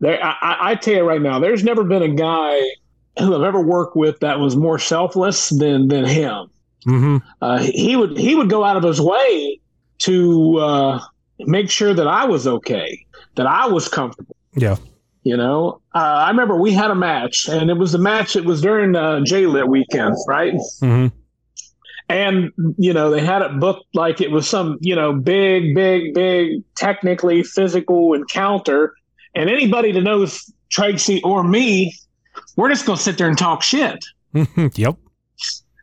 there, 0.00 0.22
I, 0.22 0.56
I- 0.70 0.74
tell 0.74 0.94
you 0.94 1.02
right 1.02 1.20
now, 1.22 1.38
there's 1.38 1.64
never 1.64 1.84
been 1.84 2.02
a 2.02 2.08
guy 2.08 2.58
who 3.18 3.34
I've 3.34 3.42
ever 3.42 3.60
worked 3.60 3.96
with 3.96 4.20
that 4.20 4.38
was 4.38 4.56
more 4.56 4.78
selfless 4.78 5.50
than 5.50 5.88
than 5.88 6.04
him. 6.04 6.50
hmm 6.84 7.16
Uh, 7.40 7.58
he 7.58 7.96
would 7.96 8.16
he 8.18 8.34
would 8.34 8.50
go 8.50 8.64
out 8.64 8.76
of 8.76 8.82
his 8.82 9.00
way 9.00 9.60
to 10.00 10.56
uh, 10.58 11.00
make 11.40 11.70
sure 11.70 11.92
that 11.94 12.06
I 12.06 12.24
was 12.24 12.46
okay, 12.46 13.04
that 13.36 13.46
I 13.46 13.66
was 13.66 13.88
comfortable. 13.88 14.36
Yeah. 14.54 14.76
You 15.22 15.36
know, 15.36 15.80
uh, 15.94 15.98
I 15.98 16.30
remember 16.30 16.56
we 16.56 16.72
had 16.72 16.90
a 16.90 16.94
match, 16.94 17.46
and 17.48 17.68
it 17.70 17.76
was 17.76 17.92
the 17.92 17.98
match. 17.98 18.36
It 18.36 18.44
was 18.46 18.62
during 18.62 18.96
uh, 18.96 19.20
J-Lit 19.24 19.68
weekend, 19.68 20.16
right? 20.26 20.54
hmm 20.80 21.08
and 22.08 22.50
you 22.76 22.92
know 22.92 23.08
they 23.08 23.24
had 23.24 23.40
it 23.40 23.60
booked 23.60 23.84
like 23.94 24.20
it 24.20 24.32
was 24.32 24.48
some 24.48 24.76
you 24.80 24.96
know 24.96 25.12
big 25.12 25.76
big 25.76 26.12
big 26.12 26.60
technically 26.74 27.44
physical 27.44 28.14
encounter 28.14 28.94
and 29.34 29.48
anybody 29.48 29.92
that 29.92 30.00
knows 30.00 30.52
Tracy 30.70 31.22
or 31.22 31.42
me, 31.42 31.94
we're 32.56 32.68
just 32.68 32.86
going 32.86 32.96
to 32.96 33.02
sit 33.02 33.18
there 33.18 33.28
and 33.28 33.38
talk 33.38 33.62
shit. 33.62 34.04
yep. 34.74 34.96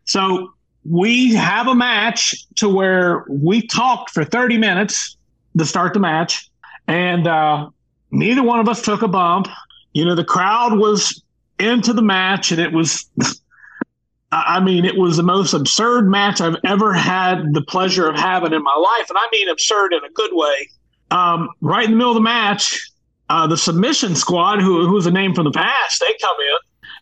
So 0.05 0.49
we 0.89 1.33
have 1.35 1.67
a 1.67 1.75
match 1.75 2.35
to 2.57 2.69
where 2.69 3.25
we 3.29 3.65
talked 3.67 4.11
for 4.11 4.23
30 4.23 4.57
minutes 4.57 5.17
to 5.57 5.65
start 5.65 5.93
the 5.93 5.99
match, 5.99 6.49
and 6.87 7.27
uh, 7.27 7.69
neither 8.11 8.43
one 8.43 8.59
of 8.59 8.67
us 8.67 8.81
took 8.81 9.01
a 9.01 9.07
bump. 9.07 9.47
You 9.93 10.05
know, 10.05 10.15
the 10.15 10.25
crowd 10.25 10.77
was 10.77 11.23
into 11.59 11.93
the 11.93 12.01
match, 12.01 12.51
and 12.51 12.61
it 12.61 12.71
was. 12.71 13.09
I 14.29 14.59
mean, 14.59 14.83
it 14.83 14.97
was 14.97 15.15
the 15.15 15.23
most 15.23 15.53
absurd 15.53 16.09
match 16.09 16.41
I've 16.41 16.57
ever 16.65 16.93
had 16.93 17.53
the 17.53 17.61
pleasure 17.61 18.09
of 18.09 18.17
having 18.17 18.51
in 18.51 18.61
my 18.61 18.75
life. 18.75 19.09
And 19.09 19.17
I 19.17 19.25
mean 19.31 19.47
absurd 19.47 19.93
in 19.93 20.03
a 20.03 20.09
good 20.09 20.31
way. 20.33 20.69
Um, 21.11 21.47
right 21.61 21.85
in 21.85 21.91
the 21.91 21.97
middle 21.97 22.11
of 22.11 22.15
the 22.15 22.21
match, 22.21 22.91
uh, 23.29 23.47
the 23.47 23.57
submission 23.57 24.15
squad, 24.15 24.59
who, 24.59 24.85
who's 24.85 25.05
a 25.05 25.11
name 25.11 25.33
from 25.33 25.45
the 25.45 25.51
past, 25.51 26.01
they 26.01 26.13
come 26.19 26.35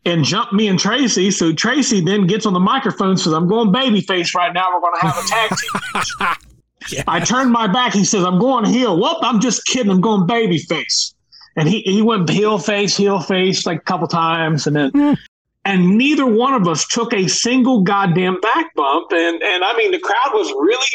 in 0.06 0.14
and 0.14 0.24
jump 0.24 0.54
me 0.54 0.68
and 0.68 0.80
Tracy. 0.80 1.32
So 1.32 1.52
Tracy 1.52 2.00
then 2.00 2.28
gets 2.28 2.46
on 2.46 2.54
the 2.54 2.60
microphone 2.60 3.18
says, 3.18 3.34
I'm 3.34 3.48
going 3.48 3.74
babyface 3.74 4.36
right 4.36 4.54
now. 4.54 4.68
We're 4.72 4.82
going 4.82 5.00
to 5.00 5.08
have 5.08 5.18
a 5.18 5.28
tag 5.28 5.50
team. 5.50 6.52
yeah. 6.90 7.04
I 7.08 7.20
turned 7.20 7.52
my 7.52 7.68
back. 7.68 7.94
He 7.94 8.06
says, 8.06 8.24
I'm 8.24 8.40
going 8.40 8.66
heel. 8.66 9.00
Whoop, 9.00 9.18
I'm 9.22 9.40
just 9.40 9.66
kidding. 9.66 9.92
I'm 9.92 10.02
going 10.02 10.26
baby 10.28 10.58
face. 10.58 11.14
And 11.56 11.70
he, 11.70 11.82
he 11.82 12.02
went 12.02 12.30
heel 12.30 12.58
face, 12.58 12.98
heel 12.98 13.20
face 13.20 13.66
like 13.66 13.80
a 13.80 13.84
couple 13.84 14.08
times. 14.08 14.68
And 14.68 14.76
then 14.76 14.92
mm 14.92 15.18
and 15.66 15.98
neither 15.98 16.26
one 16.26 16.54
of 16.54 16.68
us 16.68 16.88
took 16.88 17.12
a 17.12 17.28
single 17.28 17.82
goddamn 17.82 18.40
back 18.40 18.74
bump. 18.76 19.12
And 19.12 19.42
and 19.42 19.64
I 19.64 19.76
mean, 19.76 19.92
the 19.92 20.00
crowd 20.00 20.32
was 20.34 20.50
really 20.52 20.86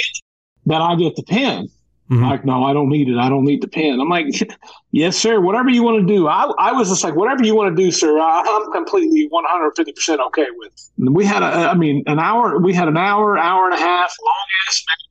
that 0.67 0.81
I 0.81 0.95
get 0.95 1.17
the 1.17 1.25
pin. 1.25 1.69
Mm-hmm. 2.11 2.25
Like, 2.25 2.45
no, 2.45 2.65
I 2.65 2.73
don't 2.73 2.89
need 2.89 3.09
it. 3.09 3.19
I 3.19 3.29
don't 3.29 3.45
need 3.45 3.63
the 3.63 3.69
pin. 3.69 4.01
I'm 4.01 4.09
like, 4.09 4.27
yes, 4.91 5.17
sir. 5.17 5.41
Whatever 5.41 5.71
you 5.71 5.85
want 5.85 6.07
to 6.07 6.13
do. 6.13 6.27
I, 6.27 6.53
I 6.59 6.73
was 6.73 6.89
just 6.89 7.05
like, 7.05 7.15
whatever 7.15 7.45
you 7.45 7.55
want 7.55 7.77
to 7.77 7.81
do, 7.81 7.93
sir. 7.93 8.19
I, 8.19 8.41
am 8.41 8.73
completely 8.73 9.29
150 9.31 9.93
percent 9.93 10.21
okay 10.27 10.47
with. 10.57 10.73
And 10.99 11.15
we 11.15 11.25
had, 11.25 11.45
a, 11.45 11.47
I 11.47 11.75
mean, 11.75 12.03
an 12.07 12.19
hour. 12.19 12.59
We 12.59 12.75
had 12.75 12.89
an 12.89 12.97
hour, 12.97 13.39
hour 13.39 13.67
and 13.67 13.75
a 13.75 13.79
half, 13.79 14.13
long 14.25 14.47
ass 14.67 14.85
match, 14.89 15.10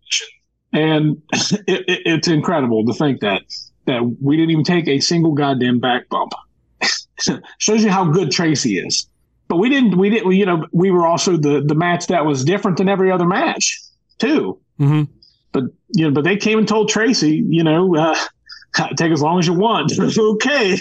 and 0.73 1.21
it, 1.33 1.85
it, 1.87 2.01
it's 2.05 2.27
incredible 2.27 2.85
to 2.85 2.93
think 2.93 3.21
that 3.21 3.41
that 3.85 4.17
we 4.21 4.37
didn't 4.37 4.51
even 4.51 4.63
take 4.63 4.87
a 4.87 4.99
single 4.99 5.33
goddamn 5.33 5.79
back 5.79 6.07
bump. 6.09 6.33
Shows 7.57 7.83
you 7.83 7.89
how 7.89 8.05
good 8.05 8.31
Tracy 8.31 8.77
is. 8.77 9.07
But 9.47 9.57
we 9.57 9.67
didn't 9.67 9.97
we 9.97 10.09
didn't 10.09 10.31
you 10.31 10.45
know 10.45 10.65
we 10.71 10.91
were 10.91 11.07
also 11.07 11.35
the 11.35 11.61
the 11.65 11.75
match 11.75 12.07
that 12.07 12.25
was 12.25 12.45
different 12.45 12.77
than 12.77 12.87
every 12.87 13.11
other 13.11 13.25
match 13.25 13.79
too. 14.19 14.59
Mm-hmm. 14.79 15.11
but 15.51 15.63
you 15.93 16.05
know 16.05 16.11
but 16.11 16.23
they 16.23 16.37
came 16.37 16.57
and 16.57 16.67
told 16.67 16.87
tracy 16.87 17.43
you 17.49 17.63
know 17.63 17.93
uh, 17.95 18.15
take 18.95 19.11
as 19.11 19.21
long 19.21 19.39
as 19.39 19.47
you 19.47 19.53
want. 19.53 19.91
Okay. 19.99 20.77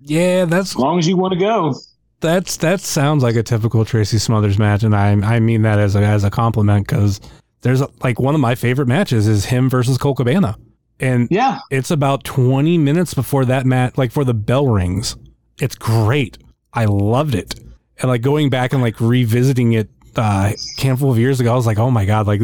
Yeah 0.00 0.44
that's 0.44 0.70
as 0.70 0.76
long 0.76 0.98
as 0.98 1.06
you 1.06 1.16
want 1.16 1.34
to 1.34 1.38
go. 1.38 1.74
That's 2.20 2.56
that 2.58 2.80
sounds 2.80 3.22
like 3.22 3.36
a 3.36 3.44
typical 3.44 3.84
tracy 3.84 4.18
smothers 4.18 4.58
match 4.58 4.82
and 4.82 4.96
i 4.96 5.12
i 5.12 5.38
mean 5.38 5.62
that 5.62 5.78
as 5.78 5.94
a 5.94 6.00
as 6.00 6.24
a 6.24 6.30
compliment 6.30 6.88
because 6.88 7.20
there's 7.62 7.80
a, 7.80 7.88
like 8.02 8.20
one 8.20 8.34
of 8.34 8.40
my 8.40 8.54
favorite 8.54 8.88
matches 8.88 9.26
is 9.26 9.46
him 9.46 9.68
versus 9.68 9.98
Colt 9.98 10.16
Cabana. 10.16 10.56
And 11.00 11.28
yeah, 11.30 11.60
it's 11.70 11.90
about 11.90 12.24
20 12.24 12.78
minutes 12.78 13.14
before 13.14 13.44
that 13.44 13.66
match, 13.66 13.96
like 13.96 14.10
for 14.10 14.24
the 14.24 14.34
bell 14.34 14.66
rings. 14.66 15.16
It's 15.60 15.74
great. 15.74 16.38
I 16.72 16.86
loved 16.86 17.34
it. 17.34 17.54
And 18.00 18.08
like 18.08 18.22
going 18.22 18.50
back 18.50 18.72
and 18.72 18.82
like 18.82 19.00
revisiting 19.00 19.72
it 19.72 19.88
uh, 20.16 20.52
a 20.52 20.82
handful 20.82 21.10
of 21.10 21.18
years 21.18 21.40
ago, 21.40 21.52
I 21.52 21.56
was 21.56 21.66
like, 21.66 21.78
oh 21.78 21.90
my 21.90 22.04
God, 22.04 22.26
like 22.26 22.40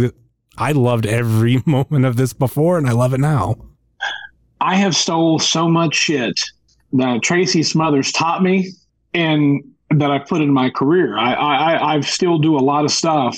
I 0.57 0.73
loved 0.73 1.07
every 1.07 1.63
moment 1.67 2.05
of 2.05 2.17
this 2.17 2.33
before 2.33 2.79
and 2.79 2.89
I 2.89 2.93
love 2.93 3.15
it 3.15 3.21
now. 3.21 3.57
I 4.61 4.77
have 4.77 4.97
stole 4.97 5.39
so 5.39 5.69
much 5.69 5.95
shit 5.95 6.41
that 6.93 7.23
Tracy 7.23 7.63
Smothers 7.63 8.13
taught 8.13 8.43
me 8.43 8.71
and 9.13 9.63
that 9.91 10.11
I 10.11 10.19
put 10.19 10.41
in 10.41 10.53
my 10.53 10.71
career. 10.71 11.17
I, 11.19 11.35
I, 11.35 11.95
I 11.95 12.01
still 12.01 12.39
do 12.39 12.57
a 12.57 12.61
lot 12.61 12.85
of 12.85 12.91
stuff 12.91 13.37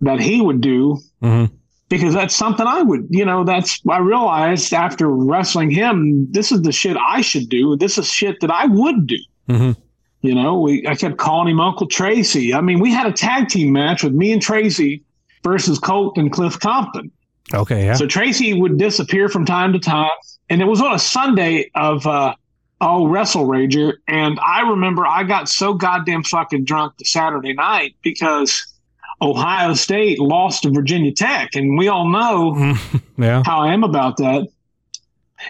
that 0.00 0.20
he 0.20 0.40
would 0.40 0.60
do 0.60 0.98
mm-hmm. 1.22 1.54
because 1.88 2.14
that's 2.14 2.34
something 2.34 2.66
I 2.66 2.82
would, 2.82 3.06
you 3.10 3.24
know, 3.24 3.44
that's, 3.44 3.80
I 3.88 3.98
realized 3.98 4.72
after 4.72 5.08
wrestling 5.08 5.70
him, 5.70 6.30
this 6.30 6.52
is 6.52 6.62
the 6.62 6.72
shit 6.72 6.96
I 6.96 7.20
should 7.20 7.48
do. 7.48 7.76
This 7.76 7.98
is 7.98 8.10
shit 8.10 8.40
that 8.40 8.50
I 8.50 8.66
would 8.66 9.06
do. 9.06 9.18
Mm-hmm. 9.48 9.80
You 10.22 10.36
know, 10.36 10.60
we 10.60 10.86
I 10.86 10.94
kept 10.94 11.18
calling 11.18 11.48
him 11.48 11.60
Uncle 11.60 11.88
Tracy. 11.88 12.54
I 12.54 12.60
mean, 12.60 12.78
we 12.78 12.92
had 12.92 13.08
a 13.08 13.12
tag 13.12 13.48
team 13.48 13.72
match 13.72 14.04
with 14.04 14.12
me 14.12 14.32
and 14.32 14.40
Tracy 14.40 15.02
versus 15.42 15.80
Colt 15.80 16.16
and 16.16 16.30
Cliff 16.30 16.58
Compton. 16.60 17.10
Okay, 17.52 17.86
yeah. 17.86 17.94
So 17.94 18.06
Tracy 18.06 18.54
would 18.54 18.78
disappear 18.78 19.28
from 19.28 19.44
time 19.44 19.72
to 19.72 19.80
time, 19.80 20.12
and 20.48 20.62
it 20.62 20.66
was 20.66 20.80
on 20.80 20.94
a 20.94 20.98
Sunday 20.98 21.70
of 21.74 22.06
uh, 22.06 22.36
oh 22.80 23.08
Wrestle 23.08 23.46
Rager, 23.46 23.94
and 24.06 24.38
I 24.46 24.60
remember 24.60 25.04
I 25.04 25.24
got 25.24 25.48
so 25.48 25.74
goddamn 25.74 26.22
fucking 26.22 26.64
drunk 26.64 26.98
the 26.98 27.04
Saturday 27.04 27.54
night 27.54 27.96
because 28.02 28.71
Ohio 29.20 29.74
State 29.74 30.18
lost 30.18 30.62
to 30.62 30.70
Virginia 30.70 31.12
Tech, 31.12 31.54
and 31.54 31.78
we 31.78 31.88
all 31.88 32.08
know 32.08 32.76
yeah. 33.18 33.42
how 33.44 33.60
I 33.60 33.72
am 33.72 33.84
about 33.84 34.16
that. 34.18 34.48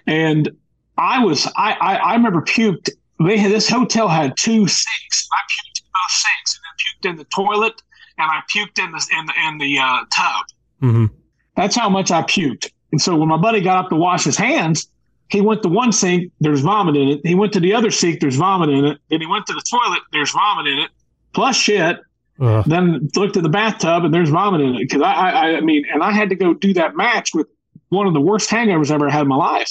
And 0.07 0.51
I 0.99 1.25
was 1.25 1.47
I 1.57 1.73
I, 1.81 1.95
I 1.97 2.15
remember 2.15 2.43
puked 2.43 2.91
they 3.25 3.39
had 3.39 3.53
this 3.53 3.69
hotel 3.69 4.09
had 4.09 4.37
two 4.37 4.67
sinks. 4.67 5.29
I 5.33 5.41
puked 5.53 5.81
in 5.81 5.87
both 5.93 6.11
sinks, 6.11 6.59
and 6.59 6.63
then 6.65 6.77
puked 6.83 7.11
in 7.11 7.17
the 7.19 7.25
toilet, 7.25 7.83
and 8.19 8.31
I 8.31 8.41
puked 8.53 8.83
in 8.83 8.91
the 8.93 9.07
in 9.19 9.27
the 9.27 9.33
in 9.47 9.59
the 9.59 9.79
uh, 9.79 10.05
tub. 10.15 10.47
Mm-hmm. 10.83 11.07
That's 11.57 11.77
how 11.77 11.89
much 11.89 12.11
I 12.11 12.23
puked. 12.23 12.71
And 12.93 13.01
so 13.01 13.17
when 13.17 13.29
my 13.29 13.37
buddy 13.37 13.61
got 13.61 13.85
up 13.85 13.91
to 13.91 13.97
wash 13.97 14.25
his 14.25 14.37
hands, 14.37 14.89
he 15.29 15.41
went 15.41 15.63
to 15.63 15.69
one 15.69 15.93
sink, 15.93 16.31
there's 16.41 16.61
vomit 16.61 16.97
in 16.97 17.09
it. 17.09 17.21
He 17.25 17.35
went 17.35 17.53
to 17.55 17.61
the 17.61 17.73
other 17.73 17.91
sink, 17.91 18.21
there's 18.21 18.37
vomit 18.37 18.69
in 18.69 18.85
it. 18.85 18.99
Then 19.09 19.21
he 19.21 19.27
went 19.27 19.47
to 19.47 19.55
the 19.55 19.63
toilet, 19.63 20.01
there's 20.13 20.31
vomit 20.31 20.67
in 20.67 20.79
it, 20.79 20.91
plus 21.33 21.57
shit. 21.57 21.99
Uh. 22.43 22.63
Then 22.67 23.09
looked 23.15 23.37
at 23.37 23.45
the 23.45 23.49
bathtub 23.49 24.05
and 24.05 24.13
there's 24.13 24.31
vomit 24.31 24.61
in 24.61 24.75
it. 24.75 24.81
Because 24.81 25.03
I, 25.03 25.13
I, 25.13 25.57
I 25.57 25.61
mean, 25.61 25.85
and 25.93 26.03
I 26.03 26.11
had 26.11 26.29
to 26.31 26.35
go 26.35 26.53
do 26.53 26.75
that 26.75 26.97
match 26.97 27.33
with 27.33 27.47
one 27.91 28.07
of 28.07 28.15
the 28.15 28.21
worst 28.21 28.51
hangovers 28.51 28.91
I 28.91 28.95
ever 28.95 29.09
had 29.09 29.23
in 29.23 29.29
my 29.29 29.37
life. 29.37 29.71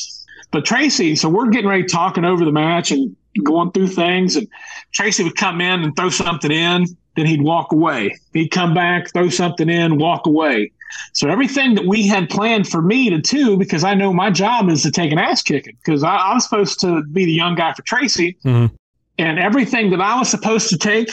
But 0.52 0.66
Tracy, 0.66 1.16
so 1.16 1.30
we're 1.30 1.50
getting 1.50 1.70
ready 1.70 1.84
talking 1.84 2.26
over 2.26 2.46
the 2.46 2.52
match, 2.52 2.92
and 2.92 3.16
going 3.44 3.72
through 3.72 3.88
things. 3.88 4.36
And 4.36 4.48
Tracy 4.92 5.24
would 5.24 5.36
come 5.36 5.62
in 5.62 5.84
and 5.84 5.96
throw 5.96 6.10
something 6.10 6.52
in, 6.52 6.86
then 7.16 7.26
he'd 7.26 7.42
walk 7.42 7.72
away. 7.72 8.18
He'd 8.34 8.50
come 8.50 8.74
back, 8.74 9.12
throw 9.14 9.30
something 9.30 9.70
in, 9.70 9.98
walk 9.98 10.26
away. 10.26 10.72
So 11.14 11.30
everything 11.30 11.76
that 11.76 11.86
we 11.86 12.06
had 12.06 12.30
planned 12.30 12.68
for 12.68 12.82
me 12.82 13.10
to 13.10 13.20
do, 13.20 13.58
because 13.58 13.84
I 13.84 13.94
know 13.94 14.12
my 14.12 14.30
job 14.30 14.70
is 14.70 14.84
to 14.84 14.92
take 14.92 15.12
an 15.12 15.18
ass 15.18 15.42
kicking, 15.42 15.78
because 15.84 16.04
I, 16.04 16.16
I, 16.16 16.34
was 16.34 16.44
supposed 16.44 16.82
to 16.82 17.04
be 17.04 17.26
the 17.26 17.32
young 17.32 17.56
guy 17.56 17.74
for 17.74 17.82
Tracy. 17.84 18.38
Mm-hmm. 18.44 18.76
And 19.18 19.40
everything 19.40 19.92
that 19.92 20.02
I 20.02 20.18
was 20.20 20.30
supposed 20.30 20.70
to 20.70 20.78
take, 20.78 21.10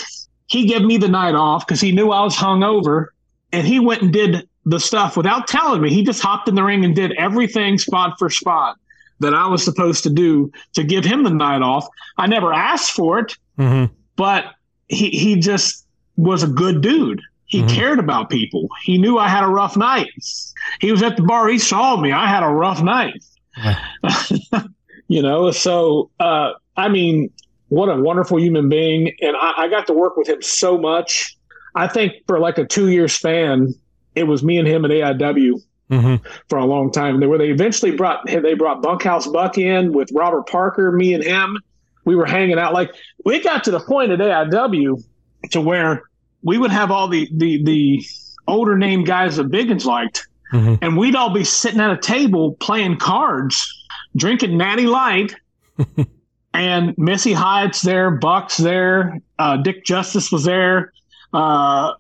he 0.49 0.67
gave 0.67 0.83
me 0.83 0.97
the 0.97 1.09
night 1.09 1.35
off 1.35 1.67
because 1.67 1.81
he 1.81 1.93
knew 1.93 2.11
I 2.11 2.23
was 2.25 2.37
hungover. 2.37 3.09
And 3.53 3.67
he 3.67 3.81
went 3.81 4.03
and 4.03 4.13
did 4.13 4.47
the 4.65 4.81
stuff 4.81 5.17
without 5.17 5.47
telling 5.47 5.81
me. 5.81 5.91
He 5.91 6.03
just 6.03 6.21
hopped 6.21 6.49
in 6.49 6.55
the 6.55 6.63
ring 6.63 6.85
and 6.85 6.95
did 6.95 7.13
everything 7.13 7.79
spot 7.79 8.19
for 8.19 8.29
spot 8.29 8.77
that 9.21 9.35
I 9.35 9.47
was 9.47 9.65
supposed 9.65 10.03
to 10.05 10.11
do 10.11 10.53
to 10.75 10.85
give 10.85 11.05
him 11.05 11.23
the 11.23 11.31
night 11.31 11.63
off. 11.63 11.87
I 12.19 12.27
never 12.27 12.53
asked 12.53 12.93
for 12.93 13.19
it, 13.21 13.35
mm-hmm. 13.59 13.93
but 14.17 14.47
he 14.89 15.11
he 15.11 15.37
just 15.37 15.87
was 16.17 16.43
a 16.43 16.47
good 16.47 16.83
dude. 16.83 17.21
He 17.47 17.61
mm-hmm. 17.61 17.75
cared 17.75 17.99
about 17.99 18.29
people. 18.29 18.69
He 18.85 18.99
knew 18.99 19.17
I 19.17 19.29
had 19.29 19.45
a 19.45 19.49
rough 19.49 19.77
night. 19.77 20.11
He 20.81 20.93
was 20.93 21.03
at 21.03 21.17
the 21.17 21.23
bar. 21.23 21.49
He 21.49 21.59
saw 21.59 21.99
me. 21.99 22.13
I 22.13 22.27
had 22.27 22.43
a 22.43 22.49
rough 22.49 22.83
night. 22.83 23.25
Yeah. 23.57 23.79
you 25.09 25.23
know, 25.23 25.51
so 25.51 26.11
uh, 26.21 26.53
I 26.77 26.89
mean, 26.89 27.31
what 27.69 27.89
a 27.89 27.97
wonderful 27.97 28.41
human 28.41 28.69
being, 28.69 29.13
and 29.21 29.37
I, 29.37 29.53
I 29.57 29.69
got 29.69 29.87
to 29.89 29.93
work 29.93 30.17
with 30.17 30.29
him 30.29 30.43
so 30.43 30.79
much. 30.79 31.37
I 31.75 31.87
think 31.87 32.15
for 32.27 32.39
like 32.39 32.59
a 32.59 32.67
two 32.67 32.89
year 32.89 33.09
span, 33.09 33.75
it 34.15 34.25
was 34.25 34.43
me 34.43 34.59
and 34.59 34.67
him 34.67 34.85
at 34.85 34.91
AIW 34.91 35.63
mm-hmm. 35.91 36.27
for 36.49 36.59
a 36.59 36.65
long 36.65 36.91
time. 36.91 37.21
They 37.21 37.27
were 37.27 37.39
they 37.39 37.51
eventually 37.51 37.93
brought 37.93 38.27
they 38.27 38.55
brought 38.55 38.83
Bunkhouse 38.83 39.27
Buck 39.27 39.59
in 39.59 39.93
with 39.93 40.11
Robert 40.13 40.47
Parker, 40.49 40.93
me 40.93 41.15
and 41.15 41.23
him. 41.23 41.59
We 42.05 42.17
were 42.17 42.27
hanging 42.27 42.59
out 42.59 42.73
like 42.73 42.95
we 43.25 43.41
got 43.41 43.65
to 43.65 43.71
the 43.71 43.81
point 43.81 44.13
at 44.13 44.19
AIW 44.19 45.03
to 45.51 45.61
where 45.61 46.03
we 46.43 46.59
would 46.59 46.71
have 46.71 46.91
all 46.91 47.09
the 47.09 47.29
the 47.37 47.63
the 47.65 48.05
older 48.47 48.79
name 48.79 49.05
guys 49.05 49.37
that 49.37 49.51
Biggins 49.51 49.85
liked, 49.85 50.27
mm-hmm. 50.53 50.77
and 50.83 50.97
we'd 50.97 51.15
all 51.15 51.33
be 51.33 51.45
sitting 51.45 51.81
at 51.81 51.91
a 51.91 51.99
table 51.99 52.55
playing 52.61 52.97
cards, 52.97 53.87
drinking 54.17 54.57
Natty 54.57 54.87
Light. 54.87 55.35
and 56.55 56.97
Missy 56.99 57.33
Hyatt's 57.33 57.83
there, 57.83 58.11
Buck's 58.11 58.57
there, 58.57 59.21
uh, 59.39 59.59
Dick 59.59 59.85
Justice 59.85 60.33
was 60.33 60.45
there, 60.45 60.93
uh, 61.33 61.95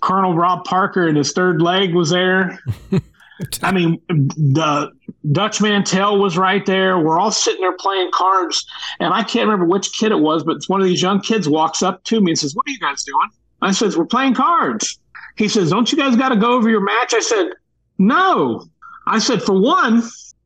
Colonel 0.00 0.34
Rob 0.34 0.64
Parker 0.64 1.06
and 1.06 1.16
his 1.16 1.32
third 1.32 1.60
leg 1.60 1.94
was 1.94 2.10
there. 2.10 2.58
I 3.62 3.72
mean, 3.72 4.00
the 4.08 4.90
Dutch 5.32 5.60
Mantell 5.60 6.18
was 6.18 6.36
right 6.36 6.64
there. 6.64 6.98
We're 6.98 7.18
all 7.18 7.30
sitting 7.30 7.60
there 7.60 7.76
playing 7.76 8.10
cards, 8.12 8.64
and 9.00 9.12
I 9.12 9.22
can't 9.22 9.46
remember 9.46 9.66
which 9.66 9.92
kid 9.98 10.12
it 10.12 10.20
was, 10.20 10.44
but 10.44 10.56
it's 10.56 10.68
one 10.68 10.80
of 10.80 10.86
these 10.86 11.02
young 11.02 11.20
kids 11.20 11.48
walks 11.48 11.82
up 11.82 12.04
to 12.04 12.20
me 12.20 12.32
and 12.32 12.38
says, 12.38 12.54
"What 12.54 12.68
are 12.68 12.70
you 12.70 12.78
guys 12.78 13.04
doing?" 13.04 13.28
I 13.60 13.72
says, 13.72 13.96
"We're 13.96 14.04
playing 14.04 14.34
cards." 14.34 14.98
He 15.36 15.48
says, 15.48 15.70
"Don't 15.70 15.90
you 15.90 15.98
guys 15.98 16.16
got 16.16 16.28
to 16.30 16.36
go 16.36 16.52
over 16.52 16.68
your 16.68 16.80
match?" 16.80 17.14
I 17.14 17.20
said, 17.20 17.52
"No." 17.98 18.68
I 19.06 19.18
said, 19.18 19.42
"For 19.42 19.58
one, 19.58 20.02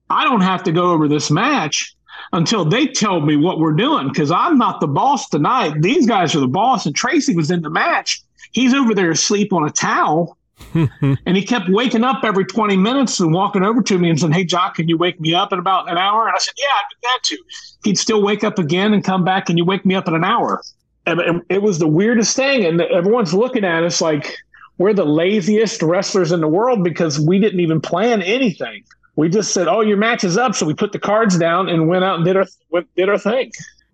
I 0.08 0.24
don't 0.24 0.40
have 0.40 0.62
to 0.64 0.72
go 0.72 0.90
over 0.92 1.08
this 1.08 1.30
match." 1.30 1.95
Until 2.32 2.64
they 2.64 2.86
tell 2.86 3.20
me 3.20 3.36
what 3.36 3.58
we're 3.58 3.72
doing 3.72 4.08
because 4.08 4.30
I'm 4.30 4.58
not 4.58 4.80
the 4.80 4.88
boss 4.88 5.28
tonight. 5.28 5.80
These 5.80 6.06
guys 6.06 6.34
are 6.34 6.40
the 6.40 6.48
boss, 6.48 6.86
and 6.86 6.94
Tracy 6.94 7.34
was 7.34 7.50
in 7.50 7.62
the 7.62 7.70
match. 7.70 8.22
He's 8.52 8.74
over 8.74 8.94
there 8.94 9.10
asleep 9.10 9.52
on 9.52 9.64
a 9.64 9.70
towel. 9.70 10.36
and 10.74 11.36
he 11.36 11.42
kept 11.42 11.68
waking 11.68 12.02
up 12.02 12.24
every 12.24 12.44
20 12.44 12.78
minutes 12.78 13.20
and 13.20 13.32
walking 13.32 13.62
over 13.62 13.82
to 13.82 13.98
me 13.98 14.08
and 14.08 14.18
saying, 14.18 14.32
Hey, 14.32 14.44
Jock, 14.44 14.76
can 14.76 14.88
you 14.88 14.96
wake 14.96 15.20
me 15.20 15.34
up 15.34 15.52
in 15.52 15.58
about 15.58 15.90
an 15.90 15.98
hour? 15.98 16.26
And 16.26 16.34
I 16.34 16.38
said, 16.38 16.54
Yeah, 16.56 16.64
I'd 16.70 16.84
be 16.88 16.96
glad 17.02 17.22
to. 17.24 17.38
He'd 17.84 17.98
still 17.98 18.22
wake 18.22 18.42
up 18.42 18.58
again 18.58 18.94
and 18.94 19.04
come 19.04 19.22
back, 19.22 19.50
and 19.50 19.58
you 19.58 19.64
wake 19.64 19.84
me 19.84 19.94
up 19.94 20.08
in 20.08 20.14
an 20.14 20.24
hour. 20.24 20.62
And, 21.04 21.20
and 21.20 21.42
it 21.50 21.62
was 21.62 21.78
the 21.78 21.86
weirdest 21.86 22.34
thing. 22.34 22.64
And 22.64 22.80
everyone's 22.80 23.34
looking 23.34 23.64
at 23.64 23.84
us 23.84 24.00
like 24.00 24.34
we're 24.78 24.92
the 24.92 25.04
laziest 25.04 25.82
wrestlers 25.82 26.32
in 26.32 26.40
the 26.40 26.48
world 26.48 26.82
because 26.82 27.20
we 27.20 27.38
didn't 27.38 27.60
even 27.60 27.80
plan 27.80 28.22
anything. 28.22 28.84
We 29.16 29.28
just 29.28 29.52
said, 29.54 29.66
"Oh, 29.68 29.80
your 29.80 29.96
match 29.96 30.24
is 30.24 30.36
up," 30.36 30.54
so 30.54 30.66
we 30.66 30.74
put 30.74 30.92
the 30.92 30.98
cards 30.98 31.38
down 31.38 31.68
and 31.68 31.88
went 31.88 32.04
out 32.04 32.16
and 32.16 32.24
did 32.24 32.36
our 32.36 32.46
went, 32.70 32.86
did 32.96 33.08
our 33.08 33.18
thing. 33.18 33.50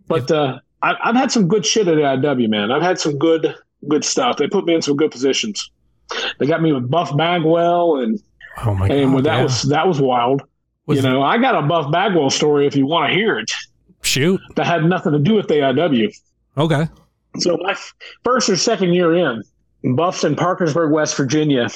But 0.08 0.30
uh, 0.30 0.58
I, 0.82 0.94
I've 1.02 1.14
had 1.16 1.30
some 1.30 1.46
good 1.48 1.64
shit 1.64 1.86
at 1.88 1.96
IW, 1.96 2.48
man. 2.48 2.70
I've 2.72 2.82
had 2.82 2.98
some 2.98 3.18
good 3.18 3.54
good 3.88 4.04
stuff. 4.04 4.36
They 4.36 4.48
put 4.48 4.64
me 4.64 4.74
in 4.74 4.82
some 4.82 4.96
good 4.96 5.10
positions. 5.10 5.70
They 6.38 6.46
got 6.46 6.60
me 6.60 6.72
with 6.72 6.90
Buff 6.90 7.16
Bagwell, 7.16 7.98
and 8.00 8.20
Oh 8.64 8.74
my 8.74 8.86
and 8.88 9.12
god. 9.14 9.24
that 9.24 9.36
yeah. 9.38 9.42
was 9.44 9.62
that 9.62 9.86
was 9.88 10.00
wild. 10.00 10.42
Was 10.86 10.96
you 10.96 11.08
know, 11.08 11.22
I 11.22 11.38
got 11.38 11.54
a 11.54 11.62
Buff 11.66 11.90
Bagwell 11.92 12.28
story 12.30 12.66
if 12.66 12.74
you 12.74 12.84
want 12.86 13.10
to 13.10 13.14
hear 13.14 13.38
it. 13.38 13.50
shoot. 14.02 14.40
That 14.56 14.66
had 14.66 14.84
nothing 14.84 15.12
to 15.12 15.18
do 15.20 15.34
with 15.34 15.46
the 15.48 15.54
IW. 15.54 16.12
Okay. 16.58 16.88
So 17.38 17.56
my 17.62 17.74
first 18.24 18.50
or 18.50 18.56
second 18.56 18.92
year 18.92 19.14
in, 19.14 19.42
Buff's 19.96 20.24
in 20.24 20.34
Parkersburg, 20.36 20.90
West 20.92 21.16
Virginia, 21.16 21.68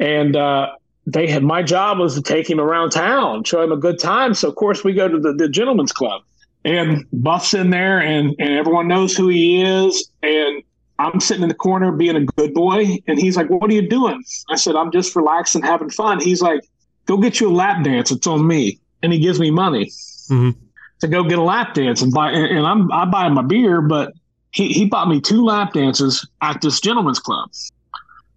and 0.00 0.34
uh, 0.34 0.72
they 1.06 1.26
had 1.28 1.42
my 1.42 1.62
job 1.62 1.98
was 1.98 2.14
to 2.14 2.22
take 2.22 2.48
him 2.48 2.60
around 2.60 2.90
town, 2.90 3.44
show 3.44 3.62
him 3.62 3.72
a 3.72 3.76
good 3.76 3.98
time. 3.98 4.34
So 4.34 4.48
of 4.48 4.54
course 4.56 4.84
we 4.84 4.92
go 4.92 5.08
to 5.08 5.18
the, 5.18 5.32
the 5.32 5.48
gentleman's 5.48 5.92
club, 5.92 6.22
and 6.64 7.04
Buff's 7.12 7.54
in 7.54 7.70
there, 7.70 8.00
and 8.00 8.34
and 8.38 8.54
everyone 8.54 8.88
knows 8.88 9.16
who 9.16 9.28
he 9.28 9.62
is, 9.62 10.08
and 10.22 10.62
I'm 10.98 11.20
sitting 11.20 11.42
in 11.42 11.48
the 11.48 11.54
corner 11.54 11.92
being 11.92 12.16
a 12.16 12.24
good 12.24 12.54
boy, 12.54 12.98
and 13.06 13.18
he's 13.18 13.36
like, 13.36 13.50
"What 13.50 13.70
are 13.70 13.74
you 13.74 13.86
doing?" 13.88 14.22
I 14.48 14.56
said, 14.56 14.76
"I'm 14.76 14.90
just 14.92 15.14
relaxing, 15.14 15.62
having 15.62 15.90
fun." 15.90 16.20
He's 16.20 16.40
like, 16.40 16.60
"Go 17.06 17.18
get 17.18 17.40
you 17.40 17.50
a 17.50 17.52
lap 17.52 17.84
dance. 17.84 18.10
It's 18.10 18.26
on 18.26 18.46
me," 18.46 18.78
and 19.02 19.12
he 19.12 19.18
gives 19.18 19.38
me 19.40 19.50
money 19.50 19.90
Mhm. 20.30 20.54
to 21.00 21.08
go 21.08 21.24
get 21.24 21.38
a 21.38 21.42
lap 21.42 21.74
dance, 21.74 22.00
and 22.00 22.12
buy, 22.12 22.30
and, 22.30 22.46
and 22.58 22.66
I'm 22.66 22.90
I 22.92 23.04
buy 23.04 23.26
him 23.26 23.36
a 23.36 23.42
beer, 23.42 23.82
but 23.82 24.12
he, 24.52 24.68
he 24.68 24.86
bought 24.86 25.08
me 25.08 25.20
two 25.20 25.44
lap 25.44 25.72
dances 25.74 26.26
at 26.40 26.60
this 26.62 26.80
gentleman's 26.80 27.18
club. 27.18 27.50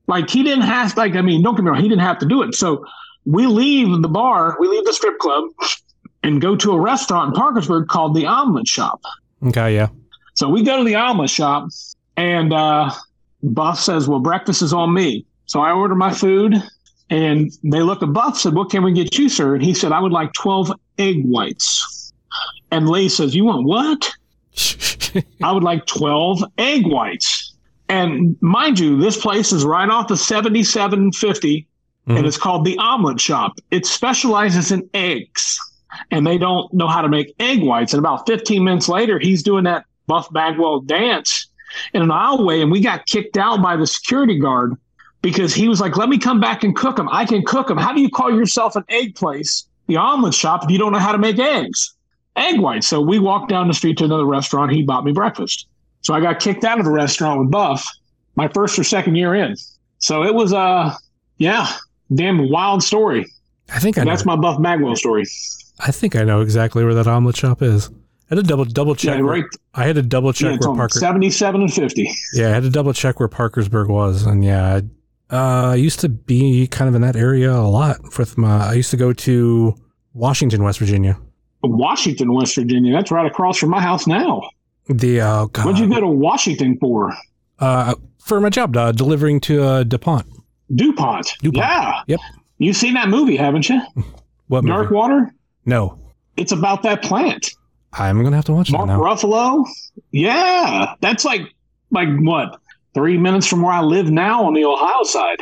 Like 0.07 0.29
he 0.29 0.43
didn't 0.43 0.63
have 0.63 0.95
like 0.97 1.15
I 1.15 1.21
mean, 1.21 1.43
don't 1.43 1.55
get 1.55 1.63
me 1.63 1.71
wrong, 1.71 1.81
he 1.81 1.89
didn't 1.89 2.01
have 2.01 2.19
to 2.19 2.25
do 2.25 2.41
it. 2.41 2.55
So 2.55 2.85
we 3.25 3.45
leave 3.45 4.01
the 4.01 4.07
bar, 4.07 4.57
we 4.59 4.67
leave 4.67 4.85
the 4.85 4.93
strip 4.93 5.19
club, 5.19 5.45
and 6.23 6.41
go 6.41 6.55
to 6.55 6.71
a 6.71 6.79
restaurant 6.79 7.35
in 7.35 7.41
Parkersburg 7.41 7.87
called 7.87 8.15
the 8.15 8.25
Omelet 8.25 8.67
Shop. 8.67 9.01
Okay. 9.45 9.75
Yeah. 9.75 9.89
So 10.33 10.49
we 10.49 10.63
go 10.63 10.77
to 10.77 10.83
the 10.83 10.95
omelet 10.95 11.31
shop, 11.31 11.69
and 12.15 12.53
uh, 12.53 12.91
Buff 13.41 13.79
says, 13.79 14.07
"Well, 14.07 14.19
breakfast 14.19 14.61
is 14.61 14.71
on 14.71 14.93
me." 14.93 15.25
So 15.45 15.61
I 15.61 15.71
order 15.71 15.95
my 15.95 16.13
food, 16.13 16.55
and 17.09 17.51
they 17.63 17.81
look 17.81 18.03
at 18.03 18.13
Buff 18.13 18.37
said, 18.37 18.53
"What 18.53 18.69
can 18.69 18.83
we 18.83 18.93
get 18.93 19.17
you, 19.17 19.29
sir?" 19.29 19.55
And 19.55 19.63
he 19.63 19.73
said, 19.73 19.91
"I 19.91 19.99
would 19.99 20.11
like 20.11 20.33
twelve 20.33 20.71
egg 20.99 21.23
whites." 21.25 22.13
And 22.69 22.87
Lee 22.87 23.09
says, 23.09 23.35
"You 23.35 23.45
want 23.45 23.65
what?" 23.65 24.11
I 25.43 25.51
would 25.51 25.63
like 25.63 25.85
12 25.85 26.43
egg 26.57 26.85
whites. 26.85 27.46
And 27.89 28.35
mind 28.41 28.79
you, 28.79 28.99
this 28.99 29.17
place 29.17 29.51
is 29.53 29.63
right 29.63 29.89
off 29.89 30.07
the 30.07 30.17
7750 30.17 31.67
Mhm. 32.07 32.17
and 32.17 32.25
it's 32.25 32.38
called 32.38 32.63
the 32.65 32.77
Omelet 32.77 33.19
Shop. 33.19 33.57
It 33.71 33.85
specializes 33.85 34.71
in 34.71 34.89
eggs 34.93 35.59
and 36.11 36.25
they 36.25 36.38
don't 36.38 36.71
know 36.73 36.88
how 36.88 37.01
to 37.01 37.09
make 37.09 37.33
egg 37.39 37.61
whites. 37.63 37.93
And 37.93 37.99
about 37.99 38.25
15 38.27 38.63
minutes 38.63 38.88
later, 38.88 39.19
he's 39.19 39.43
doing 39.43 39.63
that 39.65 39.85
Buff 40.07 40.31
Bagwell 40.31 40.81
dance 40.81 41.47
in 41.93 42.01
an 42.01 42.09
aisleway 42.09 42.61
and 42.61 42.71
we 42.71 42.79
got 42.81 43.05
kicked 43.07 43.38
out 43.38 43.61
by 43.61 43.75
the 43.75 43.85
security 43.88 44.39
guard 44.39 44.75
because 45.21 45.53
he 45.53 45.67
was 45.67 45.81
like, 45.81 45.97
let 45.97 46.07
me 46.07 46.17
come 46.17 46.39
back 46.39 46.63
and 46.63 46.75
cook 46.75 46.95
them. 46.95 47.09
I 47.11 47.25
can 47.25 47.43
cook 47.43 47.67
them. 47.67 47.77
How 47.77 47.93
do 47.93 47.99
you 48.01 48.09
call 48.09 48.33
yourself 48.33 48.75
an 48.77 48.83
egg 48.89 49.15
place, 49.15 49.67
the 49.88 49.97
omelet 49.97 50.33
shop, 50.33 50.63
if 50.63 50.69
you 50.69 50.77
don't 50.77 50.91
know 50.93 50.99
how 50.99 51.11
to 51.11 51.17
make 51.17 51.39
eggs? 51.39 51.93
egg 52.38 52.59
whites. 52.59 52.88
So 52.88 53.01
we 53.01 53.17
walked 53.17 53.49
down 53.49 53.67
the 53.67 53.73
street 53.73 53.97
to 53.97 54.03
another 54.05 54.23
restaurant. 54.25 54.71
He 54.71 54.83
bought 54.83 55.03
me 55.03 55.11
breakfast. 55.11 55.65
So 56.07 56.13
I 56.13 56.21
got 56.21 56.39
kicked 56.39 56.63
out 56.63 56.79
of 56.79 56.85
the 56.85 56.91
restaurant 56.91 57.41
with 57.41 57.51
Buff 57.51 57.85
my 58.37 58.47
first 58.47 58.79
or 58.79 58.85
second 58.85 59.15
year 59.15 59.35
in. 59.35 59.57
So 59.99 60.23
it 60.23 60.33
was, 60.33 60.53
uh, 60.53 60.95
yeah, 61.37 61.67
damn 62.15 62.49
wild 62.49 62.81
story. 62.81 63.25
I 63.73 63.79
think 63.79 63.97
I 63.97 64.01
And 64.01 64.07
know. 64.07 64.13
that's 64.13 64.25
my 64.25 64.37
Buff 64.37 64.61
Bagwell 64.61 64.95
story. 64.95 65.25
I 65.81 65.91
think 65.91 66.15
I 66.15 66.23
know 66.23 66.39
exactly 66.39 66.85
where 66.85 66.93
that 66.93 67.07
omelet 67.07 67.35
shop 67.35 67.61
is. 67.61 67.89
I 67.89 68.35
had 68.35 68.37
to 68.37 68.43
double 68.43 68.63
double 68.63 68.95
check. 68.95 69.17
Yeah, 69.17 69.21
where- 69.21 69.33
right. 69.41 69.43
I 69.75 69.83
had 69.85 69.95
to 69.97 70.01
double 70.01 70.31
check 70.31 70.55
it's 70.55 70.65
where 70.65 70.77
Parker. 70.77 70.97
77 70.97 71.59
and 71.59 71.73
50. 71.73 72.09
Yeah, 72.35 72.47
I 72.47 72.51
had 72.51 72.63
to 72.63 72.69
double 72.69 72.93
check 72.93 73.19
where 73.19 73.27
Parkersburg 73.27 73.89
was, 73.89 74.25
and 74.25 74.45
yeah, 74.45 74.79
I, 75.29 75.35
uh, 75.35 75.71
I 75.71 75.75
used 75.75 75.99
to 75.99 76.07
be 76.07 76.67
kind 76.67 76.87
of 76.87 76.95
in 76.95 77.01
that 77.01 77.17
area 77.17 77.51
a 77.53 77.67
lot. 77.67 77.97
With 78.17 78.37
my, 78.37 78.67
I 78.69 78.73
used 78.75 78.91
to 78.91 78.97
go 78.97 79.11
to 79.11 79.75
Washington, 80.13 80.63
West 80.63 80.79
Virginia. 80.79 81.17
Washington, 81.63 82.33
West 82.33 82.55
Virginia. 82.55 82.93
That's 82.93 83.11
right 83.11 83.25
across 83.25 83.57
from 83.57 83.71
my 83.71 83.81
house 83.81 84.07
now. 84.07 84.41
The 84.89 85.21
uh, 85.21 85.45
What'd 85.47 85.79
you 85.79 85.89
go 85.89 85.99
to 85.99 86.07
Washington 86.07 86.77
for? 86.79 87.13
uh, 87.59 87.95
for 88.19 88.39
my 88.41 88.49
job, 88.49 88.75
uh, 88.75 88.91
delivering 88.91 89.39
to 89.41 89.63
uh, 89.63 89.83
DuPont. 89.83 90.25
DuPont. 90.75 91.33
DuPont. 91.41 91.55
Yeah. 91.55 92.01
Yep. 92.07 92.19
You've 92.57 92.75
seen 92.75 92.93
that 92.95 93.07
movie, 93.09 93.35
haven't 93.38 93.69
you? 93.69 93.81
What 94.47 94.63
movie? 94.63 94.67
Dark 94.73 94.91
Water? 94.91 95.31
No, 95.65 95.99
It's 96.38 96.51
about 96.51 96.83
that 96.83 97.01
plant. 97.03 97.51
I'm 97.93 98.21
gonna 98.23 98.35
have 98.35 98.45
to 98.45 98.53
watch 98.53 98.69
that 98.69 98.85
Mark. 98.85 98.99
Ruffalo. 99.01 99.65
Yeah, 100.11 100.93
that's 101.01 101.25
like 101.25 101.41
like 101.91 102.09
what 102.19 102.59
three 102.93 103.17
minutes 103.17 103.47
from 103.47 103.61
where 103.61 103.71
I 103.73 103.81
live 103.81 104.09
now 104.09 104.45
on 104.45 104.53
the 104.53 104.65
Ohio 104.65 105.03
side. 105.03 105.38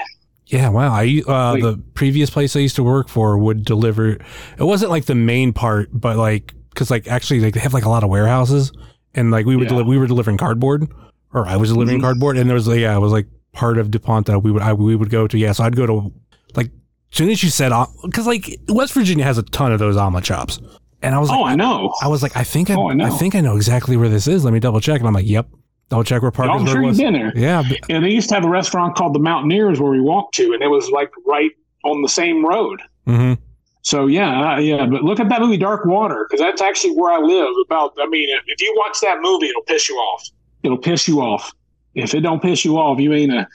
Yeah, 0.47 0.69
wow. 0.69 0.93
I 0.93 1.21
uh, 1.27 1.53
Like- 1.53 1.63
the 1.63 1.81
previous 1.95 2.29
place 2.29 2.55
I 2.55 2.59
used 2.59 2.75
to 2.75 2.83
work 2.83 3.09
for 3.09 3.37
would 3.37 3.65
deliver. 3.65 4.09
It 4.11 4.23
wasn't 4.59 4.91
like 4.91 5.05
the 5.05 5.15
main 5.15 5.53
part, 5.53 5.89
but 5.91 6.17
like 6.17 6.53
because 6.69 6.91
like 6.91 7.07
actually 7.07 7.39
like 7.41 7.53
they 7.55 7.59
have 7.61 7.73
like 7.73 7.85
a 7.85 7.89
lot 7.89 8.03
of 8.03 8.09
warehouses, 8.09 8.71
and 9.15 9.31
like 9.31 9.45
we 9.45 9.55
would 9.55 9.63
Yeah. 9.65 9.77
deli- 9.77 9.83
we 9.83 9.97
were 9.97 10.07
delivering 10.07 10.37
cardboard, 10.37 10.87
or 11.33 11.47
I 11.47 11.55
was 11.57 11.69
delivering 11.71 11.99
Mhm. 11.99 12.03
cardboard, 12.03 12.37
and 12.37 12.49
there 12.49 12.55
was 12.55 12.67
like 12.67 12.79
yeah, 12.79 12.95
it 12.95 12.99
was 12.99 13.11
like 13.11 13.27
part 13.53 13.77
of 13.77 13.89
DuPont 13.91 14.25
that 14.27 14.39
we 14.41 14.51
would 14.51 14.61
I, 14.61 14.73
we 14.73 14.95
would 14.95 15.09
go 15.09 15.27
to. 15.27 15.37
Yeah, 15.37 15.51
so 15.53 15.63
I'd 15.63 15.75
go 15.75 15.85
to 15.85 16.11
like 16.55 16.67
as 17.11 17.17
soon 17.17 17.29
as 17.29 17.41
you 17.43 17.49
said 17.49 17.71
because 18.03 18.27
like 18.27 18.59
West 18.69 18.93
Virginia 18.93 19.23
has 19.23 19.37
a 19.37 19.43
ton 19.43 19.71
of 19.71 19.79
those 19.79 19.95
omelet 19.97 20.25
shops, 20.25 20.59
and 21.01 21.15
I 21.15 21.19
was 21.19 21.29
like, 21.29 21.39
Oh, 21.39 21.43
I 21.45 21.55
know. 21.55 21.93
I 22.01 22.07
was 22.07 22.21
like, 22.21 22.35
I 22.35 22.43
think 22.43 22.69
I, 22.69 22.75
Oh, 22.75 22.89
I 22.89 22.93
know. 22.93 23.05
I 23.05 23.09
think 23.09 23.35
I 23.35 23.41
know 23.41 23.55
exactly 23.55 23.95
where 23.97 24.09
this 24.09 24.27
is. 24.27 24.43
Let 24.43 24.53
me 24.53 24.59
double 24.59 24.79
check, 24.81 24.99
and 24.99 25.07
I'm 25.07 25.13
like, 25.13 25.27
yep, 25.27 25.47
double 25.89 26.03
check 26.03 26.21
where 26.21 26.31
Oh, 26.37 26.43
I'm 26.43 26.65
sure 26.65 26.83
you've 26.83 26.97
been 26.97 27.13
there. 27.13 27.31
Yeah, 27.35 27.63
And 27.89 28.03
they 28.03 28.09
used 28.09 28.29
to 28.29 28.35
have 28.35 28.43
a 28.45 28.49
restaurant 28.49 28.95
called 28.95 29.13
the 29.13 29.19
Mountaineers 29.19 29.79
where 29.79 29.91
we 29.91 30.01
walked 30.01 30.35
to, 30.35 30.51
and 30.53 30.61
it 30.61 30.67
was 30.67 30.89
like 30.89 31.11
right 31.25 31.51
on 31.83 32.01
the 32.01 32.09
same 32.09 32.45
road. 32.45 32.81
mhm. 33.07 33.37
So 33.85 34.07
yeah, 34.07 34.57
yeah. 34.57 34.87
But 34.87 35.03
look 35.03 35.19
at 35.19 35.29
that 35.29 35.41
movie 35.41 35.57
Dark 35.57 35.85
Water 35.85 36.25
because 36.27 36.43
that's 36.43 36.59
actually 36.59 36.95
where 36.95 37.13
I 37.13 37.19
live. 37.19 37.49
About, 37.67 37.93
I 38.01 38.07
mean, 38.07 38.27
if- 38.47 38.59
you 38.59 38.73
watch 38.77 38.99
that 39.01 39.19
movie, 39.21 39.45
it'll 39.45 39.61
piss 39.61 39.87
you 39.87 39.95
off. 39.95 40.27
It'll 40.63 40.77
piss 40.79 41.07
you 41.07 41.21
off. 41.21 41.51
If 41.93 42.15
it 42.15 42.21
don't 42.21 42.41
piss 42.41 42.65
you 42.65 42.77
off, 42.79 42.99
you 42.99 43.13
ain't 43.13 43.31
a, 43.31 43.47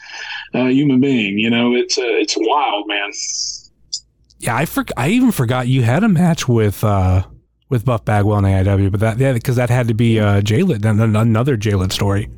a 0.55 0.71
human 0.71 1.01
being. 1.01 1.37
You 1.37 1.51
know, 1.51 1.75
it's 1.75 1.99
uh, 1.99 2.03
it's 2.05 2.35
wild, 2.39 2.87
man. 2.87 3.11
Yeah, 4.39 4.55
I 4.55 4.67
for, 4.67 4.85
I 4.97 5.09
even 5.09 5.33
forgot 5.33 5.67
you 5.67 5.83
had 5.83 6.05
a 6.05 6.09
match 6.09 6.47
with 6.49 6.85
uh 6.85 7.25
with 7.69 7.85
Buff 7.85 8.05
Bagwell 8.05 8.39
in 8.39 8.45
AIW, 8.45 8.93
but 8.93 9.01
that 9.01 9.19
yeah, 9.19 9.33
because 9.33 9.57
that 9.57 9.69
had 9.69 9.89
to 9.89 9.95
be 9.95 10.21
uh 10.21 10.37
an- 10.41 11.17
another 11.17 11.57
Jaylit 11.57 11.91
story. 11.93 12.31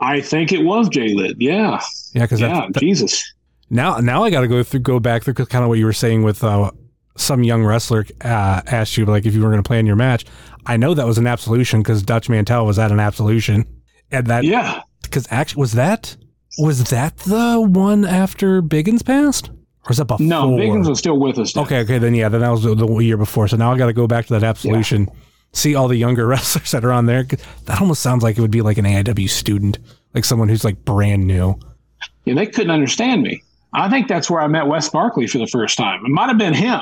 I 0.00 0.20
think 0.20 0.50
it 0.50 0.64
was 0.64 0.88
J 0.88 1.14
Lit. 1.14 1.36
Yeah, 1.38 1.80
Yeah, 2.14 2.22
because 2.24 2.40
yeah. 2.40 2.66
Jesus. 2.78 3.32
now 3.70 3.98
now 3.98 4.24
I 4.24 4.30
got 4.30 4.40
to 4.40 4.48
go 4.48 4.62
through 4.64 4.80
go 4.80 4.98
back 4.98 5.22
through 5.22 5.34
kind 5.34 5.62
of 5.62 5.68
what 5.68 5.78
you 5.78 5.86
were 5.86 5.92
saying 5.92 6.24
with 6.24 6.42
uh 6.42 6.70
some 7.20 7.42
young 7.44 7.64
wrestler 7.64 8.06
uh, 8.22 8.62
asked 8.66 8.96
you 8.96 9.04
like 9.06 9.26
if 9.26 9.34
you 9.34 9.42
were 9.42 9.50
going 9.50 9.62
to 9.62 9.66
plan 9.66 9.86
your 9.86 9.96
match. 9.96 10.24
I 10.66 10.76
know 10.76 10.94
that 10.94 11.06
was 11.06 11.18
an 11.18 11.26
absolution 11.26 11.82
because 11.82 12.02
Dutch 12.02 12.28
Mantel 12.28 12.66
was 12.66 12.78
at 12.78 12.90
an 12.92 13.00
absolution, 13.00 13.66
and 14.10 14.26
that 14.26 14.44
Yeah. 14.44 14.82
because 15.02 15.26
actually 15.30 15.60
was 15.60 15.72
that 15.72 16.16
was 16.58 16.84
that 16.90 17.16
the 17.18 17.60
one 17.60 18.04
after 18.04 18.60
Biggins 18.60 19.04
passed, 19.04 19.48
or 19.48 19.54
was 19.88 19.96
that 19.98 20.06
before? 20.06 20.26
No, 20.26 20.50
Biggins 20.50 20.88
was 20.88 20.98
still 20.98 21.18
with 21.18 21.38
us. 21.38 21.52
then. 21.52 21.64
Okay, 21.64 21.78
okay, 21.80 21.98
then 21.98 22.14
yeah, 22.14 22.28
then 22.28 22.40
that 22.40 22.50
was 22.50 22.62
the, 22.64 22.74
the 22.74 22.86
year 22.98 23.16
before. 23.16 23.48
So 23.48 23.56
now 23.56 23.72
I 23.72 23.78
got 23.78 23.86
to 23.86 23.92
go 23.92 24.06
back 24.06 24.26
to 24.26 24.32
that 24.34 24.42
absolution, 24.42 25.08
see 25.52 25.74
all 25.74 25.88
the 25.88 25.96
younger 25.96 26.26
wrestlers 26.28 26.72
that 26.72 26.84
are 26.84 26.92
on 26.92 27.06
there. 27.06 27.22
That 27.66 27.80
almost 27.80 28.02
sounds 28.02 28.22
like 28.22 28.36
it 28.36 28.40
would 28.40 28.50
be 28.50 28.62
like 28.62 28.78
an 28.78 28.84
AIW 28.84 29.28
student, 29.30 29.78
like 30.14 30.24
someone 30.24 30.48
who's 30.48 30.64
like 30.64 30.84
brand 30.84 31.26
new. 31.26 31.58
Yeah, 32.24 32.34
they 32.34 32.46
couldn't 32.46 32.70
understand 32.72 33.22
me. 33.22 33.42
I 33.72 33.88
think 33.88 34.08
that's 34.08 34.28
where 34.28 34.42
I 34.42 34.48
met 34.48 34.66
Wes 34.66 34.88
Barkley 34.88 35.26
for 35.28 35.38
the 35.38 35.46
first 35.46 35.78
time. 35.78 36.04
It 36.04 36.10
might 36.10 36.28
have 36.28 36.38
been 36.38 36.54
him. 36.54 36.80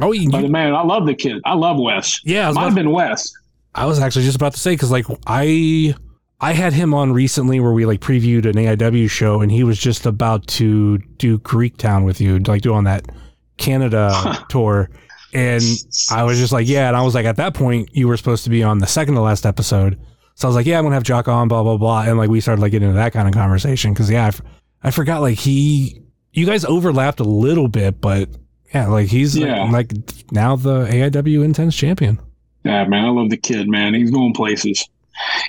Oh, 0.00 0.12
you, 0.12 0.30
But 0.30 0.48
man, 0.50 0.74
I 0.74 0.82
love 0.82 1.06
the 1.06 1.14
kid. 1.14 1.40
I 1.44 1.54
love 1.54 1.78
Wes. 1.78 2.20
yeah, 2.24 2.50
might 2.52 2.64
have 2.64 2.74
been 2.74 2.90
Wes. 2.92 3.32
I 3.74 3.86
was 3.86 3.98
actually 4.00 4.24
just 4.24 4.36
about 4.36 4.54
to 4.54 4.60
say 4.60 4.72
because 4.72 4.90
like 4.90 5.06
I 5.26 5.94
I 6.40 6.52
had 6.52 6.72
him 6.72 6.94
on 6.94 7.12
recently 7.12 7.60
where 7.60 7.72
we 7.72 7.84
like 7.86 8.00
previewed 8.00 8.44
an 8.46 8.54
AIW 8.54 9.10
show 9.10 9.40
and 9.40 9.50
he 9.50 9.64
was 9.64 9.78
just 9.78 10.06
about 10.06 10.46
to 10.48 10.98
do 11.18 11.38
Greek 11.38 11.76
Town 11.76 12.04
with 12.04 12.20
you, 12.20 12.38
like 12.40 12.62
do 12.62 12.72
on 12.74 12.84
that 12.84 13.10
Canada 13.56 14.44
tour. 14.48 14.88
And 15.34 15.62
I 16.10 16.22
was 16.22 16.38
just 16.38 16.52
like, 16.52 16.66
yeah. 16.66 16.88
And 16.88 16.96
I 16.96 17.02
was 17.02 17.14
like, 17.14 17.26
at 17.26 17.36
that 17.36 17.54
point, 17.54 17.90
you 17.92 18.08
were 18.08 18.16
supposed 18.16 18.44
to 18.44 18.50
be 18.50 18.62
on 18.62 18.78
the 18.78 18.86
second 18.86 19.14
to 19.14 19.20
last 19.20 19.44
episode. 19.44 19.98
So 20.36 20.46
I 20.46 20.48
was 20.48 20.56
like, 20.56 20.66
yeah, 20.66 20.78
I'm 20.78 20.84
gonna 20.84 20.94
have 20.94 21.02
Jock 21.02 21.28
on, 21.28 21.48
blah 21.48 21.62
blah 21.62 21.76
blah. 21.76 22.02
And 22.02 22.16
like 22.16 22.30
we 22.30 22.40
started 22.40 22.62
like 22.62 22.70
getting 22.72 22.88
into 22.88 22.98
that 22.98 23.12
kind 23.12 23.28
of 23.28 23.34
conversation 23.34 23.92
because 23.92 24.08
yeah, 24.10 24.24
I, 24.24 24.28
f- 24.28 24.40
I 24.84 24.90
forgot 24.90 25.20
like 25.20 25.36
he, 25.38 26.00
you 26.32 26.46
guys 26.46 26.64
overlapped 26.64 27.20
a 27.20 27.24
little 27.24 27.68
bit, 27.68 28.00
but 28.00 28.28
yeah, 28.74 28.86
like 28.88 29.08
he's 29.08 29.36
Yeah. 29.36 29.70
like, 29.70 29.92
now 30.32 30.56
the 30.56 30.86
AIW 30.86 31.44
Intense 31.44 31.76
champion. 31.76 32.18
Yeah, 32.64 32.84
man, 32.86 33.04
I 33.04 33.08
love 33.10 33.30
the 33.30 33.36
kid, 33.36 33.68
man. 33.68 33.94
He's 33.94 34.10
going 34.10 34.32
places. 34.34 34.86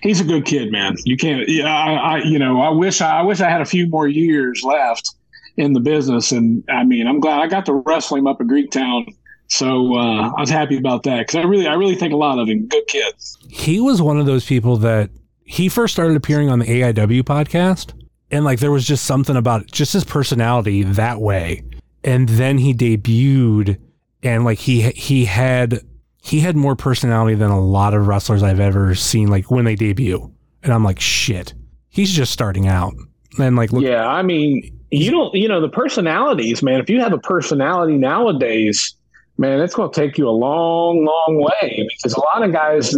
He's 0.01 0.19
a 0.21 0.23
good 0.23 0.45
kid, 0.45 0.71
man. 0.71 0.95
You 1.05 1.17
can't. 1.17 1.47
Yeah, 1.47 1.67
I, 1.75 1.93
I 1.93 2.17
you 2.23 2.39
know, 2.39 2.61
I 2.61 2.69
wish 2.69 3.01
I, 3.01 3.19
I 3.19 3.21
wish 3.21 3.39
I 3.41 3.49
had 3.49 3.61
a 3.61 3.65
few 3.65 3.87
more 3.87 4.07
years 4.07 4.61
left 4.63 5.11
in 5.57 5.73
the 5.73 5.79
business, 5.79 6.31
and 6.31 6.63
I 6.69 6.83
mean, 6.83 7.05
I'm 7.07 7.19
glad 7.19 7.39
I 7.41 7.47
got 7.47 7.65
to 7.67 7.73
wrestle 7.73 8.17
him 8.17 8.25
up 8.27 8.39
at 8.41 8.47
Greektown. 8.47 9.13
So 9.47 9.95
uh, 9.95 10.31
I 10.35 10.39
was 10.39 10.49
happy 10.49 10.77
about 10.77 11.03
that 11.03 11.19
because 11.19 11.35
I 11.35 11.41
really, 11.43 11.67
I 11.67 11.73
really 11.73 11.95
think 11.95 12.13
a 12.13 12.17
lot 12.17 12.39
of 12.39 12.47
him. 12.47 12.67
Good 12.67 12.87
kid. 12.87 13.13
he 13.49 13.79
was 13.79 14.01
one 14.01 14.19
of 14.19 14.25
those 14.27 14.45
people 14.45 14.77
that 14.77 15.09
he 15.43 15.67
first 15.69 15.93
started 15.93 16.15
appearing 16.15 16.49
on 16.49 16.59
the 16.59 16.65
AIW 16.65 17.23
podcast 17.23 17.93
and 18.29 18.45
like 18.45 18.59
there 18.59 18.71
was 18.71 18.85
just 18.85 19.05
something 19.05 19.35
about 19.35 19.65
just 19.71 19.93
his 19.93 20.03
personality 20.05 20.83
that 20.83 21.19
way 21.19 21.63
and 22.03 22.29
then 22.29 22.57
he 22.57 22.73
debuted 22.73 23.79
and 24.23 24.45
like 24.45 24.59
he 24.59 24.89
he 24.91 25.25
had 25.25 25.81
he 26.21 26.39
had 26.39 26.55
more 26.55 26.75
personality 26.75 27.35
than 27.35 27.51
a 27.51 27.59
lot 27.59 27.93
of 27.93 28.07
wrestlers 28.07 28.43
I've 28.43 28.59
ever 28.59 28.95
seen 28.95 29.29
like 29.29 29.49
when 29.49 29.65
they 29.65 29.75
debut 29.75 30.33
and 30.63 30.73
I'm 30.73 30.83
like 30.83 30.99
shit 30.99 31.53
he's 31.89 32.11
just 32.11 32.31
starting 32.31 32.67
out 32.67 32.93
and 33.37 33.55
like 33.55 33.71
look 33.71 33.83
Yeah, 33.83 34.07
I 34.07 34.21
mean, 34.21 34.79
you 34.91 35.11
don't, 35.11 35.33
you 35.35 35.47
know, 35.47 35.61
the 35.61 35.69
personalities, 35.69 36.63
man. 36.63 36.79
If 36.79 36.89
you 36.89 36.99
have 37.01 37.13
a 37.13 37.19
personality 37.19 37.97
nowadays, 37.97 38.95
man, 39.37 39.59
it's 39.59 39.75
going 39.75 39.91
to 39.91 39.99
take 39.99 40.17
you 40.17 40.27
a 40.27 40.31
long, 40.31 41.05
long 41.05 41.41
way 41.41 41.87
because 41.97 42.13
a 42.13 42.19
lot 42.19 42.43
of 42.43 42.51
guys, 42.51 42.95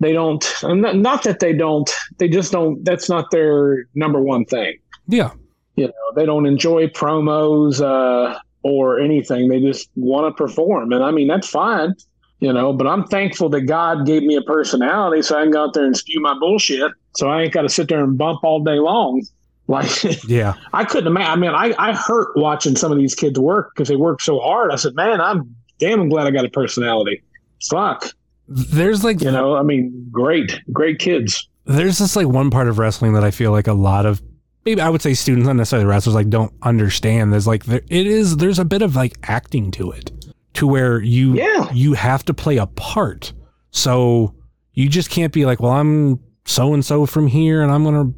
they 0.00 0.12
don't, 0.12 0.44
not, 0.62 0.96
not 0.96 1.22
that 1.24 1.40
they 1.40 1.52
don't, 1.52 1.90
they 2.18 2.28
just 2.28 2.52
don't, 2.52 2.84
that's 2.84 3.08
not 3.08 3.30
their 3.30 3.86
number 3.94 4.20
one 4.20 4.44
thing. 4.44 4.78
yeah 5.08 5.30
You 5.76 5.86
know, 5.86 5.92
they 6.14 6.26
don't 6.26 6.46
enjoy 6.46 6.88
promos 6.88 7.80
uh, 7.80 8.38
or 8.62 9.00
anything. 9.00 9.48
They 9.48 9.60
just 9.60 9.88
want 9.96 10.34
to 10.34 10.42
perform. 10.42 10.92
And 10.92 11.02
I 11.02 11.10
mean, 11.10 11.28
that's 11.28 11.48
fine, 11.48 11.94
you 12.40 12.52
know, 12.52 12.72
but 12.72 12.86
I'm 12.86 13.04
thankful 13.04 13.48
that 13.50 13.62
God 13.62 14.06
gave 14.06 14.22
me 14.22 14.36
a 14.36 14.42
personality 14.42 15.22
so 15.22 15.38
I 15.38 15.42
can 15.42 15.50
go 15.52 15.64
out 15.64 15.74
there 15.74 15.84
and 15.84 15.96
spew 15.96 16.20
my 16.20 16.38
bullshit. 16.38 16.92
So 17.16 17.28
I 17.30 17.42
ain't 17.42 17.52
got 17.52 17.62
to 17.62 17.68
sit 17.68 17.88
there 17.88 18.02
and 18.04 18.16
bump 18.18 18.44
all 18.44 18.62
day 18.62 18.78
long. 18.78 19.24
Like, 19.68 20.04
yeah 20.28 20.54
I 20.74 20.84
couldn't 20.84 21.06
imagine. 21.06 21.30
I 21.30 21.36
mean, 21.36 21.50
I, 21.50 21.72
I 21.78 21.94
hurt 21.94 22.32
watching 22.36 22.74
some 22.76 22.90
of 22.90 22.98
these 22.98 23.14
kids 23.14 23.38
work 23.38 23.70
because 23.72 23.88
they 23.88 23.96
work 23.96 24.20
so 24.20 24.40
hard. 24.40 24.72
I 24.72 24.76
said, 24.76 24.94
man, 24.96 25.20
I'm 25.20 25.54
damn 25.78 26.00
i'm 26.00 26.08
glad 26.08 26.26
I 26.26 26.30
got 26.32 26.44
a 26.44 26.50
personality. 26.50 27.22
Fuck. 27.70 28.06
there's 28.48 29.04
like 29.04 29.22
You 29.22 29.30
know, 29.30 29.54
I 29.56 29.62
mean, 29.62 30.08
great, 30.10 30.60
great 30.72 30.98
kids. 30.98 31.48
there's 31.64 31.98
this 31.98 32.16
like 32.16 32.26
one 32.26 32.50
part 32.50 32.68
of 32.68 32.78
wrestling 32.78 33.14
that 33.14 33.22
I 33.24 33.30
feel 33.30 33.52
like 33.52 33.68
a 33.68 33.72
lot 33.72 34.04
of 34.04 34.20
maybe 34.64 34.80
I 34.80 34.88
would 34.88 35.02
say 35.02 35.14
students, 35.14 35.46
not 35.46 35.56
necessarily 35.56 35.86
wrestlers, 35.86 36.14
like 36.14 36.30
don't 36.30 36.52
understand. 36.62 37.32
There's 37.32 37.46
like 37.46 37.64
there 37.64 37.82
it 37.88 38.06
is 38.06 38.36
there's 38.38 38.58
a 38.58 38.64
bit 38.64 38.82
of 38.82 38.96
like 38.96 39.16
acting 39.22 39.70
to 39.72 39.90
it. 39.90 40.10
To 40.54 40.66
where 40.66 41.00
you 41.00 41.34
Yeah. 41.34 41.72
you 41.72 41.94
have 41.94 42.24
to 42.26 42.34
play 42.34 42.58
a 42.58 42.66
part. 42.66 43.32
So 43.70 44.34
you 44.74 44.88
just 44.88 45.10
can't 45.10 45.32
be 45.32 45.46
like, 45.46 45.60
well, 45.60 45.72
I'm 45.72 46.20
so 46.44 46.74
and 46.74 46.84
so 46.84 47.06
from 47.06 47.26
here 47.26 47.62
and 47.62 47.72
I'm 47.72 47.84
gonna 47.84 48.12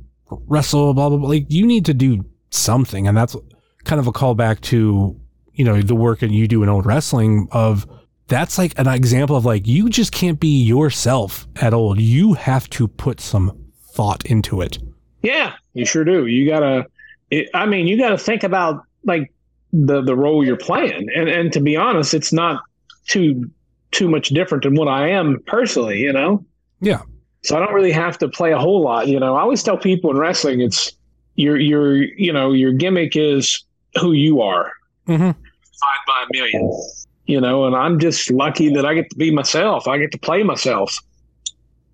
wrestle, 0.46 0.94
blah 0.94 1.08
blah 1.08 1.18
blah. 1.18 1.28
Like 1.28 1.46
you 1.48 1.66
need 1.66 1.84
to 1.86 1.94
do 1.94 2.24
something. 2.50 3.06
And 3.06 3.16
that's 3.16 3.36
kind 3.84 4.00
of 4.00 4.06
a 4.06 4.12
callback 4.12 4.60
to, 4.62 5.18
you 5.52 5.64
know, 5.64 5.80
the 5.80 5.94
work 5.94 6.20
that 6.20 6.30
you 6.30 6.48
do 6.48 6.62
in 6.62 6.68
old 6.68 6.86
wrestling 6.86 7.46
of 7.52 7.86
that's 8.26 8.56
like 8.58 8.76
an 8.78 8.88
example 8.88 9.36
of 9.36 9.44
like 9.44 9.66
you 9.66 9.88
just 9.90 10.10
can't 10.10 10.40
be 10.40 10.62
yourself 10.64 11.46
at 11.60 11.74
old. 11.74 12.00
You 12.00 12.32
have 12.34 12.68
to 12.70 12.88
put 12.88 13.20
some 13.20 13.52
thought 13.92 14.24
into 14.26 14.60
it. 14.60 14.78
Yeah, 15.24 15.55
you 15.72 15.86
sure 15.86 16.05
do. 16.05 16.26
You 16.26 16.48
gotta. 16.48 16.86
It, 17.30 17.48
I 17.55 17.64
mean, 17.64 17.86
you 17.86 17.98
gotta 17.98 18.18
think 18.18 18.44
about 18.44 18.84
like 19.05 19.32
the 19.72 20.02
the 20.02 20.14
role 20.14 20.44
you're 20.44 20.56
playing, 20.56 21.09
and 21.16 21.28
and 21.28 21.52
to 21.55 21.60
be 21.60 21.76
honest, 21.76 22.12
it's 22.12 22.32
not 22.32 22.62
too 23.09 23.51
too 23.90 24.06
much 24.09 24.28
different 24.28 24.64
than 24.64 24.74
what 24.74 24.86
I 24.86 25.09
am 25.09 25.42
personally. 25.46 25.98
You 25.98 26.12
know. 26.12 26.44
Yeah. 26.80 27.01
So 27.42 27.56
I 27.56 27.60
don't 27.60 27.72
really 27.72 27.92
have 27.92 28.18
to 28.18 28.28
play 28.28 28.52
a 28.52 28.59
whole 28.59 28.82
lot. 28.82 29.09
You 29.09 29.18
know, 29.18 29.34
I 29.34 29.40
always 29.40 29.62
tell 29.62 29.78
people 29.78 30.10
in 30.10 30.18
wrestling, 30.18 30.60
it's 30.60 30.92
your 31.36 31.59
your 31.59 31.96
you 31.96 32.32
know 32.32 32.52
your 32.52 32.72
gimmick 32.72 33.16
is 33.16 33.64
who 33.98 34.12
you 34.12 34.42
are. 34.42 34.72
Mm-hmm. 35.09 35.22
Divided 35.22 36.05
by 36.06 36.24
a 36.24 36.26
million. 36.32 36.82
You 37.24 37.40
know, 37.40 37.64
and 37.64 37.74
I'm 37.74 37.98
just 37.98 38.30
lucky 38.30 38.68
that 38.74 38.84
I 38.84 38.92
get 38.92 39.09
to 39.09 39.16
be 39.16 39.30
myself. 39.30 39.88
I 39.88 39.96
get 39.96 40.12
to 40.12 40.18
play 40.18 40.42
myself. 40.42 40.94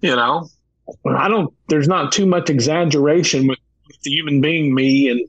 You 0.01 0.16
know, 0.16 0.48
I 1.07 1.29
don't. 1.29 1.53
There's 1.69 1.89
not 1.89 2.12
too 2.12 2.27
much 2.27 2.51
exaggeration 2.51 3.47
with, 3.47 3.59
with 3.87 4.01
the 4.03 4.11
human 4.11 4.41
being 4.41 4.75
me 4.75 5.09
and 5.09 5.21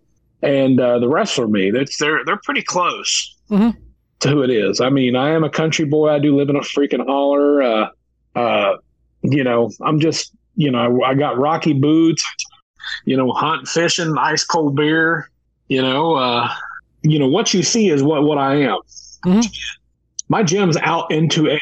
and 0.44 0.80
uh, 0.80 1.00
the 1.00 1.08
wrestler 1.08 1.48
me. 1.48 1.72
That's 1.72 1.98
they're 1.98 2.24
they're 2.26 2.40
pretty 2.44 2.64
close 2.64 3.36
Mhm. 3.50 3.76
to 4.22 4.30
who 4.30 4.42
it 4.44 4.50
is. 4.50 4.82
I 4.82 4.90
mean, 4.90 5.16
I 5.16 5.32
am 5.32 5.44
a 5.44 5.50
country 5.50 5.86
boy. 5.86 6.10
I 6.10 6.20
do 6.20 6.36
live 6.36 6.50
in 6.50 6.56
a 6.56 6.62
freaking 6.62 7.06
holler. 7.06 7.62
Uh, 7.62 7.88
uh, 8.36 8.78
you 9.22 9.44
know, 9.44 9.70
I'm 9.82 10.00
just 10.00 10.32
you 10.56 10.72
know, 10.72 11.02
I 11.04 11.14
got 11.16 11.38
rocky 11.38 11.74
boots. 11.74 12.26
You 13.06 13.16
know, 13.16 13.32
hunt, 13.32 13.68
fishing, 13.68 14.16
ice 14.18 14.44
cold 14.44 14.76
beer. 14.76 15.30
You 15.68 15.82
know, 15.82 16.16
uh, 16.16 16.50
you 17.04 17.20
know 17.20 17.28
what 17.28 17.54
you 17.54 17.64
see 17.64 17.90
is 17.90 18.04
what 18.04 18.24
what 18.24 18.38
I 18.38 18.56
am. 18.64 18.80
Mhm. 19.26 19.46
My 20.30 20.44
gym's 20.44 20.78
out 20.78 21.12
into 21.12 21.46
it. 21.46 21.62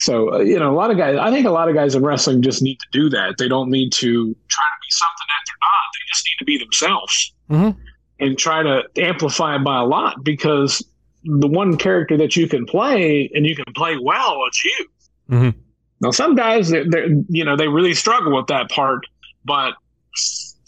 So 0.00 0.34
uh, 0.34 0.38
you 0.38 0.58
know, 0.58 0.70
a 0.72 0.76
lot 0.76 0.90
of 0.90 0.96
guys. 0.96 1.16
I 1.18 1.30
think 1.30 1.46
a 1.46 1.50
lot 1.50 1.68
of 1.68 1.74
guys 1.74 1.94
in 1.94 2.02
wrestling 2.02 2.42
just 2.42 2.62
need 2.62 2.78
to 2.80 2.86
do 2.92 3.08
that. 3.10 3.36
They 3.38 3.48
don't 3.48 3.70
need 3.70 3.92
to 3.94 4.34
try 4.48 4.64
to 4.64 4.78
be 4.80 4.90
something 4.90 5.26
that 5.28 5.42
they're 5.46 5.56
not. 5.60 5.86
They 5.94 6.04
just 6.12 6.24
need 6.26 6.38
to 6.38 6.44
be 6.44 6.58
themselves 6.58 7.32
Mhm. 7.50 7.76
and 8.20 8.38
try 8.38 8.62
to 8.62 8.82
amplify 8.96 9.56
it 9.56 9.64
by 9.64 9.78
a 9.80 9.84
lot. 9.84 10.22
Because 10.24 10.84
the 11.24 11.48
one 11.48 11.76
character 11.76 12.16
that 12.16 12.36
you 12.36 12.48
can 12.48 12.64
play 12.64 13.30
and 13.34 13.44
you 13.44 13.56
can 13.56 13.72
play 13.74 13.96
well, 14.00 14.40
it's 14.46 14.64
you. 14.64 14.86
Mm-hmm. 15.30 15.58
Now, 16.00 16.10
some 16.12 16.36
guys, 16.36 16.70
they 16.70 16.84
they're, 16.84 17.08
you 17.28 17.44
know, 17.44 17.56
they 17.56 17.66
really 17.66 17.92
struggle 17.94 18.36
with 18.36 18.46
that 18.46 18.70
part. 18.70 19.00
But 19.44 19.74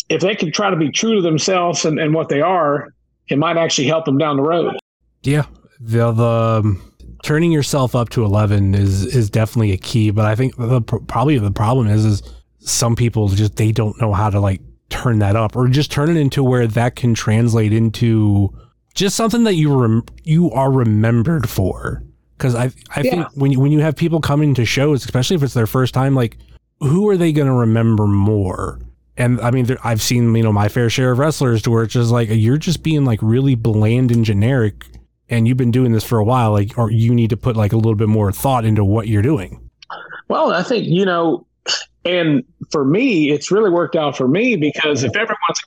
if 0.09 0.21
they 0.21 0.35
can 0.35 0.51
try 0.51 0.71
to 0.71 0.77
be 0.77 0.91
true 0.91 1.15
to 1.15 1.23
themselves 1.23 1.85
and, 1.85 2.01
and 2.01 2.13
what 2.15 2.29
they 2.31 2.41
are, 2.41 2.93
it 3.29 3.39
might 3.39 3.57
actually 3.57 3.87
help 3.87 4.07
them 4.07 4.19
down 4.19 4.37
the 4.37 4.43
road. 4.43 4.75
Yeah, 5.23 5.45
the 5.79 6.11
the 6.11 6.25
um, 6.65 6.90
turning 7.23 7.53
yourself 7.53 7.95
up 7.95 8.09
to 8.11 8.25
eleven 8.25 8.75
is 8.75 9.05
is 9.05 9.31
definitely 9.31 9.73
a 9.73 9.77
key. 9.77 10.11
But 10.11 10.27
I 10.27 10.35
think 10.35 10.57
the 10.57 10.81
probably 10.83 11.39
the 11.39 11.51
problem 11.51 11.87
is 11.89 12.05
is 12.05 12.23
some 12.59 12.95
people 12.97 13.29
just 13.29 13.57
they 13.57 13.73
don't 13.73 14.01
know 14.01 14.13
how 14.13 14.31
to 14.31 14.41
like 14.41 14.61
turn 14.91 15.19
that 15.21 15.37
up 15.37 15.57
or 15.57 15.69
just 15.69 15.91
turn 15.91 16.11
it 16.11 16.17
into 16.17 16.43
where 16.43 16.67
that 16.67 16.97
can 16.97 17.15
translate 17.15 17.73
into 17.73 18.53
just 18.95 19.15
something 19.17 19.45
that 19.45 19.55
you 19.55 19.75
rem- 19.75 20.05
you 20.25 20.51
are 20.51 20.71
remembered 20.71 21.49
for. 21.49 22.03
Because 22.37 22.55
I 22.55 22.71
I 22.97 23.01
Yeah. 23.03 23.11
think 23.11 23.27
when 23.35 23.53
you, 23.53 23.61
when 23.61 23.71
you 23.73 23.81
have 23.81 23.97
people 23.97 24.21
coming 24.21 24.55
to 24.55 24.65
shows, 24.65 25.05
especially 25.05 25.37
if 25.37 25.43
it's 25.43 25.55
their 25.55 25.67
first 25.67 25.95
time, 25.95 26.15
like 26.15 26.37
who 26.81 27.09
are 27.09 27.17
they 27.17 27.33
going 27.33 27.47
to 27.47 27.53
remember 27.53 28.07
more? 28.07 28.81
And 29.17 29.39
I 29.43 29.51
mean, 29.51 29.67
there, 29.67 29.77
I've 29.85 30.01
seen 30.01 30.35
you 30.35 30.43
know 30.43 30.53
my 30.53 30.69
fair 30.69 30.89
share 30.89 31.13
of 31.13 31.19
wrestlers 31.19 31.61
to 31.63 31.71
where 31.71 31.83
it's 31.85 31.93
just 31.93 32.11
like 32.11 32.29
you're 32.31 32.57
just 32.57 32.83
being 32.83 33.05
like 33.05 33.19
really 33.23 33.55
bland 33.55 34.11
and 34.11 34.25
generic, 34.25 34.87
and 35.31 35.47
you've 35.49 35.57
been 35.57 35.71
doing 35.71 35.93
this 35.93 36.05
for 36.05 36.19
a 36.19 36.25
while, 36.25 36.53
like 36.53 36.77
or 36.77 36.91
you 36.91 37.15
need 37.15 37.31
to 37.31 37.37
put 37.37 37.57
like 37.57 37.73
a 37.73 37.77
little 37.77 37.95
bit 37.95 38.09
more 38.09 38.31
thought 38.33 38.65
into 38.65 38.85
what 38.85 39.09
you're 39.09 39.23
doing. 39.23 39.71
Well, 40.29 40.53
I 40.53 40.63
think, 40.63 40.87
you 40.87 41.05
know, 41.05 41.47
and 42.05 42.45
for 42.71 42.85
me, 42.85 43.31
it's 43.31 43.51
really 43.51 43.71
worked 43.71 43.97
out 43.97 44.17
for 44.17 44.29
me 44.29 44.57
because 44.57 45.03
if 45.05 45.11
everyone's 45.17 45.61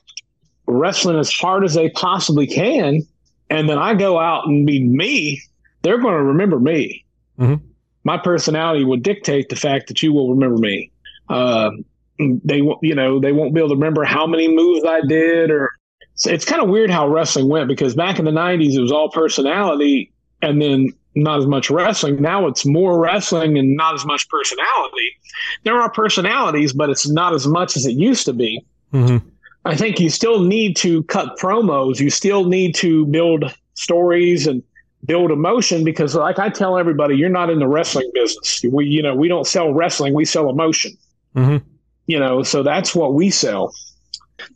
wrestling 0.66 1.18
as 1.18 1.30
hard 1.30 1.64
as 1.64 1.74
they 1.74 1.90
possibly 1.90 2.46
can, 2.46 3.02
and 3.50 3.68
then 3.68 3.78
I 3.78 3.94
go 3.94 4.18
out 4.18 4.46
and 4.46 4.66
be 4.66 4.82
me, 4.82 5.40
they're 5.82 5.98
going 5.98 6.14
to 6.14 6.22
remember 6.22 6.58
me. 6.58 7.04
Mhm. 7.38 7.60
My 8.04 8.16
personality 8.18 8.84
would 8.84 9.02
dictate 9.02 9.48
the 9.48 9.56
fact 9.56 9.88
that 9.88 10.02
you 10.02 10.12
will 10.12 10.30
remember 10.34 10.56
me. 10.58 10.90
Uh, 11.28 11.70
they, 12.18 12.62
won't- 12.62 12.80
you 12.82 12.94
know, 12.94 13.20
they 13.20 13.32
won't 13.32 13.54
be 13.54 13.60
able 13.60 13.70
to 13.70 13.74
remember 13.74 14.04
how 14.04 14.26
many 14.26 14.48
moves 14.48 14.84
I 14.84 15.00
did, 15.06 15.50
or 15.50 15.70
so 16.16 16.30
it's 16.30 16.44
kind 16.44 16.62
of 16.62 16.68
weird 16.68 16.90
how 16.90 17.08
wrestling 17.08 17.48
went 17.48 17.68
because 17.68 17.94
back 17.94 18.18
in 18.18 18.24
the 18.24 18.30
'90s 18.30 18.74
it 18.74 18.80
was 18.80 18.92
all 18.92 19.10
personality, 19.10 20.12
and 20.42 20.60
then 20.60 20.92
not 21.14 21.38
as 21.38 21.46
much 21.46 21.70
wrestling. 21.70 22.20
Now 22.20 22.46
it's 22.46 22.66
more 22.66 22.98
wrestling 22.98 23.56
and 23.58 23.76
not 23.76 23.94
as 23.94 24.04
much 24.04 24.28
personality. 24.28 25.16
There 25.62 25.80
are 25.80 25.90
personalities, 25.90 26.72
but 26.72 26.90
it's 26.90 27.08
not 27.08 27.34
as 27.34 27.46
much 27.46 27.76
as 27.76 27.86
it 27.86 27.92
used 27.92 28.24
to 28.26 28.32
be. 28.32 28.64
Mm-hmm. 28.92 29.26
I 29.64 29.76
think 29.76 29.98
you 29.98 30.10
still 30.10 30.40
need 30.40 30.76
to 30.78 31.02
cut 31.04 31.38
promos. 31.38 31.98
You 31.98 32.10
still 32.10 32.44
need 32.44 32.74
to 32.76 33.06
build 33.06 33.54
stories 33.74 34.46
and 34.46 34.62
build 35.04 35.30
emotion 35.30 35.84
because, 35.84 36.14
like 36.14 36.38
I 36.38 36.48
tell 36.50 36.78
everybody, 36.78 37.16
you're 37.16 37.28
not 37.28 37.50
in 37.50 37.58
the 37.58 37.68
wrestling 37.68 38.10
business. 38.14 38.62
We, 38.70 38.86
you 38.86 39.02
know, 39.02 39.14
we 39.14 39.28
don't 39.28 39.46
sell 39.46 39.72
wrestling. 39.72 40.14
We 40.14 40.24
sell 40.24 40.50
emotion. 40.50 40.92
Mm-hmm. 41.34 41.66
You 42.06 42.18
know, 42.18 42.42
so 42.42 42.62
that's 42.62 42.94
what 42.94 43.14
we 43.14 43.30
sell. 43.30 43.72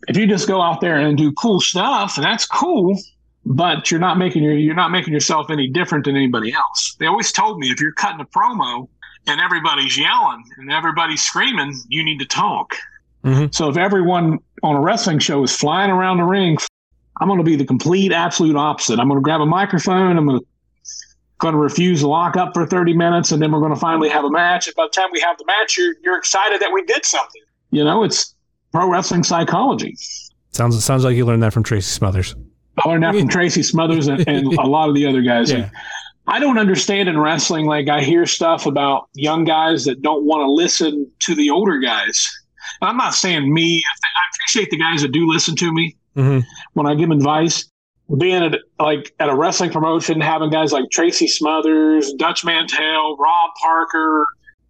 If 0.07 0.17
you 0.17 0.27
just 0.27 0.47
go 0.47 0.63
out 0.63 0.81
there 0.81 0.97
and 0.97 1.19
do 1.19 1.33
cool 1.33 1.61
stuff, 1.61 2.17
and 2.17 2.25
that's 2.25 2.47
cool, 2.47 2.99
but 3.45 3.91
you're 3.91 4.01
not 4.01 4.19
making 4.19 4.43
your 4.43 4.55
you're 4.55 4.75
not 4.75 4.91
making 4.91 5.13
yourself 5.13 5.51
any 5.51 5.69
different 5.69 6.05
than 6.05 6.17
anybody 6.17 6.53
else. 6.53 6.95
They 6.99 7.07
always 7.07 7.33
told 7.33 7.59
me 7.59 7.71
if 7.71 7.81
you're 7.81 7.93
cutting 7.93 8.21
a 8.21 8.25
promo 8.27 8.89
and 9.27 9.41
everybody's 9.41 9.99
yelling 9.99 10.45
and 10.59 10.71
everybody's 10.71 11.23
screaming, 11.23 11.75
you 11.89 12.05
need 12.05 12.19
to 12.19 12.27
talk. 12.27 12.77
Mhm. 13.25 13.53
So 13.55 13.69
if 13.69 13.77
everyone 13.77 14.39
on 14.63 14.77
a 14.77 14.81
wrestling 14.81 15.19
show 15.19 15.43
is 15.43 15.55
flying 15.55 15.91
around 15.91 16.19
the 16.19 16.25
ring, 16.25 16.59
I'm 17.21 17.29
going 17.29 17.39
to 17.39 17.45
be 17.45 17.57
the 17.57 17.65
complete 17.65 18.13
absolute 18.13 18.57
opposite. 18.57 18.99
I'm 19.01 19.09
going 19.09 19.19
to 19.19 19.25
grab 19.25 19.41
a 19.41 19.47
microphone. 19.47 20.17
I'm 20.17 20.27
going 20.27 20.41
to 20.41 20.47
going 21.39 21.53
to 21.55 21.59
refuse 21.59 22.01
to 22.01 22.09
lock 22.09 22.37
up 22.37 22.53
for 22.53 22.67
30 22.67 22.95
minutes, 22.95 23.31
and 23.31 23.41
then 23.41 23.53
we're 23.53 23.61
going 23.61 23.73
to 23.73 23.79
finally 23.79 24.09
have 24.09 24.25
a 24.25 24.31
match. 24.31 24.67
And 24.67 24.75
by 24.75 24.85
the 24.87 24.91
time 24.91 25.09
we 25.13 25.21
have 25.21 25.39
the 25.39 25.45
match, 25.47 25.77
you're 25.79 25.95
you're 26.03 26.19
excited 26.19 26.61
that 26.61 26.73
we 26.73 26.85
did 26.85 27.05
something. 27.05 27.43
You 27.71 27.85
know, 27.85 28.03
it's 28.03 28.35
pro 28.73 28.91
wrestling 28.91 29.23
psychology. 29.25 29.97
Sounds 30.53 30.83
sounds 30.85 31.05
like 31.05 31.17
you 31.17 31.25
learned 31.27 31.43
that 31.43 31.53
from 31.53 31.63
Tracy 31.63 31.87
Smothers. 31.91 32.35
I 32.85 32.89
learned 32.89 33.03
that 33.03 33.15
from 33.15 33.29
Tracy 33.29 33.63
Smothers 33.63 34.07
and, 34.09 34.27
and 34.29 34.47
a 34.55 34.67
lot 34.67 34.89
of 34.89 34.95
the 34.95 35.07
other 35.07 35.23
guys. 35.23 35.51
Yeah. 35.51 35.69
I 36.27 36.39
don't 36.41 36.59
understand 36.59 37.09
in 37.09 37.19
wrestling. 37.19 37.67
Like 37.67 37.89
I 37.89 38.03
hear 38.03 38.27
stuff 38.27 38.67
about 38.67 39.09
young 39.15 39.45
guys 39.45 39.85
that 39.87 40.03
don't 40.03 40.25
want 40.25 40.41
to 40.47 40.51
listen 40.51 41.11
to 41.21 41.35
the 41.35 41.51
older 41.51 41.79
guys. 41.79 42.29
And 42.81 42.91
I'm 42.91 42.97
not 42.97 43.15
saying 43.15 43.53
me. 43.53 43.83
I 43.87 44.21
appreciate 44.35 44.71
the 44.71 44.77
guys 44.79 45.03
that 45.03 45.13
do 45.13 45.27
listen 45.27 45.57
to 45.57 45.73
me 45.73 45.97
Mhm. 46.17 46.45
when 46.75 46.87
I 46.87 46.95
give 46.95 47.11
advice. 47.11 47.71
Being 48.19 48.43
at 48.43 48.59
like 48.79 49.13
at 49.21 49.29
a 49.29 49.35
wrestling 49.35 49.71
promotion, 49.71 50.19
having 50.21 50.49
guys 50.51 50.73
like 50.73 50.85
Tracy 50.91 51.29
Smothers, 51.29 52.13
Dutch 52.15 52.43
Mantel, 52.45 53.17
Rob 53.19 53.51
Parker, 53.61 54.25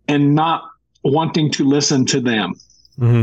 and 0.09 0.35
not 0.35 0.63
wanting 1.05 1.51
to 1.53 1.65
listen 1.65 2.05
to 2.07 2.21
them 2.21 2.53
hmm 2.99 3.23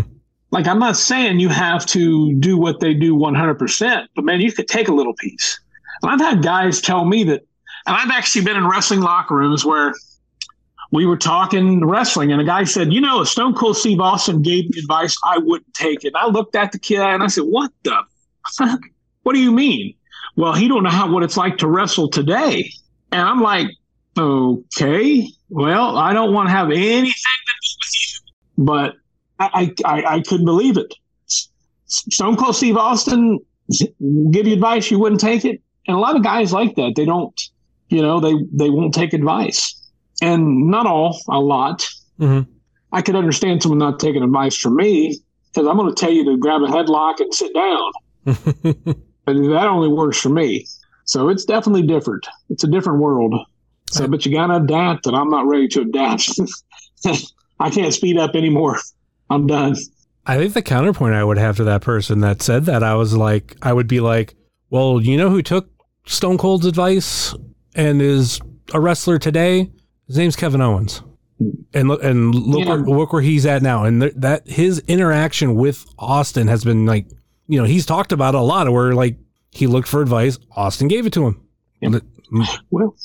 like 0.51 0.67
I'm 0.67 0.79
not 0.79 0.97
saying 0.97 1.39
you 1.39 1.49
have 1.49 1.85
to 1.87 2.33
do 2.35 2.57
what 2.57 2.79
they 2.79 2.93
do 2.93 3.15
100%, 3.15 4.07
but 4.15 4.25
man, 4.25 4.41
you 4.41 4.51
could 4.51 4.67
take 4.67 4.87
a 4.87 4.93
little 4.93 5.13
piece. 5.15 5.59
And 6.01 6.11
I've 6.11 6.19
had 6.19 6.43
guys 6.43 6.81
tell 6.81 7.05
me 7.05 7.23
that, 7.25 7.41
and 7.87 7.95
I've 7.95 8.11
actually 8.11 8.45
been 8.45 8.57
in 8.57 8.67
wrestling 8.67 9.01
locker 9.01 9.35
rooms 9.35 9.65
where 9.65 9.93
we 10.91 11.05
were 11.05 11.17
talking 11.17 11.85
wrestling, 11.85 12.31
and 12.31 12.39
a 12.39 12.45
guy 12.45 12.63
said, 12.63 12.93
"You 12.93 13.01
know, 13.01 13.23
Stone 13.23 13.55
Cold 13.55 13.75
Steve 13.77 13.99
Austin 13.99 14.41
gave 14.41 14.69
me 14.69 14.79
advice, 14.79 15.15
I 15.25 15.39
wouldn't 15.39 15.73
take 15.73 16.05
it." 16.05 16.13
I 16.15 16.27
looked 16.27 16.55
at 16.55 16.71
the 16.71 16.79
kid 16.79 16.99
and 16.99 17.23
I 17.23 17.27
said, 17.27 17.43
"What 17.45 17.71
the 17.83 18.01
fuck? 18.55 18.79
What 19.23 19.33
do 19.33 19.39
you 19.39 19.51
mean?" 19.51 19.95
Well, 20.35 20.53
he 20.53 20.67
don't 20.67 20.83
know 20.83 20.89
how 20.89 21.11
what 21.11 21.23
it's 21.23 21.37
like 21.37 21.57
to 21.59 21.67
wrestle 21.67 22.09
today, 22.09 22.71
and 23.11 23.21
I'm 23.21 23.41
like, 23.41 23.67
"Okay, 24.17 25.27
well, 25.49 25.97
I 25.97 26.13
don't 26.13 26.33
want 26.33 26.47
to 26.49 26.51
have 26.51 26.71
anything 26.71 27.03
to 27.03 27.09
do 27.09 27.69
with 27.81 27.93
you, 27.93 28.63
but." 28.63 28.95
I, 29.39 29.73
I, 29.85 30.03
I 30.15 30.21
couldn't 30.21 30.45
believe 30.45 30.77
it. 30.77 30.93
Stone 31.87 32.37
Cold 32.37 32.55
Steve 32.55 32.77
Austin 32.77 33.39
give 34.31 34.47
you 34.47 34.53
advice, 34.53 34.89
you 34.89 34.99
wouldn't 34.99 35.21
take 35.21 35.45
it. 35.45 35.61
And 35.87 35.95
a 35.95 35.99
lot 35.99 36.15
of 36.15 36.23
guys 36.23 36.51
like 36.51 36.75
that. 36.75 36.93
They 36.95 37.05
don't, 37.05 37.39
you 37.89 38.01
know, 38.01 38.19
they, 38.19 38.33
they 38.51 38.69
won't 38.69 38.93
take 38.93 39.13
advice. 39.13 39.75
And 40.21 40.67
not 40.67 40.87
all, 40.87 41.19
a 41.29 41.39
lot. 41.39 41.85
Mhm. 42.19 42.47
I 42.91 43.01
could 43.01 43.15
understand 43.15 43.61
someone 43.61 43.79
not 43.79 43.99
taking 43.99 44.23
advice 44.23 44.55
from 44.55 44.75
me 44.77 45.19
because 45.53 45.67
I'm 45.67 45.77
going 45.77 45.93
to 45.93 45.99
tell 45.99 46.11
you 46.11 46.23
to 46.25 46.37
grab 46.37 46.61
a 46.61 46.67
headlock 46.67 47.19
and 47.19 47.33
sit 47.33 47.53
down. 47.53 47.91
But 49.25 49.33
that 49.33 49.67
only 49.67 49.87
works 49.87 50.19
for 50.21 50.29
me. 50.29 50.67
So 51.05 51.29
it's 51.29 51.45
definitely 51.45 51.81
different. 51.81 52.27
It's 52.49 52.63
a 52.63 52.67
different 52.67 52.99
world. 52.99 53.33
So, 53.89 54.07
but 54.07 54.23
you 54.25 54.31
got 54.31 54.47
to 54.47 54.57
adapt, 54.57 55.07
and 55.07 55.15
I'm 55.15 55.29
not 55.29 55.47
ready 55.47 55.67
to 55.69 55.81
adapt. 55.81 56.29
I 57.59 57.69
can't 57.71 57.93
speed 57.93 58.19
up 58.19 58.35
anymore. 58.35 58.77
I'm 59.29 59.47
done. 59.47 59.75
I 60.25 60.37
think 60.37 60.53
the 60.53 60.61
counterpoint 60.61 61.13
I 61.13 61.23
would 61.23 61.37
have 61.37 61.57
to 61.57 61.63
that 61.65 61.81
person 61.81 62.19
that 62.21 62.41
said 62.41 62.65
that, 62.65 62.83
I 62.83 62.95
was 62.95 63.15
like, 63.15 63.55
I 63.61 63.73
would 63.73 63.87
be 63.87 63.99
like, 63.99 64.35
well, 64.69 64.99
you 65.01 65.17
know 65.17 65.29
who 65.29 65.41
took 65.41 65.69
Stone 66.05 66.37
Cold's 66.39 66.65
advice 66.65 67.33
and 67.75 68.01
is 68.01 68.39
a 68.73 68.79
wrestler 68.79 69.19
today? 69.19 69.69
His 70.07 70.17
name's 70.17 70.35
Kevin 70.35 70.61
Owens. 70.61 71.01
Hmm. 71.39 71.49
And 71.73 71.87
look, 71.87 72.03
and 72.03 72.33
look, 72.33 72.61
Yeah. 72.65 72.69
where, 72.69 72.79
look 72.79 73.13
where 73.13 73.21
he's 73.21 73.45
at 73.45 73.61
now. 73.61 73.83
And 73.83 74.01
th- 74.01 74.13
that 74.17 74.47
his 74.47 74.79
interaction 74.87 75.55
with 75.55 75.85
Austin 75.99 76.47
has 76.47 76.63
been 76.63 76.85
like, 76.85 77.07
you 77.47 77.59
know, 77.59 77.65
he's 77.65 77.85
talked 77.85 78.11
about 78.11 78.33
it 78.33 78.39
a 78.39 78.41
lot 78.41 78.71
where 78.71 78.93
like 78.93 79.17
he 79.51 79.67
looked 79.67 79.87
for 79.87 80.01
advice, 80.01 80.39
Austin 80.55 80.87
gave 80.87 81.05
it 81.05 81.13
to 81.13 81.25
him. 81.27 81.41
Mm. 81.83 82.01
Well, 82.71 82.95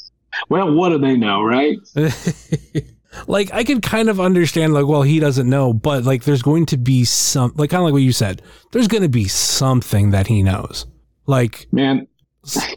well, 0.49 0.73
what 0.73 0.89
do 0.91 0.99
they 0.99 1.17
know, 1.17 1.43
right? 1.43 1.77
like 3.27 3.53
I 3.53 3.65
can 3.65 3.81
kind 3.81 4.09
of 4.09 4.21
understand 4.21 4.73
like 4.73 4.87
well 4.87 5.03
he 5.03 5.19
doesn't 5.21 5.49
know 5.49 5.73
but 5.73 6.05
like 6.05 6.25
there's 6.25 6.43
going 6.43 6.67
to 6.67 6.77
be 6.77 7.05
some 7.05 7.53
like 7.57 7.71
kind 7.71 7.81
of 7.81 7.85
like 7.87 7.93
what 7.93 8.03
you 8.03 8.13
said 8.13 8.43
there's 8.73 8.89
going 8.89 9.03
to 9.03 9.09
be 9.09 9.27
something 9.29 10.11
that 10.11 10.27
he 10.29 10.43
knows 10.43 10.87
like 11.27 11.67
Man, 11.73 12.07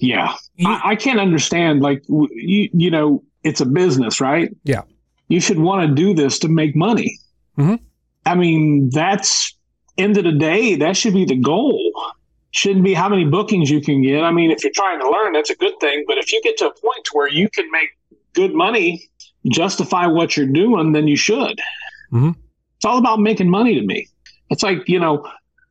yeah. 0.01 0.33
You- 0.55 0.69
I, 0.69 0.91
I 0.91 0.95
can't 0.95 1.19
understand. 1.19 1.81
Like, 1.81 2.03
you, 2.07 2.69
you 2.73 2.91
know, 2.91 3.23
it's 3.43 3.61
a 3.61 3.65
business, 3.65 4.19
right? 4.21 4.49
Yeah. 4.63 4.81
You 5.29 5.39
should 5.39 5.57
want 5.57 5.87
to 5.87 5.95
do 5.95 6.13
this 6.13 6.37
to 6.39 6.49
make 6.49 6.75
money. 6.75 7.17
Mhm. 7.57 7.79
I 8.25 8.35
mean, 8.35 8.89
that's 8.91 9.55
end 9.97 10.17
of 10.17 10.25
the 10.25 10.31
day. 10.33 10.75
That 10.75 10.95
should 10.97 11.13
be 11.13 11.25
the 11.25 11.37
goal. 11.37 11.79
Shouldn't 12.51 12.83
be 12.83 12.93
how 12.93 13.09
many 13.09 13.25
bookings 13.25 13.69
you 13.71 13.81
can 13.81 14.01
get. 14.03 14.23
I 14.23 14.31
mean, 14.31 14.51
if 14.51 14.63
you're 14.63 14.73
trying 14.75 14.99
to 14.99 15.09
learn, 15.09 15.33
that's 15.33 15.49
a 15.49 15.55
good 15.55 15.73
thing. 15.79 16.03
But 16.07 16.17
if 16.19 16.31
you 16.31 16.41
get 16.43 16.57
to 16.57 16.65
a 16.67 16.73
point 16.73 17.07
where 17.13 17.29
you 17.29 17.49
can 17.49 17.71
make 17.71 17.89
good 18.33 18.53
money, 18.53 19.09
justify 19.51 20.07
what 20.07 20.35
you're 20.37 20.45
doing, 20.47 20.91
then 20.93 21.07
you 21.07 21.15
should. 21.15 21.59
Mhm. 22.11 22.35
It's 22.77 22.85
all 22.85 22.97
about 22.97 23.19
making 23.19 23.49
money 23.49 23.75
to 23.79 23.85
me. 23.85 24.07
It's 24.49 24.63
like 24.63 24.87
you 24.87 24.99
know, 24.99 25.25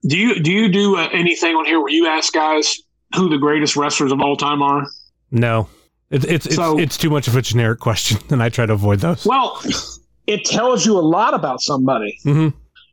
do 0.07 0.17
you 0.19 0.41
do 0.41 0.51
you 0.51 0.69
do 0.69 0.97
uh, 0.97 1.09
anything 1.13 1.55
on 1.57 1.65
here 1.65 1.79
where 1.81 1.91
you 1.91 2.07
ask 2.07 2.33
guys 2.33 2.77
who 3.15 3.29
the 3.29 3.39
greatest 3.39 3.77
wrestlers 3.77 4.13
of 4.13 4.21
all 4.21 4.37
time 4.37 4.63
are? 4.63 4.87
no 5.31 5.67
it, 6.11 6.25
it's 6.27 6.45
it's 6.47 6.57
So- 6.57 6.79
it's 6.79 6.97
too 6.99 7.09
much 7.11 7.27
of 7.29 7.37
a 7.37 7.43
generic 7.43 7.81
question 7.81 8.19
and 8.31 8.43
I 8.43 8.49
try 8.51 8.67
to 8.67 8.73
avoid 8.75 8.99
those 9.01 9.25
Well, 9.25 9.61
it 10.27 10.45
tells 10.45 10.85
you 10.85 10.99
a 10.99 11.01
lot 11.01 11.33
about 11.35 11.61
somebody. 11.63 12.19
hmm 12.25 12.49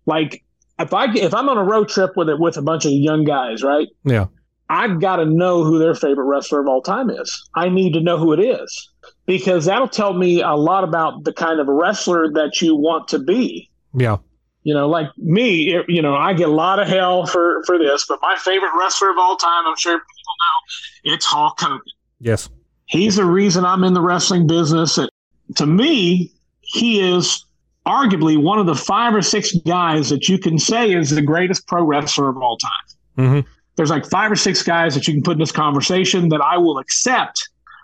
Like 0.05 0.43
if 0.79 0.93
I 0.93 1.11
if 1.13 1.33
I'm 1.33 1.49
on 1.49 1.57
a 1.57 1.63
road 1.63 1.89
trip 1.89 2.11
with 2.15 2.29
it 2.29 2.39
with 2.39 2.55
a 2.57 2.61
bunch 2.61 2.85
of 2.85 2.91
young 2.91 3.23
guys, 3.25 3.63
right? 3.63 3.87
yeah 4.05 4.27
I've 4.69 5.01
got 5.01 5.15
to 5.17 5.25
know 5.25 5.63
who 5.63 5.79
their 5.79 5.95
favorite 5.95 6.25
wrestler 6.25 6.61
of 6.61 6.67
all 6.67 6.81
time 6.83 7.09
is. 7.09 7.49
I 7.55 7.69
need 7.69 7.93
to 7.93 8.01
know 8.01 8.17
who 8.19 8.33
it 8.33 8.39
is 8.39 8.88
because 9.29 9.65
that'll 9.65 9.87
tell 9.87 10.13
me 10.13 10.41
a 10.41 10.55
lot 10.55 10.83
about 10.83 11.23
the 11.23 11.31
kind 11.31 11.59
of 11.59 11.67
wrestler 11.67 12.31
that 12.33 12.61
you 12.63 12.75
want 12.75 13.07
to 13.09 13.19
be. 13.19 13.69
yeah 13.93 14.17
You 14.63 14.73
know, 14.73 14.89
like 14.89 15.09
me, 15.17 15.47
it- 15.75 15.85
you 15.87 16.01
know, 16.01 16.15
I 16.15 16.33
get 16.33 16.49
a 16.49 16.57
lot 16.65 16.79
of 16.79 16.87
hell 16.87 17.27
for 17.27 17.61
for 17.67 17.77
this, 17.77 18.05
but 18.09 18.17
my 18.23 18.35
favorite 18.39 18.71
wrestler 18.79 19.11
of 19.11 19.17
all 19.19 19.37
time, 19.37 19.63
I'm 19.67 19.77
sure 19.77 19.93
people 19.99 20.35
know, 20.43 21.13
it's 21.13 21.25
Hulk 21.25 21.59
Hogan. 21.61 21.79
yes 22.19 22.49
He's 22.95 23.15
the 23.17 23.25
reason 23.25 23.65
I'm 23.65 23.83
in 23.83 23.93
the 23.93 24.01
wrestling 24.01 24.47
business. 24.47 24.97
And 24.97 25.09
to 25.57 25.67
me, 25.67 26.31
he 26.61 26.89
is 27.13 27.45
arguably 27.85 28.35
one 28.41 28.57
of 28.57 28.65
the 28.65 28.73
five 28.91 29.13
or 29.13 29.21
six 29.21 29.53
guys 29.77 30.09
that 30.09 30.27
you 30.27 30.39
can 30.39 30.57
say 30.57 30.91
is 30.93 31.11
the 31.11 31.21
greatest 31.21 31.67
pro 31.67 31.83
wrestler 31.83 32.29
of 32.29 32.37
all 32.37 32.57
time. 32.57 32.85
hmm 33.15 33.39
There's 33.75 33.91
like 33.91 34.05
five 34.09 34.31
or 34.31 34.35
six 34.35 34.63
guys 34.63 34.95
that 34.95 35.07
you 35.07 35.13
can 35.13 35.21
put 35.21 35.33
in 35.33 35.39
this 35.45 35.51
conversation 35.51 36.29
that 36.29 36.41
I 36.41 36.57
will 36.57 36.79
accept. 36.79 37.37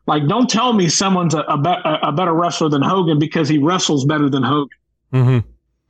Like, 0.07 0.27
don't 0.27 0.49
tell 0.49 0.73
me 0.73 0.88
someone's 0.90 1.34
a, 1.34 1.40
a, 1.41 1.57
be- 1.57 1.82
a 1.84 2.11
better 2.11 2.34
wrestler 2.34 2.69
than 2.69 2.82
Hogan 2.82 3.18
because 3.19 3.49
he 3.49 3.57
wrestles 3.57 4.06
better 4.06 4.30
than 4.30 4.44
Hogan. 4.44 4.77
hmm 5.11 5.40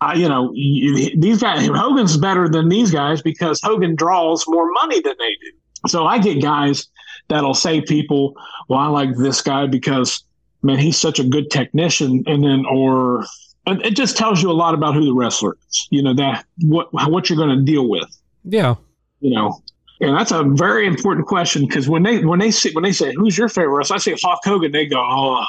I, 0.02 0.16
you 0.16 0.28
know, 0.28 0.52
you, 0.54 1.18
these 1.20 1.42
guys, 1.42 1.68
Hogan's 1.68 2.18
better 2.18 2.50
than 2.50 2.68
these 2.68 2.92
guys 2.92 3.22
because 3.22 3.62
Hogan 3.62 3.96
draws 3.96 4.46
more 4.48 4.70
money 4.72 5.00
than 5.00 5.16
they 5.18 5.30
do. 5.30 5.52
So 5.88 6.06
I 6.06 6.20
get 6.20 6.42
guys 6.42 6.88
that'll 7.30 7.54
say 7.54 7.80
people, 7.82 8.36
well, 8.68 8.80
I 8.80 8.88
like 8.88 9.16
this 9.16 9.42
guy 9.42 9.68
because, 9.68 10.24
man, 10.64 10.80
he's 10.80 10.98
such 10.98 11.20
a 11.20 11.24
good 11.24 11.50
technician. 11.50 12.24
And 12.28 12.44
then, 12.44 12.66
or, 12.70 13.26
it 13.68 13.92
just 13.92 14.18
tells 14.18 14.44
you 14.44 14.52
a 14.52 14.54
lot 14.54 14.74
about 14.74 14.96
who 14.96 15.06
the 15.06 15.14
wrestler 15.14 15.58
is, 15.70 15.88
you 15.92 16.04
know, 16.04 16.14
that 16.14 16.46
what, 16.62 16.90
what 16.92 17.30
you're 17.30 17.38
going 17.38 17.58
to 17.58 17.64
deal 17.64 17.88
with, 17.90 18.10
yeah 18.44 18.76
you 19.22 19.34
know. 19.34 19.62
And 20.02 20.16
that's 20.16 20.32
a 20.32 20.44
very 20.44 20.86
important 20.86 21.28
question 21.28 21.66
because 21.66 21.88
when 21.88 22.04
they 22.04 22.24
when 22.26 22.40
they 22.40 22.52
say 22.52 22.72
when 22.74 22.84
they 22.84 22.92
say 22.92 23.14
who's 23.14 23.38
your 23.38 23.48
favorite 23.48 23.76
wrestler, 23.78 23.96
I 23.96 24.00
say 24.00 24.16
Hulk 24.22 24.40
Hogan. 24.44 24.72
They 24.72 24.86
go, 24.86 25.00
oh, 25.00 25.46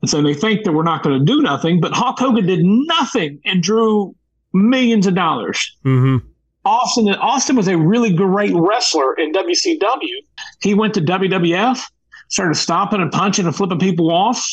and 0.00 0.10
so 0.10 0.22
they 0.22 0.34
think 0.34 0.64
that 0.64 0.72
we're 0.72 0.82
not 0.82 1.02
going 1.02 1.18
to 1.18 1.24
do 1.24 1.42
nothing. 1.42 1.80
But 1.80 1.92
Hulk 1.92 2.18
Hogan 2.18 2.46
did 2.46 2.60
nothing 2.62 3.40
and 3.44 3.62
drew 3.62 4.14
millions 4.52 5.06
of 5.06 5.14
dollars. 5.14 5.76
hmm 5.82 6.18
Austin 6.64 7.08
Austin 7.08 7.56
was 7.56 7.68
a 7.68 7.76
really 7.78 8.12
great 8.12 8.52
wrestler 8.54 9.14
in 9.14 9.32
WCW. 9.32 10.14
He 10.62 10.74
went 10.74 10.92
to 10.94 11.00
WWF, 11.00 11.82
started 12.28 12.54
stomping 12.54 13.00
and 13.00 13.10
punching 13.10 13.46
and 13.46 13.56
flipping 13.56 13.78
people 13.78 14.10
off, 14.10 14.46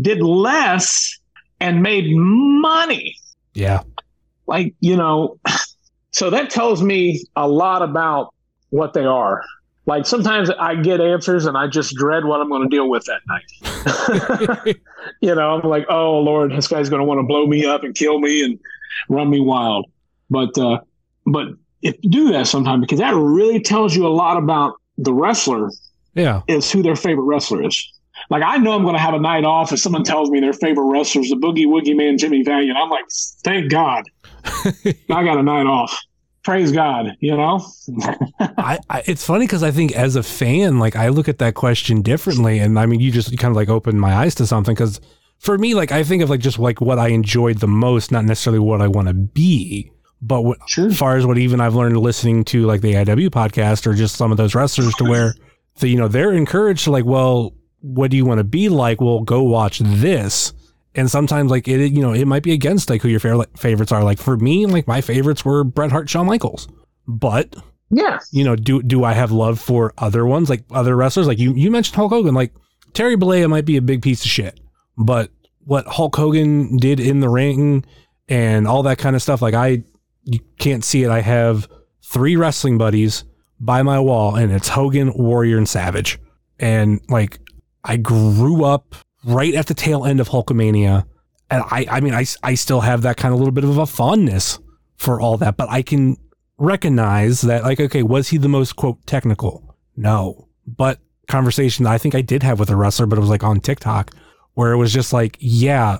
did 0.00 0.20
less 0.20 1.18
and 1.60 1.82
made 1.82 2.14
money. 2.14 3.16
yeah 3.54 3.80
Like, 4.46 4.74
you 4.80 4.96
know, 4.96 5.38
so 6.10 6.28
that 6.30 6.50
tells 6.50 6.82
me 6.82 7.24
a 7.34 7.48
lot 7.48 7.80
about 7.80 8.33
what 8.74 8.92
they 8.92 9.04
are. 9.04 9.40
Like 9.86 10.04
sometimes 10.06 10.50
I 10.50 10.74
get 10.76 11.00
answers 11.00 11.46
and 11.46 11.56
I 11.56 11.68
just 11.68 11.94
dread 11.94 12.24
what 12.24 12.40
I'm 12.40 12.48
going 12.48 12.62
to 12.62 12.74
deal 12.74 12.88
with 12.88 13.04
that 13.04 13.20
night. 13.28 14.76
you 15.20 15.34
know, 15.34 15.50
I'm 15.60 15.68
like, 15.68 15.86
oh 15.88 16.18
Lord, 16.18 16.50
this 16.52 16.66
guy's 16.68 16.88
going 16.88 17.00
to 17.00 17.04
want 17.04 17.18
to 17.18 17.22
blow 17.22 17.46
me 17.46 17.64
up 17.66 17.84
and 17.84 17.94
kill 17.94 18.18
me 18.18 18.42
and 18.44 18.58
run 19.08 19.30
me 19.30 19.40
wild. 19.40 19.86
But 20.30 20.56
uh, 20.58 20.80
but 21.26 21.48
if 21.82 21.96
you 22.02 22.10
do 22.10 22.32
that 22.32 22.46
sometimes 22.46 22.80
because 22.80 22.98
that 22.98 23.14
really 23.14 23.60
tells 23.60 23.94
you 23.94 24.06
a 24.06 24.14
lot 24.22 24.38
about 24.38 24.74
the 24.98 25.12
wrestler 25.12 25.70
Yeah. 26.14 26.40
is 26.48 26.70
who 26.72 26.82
their 26.82 26.96
favorite 26.96 27.24
wrestler 27.24 27.62
is. 27.66 27.92
Like 28.30 28.42
I 28.42 28.56
know 28.56 28.72
I'm 28.72 28.82
going 28.82 28.94
to 28.94 29.00
have 29.00 29.14
a 29.14 29.20
night 29.20 29.44
off 29.44 29.70
if 29.72 29.80
someone 29.80 30.02
tells 30.02 30.30
me 30.30 30.40
their 30.40 30.52
favorite 30.54 30.86
wrestler 30.86 31.20
is 31.22 31.28
the 31.28 31.36
Boogie 31.36 31.66
Woogie 31.66 31.94
Man 31.96 32.16
Jimmy 32.16 32.42
Valiant. 32.42 32.76
I'm 32.78 32.88
like, 32.88 33.04
thank 33.44 33.70
God, 33.70 34.04
I 34.44 35.22
got 35.24 35.36
a 35.38 35.42
night 35.42 35.66
off. 35.66 35.96
Praise 36.44 36.72
God, 36.72 37.16
you 37.20 37.36
know. 37.36 37.64
I, 38.40 38.78
I 38.90 39.02
it's 39.06 39.24
funny 39.24 39.46
because 39.46 39.62
I 39.62 39.70
think 39.70 39.92
as 39.92 40.14
a 40.16 40.22
fan, 40.22 40.78
like 40.78 40.94
I 40.94 41.08
look 41.08 41.28
at 41.28 41.38
that 41.38 41.54
question 41.54 42.02
differently, 42.02 42.58
and 42.58 42.78
I 42.78 42.86
mean, 42.86 43.00
you 43.00 43.10
just 43.10 43.36
kind 43.38 43.50
of 43.50 43.56
like 43.56 43.68
opened 43.70 44.00
my 44.00 44.14
eyes 44.14 44.34
to 44.36 44.46
something 44.46 44.74
because 44.74 45.00
for 45.38 45.56
me, 45.58 45.74
like 45.74 45.90
I 45.90 46.04
think 46.04 46.22
of 46.22 46.30
like 46.30 46.40
just 46.40 46.58
like 46.58 46.80
what 46.80 46.98
I 46.98 47.08
enjoyed 47.08 47.58
the 47.58 47.66
most, 47.66 48.12
not 48.12 48.24
necessarily 48.24 48.58
what 48.60 48.82
I 48.82 48.88
want 48.88 49.08
to 49.08 49.14
be, 49.14 49.90
but 50.20 50.42
what, 50.42 50.58
Sure. 50.68 50.86
as 50.88 50.98
far 50.98 51.16
as 51.16 51.24
what 51.26 51.38
even 51.38 51.60
I've 51.60 51.74
learned 51.74 51.96
listening 51.96 52.44
to 52.44 52.66
like 52.66 52.82
the 52.82 52.92
IW 52.94 53.30
podcast 53.30 53.86
or 53.86 53.94
just 53.94 54.16
some 54.16 54.30
of 54.30 54.36
those 54.36 54.54
wrestlers 54.54 54.94
to 54.96 55.04
where 55.04 55.34
the 55.80 55.88
you 55.88 55.96
know 55.96 56.08
they're 56.08 56.32
encouraged 56.32 56.84
to 56.84 56.90
like, 56.90 57.04
well, 57.06 57.54
what 57.80 58.10
do 58.10 58.16
you 58.18 58.24
want 58.26 58.38
to 58.38 58.44
be 58.44 58.68
like? 58.68 59.00
Well, 59.00 59.20
go 59.20 59.42
watch 59.42 59.78
this. 59.78 60.52
And 60.94 61.10
sometimes 61.10 61.50
like 61.50 61.66
it, 61.66 61.92
you 61.92 62.00
know, 62.00 62.12
it 62.12 62.26
might 62.26 62.42
be 62.42 62.52
against 62.52 62.88
like 62.88 63.02
who 63.02 63.08
your 63.08 63.20
favorite 63.20 63.58
favorites 63.58 63.90
are. 63.92 64.04
Like 64.04 64.18
for 64.18 64.36
me, 64.36 64.66
like 64.66 64.86
my 64.86 65.00
favorites 65.00 65.44
were 65.44 65.64
Bret 65.64 65.90
Hart, 65.90 66.08
Shawn 66.08 66.26
Michaels, 66.26 66.68
but 67.08 67.56
Yeah, 67.90 68.20
you 68.30 68.44
know, 68.44 68.54
do 68.56 68.82
do 68.82 69.04
I 69.04 69.12
have 69.12 69.32
love 69.32 69.60
for 69.60 69.92
other 69.98 70.24
ones 70.24 70.48
like 70.48 70.64
other 70.70 70.96
wrestlers? 70.96 71.26
Like 71.26 71.38
you 71.38 71.52
you 71.54 71.70
mentioned 71.70 71.96
Hulk 71.96 72.12
Hogan, 72.12 72.34
like 72.34 72.54
Terry 72.92 73.16
Bollea 73.16 73.50
might 73.50 73.64
be 73.64 73.76
a 73.76 73.82
big 73.82 74.02
piece 74.02 74.24
of 74.24 74.30
shit, 74.30 74.60
but 74.96 75.30
what 75.64 75.86
Hulk 75.86 76.14
Hogan 76.14 76.76
did 76.76 77.00
in 77.00 77.20
the 77.20 77.28
ring 77.28 77.84
and 78.28 78.68
all 78.68 78.82
that 78.84 78.98
kind 78.98 79.16
of 79.16 79.22
stuff, 79.22 79.42
like 79.42 79.54
I 79.54 79.82
you 80.22 80.38
can't 80.58 80.84
see 80.84 81.02
it. 81.02 81.10
I 81.10 81.20
have 81.20 81.68
three 82.04 82.36
wrestling 82.36 82.78
buddies 82.78 83.24
by 83.58 83.82
my 83.82 83.98
wall, 83.98 84.36
and 84.36 84.52
it's 84.52 84.68
Hogan, 84.68 85.12
Warrior, 85.14 85.58
and 85.58 85.68
Savage, 85.68 86.18
and 86.60 87.00
like 87.08 87.40
I 87.82 87.96
grew 87.96 88.64
up 88.64 88.94
right 89.24 89.54
at 89.54 89.66
the 89.66 89.74
tail 89.74 90.04
end 90.04 90.20
of 90.20 90.28
Hulkamania, 90.28 91.04
and 91.50 91.62
I 91.70 91.86
I 91.90 92.00
mean 92.00 92.14
I 92.14 92.24
I 92.42 92.54
still 92.54 92.80
have 92.80 93.02
that 93.02 93.16
kind 93.16 93.32
of 93.32 93.38
little 93.40 93.52
bit 93.52 93.64
of 93.64 93.78
a 93.78 93.86
fondness 93.86 94.58
for 94.96 95.20
all 95.20 95.36
that, 95.38 95.56
but 95.56 95.68
I 95.70 95.82
can 95.82 96.16
recognize 96.56 97.40
that 97.42 97.64
like 97.64 97.80
okay 97.80 98.02
was 98.02 98.28
he 98.28 98.38
the 98.38 98.48
most 98.48 98.76
quote 98.76 99.04
technical? 99.06 99.76
No. 99.96 100.48
But 100.66 101.00
conversation 101.26 101.86
i 101.86 101.96
think 101.96 102.14
i 102.14 102.20
did 102.20 102.42
have 102.42 102.60
with 102.60 102.68
a 102.68 102.76
wrestler 102.76 103.06
but 103.06 103.16
it 103.16 103.20
was 103.20 103.30
like 103.30 103.42
on 103.42 103.58
tiktok 103.58 104.14
where 104.52 104.72
it 104.72 104.76
was 104.76 104.92
just 104.92 105.10
like 105.10 105.38
yeah 105.40 105.96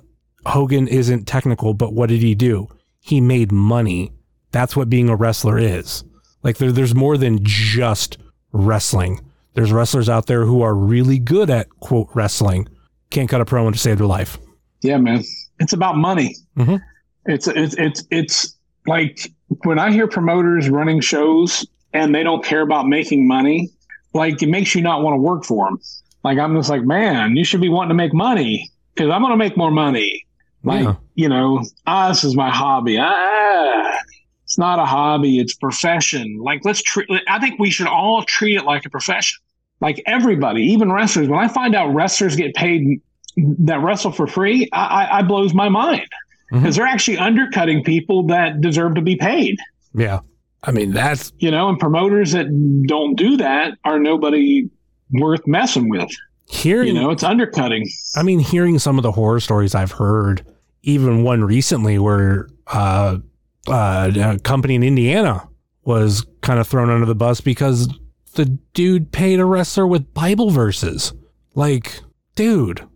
hogan 0.46 0.88
isn't 0.88 1.26
technical 1.26 1.74
but 1.74 1.92
what 1.92 2.08
did 2.08 2.20
he 2.20 2.34
do? 2.34 2.68
He 3.00 3.20
made 3.20 3.52
money. 3.52 4.12
That's 4.52 4.76
what 4.76 4.88
being 4.88 5.08
a 5.08 5.16
wrestler 5.16 5.58
is. 5.58 6.04
Like 6.42 6.58
there, 6.58 6.72
there's 6.72 6.94
more 6.94 7.16
than 7.16 7.40
just 7.42 8.18
wrestling. 8.52 9.20
There's 9.54 9.72
wrestlers 9.72 10.08
out 10.08 10.26
there 10.26 10.44
who 10.44 10.62
are 10.62 10.74
really 10.74 11.18
good 11.18 11.50
at 11.50 11.68
quote 11.80 12.08
wrestling 12.14 12.68
can't 13.14 13.28
cut 13.30 13.40
a 13.40 13.44
promo 13.44 13.72
to 13.72 13.78
save 13.78 13.98
their 13.98 14.06
life 14.06 14.38
yeah, 14.82 14.98
man. 14.98 15.22
It's 15.60 15.72
about 15.72 15.96
money. 15.96 16.36
Mhm. 16.58 16.78
It's 17.24 17.46
it's 17.48 17.74
it's 17.78 18.04
it's 18.10 18.54
like 18.86 19.30
when 19.62 19.78
I 19.78 19.90
hear 19.92 20.06
promoters 20.06 20.68
running 20.68 21.00
shows 21.00 21.66
and 21.94 22.14
they 22.14 22.22
don't 22.22 22.44
care 22.44 22.60
about 22.60 22.86
making 22.86 23.26
money, 23.26 23.70
like 24.12 24.42
it 24.42 24.48
makes 24.50 24.74
you 24.74 24.82
not 24.82 25.02
want 25.02 25.14
to 25.14 25.18
work 25.18 25.44
for 25.46 25.66
them. 25.66 25.78
Like 26.22 26.38
I'm 26.38 26.54
just 26.54 26.68
like, 26.68 26.82
man, 26.84 27.34
you 27.34 27.44
should 27.46 27.62
be 27.62 27.70
wanting 27.70 27.88
to 27.88 27.94
make 27.94 28.12
money 28.12 28.70
because 28.94 29.10
I'm 29.10 29.22
going 29.22 29.30
to 29.32 29.38
make 29.38 29.56
more 29.56 29.70
money. 29.70 30.26
Like 30.64 30.84
Yeah. 30.84 30.96
you 31.14 31.30
know, 31.30 31.64
ah, 31.86 32.08
this 32.10 32.22
is 32.24 32.36
my 32.36 32.50
hobby. 32.50 32.98
Ah, 33.00 33.98
it's 34.44 34.58
not 34.58 34.78
a 34.78 34.84
hobby; 34.84 35.38
it's 35.38 35.54
profession. 35.54 36.40
Like 36.42 36.60
let's 36.64 36.82
treat. 36.82 37.08
I 37.26 37.38
think 37.38 37.58
we 37.58 37.70
should 37.70 37.86
all 37.86 38.22
treat 38.24 38.56
it 38.58 38.64
like 38.64 38.84
a 38.84 38.90
profession. 38.90 39.38
Like 39.80 40.02
everybody, 40.06 40.62
even 40.62 40.90
wrestlers. 40.92 41.28
When 41.28 41.38
I 41.38 41.48
find 41.48 41.74
out 41.74 41.94
wrestlers 41.94 42.36
get 42.36 42.54
paid 42.54 43.00
that 43.36 43.80
wrestle 43.80 44.12
for 44.12 44.26
free, 44.26 44.68
I, 44.72 44.84
I, 45.04 45.18
I 45.18 45.22
blows 45.22 45.52
my 45.54 45.68
mind 45.68 46.06
because 46.52 46.76
they're 46.76 46.86
actually 46.86 47.18
undercutting 47.18 47.82
people 47.82 48.24
that 48.28 48.60
deserve 48.60 48.94
to 48.94 49.02
be 49.02 49.16
paid. 49.16 49.56
yeah 49.94 50.20
i 50.62 50.70
mean 50.70 50.92
that's 50.92 51.32
You 51.38 51.50
know, 51.50 51.68
and 51.68 51.78
promoters 51.78 52.32
that 52.32 52.46
don't 52.86 53.16
do 53.16 53.36
that 53.38 53.76
are 53.84 53.98
nobody 53.98 54.70
worth 55.12 55.44
messing 55.46 55.88
with. 55.88 56.08
hearing 56.48 56.88
You 56.88 56.94
know, 56.94 57.10
it's 57.10 57.24
undercutting. 57.24 57.86
I 58.16 58.22
mean, 58.22 58.38
hearing 58.38 58.78
some 58.78 58.98
of 58.98 59.02
the 59.02 59.12
horror 59.12 59.40
stories 59.40 59.74
I've 59.74 59.92
heard, 59.92 60.46
even 60.82 61.24
one 61.24 61.42
recently 61.44 61.98
where 61.98 62.48
uh, 62.68 63.18
uh, 63.66 64.10
a 64.14 64.38
company 64.40 64.74
in 64.76 64.82
Indiana 64.82 65.46
was 65.84 66.24
kind 66.40 66.60
of 66.60 66.66
thrown 66.68 66.88
under 66.88 67.06
the 67.06 67.14
bus 67.14 67.40
because 67.40 67.88
the 68.34 68.46
dude 68.74 69.12
paid 69.12 69.40
a 69.40 69.44
wrestler 69.44 69.86
with 69.86 70.12
Bible 70.14 70.50
verses. 70.50 71.12
Like, 71.54 72.00
dude, 72.34 72.86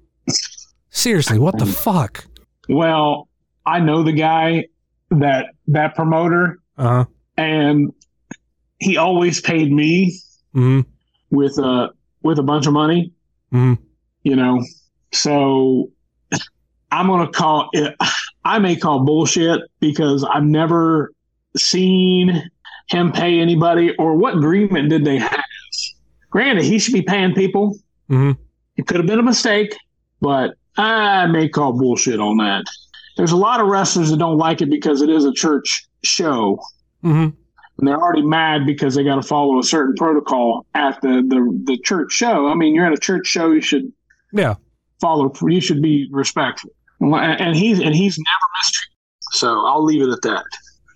seriously, 0.91 1.39
what 1.39 1.59
the 1.59 1.67
fuck? 1.85 2.25
Well, 2.69 3.29
I 3.65 3.81
know 3.81 4.03
the 4.03 4.13
guy 4.13 4.67
that 5.11 5.47
that 5.69 5.95
promoter, 5.95 6.59
Uh 6.77 6.89
huh. 6.89 7.05
and 7.37 7.93
he 8.79 8.97
always 8.97 9.41
paid 9.41 9.73
me 9.73 10.19
hmm 10.53 10.81
with 11.31 11.59
a 11.59 11.91
with 12.23 12.39
a 12.39 12.43
bunch 12.43 12.67
of 12.67 12.73
money. 12.73 13.13
Mhm. 13.53 13.79
You 14.25 14.37
know, 14.37 14.63
so 15.13 15.91
I'm 16.91 17.07
gonna 17.07 17.31
call 17.31 17.71
it. 17.73 17.95
I 18.45 18.59
may 18.59 18.77
call 18.77 19.05
bullshit 19.05 19.61
because 19.81 20.25
I've 20.25 20.45
never 20.45 21.13
seen 21.57 22.43
him 22.89 23.13
pay 23.13 23.39
anybody, 23.41 23.95
or 23.97 24.15
what 24.17 24.37
agreement 24.37 24.91
did 24.91 25.05
they 25.05 25.19
have? 25.19 25.43
Granted, 26.31 26.65
he 26.65 26.79
should 26.79 26.95
be 26.95 27.03
paying 27.03 27.35
people. 27.35 27.77
Mhm. 28.11 28.37
It 28.77 28.87
could 28.87 28.97
have 28.99 29.07
been 29.07 29.19
a 29.19 29.23
mistake, 29.23 29.77
but 30.21 30.55
I 30.77 31.27
may 31.27 31.49
call 31.49 31.73
bullshit 31.73 32.21
on 32.21 32.37
that. 32.39 32.65
There's 33.17 33.33
a 33.33 33.37
lot 33.37 33.61
of 33.61 33.67
wrestlers 33.67 34.11
that 34.11 34.19
don't 34.19 34.39
like 34.39 34.61
it 34.63 34.71
because 34.71 35.03
it 35.03 35.11
is 35.11 35.25
a 35.25 35.33
church 35.33 35.87
show 36.05 36.61
hmm 37.03 37.29
and 37.79 37.87
they're 37.87 38.01
already 38.01 38.23
mad 38.23 38.67
because 38.67 38.95
they 38.97 39.05
got 39.05 39.17
to 39.17 39.23
follow 39.23 39.59
a 39.59 39.63
certain 39.63 39.95
protocol 39.97 40.67
at 40.75 41.01
the, 41.01 41.23
the 41.29 41.61
the 41.65 41.79
church 41.85 42.11
show. 42.13 42.49
I 42.49 42.55
mean, 42.55 42.75
you're 42.75 42.87
at 42.87 42.93
a 42.93 42.99
church 42.99 43.27
show, 43.27 43.51
you 43.53 43.61
should 43.61 43.93
Yeah. 44.33 44.55
follow. 45.01 45.33
You 45.43 45.61
should 45.61 45.81
be 45.83 46.09
respectful. 46.11 46.71
And 47.01 47.15
and 47.15 47.57
he's 47.57 47.79
and 47.81 47.95
he's 47.95 48.19
never 48.19 48.47
mistreated. 48.59 48.95
So 49.33 49.65
I'll 49.67 49.85
leave 49.85 50.03
it 50.03 50.11
at 50.11 50.23
that. 50.23 50.45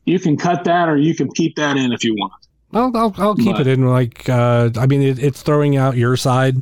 You 0.04 0.18
can 0.18 0.36
cut 0.36 0.64
that, 0.64 0.88
or 0.88 0.96
you 0.96 1.14
can 1.14 1.30
keep 1.30 1.56
that 1.56 1.76
in 1.76 1.92
if 1.92 2.02
you 2.04 2.14
want. 2.14 2.32
I'll, 2.72 2.90
I'll, 2.96 3.14
I'll 3.18 3.36
keep 3.36 3.56
But- 3.56 3.66
it 3.66 3.78
in. 3.78 3.86
Like, 3.86 4.28
uh, 4.28 4.70
I 4.76 4.86
mean, 4.86 5.02
it, 5.02 5.18
it's 5.18 5.42
throwing 5.42 5.76
out 5.76 5.96
your 5.96 6.16
side. 6.16 6.56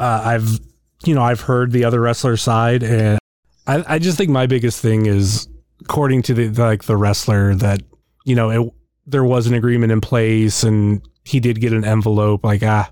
Uh, 0.00 0.22
I've, 0.24 0.60
you 1.04 1.14
know, 1.14 1.22
I've 1.22 1.40
heard 1.40 1.72
the 1.72 1.84
other 1.84 2.00
wrestler 2.00 2.36
side, 2.36 2.82
and 2.82 3.18
I, 3.66 3.84
I 3.94 3.98
just 3.98 4.18
think 4.18 4.30
my 4.30 4.46
biggest 4.46 4.80
thing 4.80 5.06
is, 5.06 5.48
according 5.80 6.22
to 6.22 6.34
the 6.34 6.48
like 6.48 6.84
the 6.84 6.96
wrestler, 6.96 7.54
that 7.56 7.82
you 8.24 8.34
know, 8.34 8.50
it, 8.50 8.72
there 9.06 9.24
was 9.24 9.46
an 9.46 9.54
agreement 9.54 9.92
in 9.92 10.00
place, 10.00 10.64
and 10.64 11.00
he 11.24 11.38
did 11.40 11.60
get 11.60 11.72
an 11.72 11.84
envelope. 11.84 12.44
Like, 12.44 12.62
ah, 12.64 12.90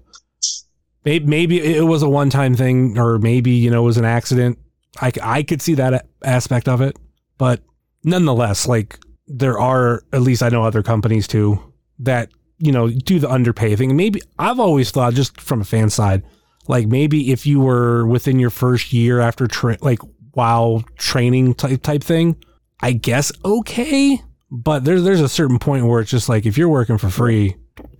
maybe, 1.05 1.27
maybe 1.27 1.61
it 1.61 1.83
was 1.83 2.03
a 2.03 2.09
one 2.09 2.31
time 2.31 2.55
thing, 2.55 2.97
or 2.99 3.19
maybe 3.19 3.51
you 3.51 3.71
know, 3.71 3.83
it 3.83 3.87
was 3.87 3.99
an 3.99 4.05
accident. 4.05 4.59
I 5.01 5.13
I 5.23 5.43
could 5.43 5.61
see 5.61 5.75
that 5.75 6.07
aspect 6.25 6.69
of 6.69 6.81
it, 6.81 6.97
but 7.39 7.61
nonetheless, 8.05 8.69
like 8.69 8.99
there 9.33 9.59
are 9.59 10.03
at 10.13 10.23
least 10.23 10.43
I 10.43 10.49
know 10.49 10.65
other 10.65 10.83
companies 10.83 11.29
too 11.29 11.59
that 12.01 12.31
you 12.59 12.73
know 12.73 12.91
do 12.91 13.19
the 13.19 13.29
underpay 13.29 13.77
thing. 13.77 13.97
Maybe 13.97 14.21
I've 14.39 14.59
always 14.59 14.91
thought 14.91 15.15
just 15.15 15.41
from 15.41 15.61
a 15.61 15.65
fan 15.65 15.89
side, 15.89 16.25
like 16.67 16.89
maybe 16.89 17.31
if 17.31 17.47
you 17.47 17.61
were 17.61 18.07
within 18.07 18.39
your 18.39 18.51
first 18.51 18.93
year 18.93 19.21
after 19.21 19.47
tra- 19.47 19.79
like 19.81 20.01
while 20.33 20.85
training 20.97 21.55
type 21.55 21.83
type 21.83 22.03
thing, 22.03 22.37
I 22.83 22.93
guess 22.93 23.31
okay. 23.45 24.21
But 24.51 24.85
there's 24.85 25.05
there's 25.05 25.21
a 25.21 25.29
certain 25.29 25.61
point 25.61 25.87
where 25.87 26.01
it's 26.01 26.11
just 26.11 26.29
like 26.29 26.45
if 26.45 26.59
you're 26.59 26.69
working 26.69 26.99
for 26.99 27.09
free, 27.09 27.57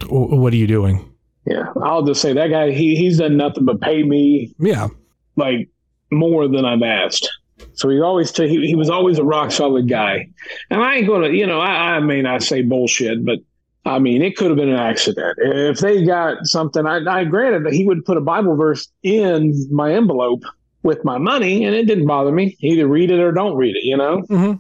what 0.09 0.53
are 0.53 0.57
you 0.57 0.67
doing? 0.67 1.07
Yeah, 1.47 1.73
I'll 1.83 2.03
just 2.03 2.21
say 2.21 2.33
that 2.33 2.49
guy. 2.49 2.73
He 2.73 2.97
he's 2.97 3.19
done 3.19 3.37
nothing 3.37 3.65
but 3.65 3.81
pay 3.81 4.03
me 4.03 4.53
Yeah, 4.59 4.89
like 5.37 5.69
more 6.11 6.49
than 6.49 6.65
I've 6.65 6.83
asked. 6.83 7.31
So 7.75 7.89
he 7.89 8.01
always 8.01 8.33
t- 8.33 8.49
he, 8.49 8.67
he 8.67 8.75
was 8.75 8.91
always 8.91 9.19
a 9.19 9.25
rock 9.25 9.53
solid 9.53 9.89
guy. 9.89 10.29
And 10.71 10.83
I 10.83 10.97
ain't 10.97 11.07
gonna, 11.07 11.29
you 11.29 11.47
know, 11.47 11.61
I, 11.61 11.97
I 11.97 12.01
may 12.01 12.23
not 12.23 12.43
say 12.43 12.63
bullshit, 12.63 13.25
but 13.25 13.39
I 13.85 13.99
mean 13.99 14.23
it 14.23 14.37
could 14.37 14.49
have 14.49 14.57
been 14.57 14.69
an 14.69 14.77
accident. 14.77 15.39
If 15.39 15.79
they 15.79 16.05
got 16.05 16.39
something, 16.45 16.87
I, 16.87 17.01
I 17.09 17.25
granted 17.25 17.65
that 17.65 17.73
he 17.73 17.87
would 17.87 18.05
put 18.05 18.17
a 18.17 18.21
Bible 18.21 18.57
verse 18.57 18.89
in 19.03 19.55
my 19.71 19.93
envelope 19.93 20.43
with 20.83 21.05
my 21.05 21.19
money, 21.19 21.65
and 21.65 21.75
it 21.75 21.87
didn't 21.87 22.07
bother 22.07 22.33
me. 22.33 22.57
Either 22.61 22.87
read 22.87 23.11
it 23.11 23.21
or 23.21 23.33
don't 23.33 23.57
read 23.57 23.77
it. 23.77 23.85
You 23.85 23.97
know, 23.97 24.21
hmm 24.29 24.53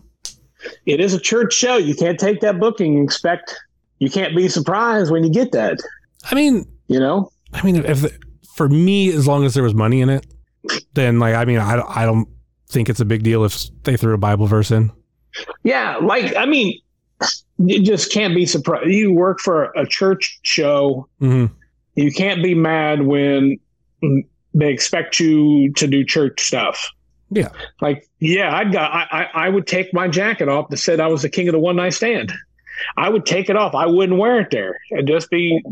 it 0.85 1.01
is 1.01 1.15
a 1.15 1.19
church 1.19 1.55
show. 1.55 1.79
You 1.79 1.95
can't 1.95 2.21
take 2.21 2.41
that 2.41 2.61
booking 2.61 2.97
and 2.97 3.05
expect. 3.05 3.59
You 3.99 4.11
can't 4.11 4.37
be 4.37 4.47
surprised 4.49 5.11
when 5.11 5.25
you 5.25 5.31
get 5.31 5.53
that. 5.53 5.79
I 6.31 6.35
mean, 6.35 6.67
You 6.89 7.01
know, 7.01 7.31
I 7.55 7.63
mean, 7.63 7.77
if 7.77 8.05
for 8.55 8.69
me, 8.69 9.11
as 9.11 9.27
long 9.27 9.45
as 9.45 9.55
there 9.55 9.63
was 9.63 9.75
money 9.75 10.03
in 10.03 10.11
it, 10.11 10.27
then 10.93 11.19
like 11.19 11.35
I 11.35 11.47
mean, 11.47 11.59
I 11.59 11.81
I 11.89 12.05
don't 12.05 12.29
think 12.71 12.89
it's 12.89 13.01
a 13.01 13.05
big 13.05 13.23
deal 13.23 13.45
if 13.45 13.67
they 13.83 13.97
threw 13.97 14.15
a 14.15 14.19
Bible 14.19 14.47
verse 14.47 14.71
in. 14.71 14.93
Yeah, 15.63 15.97
like 15.97 16.35
I 16.37 16.47
mean, 16.47 16.79
you 17.59 17.83
just 17.83 18.13
can't 18.13 18.35
be 18.35 18.47
surprised. 18.47 18.89
You 18.89 19.13
work 19.13 19.41
for 19.41 19.65
a 19.77 19.87
church 19.87 20.41
show, 20.43 21.09
hmm 21.19 21.47
you 21.97 22.13
can't 22.13 22.43
be 22.43 22.55
mad 22.55 23.03
when 23.03 23.59
they 24.55 24.73
expect 24.73 25.21
you 25.21 25.73
to 25.75 25.87
do 25.87 26.05
church 26.05 26.41
stuff. 26.41 26.89
Yeah. 27.31 27.51
Like, 27.81 28.09
yeah, 28.21 28.57
I'd 28.57 28.73
got, 28.73 28.91
I, 28.93 29.07
I, 29.11 29.47
I 29.47 29.49
would 29.49 29.67
take 29.67 29.93
my 29.93 30.09
jacket 30.09 30.49
off 30.49 30.69
that 30.71 30.79
said 30.79 31.01
I 31.01 31.09
was 31.09 31.23
the 31.23 31.29
king 31.29 31.49
of 31.49 31.53
the 31.53 31.59
one 31.59 31.77
night 31.77 31.95
stand. 31.95 32.33
I 32.97 33.09
would 33.09 33.27
take 33.27 33.51
it 33.51 33.57
off. 33.57 33.75
I 33.75 33.87
wouldn't 33.87 34.19
wear 34.19 34.41
it 34.41 34.51
there 34.51 34.79
and 34.93 35.07
just 35.07 35.31
be 35.31 35.63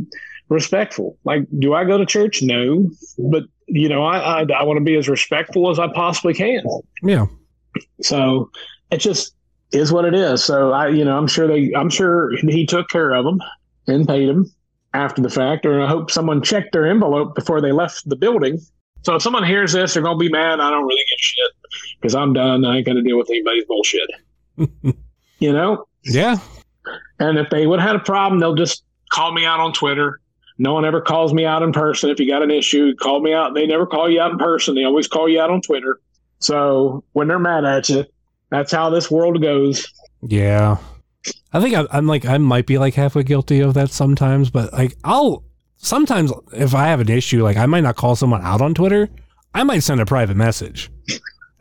respectful. 0.48 1.16
Like, 1.24 1.44
do 1.58 1.72
I 1.72 1.84
go 1.84 1.98
to 1.98 2.04
church? 2.04 2.42
No, 2.42 2.90
but 3.18 3.44
you 3.68 3.88
know, 3.88 4.04
I, 4.04 4.42
I, 4.42 4.46
I 4.58 4.62
want 4.64 4.78
to 4.78 4.84
be 4.84 4.96
as 4.96 5.08
respectful 5.08 5.70
as 5.70 5.78
I 5.78 5.88
possibly 5.88 6.34
can. 6.34 6.62
Yeah. 7.02 7.26
So 8.02 8.50
it 8.90 8.98
just 8.98 9.34
is 9.72 9.92
what 9.92 10.04
it 10.04 10.14
is. 10.14 10.44
So 10.44 10.72
I, 10.72 10.88
you 10.88 11.04
know, 11.04 11.16
I'm 11.16 11.26
sure 11.26 11.46
they, 11.46 11.72
I'm 11.74 11.90
sure 11.90 12.36
he 12.36 12.66
took 12.66 12.88
care 12.88 13.14
of 13.14 13.24
them 13.24 13.40
and 13.86 14.06
paid 14.06 14.28
them 14.28 14.50
after 14.94 15.20
the 15.20 15.30
fact, 15.30 15.66
or 15.66 15.82
I 15.82 15.88
hope 15.88 16.10
someone 16.10 16.42
checked 16.42 16.72
their 16.72 16.86
envelope 16.86 17.34
before 17.34 17.60
they 17.60 17.72
left 17.72 18.08
the 18.08 18.16
building. 18.16 18.58
So 19.02 19.14
if 19.14 19.22
someone 19.22 19.44
hears 19.44 19.72
this, 19.72 19.94
they're 19.94 20.02
going 20.02 20.18
to 20.18 20.20
be 20.20 20.30
mad. 20.30 20.60
I 20.60 20.70
don't 20.70 20.84
really 20.84 21.04
give 21.08 21.18
a 21.18 21.22
shit 21.22 21.80
because 22.00 22.14
I'm 22.14 22.32
done. 22.32 22.64
I 22.64 22.78
ain't 22.78 22.86
going 22.86 22.96
to 22.96 23.02
deal 23.02 23.18
with 23.18 23.30
anybody's 23.30 23.64
bullshit. 23.66 24.10
you 25.38 25.52
know? 25.52 25.86
Yeah. 26.04 26.38
And 27.20 27.38
if 27.38 27.50
they 27.50 27.66
would 27.66 27.80
have 27.80 27.88
had 27.88 27.96
a 27.96 28.04
problem, 28.04 28.40
they'll 28.40 28.54
just 28.54 28.82
call 29.12 29.32
me 29.32 29.44
out 29.44 29.60
on 29.60 29.72
Twitter. 29.72 30.20
No 30.58 30.74
one 30.74 30.84
ever 30.84 31.00
calls 31.00 31.32
me 31.32 31.44
out 31.44 31.62
in 31.62 31.72
person. 31.72 32.10
If 32.10 32.18
you 32.18 32.28
got 32.28 32.42
an 32.42 32.50
issue, 32.50 32.94
call 32.96 33.20
me 33.20 33.32
out. 33.32 33.54
They 33.54 33.66
never 33.66 33.86
call 33.86 34.10
you 34.10 34.20
out 34.20 34.32
in 34.32 34.38
person. 34.38 34.74
They 34.74 34.84
always 34.84 35.06
call 35.06 35.28
you 35.28 35.40
out 35.40 35.50
on 35.50 35.62
Twitter. 35.62 36.00
So 36.40 37.04
when 37.12 37.28
they're 37.28 37.38
mad 37.38 37.64
at 37.64 37.88
you, 37.88 38.04
that's 38.50 38.72
how 38.72 38.90
this 38.90 39.10
world 39.10 39.40
goes. 39.40 39.86
Yeah. 40.22 40.78
I 41.52 41.60
think 41.60 41.76
I'm 41.92 42.06
like, 42.06 42.26
I 42.26 42.38
might 42.38 42.66
be 42.66 42.78
like 42.78 42.94
halfway 42.94 43.22
guilty 43.22 43.60
of 43.60 43.74
that 43.74 43.90
sometimes, 43.90 44.50
but 44.50 44.72
like, 44.72 44.96
I'll 45.04 45.44
sometimes 45.76 46.32
if 46.52 46.74
I 46.74 46.88
have 46.88 47.00
an 47.00 47.08
issue, 47.08 47.42
like 47.42 47.56
I 47.56 47.66
might 47.66 47.82
not 47.82 47.96
call 47.96 48.16
someone 48.16 48.42
out 48.42 48.60
on 48.60 48.74
Twitter. 48.74 49.08
I 49.54 49.62
might 49.62 49.80
send 49.80 50.00
a 50.00 50.06
private 50.06 50.36
message 50.36 50.90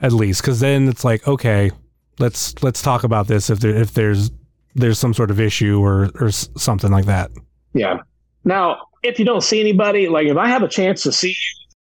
at 0.01 0.11
least. 0.11 0.43
Cause 0.43 0.59
then 0.59 0.87
it's 0.87 1.05
like, 1.05 1.27
okay, 1.27 1.71
let's, 2.19 2.61
let's 2.63 2.81
talk 2.81 3.03
about 3.03 3.27
this 3.27 3.49
if 3.49 3.59
there, 3.59 3.75
if 3.75 3.93
there's, 3.93 4.31
there's 4.75 4.99
some 4.99 5.13
sort 5.13 5.31
of 5.31 5.39
issue 5.39 5.81
or, 5.81 6.09
or 6.19 6.31
something 6.31 6.91
like 6.91 7.05
that. 7.05 7.31
Yeah. 7.73 7.99
Now, 8.47 8.77
if 9.03 9.19
you 9.19 9.25
don't 9.25 9.41
see 9.41 9.59
anybody, 9.59 10.07
like 10.07 10.25
if 10.27 10.37
I 10.37 10.47
have 10.47 10.63
a 10.63 10.69
chance 10.69 11.03
to 11.03 11.11
see 11.11 11.35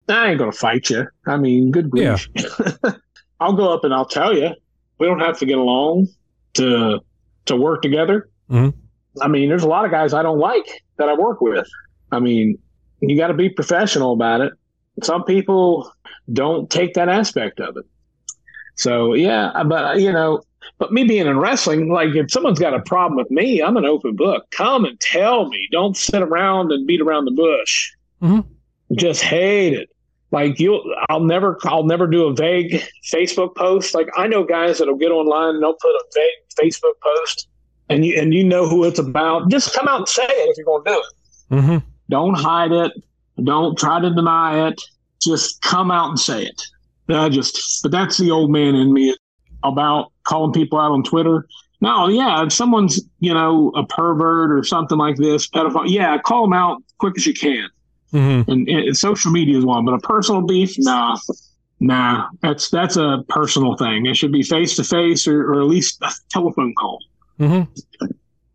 you, 0.07 0.15
I 0.15 0.29
ain't 0.31 0.39
gonna 0.39 0.51
fight 0.51 0.89
you. 0.89 1.05
I 1.27 1.37
mean, 1.37 1.69
good 1.69 1.89
grief. 1.91 2.27
I'll 3.39 3.53
go 3.53 3.71
up 3.71 3.83
and 3.83 3.93
I'll 3.93 4.07
tell 4.07 4.35
you. 4.35 4.49
We 4.99 5.05
don't 5.05 5.19
have 5.19 5.37
to 5.39 5.45
get 5.45 5.59
along 5.59 6.07
to 6.55 6.99
to 7.45 7.55
work 7.55 7.83
together. 7.83 8.29
Mhm. 8.49 8.73
I 9.21 9.27
mean, 9.27 9.49
there's 9.49 9.63
a 9.63 9.67
lot 9.67 9.85
of 9.85 9.91
guys 9.91 10.13
I 10.13 10.23
don't 10.23 10.39
like 10.39 10.65
that 10.97 11.07
I 11.09 11.13
work 11.13 11.41
with. 11.41 11.67
I 12.11 12.19
mean, 12.19 12.57
you 13.01 13.15
got 13.15 13.27
to 13.27 13.35
be 13.35 13.49
professional 13.49 14.13
about 14.13 14.41
it. 14.41 14.53
Some 15.03 15.23
people 15.25 15.91
don't 16.33 16.69
take 16.71 16.95
that 16.95 17.07
aspect 17.07 17.59
of 17.59 17.77
it. 17.77 17.85
So 18.75 19.13
yeah, 19.13 19.63
but 19.63 19.99
you 19.99 20.11
know, 20.11 20.41
but 20.77 20.91
me 20.91 21.03
being 21.03 21.27
in 21.27 21.39
wrestling, 21.39 21.89
like 21.89 22.15
if 22.15 22.31
someone's 22.31 22.59
got 22.59 22.73
a 22.73 22.81
problem 22.81 23.17
with 23.17 23.29
me, 23.31 23.61
I'm 23.61 23.77
an 23.77 23.85
open 23.85 24.15
book. 24.15 24.49
Come 24.51 24.85
and 24.85 24.99
tell 24.99 25.47
me. 25.47 25.67
Don't 25.71 25.95
sit 25.97 26.21
around 26.21 26.71
and 26.71 26.85
beat 26.87 27.01
around 27.01 27.25
the 27.25 27.31
bush. 27.31 27.91
Mhm. 28.21 28.45
Just 28.95 29.21
hate 29.21 29.73
it. 29.73 29.89
Like 30.31 30.59
you, 30.59 30.81
I'll 31.09 31.21
never, 31.23 31.57
I'll 31.63 31.85
never 31.85 32.05
do 32.05 32.25
a 32.25 32.33
vague 32.33 32.83
Facebook 33.11 33.55
post. 33.55 33.95
Like 33.95 34.09
I 34.17 34.27
know 34.27 34.43
guys 34.43 34.79
that'll 34.79 34.95
get 34.95 35.11
online 35.11 35.55
and 35.55 35.63
they'll 35.63 35.73
put 35.73 35.89
a 35.89 36.03
vague 36.13 36.31
Facebook 36.59 36.99
post, 37.01 37.47
and 37.89 38.05
you 38.05 38.19
and 38.19 38.33
you 38.33 38.43
know 38.43 38.67
who 38.67 38.83
it's 38.83 38.99
about. 38.99 39.49
Just 39.49 39.73
come 39.73 39.87
out 39.87 39.99
and 39.99 40.09
say 40.09 40.23
it 40.23 40.49
if 40.49 40.57
you're 40.57 40.65
going 40.65 40.83
to 40.83 40.91
do 40.91 40.97
it. 40.97 41.55
Mm-hmm. 41.55 41.87
Don't 42.09 42.33
hide 42.33 42.71
it. 42.71 42.91
Don't 43.43 43.77
try 43.77 44.01
to 44.01 44.13
deny 44.13 44.67
it. 44.67 44.81
Just 45.21 45.61
come 45.61 45.91
out 45.91 46.09
and 46.09 46.19
say 46.19 46.43
it. 46.43 46.61
I 47.09 47.29
just, 47.29 47.81
but 47.83 47.91
that's 47.91 48.17
the 48.17 48.31
old 48.31 48.51
man 48.51 48.75
in 48.75 48.91
me 48.91 49.15
about 49.63 50.11
calling 50.23 50.53
people 50.53 50.79
out 50.79 50.91
on 50.91 51.03
Twitter. 51.03 51.47
No, 51.79 52.07
yeah, 52.07 52.43
if 52.43 52.51
someone's, 52.51 53.01
you 53.19 53.33
know, 53.33 53.71
a 53.75 53.85
pervert 53.85 54.51
or 54.51 54.63
something 54.63 54.97
like 54.97 55.15
this, 55.17 55.47
pedophile, 55.47 55.87
yeah, 55.87 56.17
call 56.17 56.43
them 56.43 56.53
out 56.53 56.81
quick 56.97 57.13
as 57.17 57.27
you 57.27 57.33
can. 57.33 57.69
Mm-hmm. 58.13 58.49
And, 58.49 58.67
and 58.67 58.97
social 58.97 59.31
media 59.31 59.57
is 59.57 59.65
one, 59.65 59.85
but 59.85 59.93
a 59.93 59.99
personal 59.99 60.41
beef, 60.41 60.75
nah, 60.79 61.17
nah, 61.79 62.27
that's 62.41 62.69
that's 62.69 62.97
a 62.97 63.23
personal 63.29 63.75
thing. 63.75 64.05
It 64.05 64.15
should 64.15 64.31
be 64.31 64.43
face 64.43 64.75
to 64.77 64.83
face 64.83 65.27
or 65.27 65.53
or 65.53 65.61
at 65.61 65.67
least 65.67 66.01
a 66.01 66.11
telephone 66.29 66.73
call. 66.79 66.99
Mm-hmm. 67.39 68.07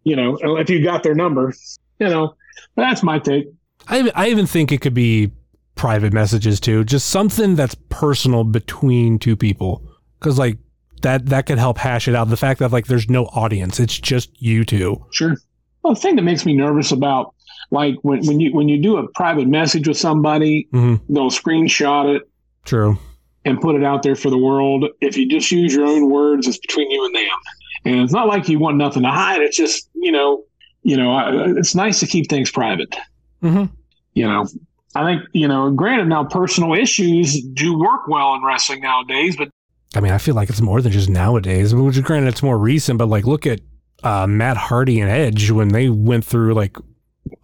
You 0.04 0.16
know, 0.16 0.36
if 0.58 0.68
you 0.68 0.82
got 0.82 1.02
their 1.02 1.14
number, 1.14 1.54
you 2.00 2.08
know, 2.08 2.34
that's 2.76 3.02
my 3.02 3.18
take. 3.18 3.46
I, 3.88 4.10
I 4.14 4.28
even 4.28 4.46
think 4.46 4.72
it 4.72 4.80
could 4.80 4.94
be 4.94 5.30
private 5.74 6.12
messages 6.12 6.60
too, 6.60 6.84
just 6.84 7.08
something 7.08 7.56
that's 7.56 7.76
personal 7.88 8.44
between 8.44 9.18
two 9.18 9.36
people. 9.36 9.82
Cause 10.20 10.38
like 10.38 10.58
that, 11.02 11.26
that 11.26 11.46
could 11.46 11.58
help 11.58 11.78
hash 11.78 12.08
it 12.08 12.14
out. 12.14 12.28
The 12.28 12.36
fact 12.36 12.60
that 12.60 12.72
like 12.72 12.86
there's 12.86 13.08
no 13.08 13.26
audience, 13.26 13.78
it's 13.80 13.98
just 13.98 14.30
you 14.40 14.64
two. 14.64 15.04
Sure. 15.12 15.36
Well, 15.82 15.94
the 15.94 16.00
thing 16.00 16.16
that 16.16 16.22
makes 16.22 16.46
me 16.46 16.54
nervous 16.54 16.92
about 16.92 17.34
like 17.70 17.96
when, 18.02 18.24
when 18.26 18.38
you 18.40 18.52
when 18.52 18.68
you 18.68 18.80
do 18.80 18.96
a 18.98 19.08
private 19.12 19.48
message 19.48 19.88
with 19.88 19.96
somebody, 19.98 20.68
Mm-hmm. 20.72 21.12
they'll 21.12 21.30
screenshot 21.30 22.14
it 22.16 22.22
True. 22.64 22.98
and 23.44 23.60
put 23.60 23.76
it 23.76 23.82
out 23.84 24.02
there 24.02 24.14
for 24.16 24.30
the 24.30 24.38
world. 24.38 24.84
If 25.00 25.16
you 25.16 25.28
just 25.28 25.50
use 25.50 25.74
your 25.74 25.86
own 25.86 26.10
words, 26.10 26.46
it's 26.46 26.58
between 26.58 26.90
you 26.90 27.04
and 27.06 27.14
them. 27.14 27.38
And 27.84 28.00
it's 28.00 28.12
not 28.12 28.28
like 28.28 28.48
you 28.48 28.58
want 28.58 28.76
nothing 28.76 29.02
to 29.02 29.10
hide. 29.10 29.40
It's 29.42 29.56
just 29.56 29.88
you 29.94 30.12
know, 30.12 30.44
you 30.82 30.96
know, 30.96 31.10
I- 31.12 31.50
it's 31.58 31.74
nice 31.74 31.98
to 32.00 32.06
keep 32.06 32.28
things 32.28 32.50
private. 32.50 32.94
Mm-hmm. 33.42 33.72
You 34.14 34.26
know, 34.28 34.46
I 34.94 35.04
think 35.04 35.22
you 35.32 35.48
know. 35.48 35.70
Granted, 35.70 36.06
now 36.08 36.24
personal 36.24 36.74
issues 36.74 37.42
do 37.54 37.76
work 37.78 38.06
well 38.06 38.34
in 38.34 38.44
wrestling 38.44 38.82
nowadays, 38.82 39.36
but 39.36 39.48
I 39.94 40.01
mean, 40.01 40.12
I 40.12 40.19
feel 40.19 40.35
like 40.35 40.48
it's 40.48 40.60
more 40.60 40.81
than 40.81 40.93
just 40.93 41.09
nowadays, 41.10 41.74
which 41.74 42.02
granted 42.02 42.28
it's 42.28 42.43
more 42.43 42.59
recent, 42.59 42.98
but 42.98 43.09
like 43.09 43.24
look 43.27 43.47
at 43.47 43.60
uh, 44.02 44.27
Matt 44.27 44.56
Hardy 44.56 45.01
and 45.01 45.10
Edge 45.10 45.51
when 45.51 45.69
they 45.69 45.89
went 45.89 46.24
through 46.24 46.55
like 46.55 46.77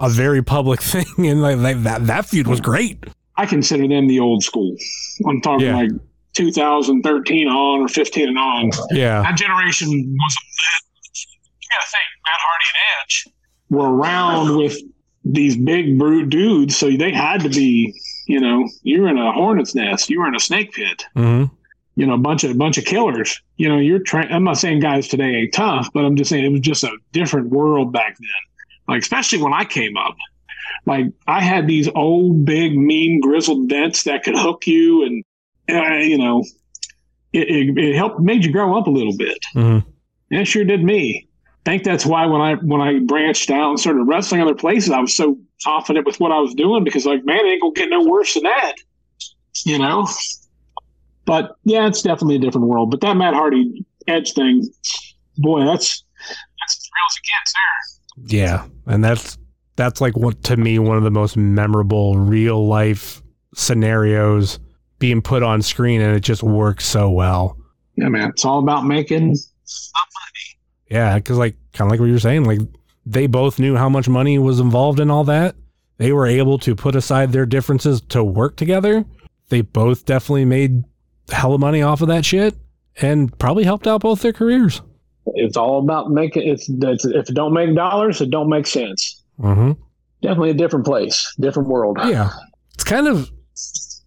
a 0.01 0.09
very 0.09 0.43
public 0.43 0.81
thing 0.83 1.05
and 1.27 1.43
like, 1.43 1.59
like 1.59 1.83
that, 1.83 2.07
that 2.07 2.27
feud 2.27 2.47
was 2.47 2.61
great. 2.61 3.05
I 3.37 3.47
consider 3.47 3.87
them 3.87 4.09
the 4.09 4.19
old 4.20 4.43
school. 4.43 4.75
I'm 5.27 5.41
talking 5.41 5.66
Yeah. 5.66 5.77
like 5.77 5.91
2013 6.35 7.49
on 7.49 7.81
or 7.83 7.89
15 7.89 8.29
and 8.29 8.39
on. 8.39 8.70
Yeah. 8.91 9.23
that 9.23 9.37
generation 9.37 9.89
was 9.89 10.37
you 11.15 11.69
gotta 11.70 11.87
think 11.87 12.05
Matt 12.25 12.41
Hardy 12.41 12.65
and 12.69 13.03
Edge 13.03 13.25
were 13.70 13.95
around 13.95 14.57
with 14.57 14.77
these 15.25 15.57
big 15.57 15.99
brute 15.99 16.31
dudes, 16.31 16.77
so 16.77 16.91
they 16.91 17.12
had 17.12 17.43
to 17.43 17.51
be, 17.51 17.93
you 18.27 18.41
know, 18.41 18.66
you 18.83 19.03
were 19.03 19.09
in 19.09 19.19
a 19.19 19.33
hornet's 19.33 19.75
nest, 19.75 20.09
you 20.09 20.20
were 20.20 20.27
in 20.29 20.35
a 20.35 20.41
snake 20.41 20.73
pit, 20.73 21.05
Mm-hmm. 21.16 21.55
You 21.99 22.07
know, 22.07 22.15
a 22.15 22.19
bunch 22.19 22.45
of 22.45 22.53
a 22.53 22.55
bunch 22.55 22.79
of 22.79 22.85
killers. 22.85 23.43
You 23.57 23.69
know, 23.69 23.79
you're 23.79 23.99
tra- 23.99 24.33
I'm 24.33 24.45
not 24.45 24.57
saying 24.57 24.79
guys 24.79 25.09
today 25.09 25.35
ain't 25.35 25.53
tough, 25.53 25.89
but 25.93 26.05
I'm 26.05 26.15
just 26.15 26.31
saying 26.31 26.45
it 26.45 26.53
was 26.53 26.61
just 26.61 26.85
a 26.85 26.97
different 27.11 27.49
world 27.49 27.93
back 27.93 28.16
then. 28.20 28.29
Like 28.87 29.03
especially 29.03 29.43
when 29.43 29.53
I 29.53 29.65
came 29.65 29.97
up. 29.97 30.15
Like 30.87 31.07
I 31.27 31.43
had 31.43 31.66
these 31.66 31.89
old, 31.97 32.45
big, 32.45 32.79
mean, 32.79 33.20
grizzled 33.20 33.69
dents 33.69 34.05
that 34.05 34.23
could 34.23 34.39
hook 34.39 34.65
you, 34.69 35.05
and 35.05 35.25
uh, 35.69 35.97
you 35.97 36.19
know, 36.19 36.45
it, 37.33 37.49
it, 37.49 37.79
it 37.79 37.97
helped 37.97 38.20
made 38.20 38.45
you 38.45 38.53
grow 38.53 38.79
up 38.79 38.87
a 38.87 38.91
little 38.91 39.16
bit. 39.16 39.39
Mm-hmm. 39.57 39.89
Yeah, 40.31 40.41
it 40.43 40.45
sure 40.45 40.65
did 40.65 40.85
me. 40.85 41.29
I 41.66 41.70
think 41.70 41.83
that's 41.83 42.07
why 42.07 42.27
when 42.27 42.41
I 42.41 42.55
when 42.55 42.81
I 42.81 43.01
branched 43.01 43.51
out 43.51 43.70
and 43.70 43.81
started 43.81 44.05
wrestling 44.05 44.41
other 44.41 44.55
places, 44.55 44.93
I 44.93 45.01
was 45.01 45.16
so 45.16 45.37
confident 45.65 46.07
with 46.07 46.20
what 46.20 46.31
I 46.31 46.39
was 46.39 46.55
doing 46.55 46.85
because 46.85 47.07
like, 47.07 47.25
man, 47.25 47.45
it 47.45 47.49
ain't 47.49 47.61
gonna 47.61 47.75
get 47.75 47.91
no 47.91 48.05
worse 48.05 48.35
than 48.35 48.45
that. 48.45 48.75
You 49.66 49.81
know? 49.81 50.07
But 51.29 51.59
yeah, 51.65 51.87
it's 51.87 52.01
definitely 52.01 52.37
a 52.37 52.39
different 52.39 52.69
world. 52.69 52.91
But 52.91 53.03
that 53.03 53.15
Matt 53.15 53.35
Hardy 53.35 53.85
Edge 54.07 54.33
thing, 54.33 54.67
boy, 55.37 55.63
that's 55.67 56.03
that's 56.59 56.79
as 56.79 56.91
real 56.95 57.05
as 57.11 57.17
it 57.17 57.27
gets 57.29 57.53
there. 57.53 58.39
Yeah, 58.41 58.67
and 58.87 59.05
that's 59.05 59.37
that's 59.77 60.01
like 60.01 60.17
what 60.17 60.43
to 60.45 60.57
me 60.57 60.79
one 60.79 60.97
of 60.97 61.03
the 61.03 61.11
most 61.11 61.37
memorable 61.37 62.17
real 62.17 62.67
life 62.67 63.21
scenarios 63.55 64.59
being 65.01 65.21
put 65.21 65.43
on 65.43 65.61
screen, 65.61 66.01
and 66.01 66.17
it 66.17 66.21
just 66.21 66.43
works 66.43 66.87
so 66.87 67.11
well. 67.11 67.59
Yeah, 67.97 68.09
man. 68.09 68.31
It's 68.31 68.47
all 68.47 68.61
about 68.61 68.87
making 68.87 69.27
money. 69.27 70.59
Yeah, 70.91 71.17
because 71.17 71.37
like 71.37 71.57
kind 71.75 71.89
of 71.89 71.91
like 71.91 72.01
what 72.01 72.07
you 72.07 72.15
were 72.15 72.21
saying, 72.21 72.45
like 72.45 72.61
they 73.05 73.27
both 73.27 73.59
knew 73.59 73.77
how 73.77 73.91
much 73.91 74.09
money 74.09 74.39
was 74.39 74.61
involved 74.61 74.99
in 74.99 75.11
all 75.11 75.25
that. 75.25 75.57
They 75.99 76.11
were 76.11 76.27
able 76.27 76.57
to 76.61 76.75
put 76.75 76.97
aside 76.97 77.33
their 77.33 77.45
differences 77.45 78.01
to 78.09 78.25
work 78.25 78.57
together. 78.57 79.05
They 79.51 79.61
both 79.61 80.07
definitely 80.07 80.47
made 80.47 80.85
hella 81.29 81.59
money 81.59 81.83
off 81.83 82.01
of 82.01 82.09
that 82.09 82.25
shit, 82.25 82.55
and 83.01 83.37
probably 83.39 83.65
helped 83.65 83.87
out 83.87 84.01
both 84.01 84.23
their 84.23 84.33
careers. 84.33 84.83
it's 85.35 85.57
all 85.57 85.79
about 85.79 86.11
making 86.11 86.49
it's, 86.49 86.69
it's 86.69 87.05
if 87.05 87.29
it 87.29 87.35
don't 87.35 87.53
make 87.53 87.75
dollars, 87.75 88.21
it 88.21 88.31
don't 88.31 88.49
make 88.49 88.67
sense. 88.67 89.23
Mm-hmm. 89.41 89.73
Definitely 90.23 90.51
a 90.51 90.55
different 90.55 90.85
place, 90.85 91.35
different 91.39 91.69
world. 91.69 91.99
Yeah. 92.05 92.31
It's 92.75 92.85
kind 92.85 93.07
of 93.07 93.31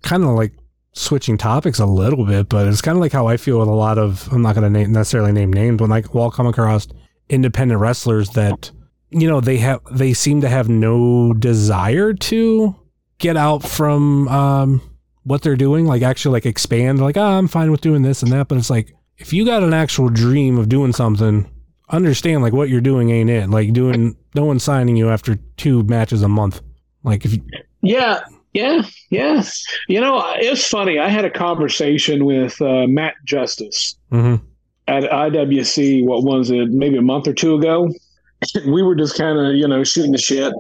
kind 0.04 0.24
of 0.24 0.30
like 0.30 0.54
switching 0.94 1.38
topics 1.38 1.80
a 1.80 1.86
little 1.86 2.26
bit, 2.26 2.50
but 2.50 2.68
it's 2.68 2.82
kind 2.82 2.98
of 2.98 3.02
like 3.02 3.14
how 3.14 3.28
I 3.28 3.38
feel 3.38 3.60
with 3.60 3.70
a 3.70 3.74
lot 3.74 3.98
of 3.98 4.28
I'm 4.32 4.42
not 4.42 4.56
going 4.56 4.72
to 4.72 4.80
name, 4.80 4.92
necessarily 4.92 5.32
name 5.32 5.54
names, 5.54 5.78
but 5.78 5.90
like 5.90 6.14
while 6.14 6.32
come 6.32 6.48
across 6.48 6.88
independent 7.30 7.80
wrestlers 7.80 8.32
that 8.32 8.72
you 9.10 9.28
know, 9.28 9.42
they 9.42 9.58
have 9.58 9.82
they 9.92 10.14
seem 10.14 10.42
to 10.42 10.50
have 10.50 10.70
no 10.70 11.34
desire 11.34 12.14
to 12.14 12.76
get 13.18 13.38
out 13.38 13.64
from 13.64 14.28
um 14.30 14.82
what 15.24 15.42
they're 15.42 15.56
doing, 15.56 15.86
like 15.86 16.02
actually 16.02 16.34
like 16.34 16.46
expand, 16.46 17.00
like, 17.00 17.18
oh, 17.18 17.22
I'm 17.24 17.48
fine 17.48 17.72
with 17.72 17.82
doing 17.82 18.02
this 18.02 18.24
and 18.24 18.32
that. 18.32 18.48
But 18.48 18.58
it's 18.58 18.70
like 18.70 18.94
if 19.18 19.34
you 19.34 19.46
got 19.46 19.64
an 19.64 19.74
actual 19.74 20.10
dream 20.10 20.58
of 20.58 20.70
doing 20.70 20.94
something, 20.94 21.50
understand 21.90 22.42
like 22.42 22.54
what 22.54 22.70
you're 22.70 22.82
doing 22.82 23.10
ain't 23.10 23.30
it. 23.30 23.50
Like 23.50 23.74
doing 23.74 24.16
no 24.36 24.46
one's 24.46 24.64
signing 24.64 24.96
you 24.96 25.10
after 25.10 25.36
two 25.58 25.84
matches 25.84 26.22
a 26.24 26.28
month. 26.28 26.62
Like 27.04 27.26
if 27.26 27.34
you 27.34 27.42
Yeah, 27.82 28.22
yeah, 28.54 28.82
yeah. 29.10 29.44
You 29.88 30.02
know, 30.02 30.24
it's 30.38 30.68
funny. 30.68 31.00
I 31.00 31.10
had 31.10 31.26
a 31.26 31.30
conversation 31.30 32.26
with 32.26 32.62
uh, 32.62 32.88
Matt 32.88 33.16
Justice 33.26 33.96
Mhm. 34.12 34.42
at 34.88 35.04
IWC. 35.04 36.04
What 36.06 36.24
was 36.24 36.50
it? 36.52 36.70
Maybe 36.70 36.98
a 36.98 37.02
month 37.02 37.28
or 37.28 37.34
two 37.34 37.56
ago. 37.56 37.90
we 38.66 38.82
were 38.82 38.96
just 38.96 39.18
kind 39.18 39.38
of, 39.38 39.54
you 39.56 39.68
know, 39.68 39.84
shooting 39.84 40.12
the 40.14 40.18
shit, 40.18 40.52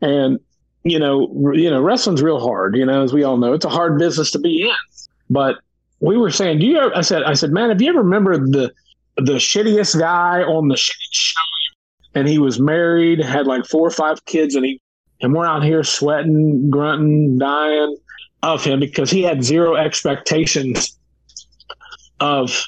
and 0.00 0.38
you 0.86 0.98
know, 1.00 1.28
you 1.52 1.68
know, 1.68 1.82
wrestling's 1.82 2.22
real 2.22 2.38
hard. 2.40 2.76
You 2.76 2.86
know, 2.86 3.02
as 3.02 3.12
we 3.12 3.24
all 3.24 3.36
know, 3.36 3.52
it's 3.52 3.64
a 3.64 3.70
hard 3.70 3.98
business 3.98 4.30
to 4.32 4.38
be 4.38 4.62
in. 4.62 4.74
But 5.28 5.56
we 6.00 6.16
were 6.16 6.30
saying, 6.30 6.60
do 6.60 6.66
you? 6.66 6.78
Ever, 6.78 6.96
I 6.96 7.00
said, 7.00 7.24
I 7.24 7.34
said, 7.34 7.50
man, 7.50 7.70
have 7.70 7.82
you 7.82 7.90
ever 7.90 8.02
remembered 8.02 8.52
the 8.52 8.72
the 9.16 9.34
shittiest 9.34 9.98
guy 9.98 10.42
on 10.42 10.68
the 10.68 10.76
show? 10.76 11.40
And 12.14 12.28
he 12.28 12.38
was 12.38 12.60
married, 12.60 13.22
had 13.22 13.46
like 13.46 13.66
four 13.66 13.86
or 13.86 13.90
five 13.90 14.24
kids, 14.26 14.54
and 14.54 14.64
he 14.64 14.80
and 15.20 15.34
we're 15.34 15.46
out 15.46 15.64
here 15.64 15.82
sweating, 15.82 16.70
grunting, 16.70 17.38
dying 17.38 17.96
of 18.42 18.62
him 18.62 18.80
because 18.80 19.10
he 19.10 19.22
had 19.22 19.42
zero 19.42 19.74
expectations 19.74 20.96
of 22.20 22.62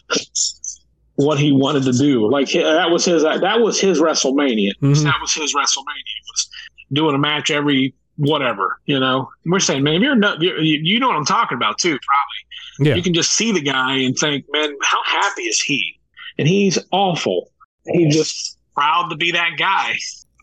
what 1.14 1.38
he 1.38 1.52
wanted 1.52 1.84
to 1.84 1.92
do. 1.92 2.30
Like 2.30 2.50
that 2.50 2.90
was 2.90 3.04
his 3.04 3.22
that 3.22 3.60
was 3.60 3.80
his 3.80 4.00
WrestleMania. 4.00 4.70
Mhm. 4.82 5.02
That 5.04 5.16
was 5.20 5.32
his 5.34 5.54
WrestleMania 5.54 6.18
was 6.32 6.48
doing 6.92 7.14
a 7.14 7.18
match 7.18 7.50
every 7.50 7.94
whatever. 8.18 8.78
You 8.86 9.00
know, 9.00 9.30
we're 9.46 9.58
saying, 9.60 9.82
man, 9.82 9.94
if 9.96 10.02
you're 10.02 10.14
not, 10.14 10.42
you, 10.42 10.52
you 10.60 11.00
know 11.00 11.08
what 11.08 11.16
I'm 11.16 11.24
talking 11.24 11.56
about 11.56 11.78
too. 11.78 11.98
Probably, 11.98 12.90
Yeah. 12.90 12.94
you 12.96 13.02
can 13.02 13.14
just 13.14 13.32
see 13.32 13.50
the 13.52 13.60
guy 13.62 13.94
and 13.96 14.16
think, 14.16 14.44
man, 14.52 14.74
how 14.82 15.02
happy 15.04 15.42
is 15.42 15.60
he? 15.60 15.98
And 16.38 16.46
he's 16.46 16.78
awful. 16.92 17.50
He's 17.86 18.14
just 18.14 18.58
proud 18.74 19.08
to 19.08 19.16
be 19.16 19.32
that 19.32 19.52
guy. 19.58 19.94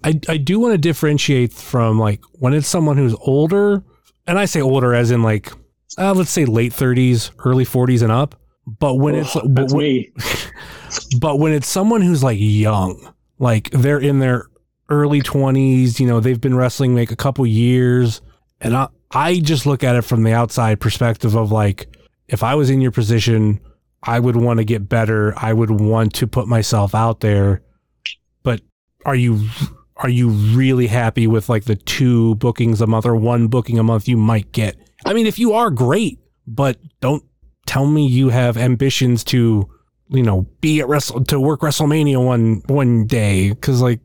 I, 0.04 0.20
I 0.28 0.38
do 0.38 0.60
want 0.60 0.74
to 0.74 0.78
differentiate 0.78 1.54
from 1.54 2.00
like 2.00 2.22
when 2.34 2.54
it's 2.54 2.68
someone 2.68 2.98
who's 2.98 3.16
older, 3.22 3.82
and 4.28 4.38
I 4.40 4.46
say 4.46 4.62
older 4.62 4.94
as 4.94 5.12
in 5.12 5.22
like, 5.24 5.52
uh, 5.98 6.14
let's 6.14 6.32
say 6.32 6.46
late 6.46 6.74
30s, 6.74 7.32
early 7.46 7.66
40s 7.66 8.02
and 8.02 8.12
up. 8.12 8.36
But 8.68 8.96
when 8.96 9.16
it's 9.16 9.34
but 9.34 9.54
That's 9.54 9.74
when, 9.74 9.84
me. 9.84 10.12
but 11.20 11.40
when 11.40 11.54
it's 11.54 11.68
someone 11.68 12.02
who's 12.02 12.24
like 12.24 12.38
young, 12.40 13.14
like 13.40 13.70
they're 13.72 14.00
in 14.00 14.20
their 14.20 14.48
early 14.90 15.22
20s, 15.22 16.00
you 16.00 16.08
know, 16.08 16.20
they've 16.20 16.40
been 16.40 16.56
wrestling 16.56 16.96
like 16.96 17.12
a 17.12 17.16
couple 17.16 17.46
years, 17.46 18.22
and 18.62 18.76
I 18.76 18.88
I 19.12 19.40
just 19.40 19.66
look 19.66 19.84
at 19.84 19.96
it 19.96 20.04
from 20.04 20.24
the 20.24 20.34
outside 20.34 20.80
perspective 20.80 21.36
of 21.36 21.52
like 21.52 21.96
if 22.28 22.44
I 22.44 22.56
was 22.56 22.70
in 22.70 22.82
your 22.82 22.92
position, 22.92 23.60
I 24.04 24.20
would 24.20 24.36
want 24.36 24.58
to 24.60 24.66
get 24.66 24.88
better. 24.88 25.34
I 25.38 25.54
would 25.54 25.72
want 25.72 26.14
to 26.16 26.28
put 26.28 26.48
myself 26.48 26.94
out 26.94 27.20
there. 27.20 27.62
But 28.44 28.62
are 29.06 29.16
you 29.16 29.48
are 29.98 30.10
you 30.10 30.30
really 30.30 30.88
happy 30.88 31.28
with 31.28 31.50
like 31.50 31.66
the 31.66 31.76
two 31.76 32.36
bookings 32.36 32.82
a 32.82 32.88
month 32.88 33.06
or 33.06 33.16
one 33.16 33.48
booking 33.48 33.80
a 33.80 33.84
month 33.84 34.08
you 34.08 34.18
might 34.18 34.52
get? 34.52 34.76
I 35.06 35.14
mean, 35.14 35.26
if 35.26 35.40
you 35.40 35.54
are 35.54 35.70
great, 35.70 36.20
but 36.48 36.78
don't 37.02 37.24
tell 37.66 37.86
me 37.86 38.08
you 38.08 38.30
have 38.30 38.58
ambitions 38.58 39.24
to, 39.26 39.70
you 40.10 40.24
know, 40.24 40.42
be 40.62 40.82
at 40.82 40.88
Wrestle 40.88 41.24
to 41.26 41.40
work 41.40 41.62
WrestleMania 41.62 42.24
one 42.24 42.62
one 42.68 43.06
day 43.06 43.50
because 43.50 43.82
like 43.82 44.00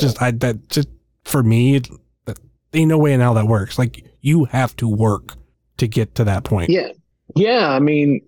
just 0.00 0.20
I 0.22 0.30
that 0.32 0.68
just 0.68 0.88
for 1.24 1.42
me 1.42 1.80
that 2.24 2.38
ain't 2.72 2.88
no 2.88 2.98
way 2.98 3.12
in 3.12 3.20
hell 3.20 3.34
that 3.34 3.46
works. 3.46 3.78
Like 3.78 4.04
you 4.20 4.44
have 4.46 4.74
to 4.76 4.88
work 4.88 5.34
to 5.78 5.86
get 5.86 6.14
to 6.16 6.24
that 6.24 6.44
point. 6.44 6.70
Yeah. 6.70 6.88
Yeah. 7.36 7.70
I 7.70 7.78
mean, 7.78 8.20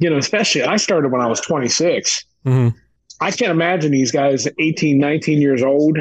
you 0.00 0.08
know, 0.10 0.18
especially 0.18 0.62
I 0.62 0.76
started 0.76 1.10
when 1.12 1.20
I 1.20 1.26
was 1.26 1.40
26. 1.40 2.24
Mhm. 2.46 2.74
I 3.20 3.30
can't 3.30 3.50
imagine 3.50 3.92
these 3.92 4.10
guys 4.10 4.48
18, 4.58 4.98
19 4.98 5.40
years 5.40 5.62
old 5.62 5.98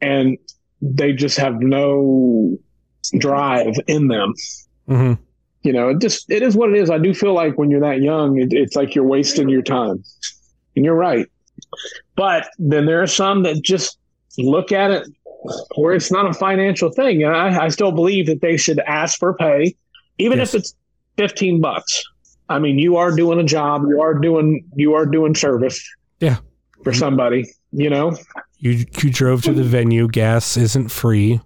and 0.00 0.38
they 0.82 1.12
just 1.12 1.36
have 1.38 1.60
no 1.60 2.56
drive 3.18 3.74
in 3.86 4.08
them. 4.08 4.34
Mhm. 4.88 5.18
You 5.62 5.72
know, 5.72 5.88
it 5.90 6.00
just, 6.00 6.30
it 6.30 6.42
is 6.42 6.56
what 6.56 6.70
it 6.70 6.78
is. 6.78 6.90
I 6.90 6.98
do 6.98 7.12
feel 7.12 7.34
like 7.34 7.58
when 7.58 7.70
you're 7.70 7.80
that 7.80 8.00
young, 8.00 8.38
it, 8.40 8.52
it's 8.52 8.76
like 8.76 8.94
you're 8.94 9.04
wasting 9.06 9.48
your 9.48 9.62
time. 9.62 10.02
And 10.76 10.84
you're 10.84 10.94
right. 10.94 11.26
But 12.16 12.48
then 12.58 12.86
there 12.86 13.02
are 13.02 13.06
some 13.06 13.42
that 13.42 13.62
just 13.62 13.98
look 14.38 14.72
at 14.72 14.90
it 14.90 15.06
where 15.76 15.94
it's 15.94 16.10
not 16.12 16.26
a 16.28 16.34
financial 16.34 16.90
thing. 16.90 17.22
And 17.22 17.34
I, 17.34 17.64
I 17.64 17.68
still 17.68 17.92
believe 17.92 18.26
that 18.26 18.40
they 18.42 18.56
should 18.56 18.78
ask 18.80 19.18
for 19.18 19.34
pay, 19.34 19.74
even 20.18 20.38
Yes. 20.38 20.54
if 20.54 20.60
it's 20.60 20.74
15 21.16 21.60
bucks. 21.60 22.02
I 22.48 22.58
mean, 22.58 22.78
you 22.78 22.96
are 22.96 23.14
doing 23.14 23.38
a 23.38 23.44
job, 23.44 23.82
you 23.88 24.00
are 24.00 24.14
doing, 24.14 24.64
you 24.74 24.94
are 24.94 25.06
doing 25.06 25.34
service. 25.34 25.82
Yeah. 26.20 26.36
For 26.84 26.92
somebody, 26.92 27.44
you 27.72 27.88
know? 27.90 28.16
You 28.58 28.84
you 29.02 29.10
drove 29.10 29.42
to 29.42 29.52
the 29.52 29.62
venue. 29.62 30.08
Gas 30.08 30.56
isn't 30.56 30.88
free. 30.90 31.40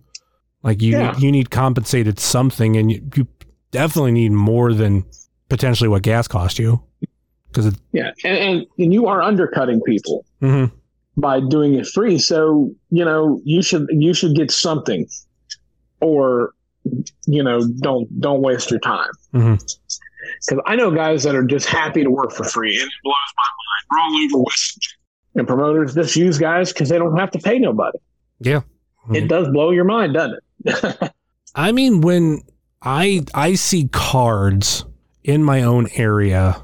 Like 0.62 0.80
you 0.82 0.92
Yeah. 0.92 1.16
you 1.18 1.30
need 1.30 1.50
compensated 1.50 2.18
something, 2.18 2.76
and 2.76 2.90
you, 2.90 3.00
you 3.16 3.26
definitely 3.70 4.12
need 4.12 4.30
more 4.32 4.72
than 4.72 5.04
potentially 5.48 5.88
what 5.88 6.02
gas 6.02 6.26
cost 6.28 6.58
you. 6.58 6.82
Because 7.48 7.66
it, 7.66 7.74
Yeah. 7.92 8.10
And, 8.24 8.38
and, 8.38 8.66
and 8.78 8.92
you 8.94 9.06
are 9.06 9.22
undercutting 9.22 9.80
people. 9.82 10.24
mhm. 10.42 10.72
By 11.16 11.40
doing 11.40 11.74
it 11.74 11.86
free. 11.86 12.18
So, 12.18 12.70
you 12.90 13.04
know, 13.04 13.40
you 13.44 13.62
should 13.62 13.86
you 13.90 14.14
should 14.14 14.34
get 14.34 14.50
something 14.50 15.06
or 16.00 16.52
you 17.26 17.42
know, 17.42 17.66
don't 17.80 18.08
don't 18.20 18.42
waste 18.42 18.70
your 18.70 18.80
time. 18.80 19.10
Mhm. 19.32 19.58
Cuz 20.48 20.58
I 20.66 20.76
know 20.76 20.90
guys 20.90 21.22
that 21.24 21.34
are 21.34 21.44
just 21.44 21.66
happy 21.66 22.02
to 22.02 22.10
work 22.10 22.32
for 22.32 22.44
free 22.44 22.74
and 22.74 22.86
it 22.86 22.92
blows 23.02 23.14
my 23.36 23.50
mind. 23.50 23.84
We're 23.90 24.00
all 24.00 24.24
over 24.24 24.44
West 24.44 24.96
and 25.36 25.46
promoters 25.46 25.94
just 25.94 26.16
use 26.16 26.38
guys 26.38 26.72
cuz 26.72 26.88
they 26.88 26.98
don't 26.98 27.16
have 27.16 27.30
to 27.32 27.38
pay 27.38 27.58
nobody. 27.58 27.98
yeah. 28.40 28.60
It 29.12 29.28
does 29.28 29.48
blow 29.50 29.70
your 29.70 29.84
mind, 29.84 30.14
doesn't 30.14 30.38
it? 30.64 31.12
I 31.54 31.72
mean, 31.72 32.00
when 32.00 32.40
I 32.82 33.24
I 33.34 33.54
see 33.54 33.88
cards 33.92 34.84
in 35.22 35.44
my 35.44 35.62
own 35.62 35.88
area 35.94 36.56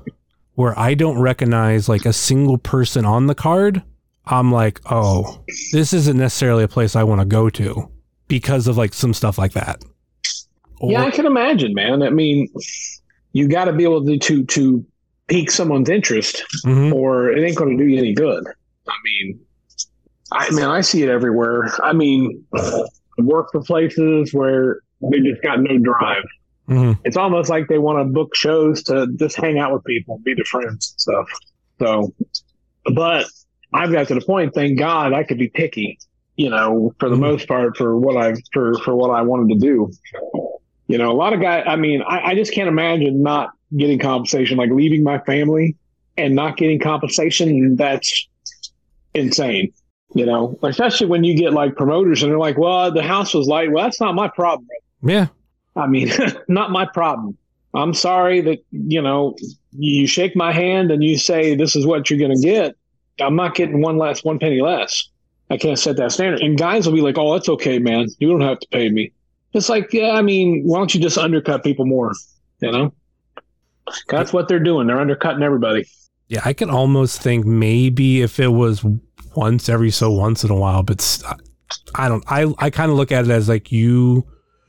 where 0.55 0.79
I 0.79 0.95
don't 0.95 1.19
recognize 1.19 1.87
like 1.89 2.07
a 2.07 2.13
single 2.15 2.57
person 2.59 3.05
on 3.05 3.27
the 3.27 3.35
card, 3.35 3.83
I'm 4.31 4.53
like, 4.53 4.81
oh, 4.91 5.43
this 5.73 5.93
isn't 5.93 6.17
necessarily 6.17 6.65
a 6.65 6.69
place 6.69 6.95
I 6.97 7.03
want 7.03 7.21
to 7.21 7.25
go 7.27 7.51
to 7.51 7.91
because 8.29 8.69
of 8.69 8.77
like 8.77 8.95
some 8.95 9.13
stuff 9.13 9.39
like 9.39 9.53
that. 9.53 9.83
Or, 10.81 10.93
yeah, 10.93 11.05
I 11.05 11.11
can 11.11 11.27
imagine, 11.27 11.75
man. 11.75 12.03
I 12.03 12.11
mean, 12.11 12.49
you 13.33 13.49
got 13.49 13.65
to 13.67 13.73
be 13.73 13.85
able 13.85 14.05
to 14.07 14.19
to 14.19 14.45
to 14.47 14.87
pique 15.27 15.51
someone's 15.51 15.89
interest 15.91 16.43
Mhm. 16.65 16.93
or 16.93 17.31
it 17.31 17.45
ain't 17.47 17.57
going 17.57 17.77
to 17.77 17.85
do 17.85 17.89
you 17.89 17.99
any 17.99 18.15
good. 18.15 18.45
I 18.89 18.95
mean, 19.05 19.41
I 20.33 20.51
mean, 20.51 20.65
I 20.65 20.81
see 20.81 21.03
it 21.03 21.09
everywhere. 21.09 21.73
I 21.83 21.93
mean, 21.93 22.45
work 23.19 23.49
for 23.53 23.63
places 23.63 24.33
where 24.33 24.81
they 25.11 25.21
just 25.21 25.43
got 25.43 25.61
no 25.61 25.77
drive. 25.79 26.25
Mhm. 26.69 26.99
It's 27.05 27.17
almost 27.17 27.51
like 27.51 27.69
they 27.69 27.79
want 27.79 27.99
to 27.99 28.05
book 28.13 28.35
shows 28.37 28.83
to 28.85 29.09
just 29.17 29.37
hang 29.37 29.59
out 29.59 29.73
with 29.73 29.85
people, 29.85 30.21
be 30.25 30.35
their 30.35 30.45
friends 30.45 30.95
and 30.95 31.01
stuff. 31.01 31.29
So, 31.81 32.15
but 32.95 33.27
I've 33.73 33.93
got 33.93 34.09
to 34.09 34.15
the 34.15 34.21
point. 34.21 34.55
Thank 34.55 34.79
God 34.79 35.13
I 35.13 35.25
could 35.25 35.39
be 35.39 35.49
picky. 35.49 35.99
You 36.37 36.49
know, 36.51 36.95
for 36.99 37.09
the 37.09 37.17
Mhm. 37.17 37.21
most 37.21 37.49
part, 37.49 37.77
for 37.77 37.97
what 37.99 38.17
I 38.17 38.35
for 38.53 38.75
for 38.79 38.95
what 38.95 39.11
I 39.11 39.23
wanted 39.23 39.55
to 39.55 39.61
do. 39.61 39.91
You 40.89 40.99
know, 40.99 41.11
a 41.11 41.15
lot 41.15 41.33
of 41.33 41.41
guys. 41.41 41.65
I 41.67 41.77
mean, 41.77 42.03
I, 42.03 42.31
I 42.31 42.35
just 42.35 42.55
can't 42.55 42.69
imagine 42.69 43.23
not 43.23 43.51
getting 43.77 43.99
compensation, 43.99 44.57
like 44.57 44.71
leaving 44.71 45.03
my 45.05 45.19
family 45.21 45.77
and 46.17 46.35
not 46.35 46.57
getting 46.57 46.81
compensation. 46.81 47.77
That's 47.77 48.29
insane. 49.15 49.73
You 50.15 50.27
know, 50.27 50.59
especially 50.63 51.07
when 51.07 51.23
you 51.23 51.37
get 51.37 51.53
like 51.53 51.77
promoters 51.77 52.23
and 52.23 52.33
they're 52.33 52.39
like, 52.39 52.59
"Well, 52.59 52.91
the 52.93 53.03
house 53.03 53.35
was 53.35 53.47
light." 53.47 53.71
Well, 53.71 53.85
that's 53.85 54.01
not 54.01 54.15
my 54.15 54.29
problem. 54.29 54.67
Yeah. 55.03 55.29
I 55.77 55.87
mean, 55.87 56.11
not 56.49 56.71
my 56.73 56.87
problem. 56.87 57.37
I'm 57.73 57.95
sorry 57.95 58.41
that, 58.41 58.59
you 58.73 59.01
know, 59.01 59.37
you 59.79 60.09
shake 60.09 60.35
my 60.35 60.51
hand 60.53 60.91
and 60.91 61.05
you 61.05 61.17
say 61.17 61.55
this 61.55 61.77
is 61.77 61.87
what 61.87 62.11
you're 62.11 62.19
going 62.19 62.35
to 62.35 62.43
get. 62.45 62.75
I'm 63.21 63.37
not 63.37 63.55
getting 63.55 63.81
one 63.81 63.99
less, 63.99 64.25
one 64.25 64.39
penny 64.39 64.61
less. 64.61 65.09
I 65.51 65.57
can't 65.57 65.79
set 65.79 65.97
that 65.97 66.13
standard. 66.13 66.41
And 66.41 66.57
guys 66.57 66.87
will 66.87 66.95
be 66.95 67.01
like, 67.01 67.19
oh, 67.19 67.33
that's 67.33 67.49
okay, 67.49 67.79
man. 67.79 68.09
You 68.19 68.29
don't 68.29 68.41
have 68.41 68.61
to 68.61 68.69
pay 68.69 68.89
me. 68.89 69.13
It's 69.53 69.69
like, 69.69 69.93
yeah, 69.93 70.13
I 70.13 70.23
mean, 70.23 70.63
why 70.65 70.79
don't 70.79 70.95
you 70.95 71.01
just 71.01 71.19
undercut 71.19 71.65
people 71.65 71.87
more? 71.87 72.13
You 72.61 72.71
know? 72.71 72.95
That's 74.09 74.33
what 74.33 74.47
they're 74.47 74.61
doing. 74.61 74.87
They're 74.87 75.01
undercutting 75.01 75.43
everybody. 75.43 75.87
Yeah, 76.29 76.43
I 76.45 76.53
can 76.53 76.71
almost 76.71 77.21
think 77.21 77.45
maybe 77.45 78.23
if 78.23 78.39
it 78.39 78.49
was 78.49 78.85
once 79.35 79.69
every 79.69 79.91
so 79.91 80.13
once 80.13 80.45
in 80.45 80.51
a 80.51 80.57
while, 80.57 80.85
but 80.85 81.23
I 81.97 82.09
don't. 82.09 82.23
I 82.29 82.53
I 82.59 82.71
kind 82.71 82.93
of 82.93 82.97
look 82.97 83.11
at 83.11 83.25
it 83.25 83.31
as 83.31 83.49
like 83.49 83.73
you 83.73 84.25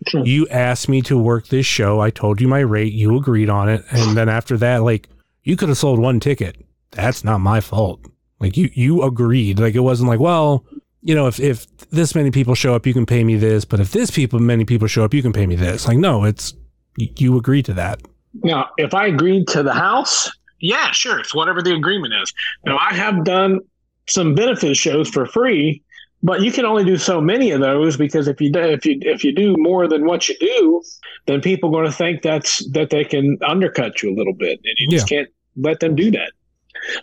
Sure. 0.08 0.26
you 0.26 0.48
asked 0.50 0.90
me 0.90 1.02
to 1.04 1.18
work 1.18 1.48
this 1.48 1.66
show. 1.66 2.00
I 2.00 2.10
told 2.10 2.42
you 2.42 2.48
my 2.48 2.62
rate. 2.62 2.94
You 2.94 3.16
agreed 3.16 3.50
on 3.50 3.70
it, 3.70 3.84
and 3.92 4.18
then 4.18 4.30
after 4.30 4.58
that, 4.58 4.78
like 4.78 5.10
you 5.44 5.56
could 5.56 5.70
have 5.70 5.78
sold 5.78 6.00
one 6.00 6.20
ticket. 6.20 6.58
That's 6.92 7.24
not 7.24 7.40
my 7.40 7.62
fault. 7.62 8.02
Like 8.42 8.58
you 8.58 8.70
you 8.74 9.04
agreed. 9.04 9.60
Like 9.60 9.76
it 9.76 9.80
wasn't 9.80 10.10
like 10.10 10.20
well 10.20 10.66
you 11.02 11.16
know, 11.16 11.28
if 11.28 11.40
if 11.40 11.66
this 11.90 12.16
many 12.16 12.32
people 12.32 12.56
show 12.56 12.76
up, 12.76 12.86
you 12.86 12.94
can 12.94 13.06
pay 13.06 13.24
me 13.24 13.36
this, 13.36 13.66
but 13.66 13.80
if 13.80 13.92
this 13.92 14.12
people 14.12 14.40
many 14.40 14.66
people 14.66 14.88
show 14.88 15.04
up, 15.04 15.14
you 15.14 15.22
can 15.22 15.34
pay 15.34 15.48
me 15.48 15.56
this. 15.56 15.88
Like, 15.88 15.98
no, 15.98 16.24
it's 16.24 16.54
you 16.98 17.38
agree 17.38 17.64
to 17.64 17.74
that. 17.74 18.02
Now, 18.44 18.70
if 18.78 18.94
I 18.94 19.08
agreed 19.08 19.48
to 19.50 19.64
the 19.64 19.74
house, 19.74 20.30
yeah, 20.60 20.92
sure, 20.92 21.20
it's 21.20 21.34
whatever 21.34 21.62
the 21.62 21.74
agreement 21.74 22.14
is. 22.22 22.34
Now, 22.66 22.78
I 22.78 22.94
have 22.94 23.24
done 23.24 23.60
some 24.08 24.36
benefit 24.36 24.78
shows 24.78 25.10
for 25.10 25.26
free, 25.26 25.84
but 26.22 26.42
you 26.42 26.52
can 26.52 26.66
only 26.66 26.86
do 26.86 26.98
so 26.98 27.20
many 27.20 27.52
of 27.52 27.62
those 27.62 27.98
because 27.98 28.28
if 28.28 28.40
you 28.40 28.52
do, 28.52 28.60
if 28.60 28.86
you 28.86 29.00
if 29.02 29.24
you 29.24 29.34
do 29.34 29.56
more 29.58 29.88
than 29.88 30.06
what 30.06 30.30
you 30.30 30.36
do, 30.40 30.84
then 31.26 31.42
people 31.42 31.70
are 31.70 31.74
going 31.74 31.86
to 31.86 31.92
think 31.92 32.22
that's 32.22 32.66
that 32.72 32.92
they 32.92 33.04
can 33.04 33.38
undercut 33.46 34.04
you 34.04 34.14
a 34.14 34.16
little 34.16 34.36
bit, 34.36 34.60
and 34.64 34.76
you 34.78 34.90
just 34.90 35.10
can't 35.10 35.30
let 35.58 35.80
them 35.80 35.96
do 35.96 36.12
that. 36.12 36.32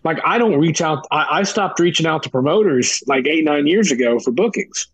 Like 0.04 0.18
I 0.24 0.38
don't 0.38 0.58
reach 0.58 0.80
out. 0.80 1.06
I, 1.10 1.40
I 1.40 1.42
stopped 1.42 1.78
reaching 1.80 2.06
out 2.06 2.22
to 2.24 2.30
promoters 2.30 3.02
like 3.06 3.26
eight 3.26 3.44
nine 3.44 3.66
years 3.66 3.90
ago 3.90 4.18
for 4.18 4.30
bookings 4.30 4.88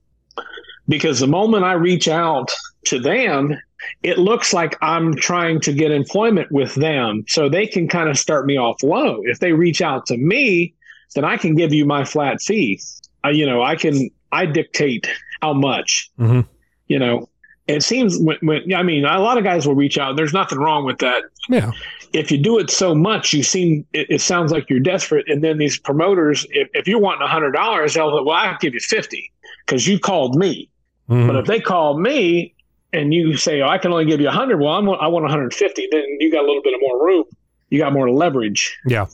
because 0.88 1.20
the 1.20 1.26
moment 1.26 1.64
I 1.64 1.72
reach 1.72 2.08
out 2.08 2.50
to 2.86 2.98
them, 2.98 3.56
it 4.02 4.18
looks 4.18 4.52
like 4.52 4.76
I'm 4.82 5.14
trying 5.14 5.60
to 5.60 5.72
get 5.72 5.90
employment 5.90 6.50
with 6.50 6.74
them 6.74 7.24
so 7.28 7.48
they 7.48 7.66
can 7.66 7.88
kind 7.88 8.08
of 8.08 8.18
start 8.18 8.46
me 8.46 8.56
off 8.56 8.82
low. 8.82 9.20
If 9.24 9.40
they 9.40 9.52
reach 9.52 9.82
out 9.82 10.06
to 10.06 10.16
me, 10.16 10.74
then 11.14 11.24
I 11.24 11.36
can 11.36 11.54
give 11.54 11.72
you 11.72 11.86
my 11.86 12.04
flat 12.04 12.40
fee. 12.40 12.80
I, 13.22 13.30
you 13.30 13.46
know, 13.46 13.62
I 13.62 13.76
can, 13.76 14.10
I 14.32 14.46
dictate 14.46 15.08
how 15.40 15.54
much, 15.54 16.10
mm-hmm. 16.18 16.40
you 16.88 16.98
know, 16.98 17.28
it 17.66 17.82
seems 17.82 18.18
when, 18.18 18.36
when, 18.42 18.74
I 18.74 18.82
mean, 18.82 19.04
a 19.04 19.18
lot 19.20 19.38
of 19.38 19.44
guys 19.44 19.66
will 19.66 19.74
reach 19.74 19.96
out. 19.96 20.16
There's 20.16 20.34
nothing 20.34 20.58
wrong 20.58 20.84
with 20.84 20.98
that. 20.98 21.22
Yeah. 21.48 21.70
If 22.14 22.30
you 22.30 22.38
do 22.38 22.58
it 22.58 22.70
so 22.70 22.94
much, 22.94 23.32
you 23.32 23.42
seem, 23.42 23.84
it, 23.92 24.06
it 24.08 24.20
sounds 24.20 24.52
like 24.52 24.70
you're 24.70 24.80
desperate. 24.80 25.28
And 25.28 25.42
then 25.42 25.58
these 25.58 25.78
promoters, 25.78 26.46
if, 26.50 26.68
if 26.72 26.86
you're 26.86 27.00
wanting 27.00 27.22
a 27.22 27.28
hundred 27.28 27.52
dollars, 27.52 27.94
they'll, 27.94 28.24
well, 28.24 28.36
I'll 28.36 28.56
give 28.60 28.72
you 28.72 28.80
50 28.80 29.32
because 29.66 29.86
you 29.86 29.98
called 29.98 30.36
me. 30.36 30.70
Mhm. 31.10 31.26
But 31.26 31.36
if 31.36 31.46
they 31.46 31.60
call 31.60 31.98
me 31.98 32.54
and 32.92 33.12
you 33.12 33.36
say, 33.36 33.60
oh, 33.60 33.68
I 33.68 33.78
can 33.78 33.92
only 33.92 34.04
give 34.06 34.20
you 34.20 34.26
100, 34.26 34.60
well, 34.60 34.74
I'm, 34.74 34.88
I 34.88 35.08
want 35.08 35.24
150, 35.24 35.88
then 35.90 36.04
you 36.20 36.30
got 36.30 36.44
a 36.44 36.46
little 36.46 36.62
bit 36.62 36.74
of 36.74 36.80
more 36.80 37.04
room. 37.04 37.24
You 37.70 37.78
got 37.78 37.92
more 37.92 38.10
leverage. 38.10 38.78
Yeah. 38.86 39.06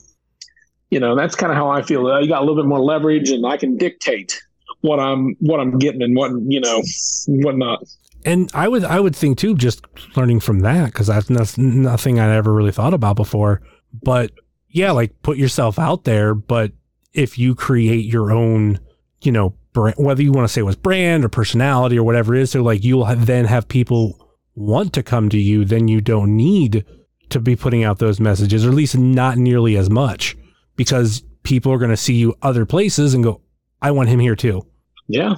You 0.91 0.99
know, 0.99 1.15
that's 1.15 1.35
kind 1.35 1.51
of 1.51 1.57
how 1.57 1.69
I 1.69 1.81
feel. 1.81 2.21
You 2.21 2.27
got 2.27 2.39
a 2.39 2.45
little 2.45 2.61
bit 2.61 2.65
more 2.67 2.79
leverage 2.81 3.31
and 3.31 3.45
I 3.45 3.57
can 3.57 3.77
dictate 3.77 4.39
what 4.81 4.99
I'm 4.99 5.35
what 5.39 5.59
I'm 5.59 5.77
getting 5.79 6.01
and 6.01 6.15
what, 6.15 6.31
you 6.47 6.59
know, 6.59 6.83
what 7.27 7.57
not. 7.57 7.83
And 8.25 8.49
I 8.53 8.67
would 8.67 8.83
I 8.83 8.99
would 8.99 9.15
think 9.15 9.37
too, 9.37 9.55
just 9.55 9.85
learning 10.15 10.39
from 10.39 10.59
that 10.59 10.87
because 10.87 11.07
that's 11.07 11.29
not, 11.29 11.57
nothing 11.57 12.19
I 12.19 12.35
ever 12.35 12.53
really 12.53 12.71
thought 12.71 12.93
about 12.93 13.15
before. 13.15 13.61
But 14.03 14.31
yeah, 14.69 14.91
like 14.91 15.21
put 15.21 15.37
yourself 15.37 15.79
out 15.79 16.03
there. 16.03 16.33
But 16.33 16.71
if 17.13 17.37
you 17.37 17.55
create 17.55 18.05
your 18.05 18.31
own, 18.31 18.79
you 19.21 19.31
know, 19.31 19.55
brand, 19.73 19.95
whether 19.97 20.21
you 20.21 20.31
want 20.31 20.47
to 20.47 20.53
say 20.53 20.61
it 20.61 20.65
was 20.65 20.75
brand 20.75 21.25
or 21.25 21.29
personality 21.29 21.97
or 21.97 22.03
whatever 22.03 22.35
it 22.35 22.41
is, 22.41 22.51
so 22.51 22.61
like 22.61 22.83
you'll 22.83 23.05
have, 23.05 23.25
then 23.25 23.45
have 23.45 23.67
people 23.67 24.29
want 24.55 24.93
to 24.93 25.03
come 25.03 25.29
to 25.29 25.37
you. 25.37 25.65
Then 25.65 25.87
you 25.87 26.01
don't 26.01 26.35
need 26.35 26.85
to 27.29 27.39
be 27.39 27.55
putting 27.55 27.83
out 27.83 27.99
those 27.99 28.19
messages, 28.19 28.65
or 28.65 28.69
at 28.69 28.75
least 28.75 28.97
not 28.97 29.37
nearly 29.37 29.77
as 29.77 29.89
much, 29.89 30.37
because 30.75 31.23
people 31.43 31.71
are 31.71 31.77
going 31.77 31.91
to 31.91 31.97
see 31.97 32.13
you 32.13 32.35
other 32.41 32.65
places 32.65 33.13
and 33.13 33.23
go, 33.23 33.41
"I 33.81 33.91
want 33.91 34.09
him 34.09 34.19
here 34.19 34.35
too." 34.35 34.65
Yeah. 35.07 35.35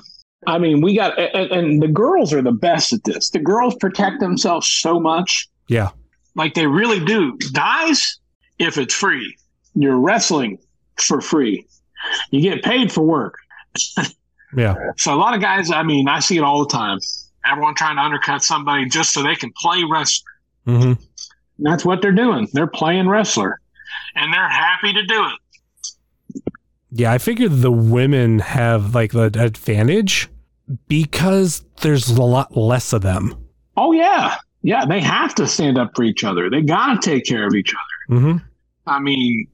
I 0.48 0.58
mean, 0.58 0.82
we 0.82 0.96
got, 0.96 1.18
and, 1.20 1.52
and 1.52 1.82
the 1.82 1.88
girls 1.88 2.34
are 2.34 2.42
the 2.42 2.52
best 2.52 2.94
at 2.94 3.04
this. 3.04 3.30
The 3.30 3.40
girls 3.40 3.76
protect 3.76 4.20
themselves 4.20 4.68
so 4.68 5.00
much. 5.00 5.48
Yeah. 5.68 5.90
Like 6.36 6.54
they 6.54 6.68
really 6.68 7.04
do. 7.04 7.38
Guys, 7.54 8.20
if 8.60 8.78
it's 8.78 8.94
free, 8.94 9.36
you're 9.76 10.00
wrestling 10.00 10.58
for 10.98 11.22
free. 11.22 11.66
You 12.32 12.42
get 12.42 12.64
paid 12.64 12.92
for 12.92 13.02
work. 13.04 13.38
Yeah. 14.56 14.76
So 14.98 15.14
a 15.14 15.18
lot 15.18 15.34
of 15.34 15.42
guys, 15.42 15.72
I 15.72 15.82
mean, 15.84 16.08
I 16.08 16.20
see 16.20 16.38
it 16.38 16.44
all 16.44 16.60
the 16.64 16.72
time. 16.72 17.00
Everyone 17.44 17.74
trying 17.74 17.96
to 17.96 18.04
undercut 18.04 18.44
somebody 18.44 18.86
just 18.88 19.12
so 19.12 19.24
they 19.24 19.36
can 19.36 19.52
play 19.58 19.84
wrestler. 19.84 20.32
hmm 20.66 20.94
that's 21.60 21.86
what 21.86 22.02
they're 22.02 22.12
doing. 22.12 22.48
They're 22.54 22.68
playing 22.68 23.08
wrestler. 23.08 23.60
And 24.16 24.34
they're 24.34 24.50
happy 24.50 24.94
to 24.94 25.06
do 25.06 25.26
it. 25.26 26.44
Yeah, 26.92 27.12
I 27.12 27.18
figured 27.18 27.62
the 27.62 27.72
women 27.72 28.40
have 28.40 28.94
like 28.94 29.12
the 29.12 29.24
advantage 29.24 30.30
because 30.88 31.64
there's 31.82 32.10
a 32.10 32.22
lot 32.22 32.56
less 32.56 32.94
of 32.94 33.02
them. 33.02 33.36
Oh 33.78 33.92
yeah. 33.92 34.36
Yeah, 34.62 34.86
they 34.86 35.02
have 35.02 35.36
to 35.36 35.48
stand 35.48 35.78
up 35.78 35.92
for 35.96 36.04
each 36.04 36.24
other. 36.24 36.50
They 36.50 36.62
got 36.62 37.02
to 37.02 37.10
take 37.10 37.26
care 37.26 37.46
of 37.46 37.54
each 37.54 37.74
other. 37.74 38.20
hmm 38.22 38.38
I 38.88 39.00
mean, 39.00 39.48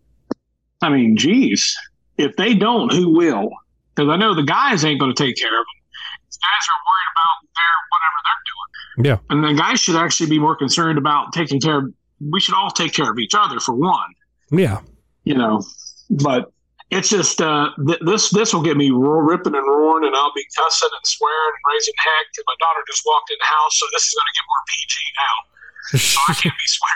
I 0.81 0.89
mean, 0.89 1.17
geez, 1.17 1.75
if 2.17 2.35
they 2.35 2.53
don't, 2.53 2.91
who 2.93 3.15
will? 3.15 3.49
Because 3.95 4.09
I 4.09 4.17
know 4.17 4.33
the 4.35 4.43
guys 4.43 4.85
ain't 4.85 4.99
going 4.99 5.13
to 5.13 5.23
take 5.23 5.35
care 5.35 5.47
of 5.49 5.53
them. 5.65 5.81
These 6.27 6.37
guys 6.37 6.67
are 6.69 6.81
worried 6.89 7.11
about 7.15 7.37
their 7.57 7.75
whatever 7.91 8.19
they're 8.25 8.43
doing. 8.53 9.05
Yeah. 9.05 9.17
And 9.29 9.57
the 9.57 9.61
guys 9.61 9.79
should 9.79 9.95
actually 9.95 10.29
be 10.29 10.39
more 10.39 10.55
concerned 10.55 10.97
about 10.97 11.33
taking 11.33 11.59
care 11.59 11.79
of. 11.79 11.93
We 12.31 12.39
should 12.39 12.53
all 12.55 12.69
take 12.71 12.93
care 12.93 13.09
of 13.11 13.17
each 13.19 13.33
other 13.35 13.59
for 13.59 13.73
one, 13.73 14.13
Yeah. 14.51 14.81
you 15.23 15.35
know. 15.35 15.63
But 16.09 16.51
it's 16.91 17.09
just 17.09 17.41
uh, 17.41 17.69
th- 17.85 17.99
this. 18.01 18.29
This 18.31 18.53
will 18.53 18.63
get 18.63 18.77
me 18.77 18.89
ripping 18.91 19.53
and 19.53 19.67
roaring, 19.67 20.07
and 20.07 20.15
I'll 20.15 20.33
be 20.33 20.43
cussing 20.57 20.89
and 20.91 21.05
swearing 21.05 21.53
and 21.53 21.73
raising 21.73 21.93
heck. 21.97 22.25
And 22.37 22.45
my 22.47 22.55
daughter 22.59 22.83
just 22.87 23.03
walked 23.05 23.29
in 23.29 23.37
the 23.39 23.45
house, 23.45 23.77
so 23.77 23.85
this 23.93 24.03
is 24.03 24.13
going 24.13 24.25
to 24.25 24.33
get 24.35 24.45
more 24.49 24.63
PG 24.69 24.95
now. 25.17 25.35
So 25.99 26.19
I 26.27 26.33
can't 26.33 26.55
be 26.55 26.65
swearing. 26.65 26.95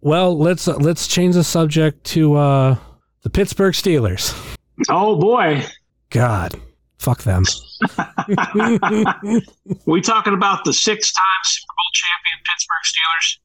well, 0.00 0.38
let's 0.38 0.66
uh, 0.68 0.76
let's 0.76 1.06
change 1.08 1.34
the 1.34 1.44
subject 1.44 2.04
to 2.04 2.36
uh, 2.36 2.76
the 3.22 3.30
Pittsburgh 3.30 3.74
Steelers. 3.74 4.34
oh 4.88 5.16
boy, 5.18 5.64
God, 6.10 6.58
fuck 6.98 7.22
them. 7.22 7.44
we 9.86 10.00
talking 10.00 10.32
about 10.32 10.64
the 10.64 10.72
six-time 10.72 11.42
Super 11.44 11.74
Bowl 11.76 11.92
champion 11.92 12.38
Pittsburgh 12.44 12.86
Steelers? 12.86 13.38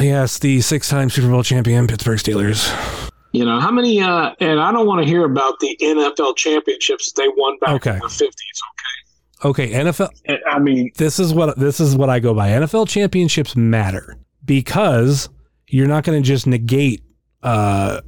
yes, 0.02 0.38
the 0.38 0.60
six-time 0.62 1.10
Super 1.10 1.28
Bowl 1.28 1.42
champion 1.42 1.86
Pittsburgh 1.86 2.18
Steelers. 2.18 3.10
You 3.38 3.44
know 3.44 3.60
how 3.60 3.70
many? 3.70 4.00
Uh, 4.00 4.32
and 4.40 4.58
I 4.58 4.72
don't 4.72 4.86
want 4.86 5.00
to 5.02 5.06
hear 5.08 5.24
about 5.24 5.60
the 5.60 5.76
NFL 5.80 6.36
championships 6.36 7.12
they 7.12 7.28
won 7.28 7.56
back 7.60 7.70
Okay. 7.76 7.92
in 7.94 7.98
the 8.00 8.08
fifties. 8.08 8.60
Okay, 9.44 9.66
Okay. 9.68 9.84
NFL. 9.84 10.10
I 10.50 10.58
mean, 10.58 10.90
This 10.96 11.20
is 11.20 11.32
what 11.32 11.56
this 11.56 11.78
is 11.78 11.94
what 11.94 12.10
I 12.10 12.18
go 12.18 12.34
by. 12.34 12.48
NFL 12.50 12.88
championships 12.88 13.54
matter 13.54 14.16
because 14.44 15.28
you're 15.68 15.86
not 15.86 16.02
going 16.02 16.20
to 16.20 16.26
just 16.26 16.48
negate 16.48 17.02
uh, 17.44 18.00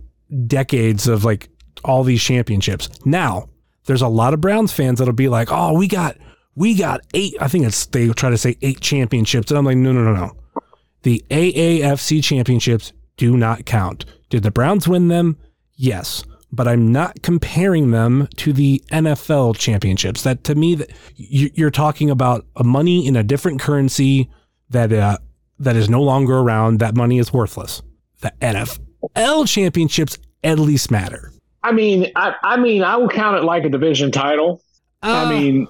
decades 0.48 1.06
of 1.06 1.24
like 1.24 1.48
all 1.84 2.02
these 2.02 2.22
championships. 2.22 2.88
Now, 3.04 3.48
there's 3.86 4.02
a 4.02 4.08
lot 4.08 4.34
of 4.34 4.40
Browns 4.40 4.72
fans 4.72 4.98
that'll 4.98 5.14
be 5.14 5.28
like, 5.28 5.48
"Oh, 5.52 5.74
we 5.78 5.86
got 5.86 6.16
we 6.56 6.74
got 6.74 7.02
eight. 7.14 7.34
I 7.40 7.46
think 7.46 7.64
it's 7.66 7.86
they 7.86 8.08
try 8.08 8.30
to 8.30 8.36
say 8.38 8.56
eight 8.62 8.80
championships, 8.80 9.52
and 9.52 9.58
I'm 9.58 9.64
like, 9.64 9.76
no, 9.76 9.92
no, 9.92 10.02
no, 10.02 10.12
no. 10.14 10.32
The 11.02 11.24
AAFC 11.30 12.22
championships 12.24 12.92
do 13.20 13.36
not 13.36 13.66
count. 13.66 14.06
Did 14.30 14.44
the 14.44 14.50
Browns 14.50 14.88
win 14.88 15.08
them? 15.08 15.36
Yes, 15.76 16.24
but 16.50 16.66
I'm 16.66 16.90
not 16.90 17.20
comparing 17.20 17.90
them 17.90 18.28
to 18.38 18.54
the 18.54 18.82
NFL 18.90 19.56
championships. 19.58 20.22
That 20.22 20.42
to 20.44 20.54
me, 20.54 20.74
that 20.76 20.90
you- 21.16 21.50
you're 21.54 21.70
talking 21.70 22.08
about 22.08 22.46
a 22.56 22.64
money 22.64 23.06
in 23.06 23.16
a 23.16 23.22
different 23.22 23.60
currency 23.60 24.30
that 24.70 24.90
uh, 24.90 25.18
that 25.58 25.76
is 25.76 25.90
no 25.90 26.00
longer 26.02 26.38
around. 26.38 26.78
That 26.78 26.96
money 26.96 27.18
is 27.18 27.30
worthless. 27.30 27.82
The 28.22 28.32
NFL 28.40 29.46
championships 29.46 30.16
at 30.42 30.58
least 30.58 30.90
matter. 30.90 31.30
I 31.62 31.72
mean, 31.72 32.10
I, 32.16 32.34
I 32.42 32.56
mean, 32.56 32.82
I 32.82 32.96
will 32.96 33.08
count 33.10 33.36
it 33.36 33.44
like 33.44 33.64
a 33.64 33.68
division 33.68 34.10
title. 34.10 34.62
I 35.02 35.24
Uh, 35.24 35.28
mean, 35.28 35.68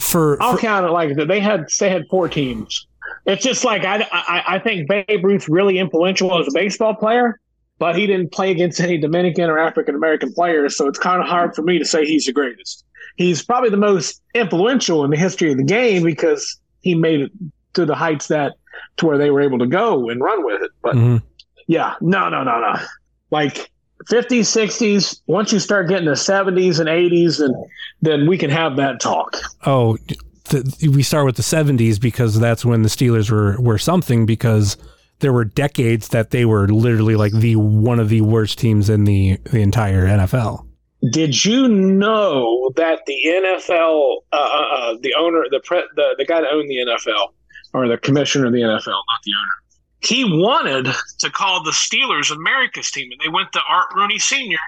for, 0.00 0.42
I'll 0.42 0.54
for 0.54 0.58
count 0.58 0.86
it 0.86 0.92
like 0.92 1.14
that. 1.16 1.28
They 1.28 1.40
had 1.40 1.66
they 1.78 1.90
had 1.90 2.04
four 2.08 2.26
teams. 2.28 2.86
It's 3.26 3.42
just 3.42 3.64
like 3.64 3.84
I, 3.84 4.06
I 4.12 4.42
I 4.56 4.58
think 4.58 4.88
Babe 4.88 5.24
Ruth's 5.24 5.48
really 5.48 5.78
influential 5.78 6.38
as 6.38 6.46
a 6.48 6.50
baseball 6.52 6.94
player, 6.94 7.40
but 7.78 7.96
he 7.96 8.06
didn't 8.06 8.32
play 8.32 8.50
against 8.50 8.80
any 8.80 8.98
Dominican 8.98 9.48
or 9.50 9.58
African 9.58 9.94
American 9.94 10.32
players, 10.32 10.76
so 10.76 10.86
it's 10.88 10.98
kind 10.98 11.20
of 11.22 11.28
hard 11.28 11.54
for 11.54 11.62
me 11.62 11.78
to 11.78 11.84
say 11.84 12.04
he's 12.04 12.26
the 12.26 12.32
greatest. 12.32 12.84
He's 13.16 13.44
probably 13.44 13.70
the 13.70 13.76
most 13.76 14.20
influential 14.34 15.04
in 15.04 15.10
the 15.10 15.16
history 15.16 15.50
of 15.52 15.56
the 15.58 15.64
game 15.64 16.02
because 16.02 16.58
he 16.82 16.94
made 16.94 17.20
it 17.20 17.32
to 17.74 17.86
the 17.86 17.94
heights 17.94 18.28
that 18.28 18.54
to 18.96 19.06
where 19.06 19.18
they 19.18 19.30
were 19.30 19.40
able 19.40 19.58
to 19.58 19.66
go 19.66 20.08
and 20.10 20.20
run 20.20 20.44
with 20.44 20.62
it. 20.62 20.70
But 20.82 20.96
Mhm. 20.96 21.22
yeah, 21.68 21.94
no, 22.00 22.28
no, 22.28 22.42
no, 22.44 22.60
no. 22.60 22.74
Like 23.30 23.70
50s, 24.10 24.46
60s, 24.48 25.20
once 25.26 25.52
you 25.52 25.58
start 25.58 25.88
getting 25.88 26.06
the 26.06 26.12
70s 26.16 26.78
and 26.80 26.88
80s, 26.88 27.40
and 27.40 27.54
then 28.02 28.26
we 28.28 28.36
can 28.36 28.50
have 28.50 28.76
that 28.76 29.00
talk. 29.00 29.36
oh, 29.64 29.96
th- 30.44 30.64
we 30.88 31.02
start 31.02 31.26
with 31.26 31.36
the 31.36 31.42
70s 31.42 32.00
because 32.00 32.38
that's 32.38 32.64
when 32.64 32.82
the 32.82 32.88
Steelers 32.88 33.30
were 33.30 33.60
were 33.60 33.78
something 33.78 34.26
because 34.26 34.76
there 35.20 35.32
were 35.32 35.44
decades 35.44 36.08
that 36.08 36.30
they 36.30 36.44
were 36.44 36.68
literally 36.68 37.16
like 37.16 37.32
the 37.32 37.56
one 37.56 38.00
of 38.00 38.08
the 38.08 38.20
worst 38.20 38.58
teams 38.58 38.90
in 38.90 39.04
the 39.04 39.38
the 39.44 39.60
entire 39.60 40.06
NFL. 40.06 40.66
Did 41.10 41.44
you 41.44 41.68
know 41.68 42.72
that 42.76 43.00
the 43.06 43.18
NFL, 43.26 44.20
uh, 44.32 44.36
uh, 44.36 44.38
uh, 44.38 44.96
the 45.02 45.14
owner, 45.18 45.44
the, 45.50 45.60
pre- 45.60 45.86
the 45.96 46.14
the 46.16 46.24
guy 46.24 46.40
that 46.40 46.50
owned 46.50 46.68
the 46.68 46.76
NFL, 46.76 47.32
or 47.74 47.88
the 47.88 47.98
commissioner 47.98 48.46
of 48.46 48.52
the 48.52 48.60
NFL, 48.60 48.86
not 48.86 49.20
the 49.24 49.32
owner, 49.32 49.64
he 50.00 50.24
wanted 50.24 50.94
to 51.18 51.30
call 51.30 51.62
the 51.62 51.72
Steelers 51.72 52.34
America's 52.34 52.90
team, 52.90 53.10
and 53.10 53.20
they 53.20 53.28
went 53.28 53.52
to 53.52 53.60
Art 53.68 53.88
Rooney 53.94 54.18
Sr. 54.18 54.58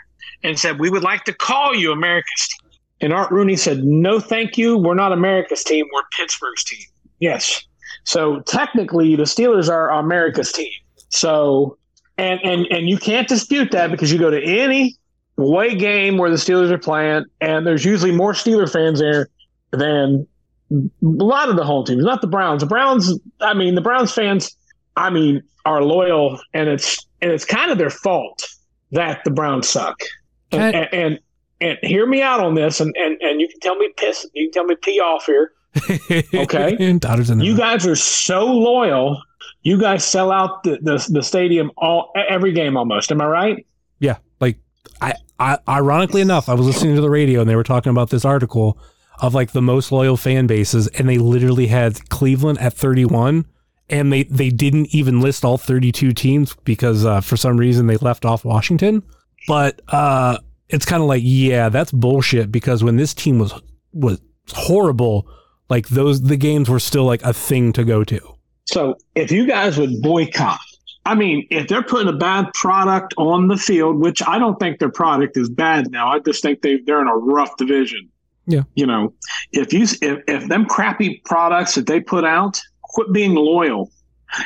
and 0.43 0.59
said, 0.59 0.79
"We 0.79 0.91
would 0.91 1.03
like 1.03 1.25
to 1.25 1.33
call 1.33 1.75
you 1.75 1.93
America's 1.93 2.49
team." 2.49 2.66
And 3.01 3.13
Art 3.13 3.31
Rooney 3.31 3.57
said, 3.57 3.85
No, 3.85 4.21
thank 4.21 4.57
you. 4.57 4.79
We're 4.79 4.95
not 4.95 5.13
America's 5.13 5.63
team. 5.63 5.87
We're 5.93 6.03
Pittsburgh's 6.17 6.65
team. 6.65 6.87
Yes. 7.21 7.63
So 8.05 8.41
technically, 8.41 9.17
the 9.17 9.25
Steelers 9.25 9.71
are 9.71 9.91
America's 9.91 10.53
team. 10.53 10.71
So, 11.09 11.79
and, 12.19 12.41
and, 12.43 12.67
and 12.71 12.89
you 12.89 12.99
can't 12.99 13.29
dispute 13.29 13.71
that 13.73 13.91
because 13.91 14.13
you 14.13 14.19
go 14.19 14.31
to 14.31 14.43
any 14.43 14.97
away 15.39 15.75
game 15.75 16.19
where 16.19 16.31
the 16.31 16.37
Steelers 16.37 16.71
are 16.71 16.79
playing, 16.79 17.25
and 17.41 17.67
there's 17.67 17.85
usually 17.85 18.13
more 18.13 18.33
Steeler 18.33 18.71
fans 18.71 19.01
there 19.01 19.29
than 19.73 20.27
a 20.71 20.89
lot 21.03 21.49
of 21.49 21.57
the 21.57 21.65
home 21.65 21.85
teams, 21.85 22.05
not 22.05 22.21
the 22.21 22.27
Browns. 22.27 22.61
The 22.61 22.67
Browns, 22.67 23.19
I 23.41 23.55
mean, 23.55 23.75
the 23.75 23.81
Browns 23.81 24.13
fans, 24.13 24.57
I 24.97 25.11
mean, 25.11 25.43
are 25.65 25.83
loyal, 25.83 26.41
and 26.55 26.69
it's 26.69 27.07
and 27.21 27.31
it's 27.31 27.45
kind 27.45 27.71
of 27.71 27.79
their 27.79 27.91
fault 27.91 28.47
that 28.93 29.23
the 29.25 29.31
Browns 29.31 29.69
suck. 29.69 30.01
And, 30.53 30.75
and, 30.75 30.95
and 30.95 31.19
and 31.61 31.79
hear 31.83 32.07
me 32.07 32.23
out 32.23 32.41
on 32.41 32.55
this, 32.55 32.81
and, 32.81 32.95
and, 32.97 33.21
and 33.21 33.41
you 33.41 33.49
can 33.49 33.61
tell 33.61 33.77
me 33.77 33.91
piss, 33.97 34.27
you 34.35 34.47
can 34.47 34.53
tell 34.53 34.65
me 34.65 34.77
pee 34.77 35.01
off 35.01 35.27
here. 35.27 35.53
Okay, 36.35 36.99
Daughters 36.99 37.29
in 37.29 37.39
the 37.39 37.45
you 37.45 37.57
guys 37.57 37.87
are 37.87 37.97
so 37.97 38.47
loyal. 38.47 39.21
You 39.63 39.79
guys 39.79 40.05
sell 40.05 40.33
out 40.33 40.63
the, 40.63 40.79
the, 40.81 41.05
the 41.11 41.23
stadium 41.23 41.71
all 41.77 42.13
every 42.17 42.53
game 42.53 42.77
almost. 42.77 43.11
Am 43.13 43.21
I 43.21 43.27
right? 43.27 43.67
Yeah, 43.99 44.17
like 44.41 44.59
I, 45.01 45.15
I, 45.39 45.59
ironically 45.69 46.21
enough, 46.23 46.49
I 46.49 46.55
was 46.55 46.67
listening 46.67 46.95
to 46.95 47.01
the 47.01 47.11
radio 47.11 47.41
and 47.41 47.51
they 47.51 47.57
were 47.57 47.63
talking 47.63 47.91
about 47.91 48.11
this 48.11 48.25
article 48.25 48.79
of 49.21 49.35
like 49.35 49.53
the 49.53 49.63
most 49.63 49.93
loyal 49.93 50.17
fan 50.17 50.47
bases, 50.47 50.89
and 50.89 51.09
they 51.09 51.19
literally 51.19 51.67
had 51.67 52.09
Cleveland 52.09 52.59
at 52.59 52.75
31, 52.75 53.47
and 53.89 54.13
they 54.13 54.25
they 54.25 54.51
didn't 54.51 54.95
even 54.95 55.21
list 55.21 55.45
all 55.45 55.59
32 55.59 56.13
teams 56.13 56.55
because 56.65 57.05
uh, 57.05 57.21
for 57.21 57.37
some 57.37 57.57
reason 57.57 57.87
they 57.87 57.97
left 57.97 58.25
off 58.25 58.45
Washington. 58.45 59.03
But 59.49 59.81
uh, 59.89 60.39
it's 60.69 60.85
kind 60.85 61.03
of 61.03 61.09
like, 61.09 61.23
yeah, 61.25 61.69
that's 61.69 61.93
bullshit 61.93 62.51
because 62.51 62.83
when 62.83 62.97
this 62.97 63.15
team 63.15 63.39
was 63.39 63.55
was 63.93 64.21
horrible, 64.53 65.29
like 65.69 65.89
those 65.89 66.23
the 66.23 66.37
games 66.37 66.69
were 66.69 66.81
still 66.81 67.05
like 67.05 67.23
a 67.23 67.33
thing 67.33 67.73
to 67.73 67.85
go 67.85 68.05
to. 68.05 68.21
So 68.65 68.97
if 69.15 69.31
you 69.31 69.47
guys 69.47 69.79
would 69.79 70.03
boycott, 70.03 70.59
I 71.05 71.15
mean, 71.15 71.47
if 71.51 71.69
they're 71.69 71.85
putting 71.85 72.09
a 72.09 72.17
bad 72.17 72.53
product 72.55 73.15
on 73.17 73.47
the 73.47 73.57
field, 73.57 74.01
which 74.01 74.21
I 74.27 74.39
don't 74.39 74.59
think 74.59 74.81
their 74.81 74.91
product 74.91 75.37
is 75.37 75.49
bad 75.49 75.91
now, 75.91 76.09
I 76.09 76.19
just 76.19 76.43
think 76.43 76.63
they 76.63 76.79
they're 76.79 77.01
in 77.01 77.09
a 77.09 77.17
rough 77.17 77.57
division. 77.57 78.09
Yeah. 78.47 78.63
You 78.75 78.87
know, 78.87 79.13
if 79.53 79.73
you 79.73 79.83
if, 79.83 80.23
if 80.27 80.49
them 80.49 80.67
crappy 80.67 81.23
products 81.25 81.75
that 81.77 81.87
they 81.87 82.01
put 82.01 82.25
out, 82.25 82.61
quit 82.83 83.13
being 83.13 83.35
loyal 83.35 83.91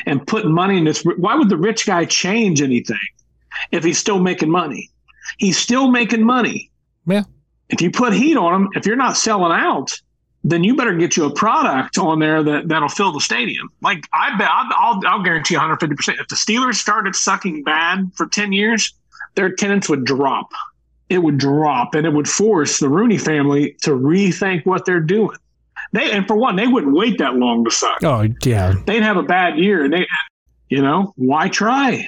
and 0.06 0.26
put 0.26 0.46
money 0.46 0.78
in 0.78 0.84
this. 0.84 1.02
Why 1.16 1.34
would 1.34 1.48
the 1.48 1.56
rich 1.56 1.86
guy 1.86 2.04
change 2.04 2.62
anything 2.62 2.98
if 3.72 3.84
he's 3.84 3.98
still 3.98 4.18
making 4.18 4.50
money? 4.50 4.89
He's 5.38 5.58
still 5.58 5.90
making 5.90 6.24
money. 6.24 6.70
Yeah. 7.06 7.24
If 7.68 7.80
you 7.80 7.90
put 7.90 8.12
heat 8.12 8.36
on 8.36 8.54
him, 8.54 8.68
if 8.74 8.86
you're 8.86 8.96
not 8.96 9.16
selling 9.16 9.52
out, 9.52 9.92
then 10.42 10.64
you 10.64 10.74
better 10.74 10.96
get 10.96 11.16
you 11.16 11.26
a 11.26 11.34
product 11.34 11.98
on 11.98 12.18
there 12.18 12.42
that 12.42 12.68
that'll 12.68 12.88
fill 12.88 13.12
the 13.12 13.20
stadium. 13.20 13.68
Like 13.82 14.08
I 14.12 14.36
bet, 14.38 14.48
I'll, 14.50 15.00
I'll, 15.06 15.22
guarantee 15.22 15.54
150. 15.54 15.94
percent 15.94 16.18
If 16.18 16.28
the 16.28 16.36
Steelers 16.36 16.76
started 16.76 17.14
sucking 17.14 17.62
bad 17.62 18.10
for 18.14 18.26
10 18.26 18.52
years, 18.52 18.94
their 19.34 19.46
attendance 19.46 19.88
would 19.88 20.04
drop. 20.04 20.50
It 21.08 21.18
would 21.18 21.38
drop, 21.38 21.94
and 21.94 22.06
it 22.06 22.12
would 22.12 22.28
force 22.28 22.78
the 22.78 22.88
Rooney 22.88 23.18
family 23.18 23.76
to 23.82 23.90
rethink 23.90 24.64
what 24.64 24.84
they're 24.84 25.00
doing. 25.00 25.36
They 25.92 26.12
and 26.12 26.26
for 26.26 26.36
one, 26.36 26.56
they 26.56 26.68
wouldn't 26.68 26.94
wait 26.94 27.18
that 27.18 27.34
long 27.34 27.64
to 27.64 27.70
suck. 27.70 28.02
Oh 28.04 28.26
yeah, 28.44 28.74
They'd 28.86 29.02
have 29.02 29.16
a 29.16 29.22
bad 29.22 29.58
year, 29.58 29.84
and 29.84 29.92
they, 29.92 30.06
you 30.68 30.82
know, 30.82 31.12
why 31.16 31.48
try? 31.48 32.06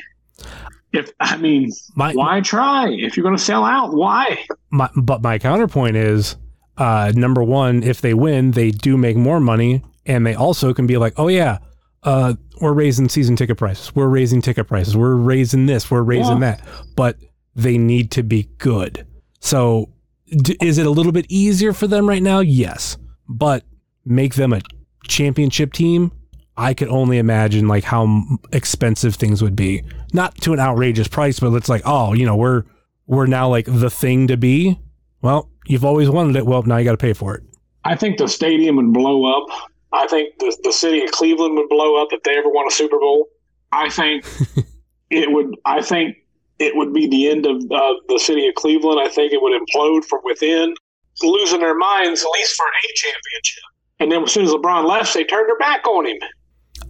If 0.92 1.10
I 1.20 1.36
mean, 1.38 1.70
My- 1.94 2.12
why 2.12 2.40
try? 2.40 2.90
If 2.90 3.16
you're 3.16 3.24
going 3.24 3.36
to 3.36 3.42
sell 3.42 3.64
out, 3.64 3.94
why? 3.94 4.44
my, 4.70 4.90
but 4.96 5.22
my 5.22 5.38
counterpoint 5.38 5.96
is 5.96 6.36
uh, 6.78 7.12
number 7.14 7.42
one, 7.42 7.82
if 7.82 8.00
they 8.00 8.14
win, 8.14 8.50
they 8.52 8.70
do 8.70 8.96
make 8.96 9.16
more 9.16 9.40
money, 9.40 9.82
and 10.06 10.26
they 10.26 10.34
also 10.34 10.72
can 10.74 10.86
be 10.86 10.96
like, 10.98 11.14
oh 11.18 11.28
yeah, 11.28 11.58
uh, 12.02 12.34
we're 12.60 12.72
raising 12.72 13.08
season 13.08 13.36
ticket 13.36 13.56
prices, 13.58 13.94
we're 13.94 14.06
raising 14.08 14.40
ticket 14.42 14.66
prices, 14.68 14.96
we're 14.96 15.14
raising 15.16 15.66
this, 15.66 15.90
we're 15.90 16.02
raising 16.02 16.40
Yeah. 16.40 16.56
that, 16.56 16.62
but 16.96 17.16
they 17.54 17.78
need 17.78 18.10
to 18.12 18.22
be 18.22 18.48
good. 18.58 19.06
So, 19.40 19.90
d- 20.28 20.56
is 20.60 20.78
it 20.78 20.86
a 20.86 20.90
little 20.90 21.12
bit 21.12 21.26
easier 21.28 21.72
for 21.72 21.86
them 21.86 22.08
right 22.08 22.22
now? 22.22 22.40
Yes, 22.40 22.96
but 23.28 23.64
make 24.04 24.34
them 24.34 24.52
a 24.52 24.60
championship 25.06 25.72
team. 25.72 26.12
I 26.56 26.74
could 26.74 26.88
only 26.88 27.18
imagine 27.18 27.66
like 27.66 27.84
how 27.84 28.22
expensive 28.52 29.14
things 29.14 29.42
would 29.42 29.56
be. 29.56 29.82
Not 30.12 30.36
to 30.42 30.52
an 30.52 30.60
outrageous 30.60 31.08
price, 31.08 31.40
but 31.40 31.52
it's 31.54 31.68
like, 31.68 31.82
oh, 31.84 32.12
you 32.12 32.26
know, 32.26 32.36
we're 32.36 32.64
we're 33.06 33.26
now 33.26 33.48
like 33.48 33.66
the 33.66 33.90
thing 33.90 34.26
to 34.28 34.36
be. 34.36 34.78
Well, 35.22 35.50
you've 35.66 35.84
always 35.84 36.10
wanted 36.10 36.36
it. 36.36 36.46
Well, 36.46 36.62
now 36.62 36.76
you 36.76 36.84
got 36.84 36.92
to 36.92 36.98
pay 36.98 37.12
for 37.12 37.34
it. 37.34 37.42
I 37.84 37.96
think 37.96 38.18
the 38.18 38.28
stadium 38.28 38.76
would 38.76 38.92
blow 38.92 39.24
up. 39.24 39.48
I 39.92 40.06
think 40.06 40.38
the, 40.38 40.56
the 40.62 40.72
city 40.72 41.04
of 41.04 41.10
Cleveland 41.10 41.56
would 41.56 41.68
blow 41.68 42.00
up 42.00 42.08
if 42.12 42.22
they 42.22 42.36
ever 42.36 42.48
won 42.48 42.66
a 42.66 42.70
Super 42.70 42.98
Bowl. 42.98 43.28
I 43.72 43.88
think 43.88 44.24
it 45.10 45.32
would. 45.32 45.56
I 45.64 45.82
think 45.82 46.16
it 46.58 46.76
would 46.76 46.92
be 46.92 47.08
the 47.08 47.30
end 47.30 47.46
of 47.46 47.56
uh, 47.56 47.94
the 48.08 48.18
city 48.18 48.46
of 48.46 48.54
Cleveland. 48.54 49.00
I 49.00 49.08
think 49.08 49.32
it 49.32 49.40
would 49.40 49.58
implode 49.60 50.04
from 50.04 50.20
within, 50.24 50.74
losing 51.22 51.60
their 51.60 51.76
minds 51.76 52.22
at 52.22 52.28
least 52.34 52.54
for 52.56 52.66
a 52.66 52.94
championship. 52.94 53.64
And 54.00 54.12
then 54.12 54.22
as 54.24 54.32
soon 54.32 54.44
as 54.44 54.52
LeBron 54.52 54.86
left, 54.86 55.14
they 55.14 55.24
turned 55.24 55.48
their 55.48 55.58
back 55.58 55.86
on 55.86 56.06
him. 56.06 56.18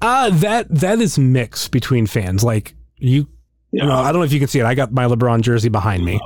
Uh 0.03 0.31
that 0.31 0.69
that 0.69 1.01
is 1.01 1.19
mixed 1.19 1.71
between 1.71 2.07
fans. 2.07 2.43
Like 2.45 2.75
you, 2.97 3.27
you 3.71 3.85
know, 3.85 3.93
I 3.93 4.13
don't 4.13 4.21
know 4.21 4.25
if 4.25 4.33
you 4.33 4.39
can 4.39 4.49
see 4.49 4.59
it. 4.59 4.65
I 4.67 4.75
got 4.75 4.93
my 4.93 5.05
LeBron 5.05 5.41
jersey 5.43 5.69
behind 5.69 6.05
me, 6.05 6.21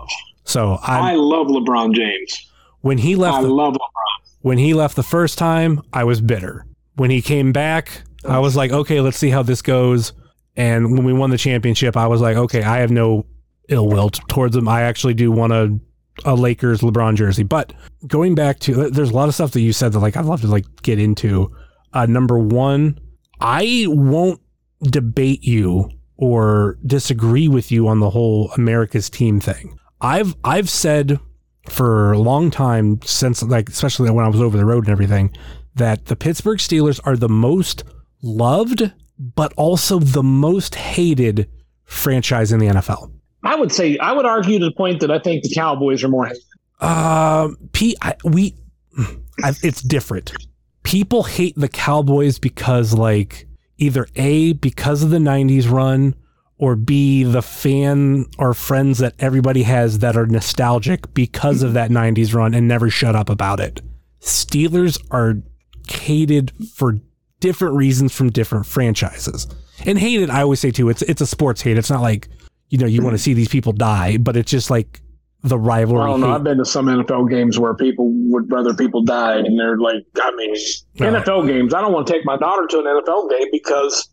so 0.44 0.78
I 0.82 1.12
I 1.12 1.14
love 1.14 1.46
LeBron 1.48 1.94
James. 1.94 2.50
when 2.80 2.98
he 2.98 3.14
I 3.14 3.18
left 3.18 3.42
the, 3.42 3.48
love 3.48 3.74
LeBron. 3.74 4.30
when 4.40 4.58
he 4.58 4.74
left 4.74 4.96
the 4.96 5.02
first 5.02 5.38
time, 5.38 5.82
I 5.92 6.04
was 6.04 6.20
bitter. 6.20 6.64
When 6.96 7.10
he 7.10 7.20
came 7.22 7.52
back, 7.52 8.02
I 8.26 8.38
was 8.38 8.56
like, 8.56 8.72
okay, 8.72 9.00
let's 9.00 9.18
see 9.18 9.30
how 9.30 9.42
this 9.42 9.60
goes. 9.62 10.12
And 10.56 10.92
when 10.92 11.04
we 11.04 11.12
won 11.12 11.28
the 11.30 11.36
championship, 11.38 11.96
I 11.98 12.06
was 12.06 12.22
like, 12.22 12.36
okay, 12.38 12.62
I 12.62 12.78
have 12.78 12.90
no 12.90 13.26
ill 13.68 13.88
will 13.88 14.08
towards 14.08 14.56
him. 14.56 14.68
I 14.68 14.82
actually 14.82 15.14
do 15.14 15.30
want 15.30 15.52
a 15.52 15.78
a 16.24 16.34
Lakers 16.34 16.80
LeBron 16.80 17.14
jersey. 17.16 17.42
But 17.42 17.74
going 18.06 18.34
back 18.34 18.58
to, 18.60 18.88
there's 18.88 19.10
a 19.10 19.14
lot 19.14 19.28
of 19.28 19.34
stuff 19.34 19.50
that 19.52 19.60
you 19.60 19.74
said 19.74 19.92
that 19.92 19.98
like 20.00 20.16
I'd 20.16 20.24
love 20.24 20.40
to 20.40 20.46
like 20.46 20.64
get 20.82 20.98
into. 20.98 21.54
Uh, 21.92 22.06
number 22.06 22.38
one, 22.38 22.98
I 23.40 23.86
won't 23.88 24.40
debate 24.82 25.44
you 25.44 25.90
or 26.16 26.78
disagree 26.84 27.48
with 27.48 27.70
you 27.70 27.88
on 27.88 28.00
the 28.00 28.10
whole 28.10 28.50
America's 28.52 29.10
team 29.10 29.40
thing. 29.40 29.78
I've 30.00 30.34
I've 30.44 30.70
said 30.70 31.18
for 31.68 32.12
a 32.12 32.18
long 32.18 32.50
time 32.50 33.00
since 33.04 33.42
like 33.42 33.68
especially 33.68 34.10
when 34.10 34.24
I 34.24 34.28
was 34.28 34.40
over 34.40 34.56
the 34.56 34.64
road 34.64 34.84
and 34.84 34.92
everything 34.92 35.36
that 35.74 36.06
the 36.06 36.16
Pittsburgh 36.16 36.58
Steelers 36.58 37.00
are 37.04 37.16
the 37.16 37.28
most 37.28 37.84
loved 38.22 38.92
but 39.18 39.52
also 39.56 39.98
the 39.98 40.22
most 40.22 40.74
hated 40.74 41.48
franchise 41.84 42.52
in 42.52 42.58
the 42.58 42.66
NFL. 42.66 43.12
I 43.42 43.56
would 43.56 43.72
say 43.72 43.96
I 43.98 44.12
would 44.12 44.26
argue 44.26 44.58
to 44.58 44.66
the 44.66 44.72
point 44.72 45.00
that 45.00 45.10
I 45.10 45.18
think 45.18 45.42
the 45.42 45.54
Cowboys 45.54 46.02
are 46.04 46.08
more. 46.08 46.30
Um, 46.80 47.56
P, 47.72 47.96
I, 48.02 48.14
we, 48.24 48.54
I, 49.42 49.52
it's 49.62 49.80
different. 49.82 50.32
People 50.86 51.24
hate 51.24 51.56
the 51.56 51.68
Cowboys 51.68 52.38
because, 52.38 52.94
like, 52.94 53.48
either 53.76 54.06
A, 54.14 54.52
because 54.52 55.02
of 55.02 55.10
the 55.10 55.18
90s 55.18 55.68
run, 55.68 56.14
or 56.58 56.76
B, 56.76 57.24
the 57.24 57.42
fan 57.42 58.26
or 58.38 58.54
friends 58.54 58.98
that 58.98 59.14
everybody 59.18 59.64
has 59.64 59.98
that 59.98 60.16
are 60.16 60.26
nostalgic 60.26 61.12
because 61.12 61.64
of 61.64 61.74
that 61.74 61.90
90s 61.90 62.34
run 62.34 62.54
and 62.54 62.68
never 62.68 62.88
shut 62.88 63.16
up 63.16 63.28
about 63.28 63.58
it. 63.58 63.82
Steelers 64.20 65.04
are 65.10 65.42
hated 65.88 66.52
for 66.74 67.00
different 67.40 67.74
reasons 67.74 68.14
from 68.14 68.30
different 68.30 68.64
franchises. 68.64 69.48
And 69.84 69.98
hated, 69.98 70.30
I 70.30 70.42
always 70.42 70.60
say 70.60 70.70
too, 70.70 70.88
it's 70.88 71.02
it's 71.02 71.20
a 71.20 71.26
sports 71.26 71.62
hate. 71.62 71.78
It's 71.78 71.90
not 71.90 72.00
like, 72.00 72.28
you 72.70 72.78
know, 72.78 72.86
you 72.86 73.02
want 73.02 73.14
to 73.14 73.22
see 73.22 73.34
these 73.34 73.48
people 73.48 73.72
die, 73.72 74.18
but 74.18 74.36
it's 74.36 74.50
just 74.50 74.70
like 74.70 75.02
the 75.42 75.58
rivalry. 75.58 76.02
I 76.02 76.06
don't 76.06 76.20
know. 76.20 76.28
hate. 76.28 76.34
I've 76.34 76.44
been 76.44 76.58
to 76.58 76.64
some 76.64 76.86
NFL 76.86 77.30
games 77.30 77.58
where 77.58 77.74
people 77.74 78.10
would 78.30 78.50
rather 78.50 78.74
people 78.74 79.02
die, 79.02 79.36
and 79.38 79.58
they're 79.58 79.78
like, 79.78 80.04
I 80.20 80.34
mean, 80.34 80.54
No. 80.98 81.12
NFL 81.12 81.46
games. 81.46 81.72
I 81.74 81.80
don't 81.80 81.92
want 81.92 82.06
to 82.06 82.12
take 82.12 82.24
my 82.24 82.36
daughter 82.36 82.66
to 82.66 82.78
an 82.78 82.84
NFL 82.84 83.30
game 83.30 83.48
because 83.52 84.08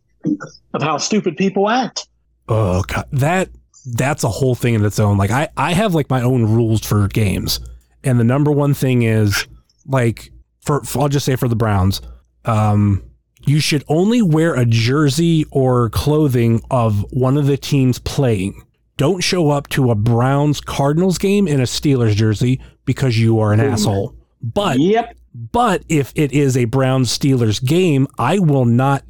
of 0.74 0.82
how 0.82 0.98
stupid 0.98 1.36
people 1.38 1.70
act. 1.70 2.08
Oh 2.48 2.84
god, 2.84 3.08
that 3.14 3.50
that's 3.94 4.24
a 4.24 4.30
whole 4.30 4.56
thing 4.56 4.74
in 4.76 4.86
its 4.86 5.00
own. 5.00 5.18
Like 5.18 5.32
I 5.32 5.50
I 5.58 5.74
have 5.74 5.94
like 5.96 6.10
my 6.10 6.22
own 6.22 6.44
rules 6.46 6.86
for 6.86 7.08
games, 7.08 7.60
and 8.04 8.20
the 8.20 8.24
number 8.24 8.52
one 8.52 8.74
thing 8.74 9.04
is 9.04 9.48
like 9.86 10.32
for, 10.62 10.84
for 10.84 11.02
I'll 11.02 11.10
just 11.10 11.26
say 11.26 11.36
for 11.36 11.48
the 11.48 11.56
Browns, 11.56 12.02
um, 12.46 13.04
you 13.46 13.60
should 13.60 13.84
only 13.90 14.22
wear 14.22 14.54
a 14.54 14.66
jersey 14.66 15.46
or 15.52 15.90
clothing 15.90 16.62
of 16.72 17.06
one 17.12 17.38
of 17.38 17.46
the 17.48 17.58
teams 17.58 18.00
playing. 18.00 18.62
Don't 18.98 19.22
show 19.24 19.50
up 19.50 19.68
to 19.70 19.92
a 19.92 19.96
Browns 19.96 20.62
Cardinals 20.62 21.18
game 21.18 21.48
in 21.48 21.60
a 21.60 21.64
Steelers 21.64 22.16
jersey 22.16 22.62
because 22.86 23.18
you 23.18 23.40
are 23.40 23.52
an 23.54 23.60
asshole. 23.60 24.16
But 24.42 24.80
Yep. 24.80 25.16
but 25.52 25.84
if 25.90 26.12
it 26.16 26.32
is 26.32 26.56
a 26.56 26.66
Browns 26.66 27.16
Steelers 27.18 27.64
game, 27.64 28.08
I 28.20 28.40
will 28.40 28.66
not 28.66 29.04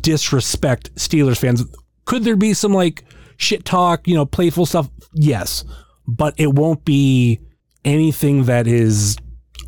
disrespect 0.00 0.94
Steelers 0.96 1.38
fans. 1.38 1.64
Could 2.04 2.24
there 2.24 2.36
be 2.36 2.54
some 2.54 2.72
like 2.72 3.04
shit 3.36 3.64
talk, 3.64 4.06
you 4.08 4.14
know, 4.14 4.24
playful 4.26 4.66
stuff? 4.66 4.88
Yes. 5.12 5.64
But 6.06 6.34
it 6.38 6.54
won't 6.54 6.84
be 6.84 7.40
anything 7.84 8.44
that 8.44 8.66
is 8.66 9.16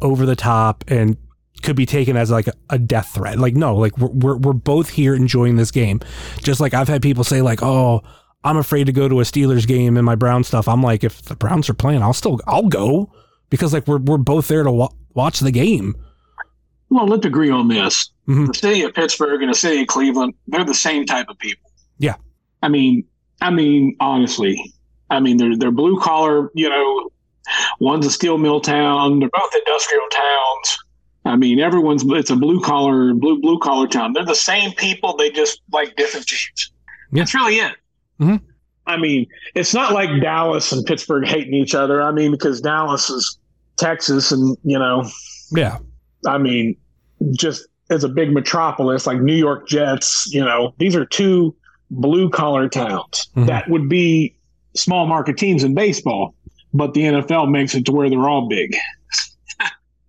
over 0.01 0.25
the 0.27 0.37
top 0.37 0.85
and 0.89 1.17
could 1.63 1.75
be 1.77 1.87
taken 1.87 2.17
as 2.17 2.31
like 2.31 2.47
a, 2.47 2.53
a 2.71 2.79
death 2.79 3.09
threat. 3.15 3.39
Like 3.39 3.55
no, 3.55 3.75
like 3.77 3.99
we're, 3.99 4.09
we're 4.11 4.37
we're 4.37 4.53
both 4.53 4.89
here 4.91 5.15
enjoying 5.15 5.57
this 5.57 5.73
game. 5.73 6.01
Just 6.43 6.61
like 6.61 6.73
I've 6.75 6.87
had 6.89 7.03
people 7.03 7.25
say 7.25 7.43
like, 7.43 7.63
"Oh, 7.63 8.03
I'm 8.45 8.57
afraid 8.57 8.85
to 8.85 8.93
go 8.93 9.09
to 9.09 9.21
a 9.21 9.25
Steelers 9.25 9.67
game 9.67 9.97
and 9.97 10.05
my 10.07 10.15
Brown 10.15 10.45
stuff." 10.45 10.69
I'm 10.69 10.83
like, 10.83 11.05
if 11.05 11.23
the 11.23 11.37
Browns 11.37 11.69
are 11.69 11.75
playing, 11.75 12.03
I'll 12.03 12.13
still 12.13 12.41
I'll 12.47 12.69
go 12.69 13.13
because 13.51 13.73
like 13.73 13.87
we're 13.87 13.99
we're 13.99 14.19
both 14.19 14.49
there 14.49 14.63
to 14.63 14.71
wa- 14.71 14.93
watch 15.15 15.41
the 15.41 15.51
game. 15.51 15.95
Well, 16.91 17.07
let's 17.07 17.27
agree 17.27 17.51
on 17.51 17.69
this. 17.69 18.11
Mhm. 18.29 18.47
The 18.49 18.55
city 18.55 18.83
of 18.83 18.95
Pittsburgh 18.95 19.43
and 19.43 19.51
the 19.53 19.57
city 19.57 19.83
of 19.83 19.89
Cleveland, 19.89 20.35
they're 20.47 20.65
the 20.65 20.75
same 20.75 21.05
type 21.05 21.27
of 21.29 21.39
people. 21.39 21.71
Yeah. 21.99 22.15
I 22.63 22.69
mean, 22.69 23.05
I 23.43 23.51
mean, 23.51 23.97
honestly, 24.01 24.73
I 25.11 25.21
mean, 25.21 25.37
they're 25.37 25.57
they're 25.57 25.71
blue 25.71 26.01
collar. 26.01 26.51
You 26.55 26.71
know, 26.71 27.11
one's 27.81 28.07
a 28.07 28.11
steel 28.11 28.39
mill 28.39 28.61
town. 28.61 29.19
They're 29.19 29.29
both 29.33 29.55
industrial 29.55 30.05
towns. 30.11 30.79
I 31.25 31.37
mean, 31.37 31.61
everyone's 31.61 32.05
it's 32.07 32.31
a 32.31 32.37
blue 32.37 32.61
collar 32.63 33.13
blue 33.13 33.41
blue 33.41 33.59
collar 33.59 33.87
town. 33.87 34.13
They're 34.15 34.25
the 34.25 34.35
same 34.35 34.73
people. 34.73 35.15
They 35.17 35.31
just 35.31 35.61
like 35.73 35.95
different 35.97 36.27
teams. 36.27 36.73
Yeah. 37.13 37.21
That's 37.23 37.35
really 37.35 37.57
it. 37.57 37.73
I 38.87 38.97
mean, 38.97 39.27
it's 39.55 39.75
not 39.75 39.93
like 39.93 40.09
Dallas 40.23 40.73
and 40.73 40.85
Pittsburgh 40.87 41.27
hating 41.27 41.55
each 41.55 41.75
other. 41.75 42.01
I 42.03 42.11
mean, 42.11 42.31
because 42.31 42.61
Dallas 42.61 43.11
is 43.11 43.39
Texas, 43.77 44.33
and 44.33 44.57
you 44.65 44.79
know, 44.79 45.09
Yeah. 45.55 45.79
I 46.27 46.39
mean, 46.39 46.77
just 47.33 47.67
as 47.91 48.05
a 48.05 48.09
big 48.09 48.33
metropolis 48.33 49.07
like 49.07 49.21
New 49.21 49.35
York 49.37 49.67
Jets, 49.69 50.29
you 50.33 50.45
know, 50.45 50.75
these 50.79 50.95
are 50.97 51.05
two 51.05 51.55
blue 51.91 52.29
collar 52.29 52.69
towns 52.69 53.29
Mhm. 53.37 53.47
that 53.47 53.69
would 53.71 53.89
be 53.89 54.35
small 54.75 55.07
market 55.07 55.37
teams 55.39 55.65
in 55.65 55.75
baseball, 55.75 56.35
but 56.75 56.93
the 56.95 57.03
NFL 57.05 57.47
makes 57.47 57.75
it 57.75 57.85
to 57.87 57.93
where 57.93 58.09
they're 58.11 58.29
all 58.29 58.49
big. 58.49 58.75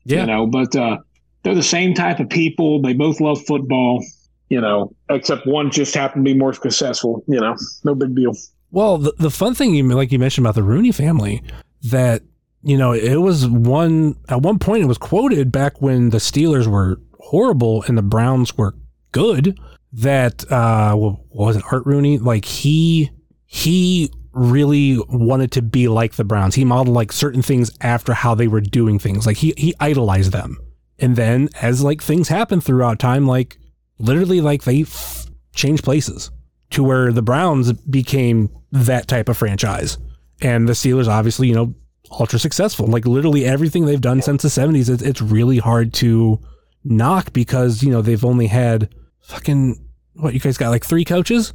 Yeah. 0.06 0.22
You 0.22 0.26
know, 0.28 0.48
but 0.48 0.76
uh, 0.76 0.98
they're 1.44 1.54
the 1.54 1.62
same 1.62 1.94
type 1.94 2.20
of 2.20 2.30
people. 2.30 2.82
They 2.82 2.94
both 2.94 3.20
love 3.22 3.46
football. 3.46 4.04
You 4.50 4.62
know, 4.62 4.94
except 5.10 5.46
one 5.46 5.72
just 5.72 5.94
happened 5.94 6.26
to 6.26 6.34
be 6.34 6.38
more 6.38 6.54
successful. 6.54 7.24
You 7.28 7.40
know, 7.40 7.56
no 7.84 7.96
big 7.96 8.16
deal. 8.16 8.34
Well, 8.72 8.98
the, 8.98 9.14
the 9.18 9.32
fun 9.32 9.56
thing, 9.56 9.74
you 9.74 9.84
like 9.84 10.12
you 10.12 10.20
mentioned 10.20 10.46
about 10.46 10.56
the 10.56 10.64
Rooney 10.64 10.92
family, 10.92 11.44
that 11.84 12.24
you 12.62 12.78
know 12.78 12.94
it 12.94 13.18
was 13.18 13.48
one 13.48 14.16
at 14.28 14.42
one 14.42 14.60
point 14.60 14.84
it 14.84 14.88
was 14.88 14.98
quoted 14.98 15.52
back 15.52 15.82
when 15.82 16.10
the 16.10 16.18
Steelers 16.18 16.68
were 16.68 17.00
horrible 17.20 17.84
and 17.84 17.98
the 17.98 18.04
Browns 18.04 18.58
were 18.58 18.76
good. 19.12 19.60
That 19.92 20.50
uh, 20.52 20.96
was 21.30 21.56
it 21.56 21.64
Art 21.72 21.86
Rooney? 21.86 22.18
Like 22.18 22.46
he 22.46 23.12
he 23.46 24.12
really 24.32 25.00
wanted 25.10 25.52
to 25.54 25.62
be 25.62 25.88
like 25.88 26.14
the 26.14 26.24
Browns. 26.24 26.56
He 26.56 26.66
modeled 26.66 26.96
like 26.96 27.12
certain 27.12 27.42
things 27.42 27.72
after 27.82 28.14
how 28.14 28.36
they 28.36 28.48
were 28.48 28.62
doing 28.62 29.00
things. 29.00 29.26
Like 29.26 29.38
he 29.38 29.54
he 29.58 29.74
idolized 29.80 30.32
them. 30.32 30.58
And 31.00 31.16
then 31.16 31.50
as 31.62 31.82
like 31.82 32.02
things 32.02 32.28
happen 32.28 32.62
throughout 32.62 33.00
time, 33.00 33.26
like 33.26 33.58
literally 34.00 34.42
like 34.42 34.64
they 34.64 34.82
f- 34.82 35.28
changed 35.54 35.84
places 35.84 36.32
to 36.72 36.84
where 36.84 37.12
the 37.12 37.22
Browns 37.22 37.74
became 37.74 38.50
that 38.72 39.08
type 39.08 39.30
of 39.30 39.38
franchise. 39.38 39.98
And 40.42 40.68
the 40.68 40.74
Steelers, 40.74 41.08
obviously, 41.08 41.48
you 41.48 41.56
know, 41.56 41.74
ultra 42.12 42.40
successful. 42.40 42.88
Like 42.88 43.06
literally 43.06 43.46
everything 43.46 43.86
they've 43.86 44.00
done 44.00 44.22
since 44.22 44.42
the 44.42 44.50
70s, 44.50 44.90
it's, 44.90 45.04
it's 45.04 45.22
really 45.22 45.58
hard 45.58 45.94
to 45.96 46.40
knock 46.84 47.34
because, 47.34 47.84
you 47.84 47.92
know, 47.92 48.02
they've 48.02 48.24
only 48.24 48.48
had 48.48 48.94
fucking, 49.22 49.84
what, 50.14 50.34
you 50.34 50.40
guys 50.40 50.58
got 50.58 50.70
like 50.70 50.86
three 50.86 51.06
coaches? 51.06 51.54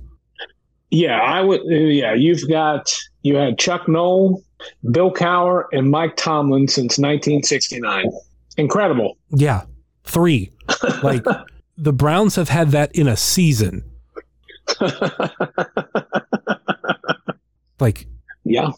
Yeah, 0.91 1.19
I 1.19 1.41
would. 1.41 1.63
Yeah, 1.67 2.15
you've 2.15 2.49
got 2.49 2.93
you 3.23 3.35
had 3.37 3.59
Chuck 3.59 3.89
Noll, 3.89 4.45
Bill 4.93 5.13
Cowher, 5.13 5.65
and 5.73 5.91
Mike 5.91 6.17
Tomlin 6.17 6.69
since 6.69 6.99
1969. 6.99 8.07
Incredible. 8.59 9.19
Yeah, 9.31 9.63
three. 10.05 10.53
Like 11.03 11.25
the 11.77 11.93
Browns 11.93 12.37
have 12.37 12.49
had 12.49 12.71
that 12.71 12.95
in 12.95 13.09
a 13.09 13.17
season. 13.17 13.85
Like, 17.81 18.07
Yeah, 18.45 18.71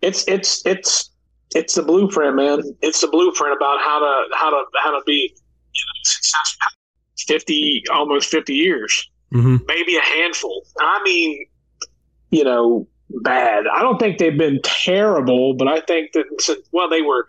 it's 0.00 0.26
it's 0.28 0.64
it's 0.64 1.10
it's 1.54 1.74
the 1.74 1.82
blueprint, 1.82 2.36
man. 2.36 2.62
It's 2.82 3.00
the 3.00 3.08
blueprint 3.08 3.56
about 3.56 3.80
how 3.80 3.98
to 3.98 4.36
how 4.36 4.50
to 4.50 4.64
how 4.82 4.96
to 4.96 5.02
be 5.04 5.12
you 5.12 5.84
know, 5.84 6.00
successful. 6.04 6.68
Fifty, 7.26 7.82
almost 7.92 8.28
fifty 8.30 8.54
years, 8.54 9.10
mhm. 9.32 9.60
maybe 9.66 9.96
a 9.96 10.02
handful. 10.02 10.62
I 10.80 11.02
mean, 11.02 11.46
you 12.30 12.44
know, 12.44 12.86
bad. 13.22 13.64
I 13.66 13.82
don't 13.82 13.98
think 13.98 14.18
they've 14.18 14.36
been 14.36 14.60
terrible, 14.62 15.54
but 15.54 15.66
I 15.66 15.80
think 15.80 16.12
that 16.12 16.26
well, 16.72 16.88
they 16.88 17.02
were. 17.02 17.26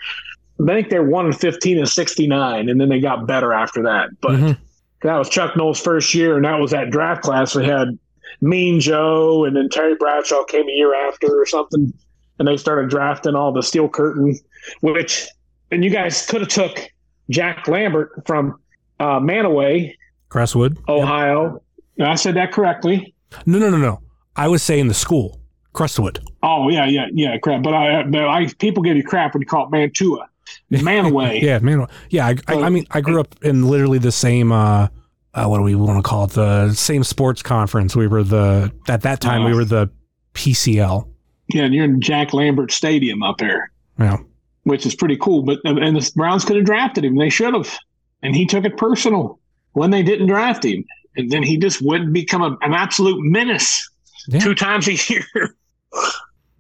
I 0.62 0.74
think 0.74 0.90
they're 0.90 1.04
one 1.04 1.26
and 1.26 1.40
fifteen 1.40 1.78
and 1.80 1.88
sixty 1.90 2.28
nine, 2.28 2.70
and 2.70 2.80
then 2.80 2.90
they 2.90 3.00
got 3.00 3.26
better 3.28 3.54
after 3.54 3.82
that. 3.84 4.10
But 4.22 4.32
Mhm. 4.32 4.58
That 5.02 5.16
was 5.16 5.30
Chuck 5.30 5.56
Noll's 5.56 5.80
first 5.80 6.14
year, 6.14 6.36
and 6.36 6.46
that 6.46 6.60
was 6.60 6.72
that 6.72 6.90
draft 6.90 7.22
class. 7.22 7.56
We 7.56 7.66
had 7.66 7.98
Mean 8.42 8.80
Joe, 8.80 9.46
and 9.46 9.56
then 9.56 9.70
Terry 9.70 9.96
Bradshaw 9.96 10.44
came 10.46 10.68
a 10.68 10.72
year 10.72 10.94
after 11.08 11.28
or 11.28 11.46
something, 11.46 11.94
and 12.40 12.48
they 12.48 12.58
started 12.58 12.90
drafting 12.90 13.36
all 13.36 13.52
the 13.52 13.64
Steel 13.64 13.90
Curtain, 13.90 14.38
which 14.82 15.28
and 15.72 15.84
you 15.84 15.90
guys 15.90 16.26
could 16.26 16.42
have 16.42 16.50
took 16.50 16.92
Jack 17.30 17.68
Lambert 17.68 18.24
from 18.26 18.60
uh, 19.00 19.20
Manaway, 19.20 19.94
Crestwood. 20.30 20.78
Ohio. 20.88 21.62
I 22.02 22.16
said 22.16 22.36
that 22.36 22.52
correctly. 22.52 23.14
No, 23.46 23.60
no, 23.60 23.70
no, 23.70 23.78
no. 23.78 24.02
I 24.36 24.48
was 24.48 24.62
saying 24.62 24.88
the 24.88 24.94
school, 24.94 25.40
Crestwood. 25.74 26.20
Oh 26.44 26.70
yeah, 26.70 26.86
yeah, 26.86 27.08
yeah, 27.12 27.38
crap. 27.38 27.64
But 27.64 27.74
I, 27.74 28.04
but 28.04 28.28
I 28.28 28.48
people 28.60 28.84
give 28.84 28.96
you 28.96 29.04
crap 29.04 29.34
when 29.34 29.42
you 29.42 29.48
call 29.48 29.66
it 29.66 29.72
Mantua, 29.72 30.28
Manaway. 30.72 31.42
Yeah, 31.42 31.60
man. 31.60 31.88
Yeah, 32.10 32.28
I, 32.28 32.36
I, 32.48 32.54
I 32.64 32.70
mean, 32.70 32.86
I 32.92 33.02
grew 33.02 33.20
up 33.20 33.36
in 33.44 33.68
literally 33.68 33.98
the 34.00 34.12
same. 34.12 34.52
Uh, 34.52 34.88
uh, 35.34 35.46
what 35.46 35.58
do 35.58 35.64
we 35.64 35.76
want 35.76 36.04
to 36.04 36.08
call 36.08 36.26
it? 36.26 36.32
The 36.32 36.74
same 36.74 37.04
sports 37.04 37.42
conference. 37.44 37.96
We 37.96 38.08
were 38.08 38.24
the 38.24 38.72
at 38.88 39.02
that 39.04 39.22
time 39.22 39.44
we 39.46 39.52
Oh. 39.54 39.56
were 39.58 39.66
the 39.66 39.90
PCL. 40.34 41.08
Yeah, 41.54 41.64
and 41.64 41.74
you're 41.74 41.86
in 41.86 42.02
Jack 42.02 42.34
Lambert 42.34 42.72
Stadium 42.72 43.24
up 43.24 43.38
there. 43.38 43.72
Yeah, 44.00 44.18
which 44.64 44.86
is 44.86 44.96
pretty 44.96 45.18
cool. 45.18 45.44
But 45.44 45.60
and 45.64 45.96
the 45.96 46.12
Browns 46.16 46.44
could 46.44 46.56
have 46.58 46.66
drafted 46.66 47.06
him. 47.06 47.16
They 47.18 47.30
should 47.30 47.54
have, 47.54 47.78
and 48.24 48.36
he 48.36 48.46
took 48.46 48.66
it 48.66 48.78
personal 48.78 49.40
when 49.74 49.92
they 49.92 50.04
didn't 50.04 50.28
draft 50.28 50.66
him. 50.66 50.84
And 51.16 51.32
then 51.32 51.42
he 51.44 51.58
just 51.58 51.82
would 51.82 52.14
become 52.14 52.42
a, 52.44 52.56
an 52.62 52.74
absolute 52.74 53.20
menace 53.24 53.90
Yeah. 54.28 54.40
two 54.40 54.54
times 54.56 54.88
a 54.88 54.94
year. 55.14 55.26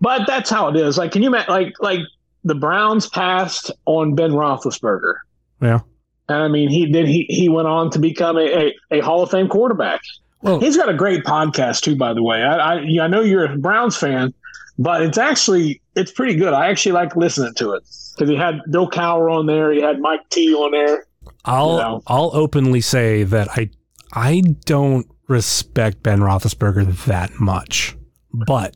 but 0.01 0.21
that's 0.27 0.49
how 0.49 0.67
it 0.69 0.75
is. 0.75 0.97
Like, 0.97 1.11
can 1.11 1.21
you 1.21 1.29
imagine? 1.29 1.51
Like, 1.53 1.73
like 1.79 1.99
the 2.47 2.55
Browns 2.55 3.07
passed 3.09 3.71
on 3.85 4.15
Ben 4.15 4.31
Roethlisberger. 4.31 5.15
yeah. 5.61 5.79
And 6.29 6.43
I 6.43 6.47
mean, 6.49 6.69
he 6.69 6.91
did. 6.91 7.07
He 7.07 7.25
he 7.29 7.47
went 7.47 7.69
on 7.69 7.89
to 7.91 7.99
become 7.99 8.37
a, 8.37 8.41
a, 8.91 8.97
a 8.97 8.99
Hall 8.99 9.23
of 9.23 9.31
Fame 9.31 9.47
quarterback. 9.47 10.01
Well, 10.41 10.59
He's 10.59 10.75
got 10.75 10.89
a 10.89 10.93
great 10.93 11.23
podcast 11.23 11.81
too, 11.81 11.95
by 11.95 12.13
the 12.13 12.21
way. 12.21 12.43
I 12.43 12.75
I, 12.75 13.03
I 13.03 13.07
know 13.07 13.21
you're 13.21 13.45
a 13.45 13.57
Browns 13.57 13.95
fan, 13.95 14.33
but 14.77 15.01
it's 15.03 15.17
actually 15.17 15.81
it's 15.95 16.11
pretty 16.11 16.35
good. 16.35 16.53
I 16.53 16.67
actually 16.69 16.91
like 16.91 17.15
listening 17.15 17.53
to 17.55 17.71
it 17.73 17.83
because 18.13 18.29
he 18.29 18.35
had 18.35 18.59
Bill 18.69 18.89
Cowher 18.89 19.33
on 19.33 19.45
there, 19.45 19.71
he 19.71 19.81
had 19.81 19.99
Mike 20.01 20.19
T 20.29 20.53
on 20.53 20.71
there. 20.71 21.05
I'll 21.45 21.71
you 21.71 21.77
know. 21.77 22.03
I'll 22.07 22.31
openly 22.33 22.81
say 22.81 23.23
that 23.23 23.47
I 23.51 23.69
I 24.11 24.41
don't 24.65 25.07
respect 25.29 26.03
Ben 26.03 26.19
Roethlisberger 26.19 27.05
that 27.05 27.39
much, 27.39 27.95
but 28.33 28.75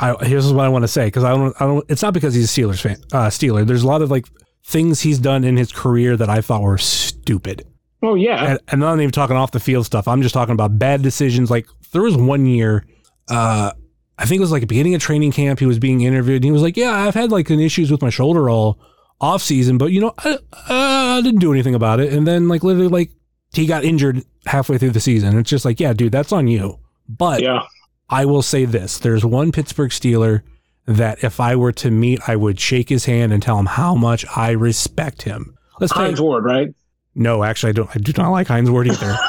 I, 0.00 0.14
here's 0.24 0.52
what 0.52 0.64
I 0.64 0.68
want 0.68 0.82
to 0.82 0.88
say 0.88 1.06
because 1.06 1.24
I 1.24 1.30
don't 1.30 1.54
I 1.60 1.66
don't. 1.66 1.84
It's 1.88 2.02
not 2.02 2.14
because 2.14 2.34
he's 2.34 2.56
a 2.56 2.60
Steelers 2.60 2.80
fan. 2.80 2.96
Uh, 3.12 3.28
Steeler. 3.28 3.66
There's 3.66 3.82
a 3.82 3.86
lot 3.86 4.02
of 4.02 4.10
like 4.10 4.26
things 4.64 5.00
he's 5.00 5.18
done 5.18 5.44
in 5.44 5.56
his 5.56 5.72
career 5.72 6.16
that 6.16 6.28
I 6.28 6.40
thought 6.40 6.62
were 6.62 6.78
stupid. 6.78 7.66
Oh 8.02 8.14
yeah, 8.14 8.44
and, 8.44 8.60
and 8.68 8.84
I'm 8.84 8.96
not 8.96 9.00
even 9.00 9.12
talking 9.12 9.36
off 9.36 9.52
the 9.52 9.60
field 9.60 9.86
stuff. 9.86 10.08
I'm 10.08 10.22
just 10.22 10.34
talking 10.34 10.52
about 10.52 10.78
bad 10.78 11.02
decisions. 11.02 11.50
Like 11.50 11.66
there 11.92 12.02
was 12.02 12.16
one 12.16 12.44
year, 12.44 12.84
uh, 13.30 13.72
I 14.18 14.26
think 14.26 14.38
it 14.38 14.42
was 14.42 14.52
like 14.52 14.66
beginning 14.66 14.94
of 14.94 15.00
training 15.00 15.32
camp. 15.32 15.60
He 15.60 15.66
was 15.66 15.78
being 15.78 16.02
interviewed, 16.02 16.36
and 16.36 16.44
he 16.44 16.52
was 16.52 16.62
like, 16.62 16.76
"Yeah, 16.76 16.92
I've 16.92 17.14
had 17.14 17.30
like 17.30 17.48
an 17.50 17.60
issues 17.60 17.90
with 17.90 18.02
my 18.02 18.10
shoulder 18.10 18.50
all 18.50 18.78
off 19.20 19.42
season, 19.42 19.78
but 19.78 19.86
you 19.86 20.00
know, 20.00 20.12
I, 20.18 20.34
uh, 20.34 20.38
I 20.68 21.20
didn't 21.22 21.40
do 21.40 21.52
anything 21.52 21.74
about 21.74 22.00
it." 22.00 22.12
And 22.12 22.26
then 22.26 22.48
like 22.48 22.62
literally 22.62 22.88
like 22.88 23.10
he 23.52 23.66
got 23.66 23.84
injured 23.84 24.22
halfway 24.46 24.78
through 24.78 24.90
the 24.90 25.00
season. 25.00 25.38
It's 25.38 25.50
just 25.50 25.64
like, 25.64 25.80
yeah, 25.80 25.92
dude, 25.92 26.12
that's 26.12 26.32
on 26.32 26.48
you. 26.48 26.78
But 27.08 27.42
yeah. 27.42 27.62
I 28.08 28.24
will 28.24 28.42
say 28.42 28.64
this: 28.64 28.98
there's 28.98 29.24
one 29.24 29.52
Pittsburgh 29.52 29.90
Steeler 29.90 30.42
that 30.86 31.24
if 31.24 31.40
I 31.40 31.56
were 31.56 31.72
to 31.72 31.90
meet, 31.90 32.20
I 32.28 32.36
would 32.36 32.60
shake 32.60 32.88
his 32.88 33.06
hand 33.06 33.32
and 33.32 33.42
tell 33.42 33.58
him 33.58 33.66
how 33.66 33.94
much 33.94 34.24
I 34.36 34.50
respect 34.50 35.22
him. 35.22 35.56
Let's 35.80 35.92
Hines 35.92 36.18
take, 36.18 36.24
Ward, 36.24 36.44
right? 36.44 36.68
no, 37.14 37.42
actually, 37.42 37.70
I 37.70 37.72
don't. 37.72 37.90
I 37.94 37.98
do 37.98 38.12
not 38.16 38.30
like 38.30 38.48
Hines 38.48 38.70
Ward 38.70 38.88
either. 38.88 39.16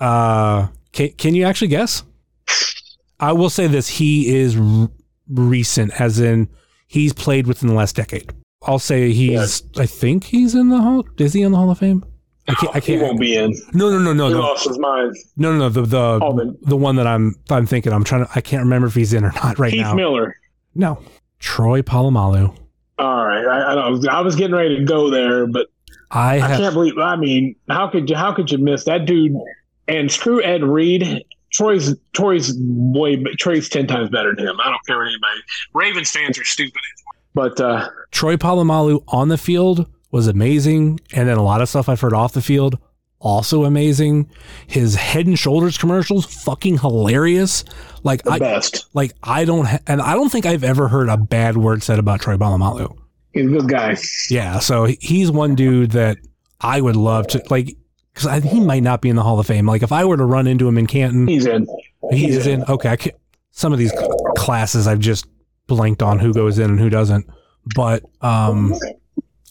uh, 0.00 0.68
can 0.92 1.10
can 1.10 1.34
you 1.34 1.44
actually 1.44 1.68
guess? 1.68 2.02
I 3.20 3.32
will 3.32 3.50
say 3.50 3.66
this: 3.66 3.88
he 3.88 4.34
is 4.34 4.58
r- 4.58 4.88
recent, 5.28 6.00
as 6.00 6.20
in 6.20 6.48
he's 6.86 7.12
played 7.12 7.46
within 7.46 7.68
the 7.68 7.74
last 7.74 7.96
decade. 7.96 8.32
I'll 8.62 8.78
say 8.78 9.12
he's. 9.12 9.62
I 9.76 9.86
think 9.86 10.24
he's 10.24 10.54
in 10.54 10.70
the 10.70 10.80
hall. 10.80 11.04
Is 11.18 11.34
he 11.34 11.42
in 11.42 11.52
the 11.52 11.58
Hall 11.58 11.70
of 11.70 11.78
Fame? 11.78 12.04
I 12.48 12.54
can't. 12.54 12.76
I 12.76 12.78
He 12.80 12.86
can't. 12.92 13.02
won't 13.02 13.20
be 13.20 13.36
in. 13.36 13.52
No, 13.74 13.90
no, 13.90 13.98
no, 13.98 14.12
no, 14.12 14.28
He 14.28 14.34
no, 14.34 14.40
lost 14.40 14.66
his 14.68 14.78
mind. 14.78 15.14
no, 15.36 15.52
no, 15.52 15.58
no. 15.58 15.68
The 15.68 15.82
the 15.82 16.18
Oh, 16.22 16.54
the 16.62 16.76
one 16.76 16.96
that 16.96 17.06
I'm 17.06 17.34
I'm 17.50 17.66
thinking. 17.66 17.92
I'm 17.92 18.04
trying 18.04 18.24
to. 18.24 18.30
I 18.34 18.40
can't 18.40 18.62
remember 18.62 18.86
if 18.88 18.94
he's 18.94 19.12
in 19.12 19.24
or 19.24 19.32
not 19.32 19.58
right 19.58 19.70
Keith 19.70 19.80
now. 19.82 19.88
Heath 19.90 19.96
Miller. 19.96 20.36
No, 20.74 21.00
Troy 21.38 21.82
Polamalu. 21.82 22.56
All 22.98 23.24
right, 23.26 23.44
I, 23.46 23.72
I, 23.72 23.74
don't, 23.76 24.08
I 24.08 24.20
was 24.22 24.34
getting 24.34 24.56
ready 24.56 24.76
to 24.78 24.84
go 24.84 25.08
there, 25.10 25.46
but 25.46 25.68
I 26.10 26.40
I 26.40 26.56
can't 26.56 26.74
believe. 26.74 26.98
I 26.98 27.16
mean, 27.16 27.54
how 27.68 27.88
could 27.88 28.08
you? 28.10 28.16
How 28.16 28.32
could 28.32 28.50
you 28.50 28.58
miss 28.58 28.84
that 28.84 29.04
dude? 29.06 29.36
And 29.86 30.10
screw 30.10 30.42
Ed 30.42 30.62
Reed. 30.64 31.24
Troy's 31.52 31.94
Troy's 32.12 32.54
way 32.58 33.22
Troy's 33.38 33.68
ten 33.68 33.86
times 33.86 34.10
better 34.10 34.34
than 34.34 34.46
him. 34.46 34.56
I 34.60 34.68
don't 34.70 34.84
care 34.86 34.98
what 34.98 35.06
anybody. 35.06 35.40
Ravens 35.74 36.10
fans 36.10 36.38
are 36.38 36.44
stupid. 36.44 36.72
But 37.34 37.60
uh, 37.60 37.88
Troy 38.10 38.36
Polamalu 38.36 39.02
on 39.08 39.28
the 39.28 39.38
field 39.38 39.86
was 40.10 40.26
amazing, 40.26 41.00
and 41.12 41.28
then 41.28 41.36
a 41.36 41.42
lot 41.42 41.60
of 41.60 41.68
stuff 41.68 41.88
I've 41.88 42.00
heard 42.00 42.14
off 42.14 42.32
the 42.32 42.42
field 42.42 42.78
also 43.20 43.64
amazing. 43.64 44.30
His 44.68 44.94
Head 44.94 45.26
and 45.26 45.36
Shoulders 45.38 45.76
commercials 45.76 46.24
fucking 46.24 46.78
hilarious. 46.78 47.64
Like 48.04 48.22
the 48.22 48.30
I 48.32 48.38
best. 48.38 48.86
like 48.94 49.12
I 49.24 49.44
don't 49.44 49.64
ha- 49.66 49.80
and 49.88 50.00
I 50.00 50.14
don't 50.14 50.30
think 50.30 50.46
I've 50.46 50.62
ever 50.62 50.86
heard 50.88 51.08
a 51.08 51.16
bad 51.16 51.56
word 51.56 51.82
said 51.82 51.98
about 51.98 52.20
Troy 52.20 52.36
Polamalu. 52.36 52.96
He's 53.32 53.46
a 53.46 53.50
good 53.50 53.68
guy. 53.68 53.96
Yeah, 54.30 54.60
so 54.60 54.84
he's 55.00 55.30
one 55.32 55.56
dude 55.56 55.90
that 55.92 56.18
I 56.60 56.80
would 56.80 56.94
love 56.96 57.26
to 57.28 57.42
like 57.50 57.76
because 58.14 58.44
he 58.44 58.60
might 58.60 58.84
not 58.84 59.00
be 59.02 59.08
in 59.08 59.16
the 59.16 59.22
Hall 59.24 59.38
of 59.40 59.46
Fame. 59.48 59.66
Like 59.66 59.82
if 59.82 59.90
I 59.90 60.04
were 60.04 60.16
to 60.16 60.24
run 60.24 60.46
into 60.46 60.68
him 60.68 60.78
in 60.78 60.86
Canton, 60.86 61.26
He's 61.26 61.44
in. 61.46 61.66
he's 62.12 62.46
in. 62.46 62.62
Okay, 62.68 62.88
I 62.90 62.96
can, 62.96 63.12
some 63.50 63.72
of 63.72 63.80
these 63.80 63.92
classes 64.36 64.86
I've 64.86 65.00
just 65.00 65.26
blanked 65.66 66.02
on 66.04 66.20
who 66.20 66.32
goes 66.32 66.58
in 66.60 66.70
and 66.70 66.78
who 66.78 66.88
doesn't. 66.88 67.28
But 67.74 68.04
um, 68.22 68.74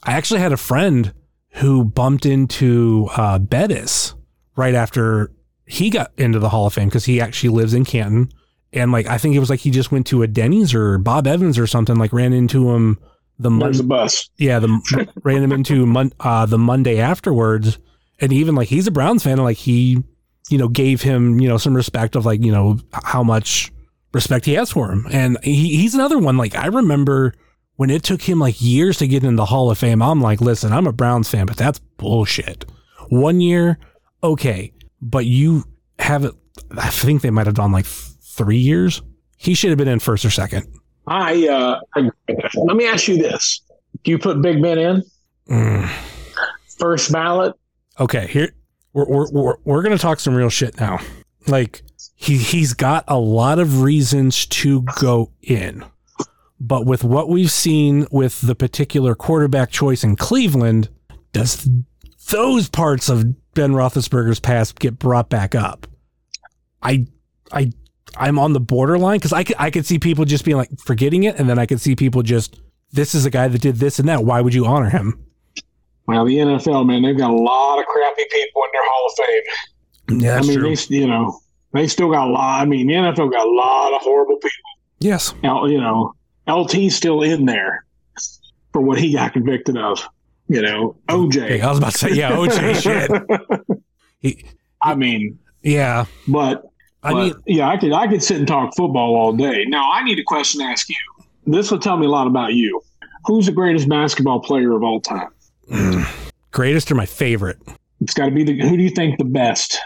I 0.04 0.14
actually 0.14 0.40
had 0.40 0.54
a 0.54 0.58
friend 0.58 1.14
who 1.54 1.84
bumped 1.86 2.26
into 2.26 3.08
uh, 3.16 3.40
Bettis 3.40 4.14
right 4.56 4.76
after 4.76 5.32
he 5.66 5.90
got 5.90 6.12
into 6.18 6.40
the 6.40 6.50
Hall 6.50 6.68
of 6.68 6.74
Fame 6.74 6.88
because 6.88 7.06
he 7.06 7.20
actually 7.20 7.50
lives 7.50 7.74
in 7.74 7.84
Canton. 7.86 8.30
And 8.74 8.92
like 8.92 9.08
I 9.08 9.18
think 9.18 9.36
it 9.36 9.40
was 9.40 9.50
like 9.50 9.60
he 9.62 9.72
just 9.72 9.92
went 9.92 10.08
to 10.08 10.24
a 10.24 10.28
Denny's 10.28 10.74
or 10.74 10.98
Bob 10.98 11.26
Evans 11.28 11.58
or 11.58 11.68
something. 11.68 11.96
Like 11.96 12.14
ran 12.14 12.34
into 12.34 12.72
him 12.72 13.00
the 13.40 13.50
Mon- 13.50 13.60
There's 13.60 13.82
bus. 13.82 14.30
yeah 14.38 14.60
the 14.60 15.08
ran 15.24 15.44
him 15.44 15.52
into 15.52 15.86
mon- 15.86 16.12
uh, 16.20 16.46
the 16.46 16.58
Monday 16.58 17.00
afterwards, 17.00 17.80
and 18.20 18.34
even 18.34 18.56
like 18.56 18.68
he's 18.68 18.88
a 18.88 18.92
Browns 18.92 19.24
fan, 19.24 19.34
and 19.34 19.44
like 19.44 19.58
he 19.58 20.04
you 20.50 20.58
know 20.58 20.68
gave 20.68 21.02
him 21.02 21.40
you 21.40 21.48
know 21.48 21.58
some 21.58 21.76
respect 21.76 22.16
of 22.16 22.26
like 22.26 22.44
you 22.44 22.52
know 22.52 22.80
how 23.04 23.24
much 23.24 23.72
respect 24.14 24.46
he 24.46 24.54
has 24.54 24.72
for 24.72 24.92
him, 24.92 25.08
and 25.12 25.38
he, 25.44 25.78
he's 25.78 25.94
another 25.96 26.18
one. 26.18 26.36
Like 26.38 26.56
I 26.56 26.68
remember 26.68 27.34
when 27.78 27.90
it 27.90 28.04
took 28.04 28.22
him 28.22 28.40
like 28.40 28.62
years 28.62 28.98
to 28.98 29.08
get 29.08 29.24
in 29.24 29.36
the 29.38 29.46
Hall 29.46 29.72
of 29.72 29.78
Fame. 29.80 30.02
I'm 30.04 30.22
like, 30.22 30.42
listen, 30.42 30.72
I'm 30.74 30.86
a 30.86 30.92
Browns 30.92 31.30
fan, 31.30 31.46
but 31.48 31.58
that's 31.58 31.80
bullshit. 31.98 32.66
One 33.10 33.40
year, 33.42 33.78
okay, 34.24 34.74
but 35.02 35.26
you 35.26 35.64
have 36.00 36.26
it. 36.26 36.34
I 36.78 36.90
think 36.90 37.22
they 37.22 37.30
might 37.32 37.46
have 37.48 37.56
done 37.56 37.72
like 37.72 37.86
three 37.86 38.58
years. 38.58 39.02
He 39.38 39.54
should 39.54 39.70
have 39.70 39.78
been 39.78 39.88
in 39.88 40.00
first 40.00 40.26
or 40.26 40.30
second. 40.30 40.68
I, 41.08 41.48
uh, 41.48 41.80
I 41.96 42.10
let 42.56 42.76
me 42.76 42.86
ask 42.86 43.08
you 43.08 43.18
this: 43.18 43.62
Do 44.04 44.12
you 44.12 44.18
put 44.20 44.42
Big 44.42 44.62
Ben 44.62 44.78
in 44.78 45.04
Mm. 45.50 45.90
first 46.78 47.12
ballot? 47.14 47.54
okay 48.00 48.28
here 48.28 48.52
we're 48.94 49.08
we're 49.08 49.32
we're, 49.32 49.56
we're 49.64 49.82
gonna 49.82 49.98
talk 49.98 50.20
some 50.20 50.36
real 50.36 50.50
shit 50.50 50.78
now 50.80 51.00
like 51.48 51.82
he 52.16 52.38
he's 52.38 52.74
got 52.74 53.04
a 53.08 53.18
lot 53.18 53.58
of 53.58 53.82
reasons 53.82 54.46
to 54.48 54.82
go 55.00 55.32
in 55.42 55.84
but 56.60 56.86
with 56.86 57.04
what 57.04 57.30
we've 57.30 57.52
seen 57.52 58.08
with 58.12 58.42
the 58.42 58.56
particular 58.56 59.14
quarterback 59.16 59.70
choice 59.72 60.04
in 60.04 60.16
Cleveland 60.16 60.90
does 61.34 61.70
those 62.32 62.68
parts 62.70 63.10
of 63.10 63.26
Ben 63.54 63.72
Roethlisberger's 63.72 64.40
past 64.40 64.80
get 64.80 64.98
brought 65.00 65.30
back 65.30 65.56
up 65.56 65.88
I 66.82 67.06
I 67.52 67.72
I'm 68.18 68.40
on 68.40 68.54
the 68.54 68.60
borderline 68.60 69.18
because 69.20 69.34
I 69.34 69.44
could, 69.44 69.56
I 69.60 69.70
could 69.70 69.86
see 69.86 70.00
people 70.00 70.26
just 70.26 70.44
being 70.46 70.58
like 70.58 70.70
forgetting 70.80 71.24
it 71.24 71.38
and 71.40 71.50
then 71.50 71.60
I 71.60 71.66
could 71.66 71.82
see 71.82 71.96
people 71.96 72.22
just 72.24 72.60
this 72.92 73.14
is 73.14 73.26
a 73.26 73.30
guy 73.30 73.48
that 73.48 73.62
did 73.62 73.76
this 73.78 74.00
and 74.00 74.08
that 74.10 74.24
why 74.24 74.42
would 74.42 74.54
you 74.54 74.66
honor 74.66 74.90
him 74.90 75.24
Well, 76.08 76.26
the 76.26 76.38
NFL, 76.38 76.88
man, 76.88 77.02
they've 77.04 77.18
got 77.18 77.32
a 77.32 77.36
lot 77.36 77.80
of 77.80 77.86
crappy 77.86 78.24
people 78.32 78.62
in 78.64 78.70
their 78.74 78.82
Hall 78.86 79.10
of 79.10 79.26
Fame. 79.26 80.22
yeah 80.22 80.38
I 80.38 80.42
mean, 80.42 80.62
they, 80.62 80.96
you 80.96 81.08
know, 81.08 81.40
they 81.74 81.88
still 81.88 82.10
got 82.10 82.28
a 82.30 82.32
lot. 82.32 82.62
I 82.62 82.66
mean, 82.66 82.88
the 82.88 82.94
NFL 82.94 83.30
got 83.32 83.46
a 83.46 83.52
lot 83.52 83.94
of 83.94 84.02
horrible 84.02 84.38
people. 84.38 84.72
yes 85.00 85.34
L- 85.44 85.70
You 85.70 85.80
know, 85.82 86.14
LT's 86.48 86.96
still 86.96 87.22
in 87.22 87.46
there 87.46 87.86
for 88.74 88.82
what 88.82 88.98
he 88.98 89.14
got 89.14 89.34
convicted 89.34 89.78
of. 89.78 90.08
You 90.50 90.62
know, 90.62 90.96
OJ. 91.10 91.48
Hey, 91.48 91.62
I 91.62 91.70
was 91.70 91.78
about 91.78 91.92
to 91.92 91.98
say, 91.98 92.12
yeah, 92.14 92.32
OJ 92.32 92.82
shit. 92.82 93.80
He, 94.20 94.44
I 94.82 94.96
mean, 94.96 95.38
yeah, 95.62 96.06
but 96.28 96.64
I 97.04 97.12
But, 97.12 97.18
mean, 97.24 97.34
yeah, 97.46 97.68
I 97.70 97.78
could 97.78 97.94
I 97.94 98.08
could 98.08 98.24
sit 98.24 98.38
and 98.38 98.48
talk 98.48 98.76
football 98.76 99.16
all 99.16 99.32
day. 99.32 99.64
Now 99.68 99.92
I 99.92 100.04
need 100.04 100.18
a 100.18 100.24
question 100.24 100.62
to 100.62 100.66
ask 100.66 100.90
you. 100.90 100.96
This 101.46 101.70
will 101.70 101.78
tell 101.78 101.98
me 101.98 102.08
a 102.08 102.10
lot 102.10 102.26
about 102.26 102.54
you. 102.54 102.82
Who's 103.26 103.46
the 103.46 103.52
greatest 103.52 103.88
basketball 103.88 104.40
player 104.40 104.76
of 104.76 104.82
all 104.82 105.00
time? 105.02 105.30
Mm. 105.72 106.32
greatest 106.52 106.92
or 106.92 106.96
my 106.96 107.06
favorite. 107.06 107.58
It's 108.02 108.16
got 108.16 108.26
to 108.26 108.32
be 108.32 108.44
the. 108.44 108.60
Who 108.68 108.76
do 108.76 108.82
you 108.82 108.90
think 108.90 109.20
the 109.20 109.26
best? 109.26 109.78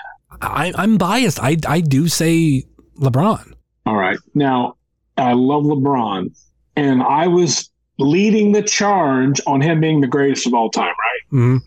I, 0.41 0.71
I'm 0.75 0.97
biased. 0.97 1.39
I 1.41 1.57
I 1.67 1.81
do 1.81 2.07
say 2.07 2.63
LeBron. 2.99 3.53
All 3.85 3.97
right. 3.97 4.17
Now 4.33 4.75
I 5.17 5.33
love 5.33 5.63
LeBron, 5.63 6.29
and 6.81 7.03
I 7.03 7.27
was 7.27 7.69
leading 7.99 8.51
the 8.53 8.63
charge 8.63 9.39
on 9.45 9.61
him 9.61 9.79
being 9.79 10.01
the 10.01 10.07
greatest 10.07 10.47
of 10.47 10.53
all 10.53 10.69
time, 10.71 10.87
right? 10.87 11.29
hmm 11.29 11.57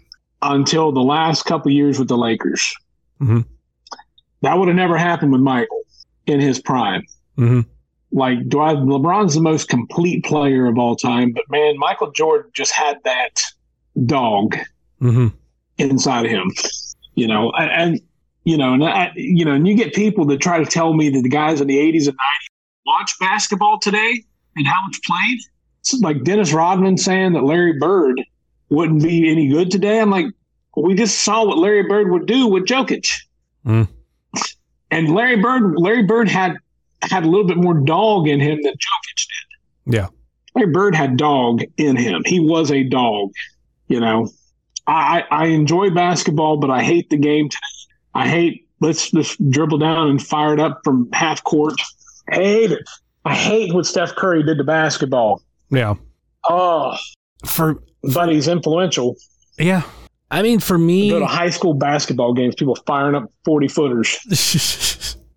Until 0.43 0.91
the 0.93 1.03
last 1.03 1.45
couple 1.45 1.71
years 1.71 1.99
with 1.99 2.09
the 2.09 2.17
Lakers. 2.19 2.75
Mhm. 3.21 3.45
That 4.43 4.59
would 4.59 4.69
have 4.69 4.77
never 4.77 4.97
happened 4.97 5.33
with 5.33 5.41
Michael 5.41 5.83
in 6.27 6.41
his 6.41 6.61
prime. 6.61 7.03
hmm 7.37 7.61
like 8.11 8.49
do 8.49 8.61
I 8.61 8.75
LeBron's 8.75 9.35
the 9.35 9.41
most 9.41 9.69
complete 9.69 10.25
player 10.25 10.67
of 10.67 10.79
all 10.79 10.95
time, 10.95 11.33
but 11.33 11.45
man, 11.49 11.77
Michael 11.79 12.13
Jordan 12.13 12.51
just 12.55 12.73
had 12.73 12.99
that 13.05 13.43
dog 14.07 14.57
hmm 15.01 15.29
inside 15.79 16.25
of 16.27 16.31
him. 16.31 16.51
You 17.15 17.27
know, 17.29 17.51
and, 17.53 17.71
and 17.71 18.01
you 18.45 18.57
know, 18.57 18.73
and 18.75 18.85
I, 18.85 19.11
you 19.17 19.45
know, 19.45 19.53
and 19.53 19.67
you 19.67 19.75
get 19.75 19.95
people 19.95 20.25
that 20.27 20.41
try 20.41 20.59
to 20.63 20.67
tell 20.67 20.95
me 20.95 21.09
that 21.11 21.23
the 21.23 21.29
guys 21.29 21.61
in 21.61 21.67
the 21.67 21.79
80s 21.79 22.07
and 22.09 22.17
90s 22.17 22.49
watch 22.87 23.13
basketball 23.19 23.79
today 23.81 24.23
and 24.57 24.67
how 24.67 24.79
it's 24.89 25.01
played. 25.01 25.39
It's 25.81 25.95
like 26.01 26.25
Dennis 26.25 26.53
Rodman 26.53 26.97
saying 26.97 27.35
that 27.35 27.45
Larry 27.45 27.75
Bird 27.79 28.21
wouldn't 28.71 29.03
be 29.03 29.31
any 29.31 29.49
good 29.49 29.71
today. 29.71 30.01
I'm 30.01 30.11
like, 30.11 30.27
we 30.77 30.95
just 30.95 31.21
saw 31.21 31.45
what 31.45 31.59
Larry 31.59 31.83
Bird 31.85 32.11
would 32.11 32.27
do 32.27 32.47
with 32.47 32.67
Jokic. 32.67 33.13
Mm. 33.67 33.89
And 34.91 35.13
Larry 35.13 35.43
Bird, 35.43 35.75
Larry 35.77 36.05
Bird 36.05 36.29
had 36.29 36.57
had 37.03 37.25
a 37.25 37.29
little 37.29 37.49
bit 37.49 37.57
more 37.57 37.75
dog 37.75 38.29
in 38.29 38.39
him 38.39 38.63
than 38.63 38.73
Jokic 38.75 39.27
did. 39.87 39.95
Yeah. 39.97 40.09
Larry 40.55 40.71
Bird 40.71 40.95
had 40.95 41.17
dog 41.17 41.63
in 41.77 41.97
him. 41.97 42.23
He 42.25 42.39
was 42.39 42.71
a 42.71 42.85
dog. 42.85 43.33
You 43.89 43.99
know, 43.99 44.29
I 44.87 45.25
I 45.31 45.47
enjoy 45.47 45.91
basketball, 45.91 46.59
but 46.59 46.71
I 46.71 46.83
hate 46.83 47.11
the 47.11 47.17
game 47.17 47.49
today. 47.49 47.61
I 48.15 48.29
hate 48.29 48.69
let's 48.81 49.13
let's 49.13 49.37
dribble 49.37 49.79
down 49.79 50.09
and 50.09 50.25
fire 50.25 50.55
it 50.55 50.61
up 50.61 50.81
from 50.85 51.11
half 51.13 51.43
court. 51.43 51.75
I 52.31 52.37
hate 52.37 52.73
it. 52.73 52.89
I 53.25 53.35
hate 53.35 53.73
what 53.73 53.87
Steph 53.87 54.15
Curry 54.17 54.43
did 54.43 54.59
to 54.59 54.65
basketball. 54.65 55.43
Yeah. 55.71 55.95
Oh, 56.49 56.97
For 57.47 57.83
but 58.03 58.29
he's 58.31 58.49
influential. 58.49 59.17
yeah, 59.59 59.83
I 60.31 60.43
mean, 60.43 60.61
for 60.61 60.77
me, 60.77 61.09
Go 61.11 61.21
to 61.21 61.27
high 61.27 61.51
school 61.51 61.73
basketball 61.75 62.35
games, 62.35 62.55
people 62.55 62.77
firing 62.87 63.15
up 63.15 63.31
forty 63.45 63.69
footers. 63.69 64.19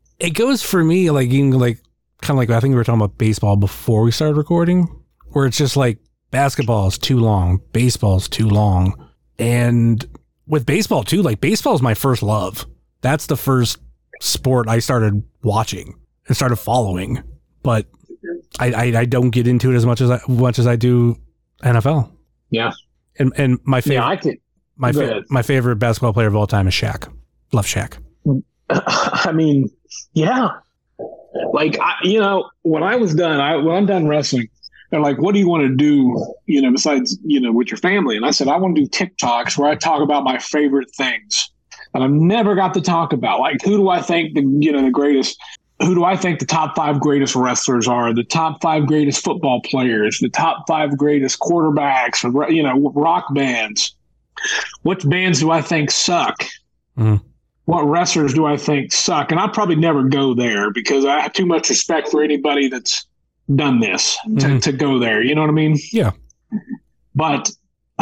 it 0.19 0.31
goes 0.31 0.61
for 0.63 0.83
me 0.83 1.09
like 1.11 1.29
even 1.29 1.51
like 1.51 1.79
kind 2.21 2.35
of 2.35 2.37
like 2.39 2.49
I 2.49 2.59
think 2.59 2.71
we 2.71 2.75
were 2.75 2.83
talking 2.83 3.01
about 3.01 3.17
baseball 3.17 3.55
before 3.55 4.01
we 4.03 4.11
started 4.11 4.35
recording, 4.35 4.87
where 5.27 5.45
it's 5.45 5.57
just 5.57 5.77
like 5.77 5.99
basketball 6.31 6.87
is 6.87 6.97
too 6.97 7.19
long, 7.19 7.61
baseball 7.71 8.17
is 8.17 8.27
too 8.27 8.49
long, 8.49 8.93
and 9.39 10.05
with 10.45 10.65
baseball 10.65 11.03
too, 11.03 11.21
like 11.21 11.39
baseball 11.39 11.73
is 11.75 11.81
my 11.81 11.93
first 11.93 12.21
love. 12.21 12.65
That's 13.01 13.27
the 13.27 13.37
first 13.37 13.77
sport 14.21 14.67
I 14.67 14.79
started 14.79 15.23
watching 15.43 15.93
and 16.27 16.35
started 16.35 16.55
following, 16.57 17.21
but 17.67 17.85
I 18.61 18.71
I, 18.71 18.83
I 18.99 19.05
don't 19.05 19.29
get 19.29 19.45
into 19.45 19.73
it 19.73 19.75
as 19.75 19.85
much 19.85 19.99
as 19.99 20.09
I 20.09 20.21
much 20.29 20.57
as 20.57 20.65
I 20.65 20.77
do 20.77 21.17
NFL. 21.65 22.09
Yeah. 22.49 22.71
and 23.19 23.33
and 23.35 23.59
my 23.65 23.81
favorite 23.81 23.95
Yeah, 23.95 24.07
I 24.07 24.15
could. 24.15 24.37
my 24.77 24.93
fa- 24.93 25.23
my 25.29 25.41
favorite 25.41 25.75
basketball 25.75 26.13
player 26.13 26.27
of 26.27 26.35
all 26.37 26.47
time 26.47 26.65
is 26.69 26.73
Shaq. 26.73 27.11
Love 27.51 27.65
Shaq. 27.65 27.97
I 28.69 29.33
mean, 29.33 29.69
yeah. 30.13 30.47
Like 31.51 31.77
I, 31.81 31.95
you 32.03 32.21
know, 32.21 32.49
when 32.61 32.83
I 32.83 32.95
was 32.95 33.13
done, 33.13 33.41
I 33.41 33.57
when 33.57 33.75
I'm 33.75 33.85
done 33.85 34.07
wrestling, 34.07 34.47
they're 34.89 35.01
like, 35.01 35.17
"What 35.19 35.33
do 35.33 35.39
you 35.39 35.49
want 35.49 35.63
to 35.67 35.75
do?" 35.75 36.25
You 36.45 36.61
know, 36.61 36.71
besides 36.71 37.19
you 37.25 37.41
know, 37.41 37.51
with 37.51 37.67
your 37.69 37.79
family. 37.79 38.15
And 38.15 38.25
I 38.25 38.31
said, 38.31 38.47
"I 38.47 38.55
want 38.55 38.77
to 38.77 38.81
do 38.81 38.87
TikToks 38.87 39.57
where 39.57 39.69
I 39.69 39.75
talk 39.75 40.01
about 40.01 40.23
my 40.23 40.37
favorite 40.37 40.89
things 40.95 41.49
that 41.93 42.01
I've 42.01 42.11
never 42.11 42.55
got 42.55 42.73
to 42.75 42.81
talk 42.81 43.11
about. 43.13 43.39
Like, 43.39 43.61
who 43.61 43.77
do 43.77 43.89
I 43.89 44.01
think 44.01 44.35
the 44.35 44.41
you 44.61 44.71
know 44.71 44.83
the 44.83 44.91
greatest? 44.91 45.37
Who 45.79 45.93
do 45.93 46.03
I 46.03 46.15
think 46.15 46.39
the 46.39 46.45
top 46.45 46.75
five 46.75 46.99
greatest 46.99 47.35
wrestlers 47.35 47.87
are? 47.87 48.13
The 48.13 48.23
top 48.23 48.61
five 48.61 48.87
greatest 48.87 49.23
football 49.23 49.61
players? 49.61 50.17
The 50.19 50.29
top 50.29 50.65
five 50.67 50.97
greatest 50.97 51.39
quarterbacks? 51.39 52.23
Or 52.23 52.49
you 52.51 52.63
know, 52.63 52.91
rock 52.95 53.25
bands? 53.33 53.95
Which 54.81 55.07
bands 55.07 55.39
do 55.39 55.51
I 55.51 55.61
think 55.61 55.91
suck? 55.91 56.43
Mhm. 56.97 57.21
what 57.65 57.83
wrestlers 57.83 58.33
do 58.33 58.45
I 58.45 58.55
think 58.55 58.93
suck? 58.93 59.29
And 59.29 59.41
I'll 59.41 59.49
probably 59.49 59.75
never 59.75 60.01
go 60.03 60.33
there 60.33 60.71
because 60.71 61.03
I 61.03 61.19
have 61.19 61.33
too 61.33 61.45
much 61.45 61.69
respect 61.69 62.07
for 62.07 62.23
anybody 62.23 62.69
that's 62.69 63.05
done 63.55 63.81
this 63.81 64.17
to, 64.23 64.29
Mhm. 64.47 64.61
to 64.61 64.71
go 64.71 64.97
there. 64.99 65.21
You 65.21 65.35
know 65.35 65.41
what 65.41 65.49
I 65.49 65.53
mean? 65.53 65.77
Yeah. 65.91 66.11
But 67.13 67.51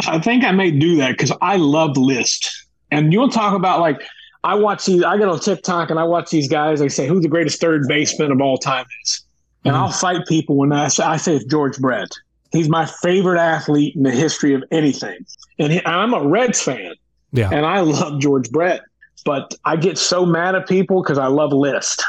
I 0.06 0.20
think 0.20 0.44
I 0.44 0.52
may 0.52 0.70
do 0.70 0.96
that 0.98 1.10
because 1.10 1.32
I 1.42 1.56
love 1.56 1.96
list. 1.96 2.48
And 2.92 3.12
you'll 3.12 3.28
talk 3.28 3.54
about 3.54 3.80
like 3.80 4.00
I 4.46 4.54
watch 4.54 4.84
these. 4.86 5.02
I 5.02 5.18
get 5.18 5.28
on 5.28 5.40
TikTok 5.40 5.90
and 5.90 5.98
I 5.98 6.04
watch 6.04 6.30
these 6.30 6.48
guys. 6.48 6.78
They 6.78 6.88
say 6.88 7.06
who 7.08 7.20
the 7.20 7.28
greatest 7.28 7.60
third 7.60 7.86
baseman 7.88 8.30
of 8.30 8.40
all 8.40 8.56
time 8.58 8.86
is, 9.02 9.24
and 9.64 9.74
Mhm. 9.74 9.78
I'll 9.78 9.90
fight 9.90 10.24
people 10.26 10.56
when 10.56 10.72
I 10.72 10.86
say, 10.88 11.04
I 11.04 11.16
say 11.16 11.34
it's 11.36 11.44
George 11.44 11.78
Brett. 11.78 12.08
He's 12.52 12.68
my 12.68 12.86
favorite 12.86 13.40
athlete 13.40 13.96
in 13.96 14.04
the 14.04 14.12
history 14.12 14.54
of 14.54 14.62
anything, 14.70 15.18
and 15.58 15.72
he, 15.72 15.84
I'm 15.84 16.14
a 16.14 16.22
Reds 16.26 16.62
fan, 16.62 16.94
Yeah. 17.32 17.50
and 17.52 17.66
I 17.66 17.80
love 17.80 18.20
George 18.20 18.50
Brett. 18.50 18.82
But 19.24 19.54
I 19.64 19.74
get 19.74 19.98
so 19.98 20.24
mad 20.24 20.54
at 20.54 20.68
people 20.68 21.02
because 21.02 21.18
I 21.18 21.26
love 21.26 21.52
list. 21.52 22.04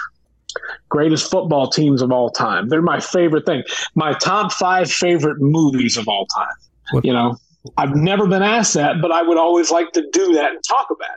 Greatest 0.90 1.32
football 1.32 1.68
teams 1.68 2.04
of 2.04 2.12
all 2.12 2.30
time. 2.30 2.70
They're 2.70 2.82
my 2.84 3.00
favorite 3.00 3.46
thing. 3.48 3.64
My 3.96 4.14
top 4.14 4.52
five 4.54 4.92
favorite 4.92 5.38
movies 5.42 5.98
of 5.98 6.08
all 6.08 6.28
time. 6.28 6.54
What- 6.92 7.04
You 7.06 7.14
know, 7.14 7.38
I've 7.78 7.96
never 7.96 8.28
been 8.28 8.44
asked 8.44 8.76
that, 8.76 9.02
but 9.02 9.12
I 9.12 9.24
would 9.24 9.38
always 9.38 9.72
like 9.72 9.92
to 9.94 10.08
do 10.14 10.34
that 10.34 10.52
and 10.52 10.60
talk 10.64 10.88
about 10.92 11.16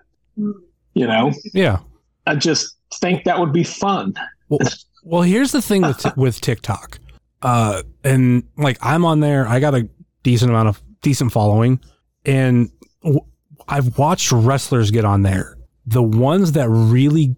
it. 0.54 0.56
You 0.94 1.06
know, 1.06 1.32
Yeah. 1.54 1.78
I 2.26 2.34
just 2.36 2.76
think 3.00 3.24
that 3.24 3.38
would 3.38 3.52
be 3.52 3.64
fun. 3.64 4.14
Well, 4.48 4.60
well, 5.04 5.22
here's 5.22 5.52
the 5.52 5.62
thing 5.62 5.82
with 5.82 6.04
with 6.16 6.40
TikTok, 6.40 6.98
uh, 7.42 7.82
and 8.04 8.42
like 8.58 8.76
I'm 8.82 9.04
on 9.04 9.20
there. 9.20 9.46
I 9.46 9.60
got 9.60 9.74
a 9.74 9.88
decent 10.22 10.50
amount 10.50 10.68
of 10.68 10.82
decent 11.02 11.32
following, 11.32 11.80
and 12.26 12.70
w- 13.02 13.20
I've 13.68 13.96
watched 13.96 14.32
wrestlers 14.32 14.90
get 14.90 15.04
on 15.04 15.22
there. 15.22 15.56
The 15.86 16.02
ones 16.02 16.52
that 16.52 16.68
really 16.68 17.36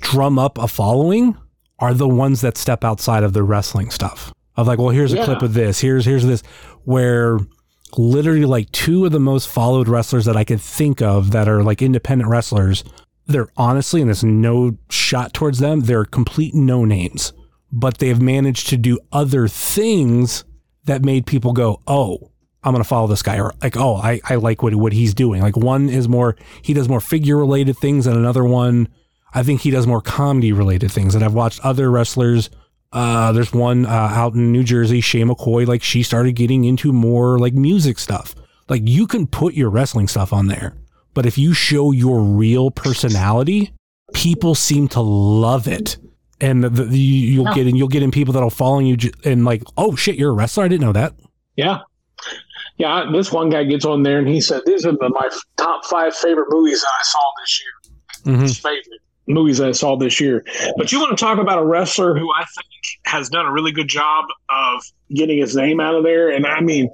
drum 0.00 0.38
up 0.38 0.58
a 0.58 0.68
following 0.68 1.36
are 1.78 1.94
the 1.94 2.08
ones 2.08 2.42
that 2.42 2.56
step 2.58 2.84
outside 2.84 3.22
of 3.24 3.32
the 3.32 3.42
wrestling 3.42 3.90
stuff. 3.90 4.32
Of 4.56 4.66
like, 4.66 4.78
well, 4.78 4.90
here's 4.90 5.12
a 5.12 5.16
Yeah. 5.16 5.24
clip 5.24 5.42
of 5.42 5.54
this. 5.54 5.80
Here's 5.80 6.04
here's 6.04 6.24
this. 6.26 6.42
Where 6.84 7.38
literally 7.98 8.44
like 8.44 8.70
two 8.72 9.04
of 9.04 9.12
the 9.12 9.20
most 9.20 9.48
followed 9.48 9.88
wrestlers 9.88 10.24
that 10.24 10.36
I 10.36 10.44
could 10.44 10.60
think 10.60 11.00
of 11.02 11.30
that 11.32 11.48
are 11.48 11.62
like 11.62 11.82
independent 11.82 12.30
wrestlers 12.30 12.84
they're 13.30 13.48
honestly, 13.56 14.00
and 14.00 14.08
there's 14.08 14.24
no 14.24 14.76
shot 14.88 15.32
towards 15.32 15.58
them, 15.58 15.80
they're 15.80 16.04
complete 16.04 16.54
no 16.54 16.84
names, 16.84 17.32
but 17.72 17.98
they've 17.98 18.20
managed 18.20 18.68
to 18.68 18.76
do 18.76 18.98
other 19.12 19.48
things 19.48 20.44
that 20.84 21.04
made 21.04 21.26
people 21.26 21.52
go, 21.52 21.80
oh, 21.86 22.30
I'm 22.62 22.72
going 22.72 22.82
to 22.82 22.88
follow 22.88 23.06
this 23.06 23.22
guy. 23.22 23.38
Or 23.38 23.54
like, 23.62 23.76
oh, 23.76 23.96
I, 23.96 24.20
I 24.28 24.34
like 24.36 24.62
what, 24.62 24.74
what 24.74 24.92
he's 24.92 25.14
doing. 25.14 25.40
Like 25.40 25.56
one 25.56 25.88
is 25.88 26.08
more, 26.08 26.36
he 26.62 26.74
does 26.74 26.88
more 26.88 27.00
figure 27.00 27.36
related 27.36 27.76
things 27.76 28.06
and 28.06 28.16
another 28.16 28.44
one, 28.44 28.88
I 29.32 29.42
think 29.42 29.60
he 29.60 29.70
does 29.70 29.86
more 29.86 30.02
comedy 30.02 30.52
related 30.52 30.90
things. 30.90 31.14
And 31.14 31.24
I've 31.24 31.34
watched 31.34 31.64
other 31.64 31.90
wrestlers. 31.90 32.50
Uh, 32.92 33.30
there's 33.32 33.52
one 33.52 33.86
uh, 33.86 33.88
out 33.88 34.34
in 34.34 34.50
New 34.52 34.64
Jersey, 34.64 35.00
Shay 35.00 35.20
McCoy, 35.22 35.66
like 35.66 35.82
she 35.82 36.02
started 36.02 36.32
getting 36.32 36.64
into 36.64 36.92
more 36.92 37.38
like 37.38 37.54
music 37.54 37.98
stuff. 37.98 38.34
Like 38.68 38.82
you 38.84 39.06
can 39.06 39.26
put 39.26 39.54
your 39.54 39.70
wrestling 39.70 40.08
stuff 40.08 40.32
on 40.32 40.48
there. 40.48 40.76
But 41.14 41.26
if 41.26 41.38
you 41.38 41.52
show 41.54 41.92
your 41.92 42.20
real 42.22 42.70
personality, 42.70 43.72
people 44.12 44.54
seem 44.54 44.88
to 44.88 45.00
love 45.00 45.66
it. 45.68 45.98
And 46.40 46.64
the, 46.64 46.68
the, 46.70 46.98
you, 46.98 47.32
you'll 47.34 47.44
Yeah. 47.46 47.54
get 47.54 47.66
in, 47.66 47.76
you'll 47.76 47.88
get 47.88 48.02
in 48.02 48.10
people 48.10 48.32
that'll 48.32 48.50
follow 48.50 48.78
you 48.78 48.96
and 49.24 49.44
like, 49.44 49.62
oh 49.76 49.94
shit, 49.94 50.16
you're 50.16 50.30
a 50.30 50.34
wrestler. 50.34 50.64
I 50.64 50.68
didn't 50.68 50.86
know 50.86 50.92
that. 50.92 51.14
Yeah. 51.56 51.80
Yeah. 52.76 53.08
This 53.12 53.30
one 53.30 53.50
guy 53.50 53.64
gets 53.64 53.84
on 53.84 54.02
there 54.02 54.18
and 54.18 54.26
he 54.28 54.40
said, 54.40 54.62
These 54.66 54.86
are 54.86 54.92
the, 54.92 55.08
my 55.10 55.28
top 55.56 55.84
five 55.84 56.14
favorite 56.16 56.46
movies 56.50 56.80
that 56.80 56.88
I 56.98 57.02
saw 57.02 57.20
this 57.40 57.60
year. 57.60 58.32
Mm-hmm. 58.34 58.42
His 58.42 58.58
favorite 58.58 59.00
movies 59.32 59.58
that 59.58 59.68
I 59.68 59.72
saw 59.72 59.96
this 59.96 60.20
year. 60.20 60.44
But 60.76 60.92
you 60.92 61.00
want 61.00 61.16
to 61.16 61.22
talk 61.22 61.38
about 61.38 61.58
a 61.58 61.64
wrestler 61.64 62.16
who 62.18 62.30
I 62.32 62.44
think 62.44 62.66
has 63.04 63.28
done 63.28 63.46
a 63.46 63.52
really 63.52 63.72
good 63.72 63.88
job 63.88 64.26
of 64.48 64.82
getting 65.14 65.38
his 65.38 65.56
name 65.56 65.80
out 65.80 65.94
of 65.94 66.04
there. 66.04 66.30
And 66.30 66.46
I 66.46 66.60
mean, 66.60 66.90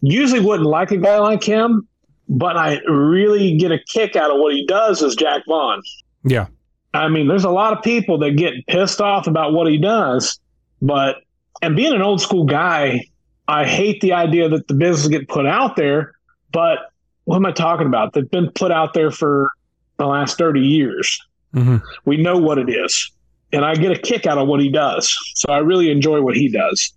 usually 0.00 0.40
wouldn't 0.40 0.68
like 0.68 0.90
a 0.90 0.96
guy 0.96 1.18
like 1.18 1.42
him, 1.42 1.86
but 2.28 2.56
I 2.56 2.80
really 2.88 3.56
get 3.56 3.72
a 3.72 3.78
kick 3.78 4.16
out 4.16 4.30
of 4.30 4.38
what 4.38 4.54
he 4.54 4.66
does 4.66 5.02
is 5.02 5.14
Jack 5.14 5.42
Vaughn. 5.46 5.82
Yeah. 6.24 6.46
I 6.92 7.08
mean, 7.08 7.28
there's 7.28 7.44
a 7.44 7.50
lot 7.50 7.76
of 7.76 7.82
people 7.82 8.18
that 8.18 8.32
get 8.32 8.54
pissed 8.68 9.00
off 9.00 9.26
about 9.26 9.52
what 9.52 9.68
he 9.68 9.78
does, 9.78 10.38
but 10.80 11.16
and 11.60 11.74
being 11.74 11.92
an 11.92 12.02
old 12.02 12.20
school 12.20 12.44
guy, 12.44 13.06
I 13.48 13.66
hate 13.66 14.00
the 14.00 14.12
idea 14.12 14.48
that 14.48 14.68
the 14.68 14.74
business 14.74 15.08
get 15.08 15.28
put 15.28 15.46
out 15.46 15.76
there. 15.76 16.12
But 16.52 16.78
what 17.24 17.36
am 17.36 17.46
I 17.46 17.52
talking 17.52 17.86
about? 17.86 18.12
They've 18.12 18.30
been 18.30 18.50
put 18.50 18.70
out 18.70 18.94
there 18.94 19.10
for 19.10 19.50
the 19.96 20.06
last 20.06 20.38
30 20.38 20.60
years. 20.60 21.20
Mm-hmm. 21.54 21.76
We 22.04 22.16
know 22.16 22.36
what 22.38 22.58
it 22.58 22.68
is. 22.68 23.10
And 23.52 23.64
I 23.64 23.74
get 23.74 23.92
a 23.92 23.98
kick 23.98 24.26
out 24.26 24.36
of 24.36 24.48
what 24.48 24.60
he 24.60 24.68
does. 24.68 25.14
So 25.36 25.52
I 25.52 25.58
really 25.58 25.90
enjoy 25.90 26.20
what 26.20 26.34
he 26.34 26.48
does. 26.48 26.92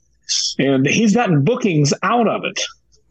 And 0.57 0.85
he's 0.87 1.13
gotten 1.13 1.43
bookings 1.43 1.93
out 2.03 2.27
of 2.27 2.43
it. 2.43 2.59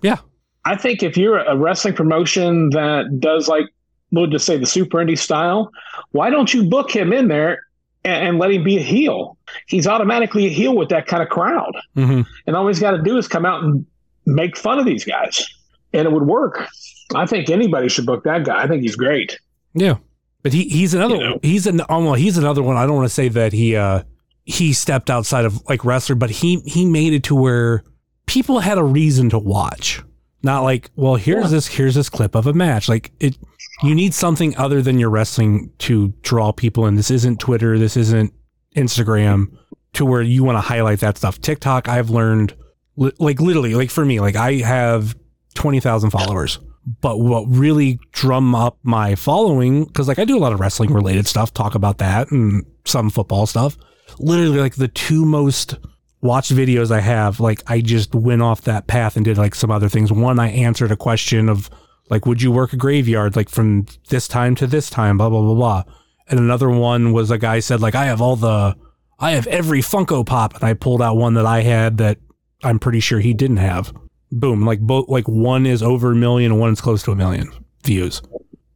Yeah. 0.02 0.16
I 0.64 0.77
think 0.77 1.02
if 1.02 1.16
you're 1.16 1.39
a 1.39 1.56
wrestling 1.56 1.94
promotion 1.94 2.70
that 2.70 3.20
does 3.20 3.47
like, 3.47 3.66
we'll 4.10 4.27
just 4.27 4.47
say 4.47 4.56
the 4.56 4.66
super 4.66 4.98
indie 4.98 5.18
style, 5.18 5.70
why 6.10 6.28
don't 6.28 6.52
you 6.52 6.64
book 6.64 6.90
him 6.90 7.12
in 7.12 7.28
there 7.28 7.64
and, 8.05 8.28
and 8.28 8.39
let 8.39 8.51
him 8.51 8.64
be 8.64 8.78
a 8.78 8.82
heel? 8.82 9.39
He's 9.68 9.86
automatically 9.86 10.47
a 10.47 10.51
heel 10.51 10.77
with 10.77 10.89
that 10.89 11.06
kind 11.06 11.23
of 11.23 11.28
crowd. 11.28 11.77
Mm-hmm. 11.97 12.23
And 12.48 12.56
all 12.56 12.66
he's 12.66 12.81
got 12.81 12.93
to 12.93 13.02
do 13.02 13.16
is 13.16 13.28
come 13.28 13.47
out 13.47 13.62
and 13.62 13.86
make 14.27 14.56
fun 14.56 14.81
of 14.81 14.86
these 14.86 15.05
guys. 15.05 15.47
And 15.93 16.06
it 16.06 16.12
would 16.12 16.27
work. 16.27 16.66
I 17.14 17.27
think 17.27 17.48
anybody 17.48 17.89
should 17.89 18.06
book 18.06 18.24
that 18.24 18.44
guy. 18.44 18.60
I 18.60 18.66
think 18.66 18.82
he's 18.82 18.97
great. 18.97 19.39
Yeah. 19.73 19.98
But 20.47 20.52
he, 20.52 20.68
he's 20.68 20.94
another, 20.94 21.16
You 21.16 21.20
know. 21.20 21.39
he's 21.43 21.66
an, 21.66 21.81
oh, 21.89 22.05
well, 22.05 22.14
he's 22.14 22.39
another 22.39 22.62
one. 22.62 22.77
I 22.77 22.86
don't 22.86 22.94
want 22.94 23.09
to 23.09 23.12
say 23.14 23.28
that 23.31 23.52
he, 23.52 23.74
uh, 23.74 24.05
he 24.44 24.73
stepped 24.73 25.10
outside 25.10 25.44
of 25.44 25.60
like 25.68 25.85
wrestler, 25.85 26.14
but 26.14 26.31
he, 26.31 26.60
he 26.66 26.85
made 26.86 27.12
it 27.12 27.24
to 27.24 27.35
where 27.35 27.82
people 28.27 28.60
had 28.60 28.78
a 28.78 28.85
reason 28.85 29.28
to 29.31 29.40
watch. 29.40 30.01
Not 30.44 30.60
like, 30.60 30.90
well, 30.94 31.16
here's 31.16 31.47
Yeah. 31.47 31.51
this, 31.51 31.66
here's 31.66 31.97
this 31.97 32.09
clip 32.09 32.36
of 32.36 32.47
a 32.47 32.52
match. 32.52 32.89
Like 32.89 33.10
it, 33.18 33.36
you 33.82 33.93
need 33.93 34.14
something 34.14 34.56
other 34.56 34.82
than 34.82 35.01
your 35.01 35.10
wrestling 35.10 35.73
to 35.78 36.14
draw 36.23 36.52
people 36.52 36.86
in. 36.86 36.94
This 36.94 37.10
isn't 37.10 37.40
Twitter. 37.40 37.77
This 37.77 37.97
isn't 37.97 38.32
Instagram 38.77 39.47
to 39.94 40.05
where 40.06 40.23
you 40.23 40.44
want 40.44 40.56
to 40.56 40.60
highlight 40.60 41.01
that 41.01 41.18
stuff. 41.18 41.40
TikTok, 41.40 41.89
I've 41.89 42.10
learned 42.10 42.55
li- 42.97 43.12
like 43.18 43.40
literally, 43.40 43.74
like 43.74 43.90
for 43.90 44.05
me, 44.05 44.20
like 44.20 44.36
I 44.36 44.55
have 44.59 45.16
20,000 45.57 46.11
followers, 46.11 46.61
but 47.01 47.19
what 47.19 47.45
really 47.49 47.99
drum 48.12 48.55
up 48.55 48.78
my 48.83 49.15
following, 49.15 49.87
cause 49.87 50.09
like 50.09 50.19
I 50.19 50.24
do 50.24 50.37
a 50.37 50.41
lot 50.41 50.53
of 50.53 50.61
wrestling 50.61 50.93
related 50.93 51.27
stuff, 51.27 51.53
talk 51.53 51.74
about 51.74 51.99
that 51.99 52.31
and 52.31 52.65
some 52.85 53.11
football 53.11 53.47
stuff. 53.47 53.77
Literally 54.19 54.61
like 54.61 54.77
the 54.77 54.89
two 54.89 55.24
most 55.24 55.77
watched 56.20 56.55
videos 56.55 56.91
I 56.91 57.01
have, 57.01 57.41
like 57.41 57.62
I 57.66 57.81
just 57.81 58.15
went 58.15 58.43
off 58.43 58.62
that 58.62 58.87
path 58.87 59.16
and 59.16 59.24
did 59.24 59.39
like 59.39 59.55
some 59.55 59.70
other 59.70 59.89
things. 59.89 60.12
One, 60.12 60.39
I 60.39 60.51
answered 60.51 60.93
a 60.93 60.97
question 60.97 61.49
of 61.49 61.69
like, 62.09 62.27
would 62.27 62.41
you 62.41 62.53
work 62.53 62.73
a 62.73 62.77
graveyard 62.77 63.35
like 63.37 63.49
from 63.49 63.87
this 64.09 64.28
time 64.28 64.55
to 64.57 64.66
this 64.66 64.89
time, 64.89 65.19
blah, 65.19 65.28
blah, 65.28 65.43
blah, 65.43 65.55
blah. 65.55 65.85
And 66.28 66.39
another 66.39 66.70
one 66.70 67.12
was 67.12 67.31
a 67.31 67.39
guy 67.39 67.61
said 67.61 67.81
like, 67.81 67.95
I 67.95 68.07
have 68.07 68.20
all 68.20 68.37
the, 68.37 68.77
I 69.19 69.33
have 69.33 69.47
every 69.47 69.81
Funko 69.81 70.24
Pop. 70.24 70.55
And 70.55 70.65
I 70.65 70.74
pulled 70.74 71.03
out 71.03 71.16
one 71.16 71.35
that 71.35 71.47
I 71.47 71.62
had 71.62 71.99
that 71.99 72.19
I'm 72.62 72.78
pretty 72.78 73.01
sure 73.01 73.20
he 73.20 73.35
didn't 73.35 73.59
have. 73.59 73.93
Boom. 74.32 74.65
Like 74.66 74.81
both, 74.81 75.09
like 75.09 75.27
one 75.28 75.66
is 75.66 75.82
over 75.82 76.12
a 76.12 76.16
million 76.16 76.53
and 76.53 76.61
one 76.61 76.73
is 76.73 76.81
close 76.81 77.03
to 77.05 77.12
a 77.12 77.16
million 77.16 77.51
views. 77.85 78.20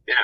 Yeah. 0.07 0.15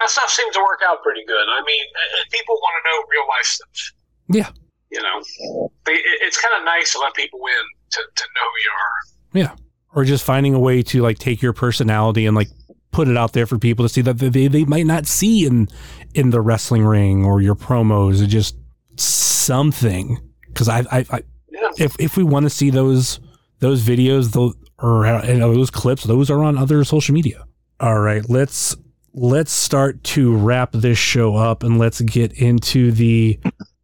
That 0.00 0.10
stuff 0.10 0.30
seems 0.30 0.54
to 0.54 0.60
work 0.60 0.80
out 0.88 1.02
pretty 1.02 1.24
good. 1.26 1.34
I 1.48 1.60
mean, 1.66 1.84
uh, 1.94 2.24
people 2.30 2.54
want 2.54 2.74
to 2.84 2.90
know 2.90 3.04
real 3.10 3.28
life 3.28 3.44
stuff. 3.44 3.92
Yeah. 4.28 4.50
You 4.90 5.02
know, 5.02 5.68
it's 5.86 6.40
kind 6.40 6.54
of 6.58 6.64
nice 6.64 6.92
to 6.92 6.98
let 7.00 7.12
people 7.14 7.40
in 7.40 7.90
to, 7.90 8.00
to 8.14 8.24
know 8.34 8.40
who 8.44 9.40
you 9.42 9.44
are. 9.50 9.50
Yeah. 9.50 9.64
Or 9.94 10.04
just 10.04 10.24
finding 10.24 10.54
a 10.54 10.60
way 10.60 10.82
to 10.84 11.02
like 11.02 11.18
take 11.18 11.42
your 11.42 11.52
personality 11.52 12.24
and 12.26 12.36
like 12.36 12.48
put 12.92 13.08
it 13.08 13.16
out 13.16 13.32
there 13.32 13.46
for 13.46 13.58
people 13.58 13.84
to 13.84 13.88
see 13.88 14.00
that 14.02 14.14
they, 14.14 14.46
they 14.48 14.64
might 14.64 14.86
not 14.86 15.06
see 15.06 15.44
in, 15.44 15.68
in 16.14 16.30
the 16.30 16.40
wrestling 16.40 16.84
ring 16.86 17.24
or 17.24 17.40
your 17.42 17.54
promos 17.54 18.22
or 18.22 18.26
just 18.26 18.56
something. 18.96 20.18
Cause 20.54 20.68
I, 20.68 20.80
I, 20.90 21.06
I 21.10 21.22
Yeah. 21.50 21.70
if, 21.78 21.96
if 21.98 22.16
we 22.16 22.22
want 22.24 22.44
to 22.44 22.50
see 22.50 22.70
those, 22.70 23.20
those 23.60 23.82
videos, 23.82 24.32
those, 24.32 24.54
or 24.80 25.06
you 25.24 25.34
know, 25.34 25.54
those 25.54 25.70
clips, 25.70 26.04
those 26.04 26.30
are 26.30 26.42
on 26.42 26.56
other 26.56 26.84
social 26.84 27.14
media. 27.14 27.44
All 27.80 28.00
right, 28.00 28.28
let's 28.28 28.76
let's 29.14 29.52
start 29.52 30.02
to 30.04 30.36
wrap 30.36 30.72
this 30.72 30.98
show 30.98 31.36
up 31.36 31.62
and 31.62 31.78
let's 31.78 32.00
get 32.00 32.32
into 32.32 32.92
the 32.92 33.38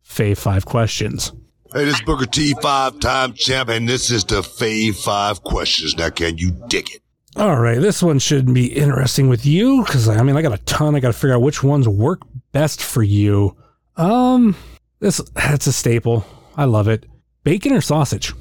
Fave 0.06 0.38
Five 0.38 0.64
questions. 0.64 1.32
Hey, 1.72 1.86
this 1.86 1.96
is 1.96 2.02
Booker 2.02 2.26
T, 2.26 2.54
five 2.62 3.00
time 3.00 3.32
champ, 3.32 3.68
and 3.68 3.88
this 3.88 4.10
is 4.10 4.24
the 4.24 4.42
Fave 4.42 4.94
Five 4.96 5.42
Questions. 5.42 5.96
Now, 5.96 6.10
can 6.10 6.38
you 6.38 6.52
dig 6.68 6.88
it? 6.90 7.02
All 7.36 7.58
right, 7.58 7.80
this 7.80 8.00
one 8.00 8.20
should 8.20 8.54
be 8.54 8.66
interesting 8.66 9.28
with 9.28 9.44
you 9.44 9.82
because 9.84 10.08
I 10.08 10.22
mean 10.22 10.36
I 10.36 10.42
got 10.42 10.52
a 10.52 10.62
ton. 10.64 10.94
I 10.94 11.00
got 11.00 11.08
to 11.08 11.12
figure 11.12 11.34
out 11.34 11.42
which 11.42 11.64
ones 11.64 11.88
work 11.88 12.20
best 12.52 12.80
for 12.80 13.02
you. 13.02 13.56
Um, 13.96 14.54
this 15.00 15.18
that's 15.34 15.66
a 15.66 15.72
staple. 15.72 16.24
I 16.56 16.64
love 16.66 16.86
it. 16.86 17.06
Bacon 17.42 17.72
or 17.72 17.80
sausage? 17.80 18.32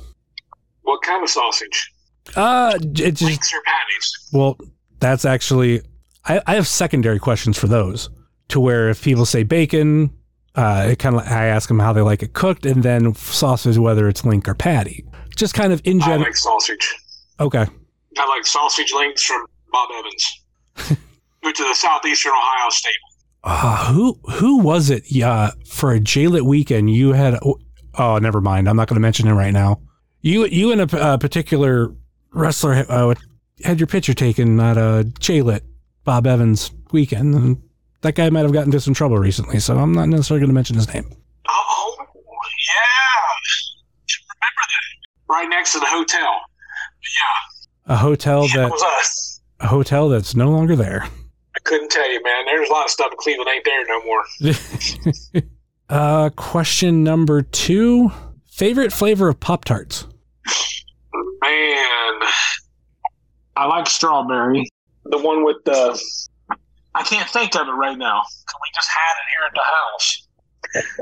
What 0.84 1.02
kind 1.02 1.24
of 1.24 1.30
sausage? 1.30 1.92
Uh, 2.36 2.74
it 2.82 3.12
just 3.12 3.24
Links 3.24 3.54
or 3.54 3.62
patties? 3.66 4.30
Well, 4.32 4.58
that's 5.00 5.26
actually 5.26 5.82
I, 6.26 6.42
I 6.48 6.56
have 6.56 6.68
secondary 6.68 7.20
questions 7.20 7.58
for 7.58 7.68
those. 7.68 8.10
To 8.50 8.60
where 8.60 8.90
if 8.90 9.02
people 9.04 9.26
say 9.26 9.44
bacon, 9.44 10.10
Uh, 10.56 10.88
it 10.92 11.00
kind 11.00 11.16
of 11.16 11.22
I 11.28 11.46
ask 11.48 11.68
them 11.68 11.80
how 11.80 11.94
they 11.94 12.02
like 12.02 12.22
it 12.24 12.34
cooked, 12.34 12.66
and 12.66 12.84
then 12.84 13.14
sausage 13.16 13.78
whether 13.78 14.08
it's 14.08 14.24
link 14.24 14.48
or 14.48 14.54
patty. 14.56 15.04
Just 15.36 15.54
kind 15.56 15.74
of 15.74 15.82
in 15.84 16.02
I 16.02 16.06
general. 16.06 16.22
like 16.24 16.36
sausage. 16.36 16.96
Okay. 17.40 17.66
I 18.18 18.28
like 18.38 18.46
sausage 18.46 18.94
links 18.94 19.24
from 19.24 19.46
Bob 19.72 19.90
Evans, 19.98 21.00
which 21.42 21.60
is 21.60 21.66
a 21.66 21.74
southeastern 21.74 22.32
Ohio 22.34 22.70
staple. 22.70 23.10
Uh, 23.44 23.92
who 23.92 24.20
who 24.32 24.60
was 24.60 24.90
it? 24.92 25.04
Yeah, 25.12 25.52
for 25.68 25.92
a 25.92 26.00
J-Lit 26.00 26.46
weekend, 26.46 26.92
you 26.92 27.14
had. 27.14 27.40
Oh, 27.98 28.18
never 28.20 28.40
mind. 28.42 28.70
I'm 28.70 28.76
not 28.78 28.88
going 28.88 28.96
to 28.96 29.02
mention 29.02 29.28
him 29.28 29.36
right 29.36 29.52
now. 29.54 29.82
You 30.22 30.46
you 30.46 30.72
and 30.72 30.82
a, 30.82 31.14
a 31.14 31.18
particular 31.18 31.94
wrestler 32.34 32.86
uh, 32.90 33.16
had 33.64 33.80
your 33.80 33.88
picture 33.88 34.14
taken 34.14 34.60
at 34.60 34.78
a 34.78 35.06
J-Lit 35.20 35.64
Bob 36.04 36.28
Evans 36.28 36.72
weekend. 36.92 37.36
And 37.36 37.62
that 38.02 38.16
guy 38.16 38.30
might 38.30 38.42
have 38.42 38.52
gotten 38.54 38.68
into 38.70 38.80
some 38.82 38.94
trouble 38.94 39.18
recently, 39.18 39.60
so 39.60 39.78
I'm 39.78 39.94
not 39.94 40.10
necessarily 40.10 40.42
going 40.42 40.50
to 40.50 40.54
mention 40.56 40.76
his 40.76 40.92
name. 40.94 41.06
Oh, 41.48 41.96
yeah. 42.00 42.06
Remember 44.42 44.64
that? 44.68 45.34
Right 45.34 45.50
next 45.50 45.74
to 45.74 45.80
the 45.80 45.86
hotel. 45.88 46.30
Yeah. 47.02 47.94
A 47.94 47.98
hotel 47.98 48.48
Yeah, 48.48 48.64
that 48.64 48.72
was 48.72 48.84
us. 49.00 49.42
a 49.60 49.68
hotel 49.68 50.10
that's 50.10 50.36
no 50.36 50.50
longer 50.50 50.76
there. 50.76 51.04
I 51.56 51.60
couldn't 51.64 51.92
tell 51.92 52.10
you, 52.12 52.22
man. 52.24 52.46
There's 52.46 52.70
a 52.70 52.72
lot 52.72 52.86
of 52.86 52.90
stuff 52.92 53.12
in 53.12 53.18
Cleveland 53.18 53.50
ain't 53.54 53.66
there 53.66 53.86
no 53.88 54.04
more. 54.06 55.44
uh, 55.90 56.30
question 56.36 57.04
number 57.04 57.42
two: 57.42 58.12
favorite 58.48 58.92
flavor 58.92 59.28
of 59.30 59.40
Pop 59.40 59.66
Tarts? 59.66 60.08
Man, 61.44 62.20
I 63.58 63.66
like 63.68 63.88
strawberry. 63.88 64.66
The 65.06 65.18
one 65.18 65.44
with 65.44 65.58
the. 65.66 66.02
I 66.96 67.04
can't 67.04 67.30
think 67.30 67.56
of 67.56 67.68
it 67.68 67.72
right 67.72 67.98
now. 67.98 68.22
We 68.62 68.70
just 68.74 68.90
had 68.90 69.14
it 69.14 69.28
here 69.36 69.48
at 69.48 69.54
the 69.54 69.62
house. 69.62 70.28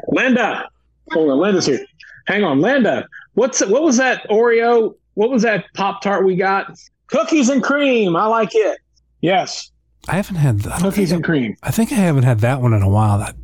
Linda, 0.08 0.70
hold 1.12 1.30
on. 1.30 1.38
Linda's 1.38 1.68
here. 1.68 1.86
Hang 2.26 2.44
on, 2.44 2.60
Linda. 2.60 3.06
What's 3.34 3.64
what 3.68 3.84
was 3.84 3.98
that 3.98 4.28
Oreo? 4.30 4.96
What 5.14 5.30
was 5.30 5.44
that 5.44 5.66
Pop 5.76 6.02
Tart 6.02 6.26
we 6.26 6.36
got? 6.36 6.72
Cookies 7.08 7.50
and 7.50 7.62
cream. 7.62 8.16
I 8.16 8.26
like 8.26 8.56
it. 8.56 8.80
Yes, 9.22 9.70
I 10.08 10.16
haven't 10.16 10.38
had 10.38 10.60
that. 10.62 10.82
cookies 10.82 11.12
and 11.12 11.24
cream. 11.24 11.56
I 11.62 11.70
think 11.70 11.92
I 11.92 11.96
haven't 11.96 12.24
had 12.24 12.40
that 12.40 12.62
one 12.62 12.74
in 12.74 12.82
a 12.82 12.90
while. 12.90 13.20
That 13.20 13.36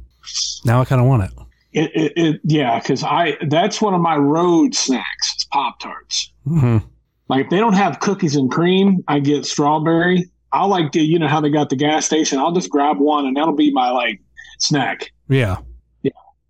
now 0.66 0.82
I 0.82 0.86
kind 0.86 1.00
of 1.02 1.08
want 1.08 1.24
it. 1.26 1.32
It, 1.78 1.92
it, 1.96 2.14
it 2.16 2.42
yeah, 2.44 2.80
because 2.80 3.04
I 3.04 3.38
that's 3.50 3.80
one 3.82 3.94
of 3.94 4.02
my 4.02 4.16
road 4.18 4.74
snacks. 4.74 5.34
It's 5.36 5.46
Pop 5.46 5.80
Tarts. 5.80 6.32
hmm 6.44 6.78
Like 7.30 7.46
if 7.46 7.50
they 7.52 7.58
don't 7.58 7.74
have 7.74 8.00
cookies 8.00 8.36
and 8.36 8.50
cream, 8.50 9.04
I 9.08 9.20
get 9.20 9.46
strawberry. 9.46 10.26
I 10.52 10.66
like 10.66 10.92
the 10.92 11.02
you 11.02 11.20
know 11.20 11.28
how 11.28 11.40
they 11.40 11.52
got 11.52 11.70
the 11.70 11.76
gas 11.76 12.06
station. 12.08 12.40
I'll 12.40 12.52
just 12.52 12.72
grab 12.72 12.98
one 12.98 13.28
and 13.28 13.38
that'll 13.38 13.54
be 13.56 13.72
my 13.72 13.92
like 13.92 14.20
snack. 14.58 15.12
Yeah, 15.30 15.58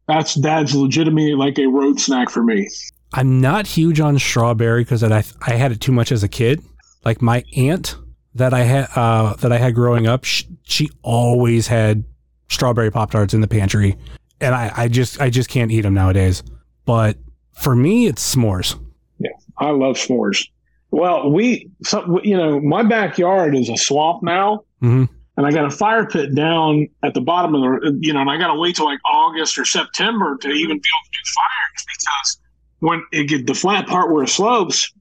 That's 0.07 0.35
that's 0.35 0.73
legitimately 0.73 1.35
like 1.35 1.59
a 1.59 1.67
road 1.67 1.99
snack 1.99 2.29
for 2.29 2.41
me. 2.43 2.69
I'm 3.13 3.41
not 3.41 3.67
huge 3.67 3.99
on 3.99 4.17
strawberry 4.19 4.83
because 4.83 5.03
I 5.03 5.23
I 5.45 5.55
had 5.55 5.73
it 5.73 5.81
too 5.81 5.91
much 5.91 6.13
as 6.13 6.23
a 6.23 6.29
kid. 6.29 6.63
Like 7.03 7.21
my 7.21 7.43
aunt 7.57 7.97
that 8.35 8.53
I 8.53 8.61
had 8.61 8.87
uh, 8.95 9.33
that 9.35 9.51
I 9.51 9.57
had 9.57 9.75
growing 9.75 10.07
up, 10.07 10.23
she, 10.23 10.45
she 10.63 10.89
always 11.01 11.67
had 11.67 12.05
strawberry 12.49 12.91
pop 12.91 13.11
tarts 13.11 13.33
in 13.33 13.41
the 13.41 13.47
pantry, 13.47 13.97
and 14.41 14.53
I, 14.55 14.71
I 14.75 14.87
just 14.87 15.21
I 15.21 15.29
just 15.29 15.49
can't 15.49 15.71
eat 15.71 15.81
them 15.81 15.93
nowadays. 15.93 16.43
But 16.85 17.17
for 17.53 17.75
me, 17.75 18.07
it's 18.07 18.35
s'mores. 18.35 18.79
Yeah, 19.19 19.31
I 19.57 19.71
love 19.71 19.95
s'mores. 19.95 20.47
Well, 20.91 21.29
we 21.31 21.69
some, 21.83 22.19
you 22.23 22.37
know 22.37 22.59
my 22.59 22.83
backyard 22.83 23.55
is 23.55 23.69
a 23.69 23.77
swamp 23.77 24.23
now, 24.23 24.63
hmm 24.79 25.05
and 25.35 25.45
I 25.45 25.51
got 25.51 25.65
a 25.65 25.69
fire 25.69 26.07
pit 26.07 26.33
down 26.33 26.87
at 27.03 27.13
the 27.13 27.21
bottom 27.21 27.53
of 27.53 27.61
the 27.61 27.99
you 28.01 28.11
know, 28.13 28.21
and 28.21 28.29
I 28.29 28.37
got 28.37 28.47
to 28.47 28.59
wait 28.59 28.75
till 28.75 28.85
like 28.85 28.99
August 29.05 29.57
or 29.57 29.65
September 29.65 30.37
to 30.37 30.47
even 30.49 30.69
be 30.69 30.73
able 30.73 30.77
to 30.77 31.11
do 31.11 31.19
fires 31.35 31.85
because 31.85 32.39
when 32.79 33.03
it 33.11 33.25
get 33.25 33.47
the 33.47 33.53
flat 33.53 33.87
part 33.87 34.11
where 34.11 34.23
it 34.23 34.29
slopes, 34.29 34.91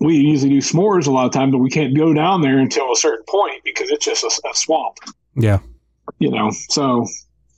we 0.00 0.16
usually 0.16 0.50
do 0.50 0.58
s'mores 0.58 1.06
a 1.06 1.10
lot 1.10 1.26
of 1.26 1.32
time, 1.32 1.50
but 1.50 1.58
we 1.58 1.70
can't 1.70 1.96
go 1.96 2.12
down 2.12 2.40
there 2.40 2.58
until 2.58 2.90
a 2.90 2.96
certain 2.96 3.24
point 3.28 3.62
because 3.64 3.90
it's 3.90 4.04
just 4.04 4.24
a, 4.24 4.48
a 4.48 4.54
swamp, 4.54 4.96
Yeah, 5.36 5.58
you 6.18 6.30
know. 6.30 6.50
So, 6.68 7.06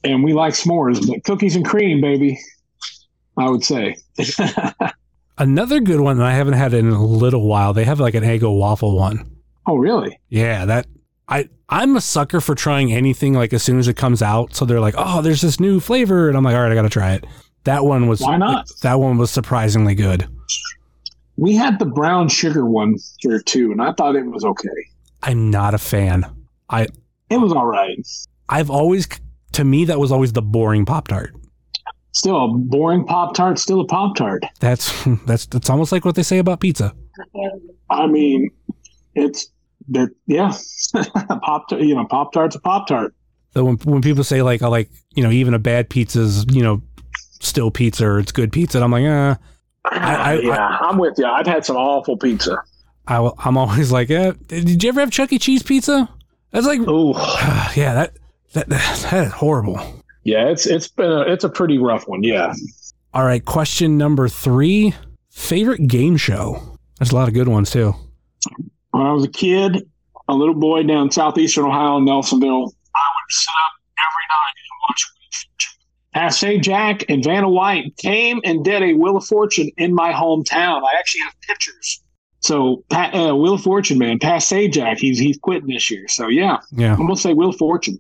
and 0.05 0.23
we 0.23 0.33
like 0.33 0.55
s'mores, 0.55 1.07
but 1.07 1.25
cookies 1.25 1.57
and 1.57 1.65
cream, 1.65 2.01
baby. 2.01 2.39
I 3.37 3.49
would 3.51 3.65
say. 3.65 3.97
another 5.39 5.81
good 5.81 6.01
one 6.01 6.19
that 6.19 6.27
I 6.27 6.33
haven't 6.33 6.55
had 6.55 6.75
in 6.75 6.89
a 6.91 7.05
little 7.05 7.47
while. 7.47 7.73
They 7.73 7.85
have 7.85 8.01
like 8.01 8.15
an 8.15 8.23
Eggo 8.23 8.57
waffle 8.57 8.97
one. 8.97 9.29
oh, 9.67 9.77
really? 9.77 10.19
Yeah, 10.29 10.65
that 10.67 10.87
I 11.29 11.49
I'm 11.69 11.97
a 11.97 12.01
sucker 12.01 12.41
for 12.41 12.55
trying 12.55 12.93
anything 12.93 13.35
like 13.35 13.53
as 13.53 13.63
soon 13.63 13.79
as 13.79 13.89
it 13.89 13.97
comes 13.97 14.23
out. 14.23 14.55
So 14.55 14.65
they're 14.65 14.81
like, 14.81 14.95
oh, 14.97 15.23
there's 15.23 15.41
this 15.41 15.59
new 15.59 15.81
flavor, 15.81 16.29
and 16.29 16.37
I'm 16.37 16.45
like, 16.45 16.55
all 16.55 16.63
right, 16.63 16.73
I 16.73 16.75
got 16.75 16.83
to 16.83 16.91
try 16.91 17.15
it. 17.15 17.27
That 17.65 17.85
one 17.85 18.07
was 18.09 18.21
Why 18.21 18.37
not? 18.37 18.69
That 18.83 19.01
one 19.01 19.17
was 19.17 19.31
surprisingly 19.31 19.95
good. 19.95 20.29
We 21.37 21.55
had 21.55 21.79
the 21.79 21.87
brown 21.87 22.29
sugar 22.29 22.67
one 22.67 22.97
here 23.19 23.41
too, 23.41 23.73
and 23.73 23.83
I 23.83 23.93
thought 23.93 24.17
it 24.17 24.27
was 24.27 24.45
okay. 24.45 24.69
I'm 25.23 25.51
not 25.51 25.75
a 25.75 25.79
fan. 25.79 26.25
I 26.69 26.87
It 27.31 27.39
was 27.39 27.53
all 27.53 27.67
right. 27.67 28.07
I've 28.49 28.71
always, 28.71 29.09
to 29.55 29.65
me, 29.65 29.85
that 29.87 29.99
was 29.99 30.13
always 30.13 30.33
the 30.33 30.43
boring 30.43 30.85
Pop 30.85 31.09
Tart. 31.09 31.35
Still 32.13 32.45
a 32.45 32.49
boring 32.49 33.05
Pop 33.05 33.35
Tart, 33.35 33.59
still 33.59 33.81
a 33.81 33.87
Pop 33.87 34.17
Tart. 34.17 34.45
That's 34.61 34.93
that's 35.27 35.47
that's 35.47 35.71
almost 35.71 35.93
like 35.93 36.05
what 36.05 36.15
they 36.15 36.23
say 36.23 36.39
about 36.39 36.61
pizza. 36.61 36.95
I 37.91 38.07
mean, 38.07 38.51
it's 39.15 39.49
they're 39.89 40.11
yeah, 40.27 40.53
Pop. 41.43 41.71
You 41.73 41.95
know, 41.95 42.05
Pop 42.07 42.33
Tart's 42.33 42.57
a 42.57 42.61
Pop 42.61 42.87
Tart. 42.87 43.15
So 43.55 43.65
when 43.65 43.77
when 43.79 44.03
people 44.03 44.25
say 44.25 44.43
like, 44.43 44.61
like 44.61 44.91
you 45.15 45.23
know, 45.23 45.31
even 45.31 45.55
a 45.55 45.59
bad 45.59 45.89
pizza's 45.89 46.45
you 46.51 46.63
know 46.63 46.83
still 47.41 47.71
pizza 47.71 48.07
or 48.07 48.19
it's 48.19 48.33
good 48.33 48.53
pizza, 48.53 48.79
and 48.79 48.85
I'm 48.85 48.91
like, 48.93 49.05
uh, 49.05 49.37
I- 49.85 50.33
I- 50.33 50.35
yeah, 50.43 50.79
I, 50.81 50.89
am 50.91 50.99
with 50.99 51.15
you. 51.19 51.27
I've 51.27 51.47
had 51.47 51.65
some 51.65 51.77
awful 51.77 52.17
pizza. 52.17 52.57
I, 53.07 53.31
am 53.45 53.57
always 53.59 53.93
like, 53.93 54.11
eh, 54.11 54.33
did 54.47 54.83
you 54.83 54.89
ever 54.89 55.01
have 55.01 55.11
Chuck 55.11 55.31
E. 55.33 55.39
Cheese 55.39 55.63
pizza? 55.63 56.09
That's 56.53 56.67
like, 56.67 56.81
Oh, 56.87 57.13
yeah, 57.77 57.93
that 57.95 58.17
that 58.55 58.69
that 58.69 59.27
is 59.27 59.33
horrible. 59.33 59.79
yeah. 60.25 60.49
It's 60.49 60.67
it's 60.67 60.89
been 60.89 61.11
a, 61.11 61.21
it's 61.21 61.45
a 61.45 61.49
pretty 61.49 61.79
rough 61.79 62.09
one. 62.09 62.23
Yeah. 62.23 62.53
All 63.13 63.25
right, 63.25 63.45
question 63.45 63.97
number 63.99 64.29
three: 64.29 64.95
favorite 65.31 65.87
game 65.87 66.17
show. 66.17 66.79
There's 66.99 67.13
a 67.13 67.15
lot 67.15 67.29
of 67.29 67.35
good 67.35 67.49
ones 67.49 67.71
too. 67.71 67.95
When 68.91 69.03
I 69.05 69.13
was 69.13 69.25
a 69.25 69.29
kid, 69.29 69.89
a 70.29 70.35
little 70.35 70.55
boy 70.55 70.83
down 70.85 71.11
southeastern 71.11 71.65
Ohio, 71.67 71.99
in 71.99 72.05
Nelsonville, 72.05 72.71
I 72.95 73.07
would 73.07 73.31
sit 73.31 73.51
up 73.51 73.73
every 73.99 74.27
night 74.31 74.55
and 74.57 74.79
watch 74.89 75.07
Wheel 75.11 75.29
of 75.29 75.35
Fortune. 75.45 75.75
Pat 76.15 76.33
Sajak 76.33 77.05
and 77.13 77.25
Vanna 77.25 77.49
White 77.49 77.97
came 77.97 78.41
and 78.45 78.65
did 78.65 78.83
a 78.83 78.95
Wheel 78.95 79.17
of 79.17 79.25
Fortune 79.27 79.71
in 79.77 79.95
my 79.95 80.13
hometown. 80.13 80.83
I 80.83 80.97
actually 80.99 81.23
have 81.23 81.35
pictures. 81.43 82.01
So, 82.41 82.85
uh, 82.93 83.35
Wheel 83.35 83.55
of 83.55 83.63
Fortune, 83.63 83.99
man, 83.99 84.19
Pat 84.19 84.43
Sajak, 84.43 84.99
he's 84.99 85.19
he's 85.19 85.39
quitting 85.39 85.69
this 85.69 85.91
year. 85.91 86.07
So, 86.09 86.29
yeah, 86.29 86.59
Yeah, 86.73 86.93
I'm 86.93 87.07
gonna 87.07 87.17
say 87.17 87.33
Wheel 87.35 87.51
of 87.51 87.57
Fortune. 87.57 87.99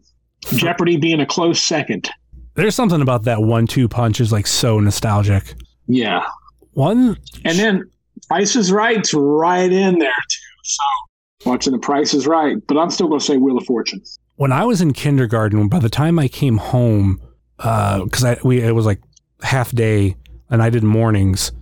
Jeopardy 0.56 0.96
being 0.96 1.20
a 1.20 1.26
close 1.26 1.62
second. 1.62 2.08
there's 2.54 2.74
something 2.74 3.00
about 3.00 3.24
that 3.24 3.42
one-two 3.42 3.88
punch 3.88 4.20
is 4.20 4.30
like 4.32 4.46
so 4.46 4.78
nostalgic. 4.80 5.54
Yeah, 5.86 6.24
One, 6.72 7.16
and 7.44 7.58
then 7.58 7.90
Price 8.28 8.56
is 8.56 8.72
Right's 8.72 9.12
right 9.14 9.70
in 9.70 9.98
there 9.98 10.10
too. 10.30 10.38
So, 10.64 11.50
watching 11.50 11.72
the 11.72 11.78
Price 11.78 12.14
is 12.14 12.26
Right, 12.26 12.56
but 12.66 12.78
I'm 12.78 12.90
still 12.90 13.08
gonna 13.08 13.20
say 13.20 13.36
Wheel 13.36 13.58
of 13.58 13.66
Fortune. 13.66 14.00
when 14.36 14.50
I 14.52 14.64
was 14.64 14.80
in 14.80 14.92
kindergarten, 14.92 15.68
by 15.68 15.78
the 15.78 15.90
time 15.90 16.18
I 16.18 16.28
came 16.28 16.56
home, 16.56 17.20
uh, 17.58 18.02
because 18.04 18.24
I 18.24 18.38
we 18.44 18.60
it 18.62 18.72
was 18.72 18.86
like 18.86 19.00
half 19.42 19.72
day 19.72 20.16
and 20.50 20.62
I 20.62 20.70
did 20.70 20.82
mornings, 20.84 21.52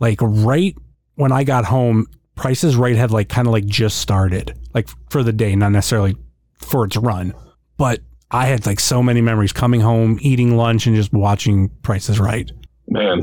like 0.00 0.18
right 0.20 0.74
when 1.14 1.30
I 1.32 1.44
got 1.44 1.64
home, 1.66 2.06
Prices 2.34 2.74
Right 2.76 2.96
had 2.96 3.10
like 3.12 3.28
kind 3.28 3.46
of 3.46 3.52
like 3.52 3.66
just 3.66 3.98
started, 3.98 4.56
like 4.74 4.88
for 5.10 5.22
the 5.22 5.32
day, 5.32 5.54
not 5.54 5.70
necessarily 5.70 6.16
for 6.58 6.84
its 6.84 6.96
run, 6.96 7.34
but 7.76 8.00
I 8.30 8.46
had 8.46 8.66
like 8.66 8.80
so 8.80 9.02
many 9.02 9.20
memories 9.20 9.52
coming 9.52 9.80
home, 9.80 10.18
eating 10.20 10.56
lunch, 10.56 10.86
and 10.86 10.94
just 10.94 11.12
watching 11.12 11.68
Prices 11.82 12.20
Right. 12.20 12.50
Man, 12.88 13.20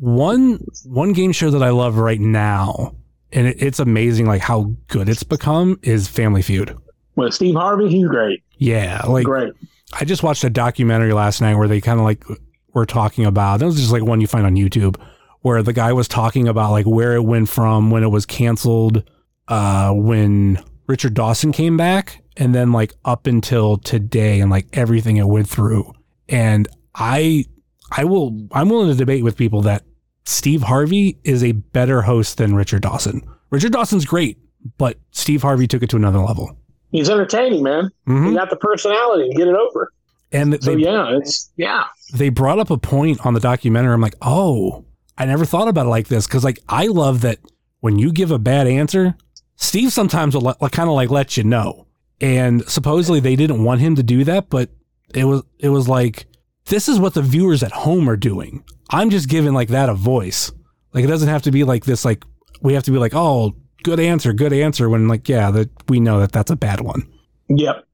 One 0.00 0.64
one 0.84 1.12
game 1.12 1.30
show 1.32 1.50
that 1.50 1.62
I 1.62 1.70
love 1.70 1.98
right 1.98 2.20
now, 2.20 2.94
and 3.32 3.46
it, 3.46 3.62
it's 3.62 3.78
amazing 3.78 4.26
like 4.26 4.40
how 4.40 4.72
good 4.88 5.08
it's 5.08 5.22
become, 5.22 5.78
is 5.82 6.08
Family 6.08 6.42
Feud. 6.42 6.76
well, 7.14 7.30
Steve 7.30 7.54
Harvey, 7.54 7.88
he's 7.88 8.08
great. 8.08 8.42
Yeah, 8.58 9.02
like 9.06 9.24
great. 9.24 9.52
I 9.92 10.04
just 10.04 10.24
watched 10.24 10.42
a 10.42 10.50
documentary 10.50 11.12
last 11.12 11.40
night 11.40 11.54
where 11.54 11.68
they 11.68 11.80
kind 11.80 12.00
of 12.00 12.04
like 12.04 12.24
were 12.72 12.86
talking 12.86 13.24
about. 13.24 13.62
It 13.62 13.66
was 13.66 13.76
just 13.76 13.92
like 13.92 14.02
one 14.02 14.20
you 14.20 14.26
find 14.26 14.46
on 14.46 14.56
YouTube, 14.56 14.96
where 15.42 15.62
the 15.62 15.72
guy 15.72 15.92
was 15.92 16.08
talking 16.08 16.48
about 16.48 16.72
like 16.72 16.86
where 16.86 17.14
it 17.14 17.22
went 17.22 17.48
from 17.48 17.92
when 17.92 18.02
it 18.02 18.08
was 18.08 18.26
canceled, 18.26 19.08
uh, 19.46 19.92
when 19.92 20.60
Richard 20.88 21.14
Dawson 21.14 21.52
came 21.52 21.76
back, 21.76 22.20
and 22.36 22.54
then 22.54 22.72
like 22.72 22.94
up 23.04 23.26
until 23.26 23.76
today, 23.76 24.40
and 24.40 24.50
like 24.50 24.66
everything 24.72 25.16
it 25.16 25.26
went 25.26 25.48
through. 25.48 25.92
And 26.28 26.68
I, 26.94 27.44
I 27.90 28.04
will, 28.04 28.48
I'm 28.52 28.68
willing 28.68 28.88
to 28.88 28.94
debate 28.94 29.24
with 29.24 29.36
people 29.36 29.62
that 29.62 29.82
Steve 30.24 30.62
Harvey 30.62 31.18
is 31.24 31.44
a 31.44 31.52
better 31.52 32.02
host 32.02 32.38
than 32.38 32.54
Richard 32.54 32.82
Dawson. 32.82 33.22
Richard 33.50 33.72
Dawson's 33.72 34.04
great, 34.06 34.38
but 34.78 34.98
Steve 35.10 35.42
Harvey 35.42 35.66
took 35.66 35.82
it 35.82 35.90
to 35.90 35.96
another 35.96 36.18
level. 36.20 36.56
He's 36.90 37.10
entertaining, 37.10 37.62
man. 37.62 37.90
Mhm. 38.08 38.28
He 38.30 38.34
got 38.34 38.50
the 38.50 38.56
personality 38.56 39.28
to 39.30 39.36
get 39.36 39.48
it 39.48 39.54
over. 39.56 39.92
And 40.32 40.60
So 40.62 40.74
they, 40.74 40.80
yeah, 40.82 41.16
it's 41.16 41.50
yeah. 41.56 41.84
they 42.14 42.28
brought 42.28 42.58
up 42.58 42.70
a 42.70 42.78
point 42.78 43.24
on 43.26 43.34
the 43.34 43.40
documentary. 43.40 43.92
I'm 43.92 44.00
like, 44.00 44.16
oh, 44.22 44.84
I 45.18 45.26
never 45.26 45.44
thought 45.44 45.68
about 45.68 45.86
it 45.86 45.90
like 45.90 46.08
this. 46.08 46.26
Cause 46.26 46.42
like, 46.42 46.58
I 46.68 46.86
love 46.86 47.20
that 47.20 47.38
when 47.80 47.98
you 47.98 48.12
give 48.12 48.30
a 48.30 48.38
bad 48.38 48.66
answer, 48.66 49.14
Steve 49.56 49.92
sometimes 49.92 50.34
will 50.34 50.42
like, 50.60 50.72
kind 50.72 50.88
of 50.88 50.94
like 50.94 51.10
let 51.10 51.36
you 51.36 51.44
know. 51.44 51.86
And 52.20 52.66
supposedly 52.68 53.20
they 53.20 53.36
didn't 53.36 53.64
want 53.64 53.80
him 53.80 53.96
to 53.96 54.02
do 54.02 54.24
that, 54.24 54.48
but 54.48 54.70
it 55.14 55.24
was, 55.24 55.42
it 55.58 55.68
was 55.68 55.88
like, 55.88 56.26
this 56.66 56.88
is 56.88 56.98
what 56.98 57.14
the 57.14 57.22
viewers 57.22 57.62
at 57.62 57.72
home 57.72 58.08
are 58.08 58.16
doing. 58.16 58.64
I'm 58.90 59.10
just 59.10 59.28
giving 59.28 59.52
like 59.52 59.68
that 59.68 59.88
a 59.88 59.94
voice. 59.94 60.52
Like, 60.92 61.04
it 61.04 61.08
doesn't 61.08 61.28
have 61.28 61.42
to 61.42 61.50
be 61.50 61.64
like 61.64 61.84
this, 61.84 62.04
like, 62.04 62.24
we 62.62 62.74
have 62.74 62.84
to 62.84 62.90
be 62.90 62.98
like, 62.98 63.14
oh, 63.14 63.54
good 63.82 64.00
answer, 64.00 64.32
good 64.32 64.52
answer. 64.52 64.88
When 64.88 65.06
like, 65.06 65.28
yeah, 65.28 65.50
that 65.52 65.70
we 65.88 66.00
know 66.00 66.18
that 66.20 66.32
that's 66.32 66.50
a 66.50 66.56
bad 66.56 66.80
one. 66.80 67.02
Yep. 67.48 67.84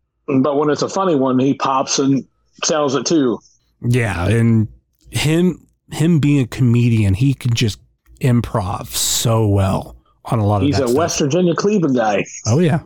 But 0.43 0.57
when 0.57 0.71
it's 0.71 0.83
a 0.83 0.89
funny 0.89 1.17
one, 1.17 1.39
he 1.39 1.55
pops 1.55 1.99
and 1.99 2.25
sells 2.63 2.95
it 2.95 3.05
too. 3.05 3.39
Yeah, 3.83 4.29
and 4.29 4.69
him 5.11 5.67
him 5.91 6.21
being 6.21 6.41
a 6.41 6.47
comedian, 6.47 7.15
he 7.15 7.35
can 7.35 7.53
just 7.53 7.81
improv 8.21 8.87
so 8.89 9.49
well 9.49 9.97
on 10.27 10.39
a 10.39 10.47
lot 10.47 10.63
of 10.63 10.69
He's 10.69 10.79
a 10.79 10.87
stuff. 10.87 10.97
West 10.97 11.19
Virginia 11.19 11.55
Cleveland 11.55 11.97
guy. 11.97 12.25
Oh 12.47 12.61
yeah. 12.61 12.83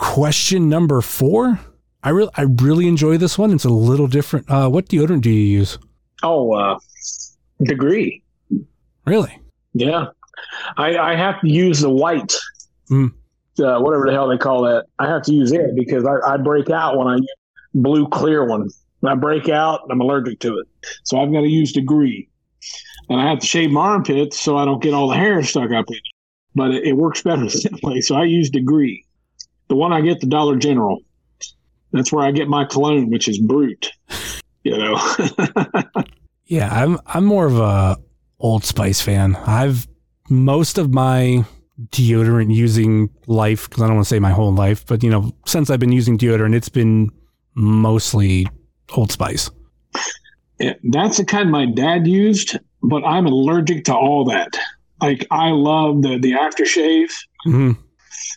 Question 0.00 0.70
number 0.70 1.02
four. 1.02 1.60
I 2.02 2.08
really 2.08 2.30
I 2.34 2.42
really 2.42 2.88
enjoy 2.88 3.18
this 3.18 3.36
one. 3.36 3.52
It's 3.52 3.66
a 3.66 3.68
little 3.70 4.06
different. 4.06 4.50
Uh, 4.50 4.68
what 4.70 4.88
deodorant 4.88 5.20
do 5.20 5.30
you 5.30 5.58
use? 5.58 5.78
Oh, 6.22 6.52
uh, 6.54 6.78
degree. 7.62 8.22
Really? 9.04 9.38
Yeah. 9.74 10.06
I, 10.78 10.96
I 10.96 11.14
have 11.16 11.38
to 11.42 11.48
use 11.48 11.80
the 11.80 11.90
white, 11.90 12.34
Mm. 12.90 13.12
uh, 13.62 13.78
whatever 13.80 14.06
the 14.06 14.12
hell 14.12 14.26
they 14.28 14.38
call 14.38 14.62
that. 14.62 14.86
I 14.98 15.06
have 15.06 15.22
to 15.24 15.34
use 15.34 15.52
it 15.52 15.76
because 15.76 16.06
I, 16.06 16.16
I 16.34 16.36
break 16.38 16.70
out 16.70 16.96
when 16.96 17.06
I 17.06 17.16
use 17.16 17.28
blue 17.74 18.08
clear 18.08 18.46
one. 18.46 18.68
When 19.00 19.12
I 19.12 19.16
break 19.16 19.48
out, 19.50 19.82
I'm 19.90 20.00
allergic 20.00 20.40
to 20.40 20.58
it. 20.58 20.66
So 21.04 21.20
I've 21.20 21.30
got 21.30 21.40
to 21.42 21.48
use 21.48 21.72
degree. 21.72 22.28
And 23.10 23.20
I 23.20 23.28
have 23.28 23.40
to 23.40 23.46
shave 23.46 23.70
my 23.70 23.82
armpits 23.82 24.40
so 24.40 24.56
I 24.56 24.64
don't 24.64 24.82
get 24.82 24.94
all 24.94 25.08
the 25.08 25.16
hair 25.16 25.42
stuck 25.42 25.70
up 25.72 25.86
in 25.88 25.94
it. 25.96 26.02
But 26.54 26.70
it, 26.70 26.84
it 26.88 26.92
works 26.94 27.22
better 27.22 27.44
that 27.44 27.80
way. 27.82 28.00
So 28.00 28.14
I 28.16 28.24
use 28.24 28.48
degree. 28.48 29.04
The 29.70 29.76
one 29.76 29.92
I 29.92 30.00
get, 30.00 30.20
the 30.20 30.26
Dollar 30.26 30.56
General. 30.56 31.00
That's 31.92 32.12
where 32.12 32.24
I 32.24 32.32
get 32.32 32.48
my 32.48 32.64
cologne, 32.64 33.08
which 33.08 33.28
is 33.28 33.38
Brut. 33.38 33.90
You 34.64 34.76
know, 34.76 35.00
Yeah, 36.46 36.68
I'm 36.70 36.98
I'm 37.06 37.24
more 37.24 37.46
of 37.46 37.56
a 37.58 37.96
Old 38.40 38.64
Spice 38.64 39.00
fan. 39.00 39.36
I've 39.36 39.86
most 40.28 40.76
of 40.76 40.92
my 40.92 41.44
deodorant 41.90 42.52
using 42.52 43.08
life 43.28 43.68
because 43.68 43.84
I 43.84 43.86
don't 43.86 43.94
want 43.94 44.06
to 44.06 44.08
say 44.08 44.18
my 44.18 44.32
whole 44.32 44.52
life, 44.52 44.84
but 44.84 45.04
you 45.04 45.10
know, 45.10 45.32
since 45.46 45.70
I've 45.70 45.78
been 45.78 45.92
using 45.92 46.18
deodorant, 46.18 46.56
it's 46.56 46.68
been 46.68 47.08
mostly 47.54 48.48
Old 48.96 49.12
Spice. 49.12 49.48
Yeah, 50.58 50.74
that's 50.90 51.18
the 51.18 51.24
kind 51.24 51.50
my 51.50 51.66
dad 51.66 52.06
used, 52.08 52.58
but 52.82 53.04
I'm 53.04 53.26
allergic 53.26 53.84
to 53.84 53.94
all 53.94 54.24
that. 54.24 54.58
Like 55.00 55.26
I 55.30 55.50
love 55.50 56.02
the 56.02 56.18
the 56.18 56.32
aftershave. 56.32 57.10
hmm 57.44 57.72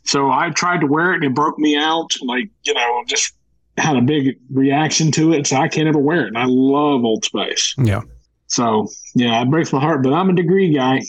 So 0.06 0.30
I 0.30 0.50
tried 0.50 0.82
to 0.82 0.88
wear 0.88 1.12
it 1.12 1.16
and 1.16 1.26
it 1.26 1.34
broke 1.34 1.58
me 1.58 1.76
out. 1.76 2.12
Like, 2.22 2.50
you 2.64 2.74
know, 2.74 3.04
just 3.08 3.34
had 3.78 3.96
a 3.96 4.02
big 4.02 4.38
reaction 4.52 5.12
to 5.14 5.34
it. 5.34 5.48
So 5.48 5.58
I 5.58 5.68
can't 5.68 5.88
ever 5.88 6.00
wear 6.00 6.26
it. 6.26 6.28
And 6.28 6.38
I 6.38 6.46
love 6.46 7.04
Old 7.04 7.26
Spice. 7.26 7.76
Yeah. 7.78 8.02
So 8.48 8.88
yeah, 9.16 9.42
it 9.42 9.50
breaks 9.50 9.74
my 9.74 9.80
heart, 9.80 10.04
but 10.04 10.14
I'm 10.14 10.30
a 10.30 10.34
degree 10.34 10.74
guy. 10.74 11.02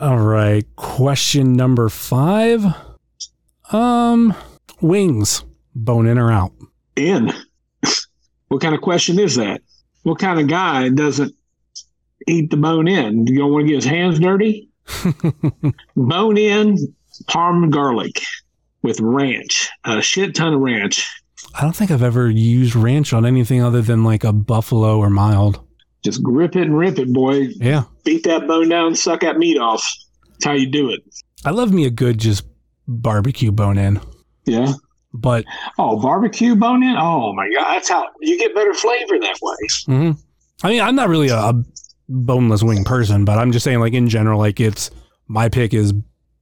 All 0.00 0.18
right. 0.18 0.64
Question 0.76 1.54
number 1.54 1.88
five. 1.88 2.64
Um, 3.70 4.34
wings, 4.80 5.44
bone 5.74 6.06
in 6.06 6.18
or 6.18 6.32
out? 6.32 6.52
In. 6.96 7.32
what 8.48 8.60
kind 8.60 8.74
of 8.74 8.80
question 8.80 9.18
is 9.18 9.36
that? 9.36 9.60
What 10.02 10.18
kind 10.18 10.40
of 10.40 10.48
guy 10.48 10.88
doesn't 10.88 11.34
eat 12.26 12.50
the 12.50 12.56
bone 12.56 12.88
in? 12.88 13.26
You 13.26 13.38
don't 13.38 13.52
want 13.52 13.66
to 13.66 13.68
get 13.68 13.76
his 13.76 13.84
hands 13.84 14.18
dirty? 14.18 14.70
bone 15.96 16.38
in, 16.38 16.94
parm 17.24 17.70
garlic 17.70 18.22
with 18.82 19.00
ranch, 19.00 19.68
a 19.84 20.00
shit 20.02 20.34
ton 20.34 20.54
of 20.54 20.60
ranch. 20.60 21.06
I 21.54 21.62
don't 21.62 21.74
think 21.74 21.90
I've 21.90 22.02
ever 22.02 22.30
used 22.30 22.74
ranch 22.76 23.12
on 23.12 23.24
anything 23.26 23.62
other 23.62 23.82
than 23.82 24.04
like 24.04 24.24
a 24.24 24.32
buffalo 24.32 24.98
or 24.98 25.10
mild. 25.10 25.60
Just 26.04 26.22
grip 26.22 26.54
it 26.56 26.62
and 26.62 26.78
rip 26.78 26.98
it, 26.98 27.12
boy. 27.12 27.48
Yeah. 27.56 27.84
Beat 28.04 28.24
that 28.24 28.46
bone 28.46 28.68
down, 28.68 28.94
suck 28.94 29.20
that 29.20 29.38
meat 29.38 29.58
off. 29.58 29.84
That's 30.30 30.44
how 30.44 30.52
you 30.52 30.70
do 30.70 30.90
it. 30.90 31.00
I 31.44 31.50
love 31.50 31.72
me 31.72 31.86
a 31.86 31.90
good 31.90 32.18
just 32.18 32.44
barbecue 32.86 33.50
bone 33.50 33.78
in, 33.78 34.00
Yeah. 34.46 34.72
but 35.12 35.44
Oh, 35.78 36.00
barbecue 36.00 36.54
bone 36.54 36.82
in? 36.82 36.96
Oh 36.96 37.32
my 37.34 37.48
god, 37.54 37.74
that's 37.74 37.88
how 37.88 38.06
you 38.20 38.38
get 38.38 38.54
better 38.54 38.74
flavor 38.74 39.18
that 39.20 39.36
way. 39.42 39.56
mhm. 39.88 40.18
I 40.62 40.68
mean, 40.70 40.80
I'm 40.80 40.94
not 40.96 41.08
really 41.08 41.28
a, 41.28 41.36
a 41.36 41.64
boneless 42.08 42.62
wing 42.62 42.84
person, 42.84 43.24
but 43.24 43.38
I'm 43.38 43.52
just 43.52 43.64
saying, 43.64 43.80
like 43.80 43.92
in 43.92 44.08
general, 44.08 44.38
like 44.38 44.58
it's 44.60 44.90
my 45.28 45.48
pick 45.48 45.74
is 45.74 45.92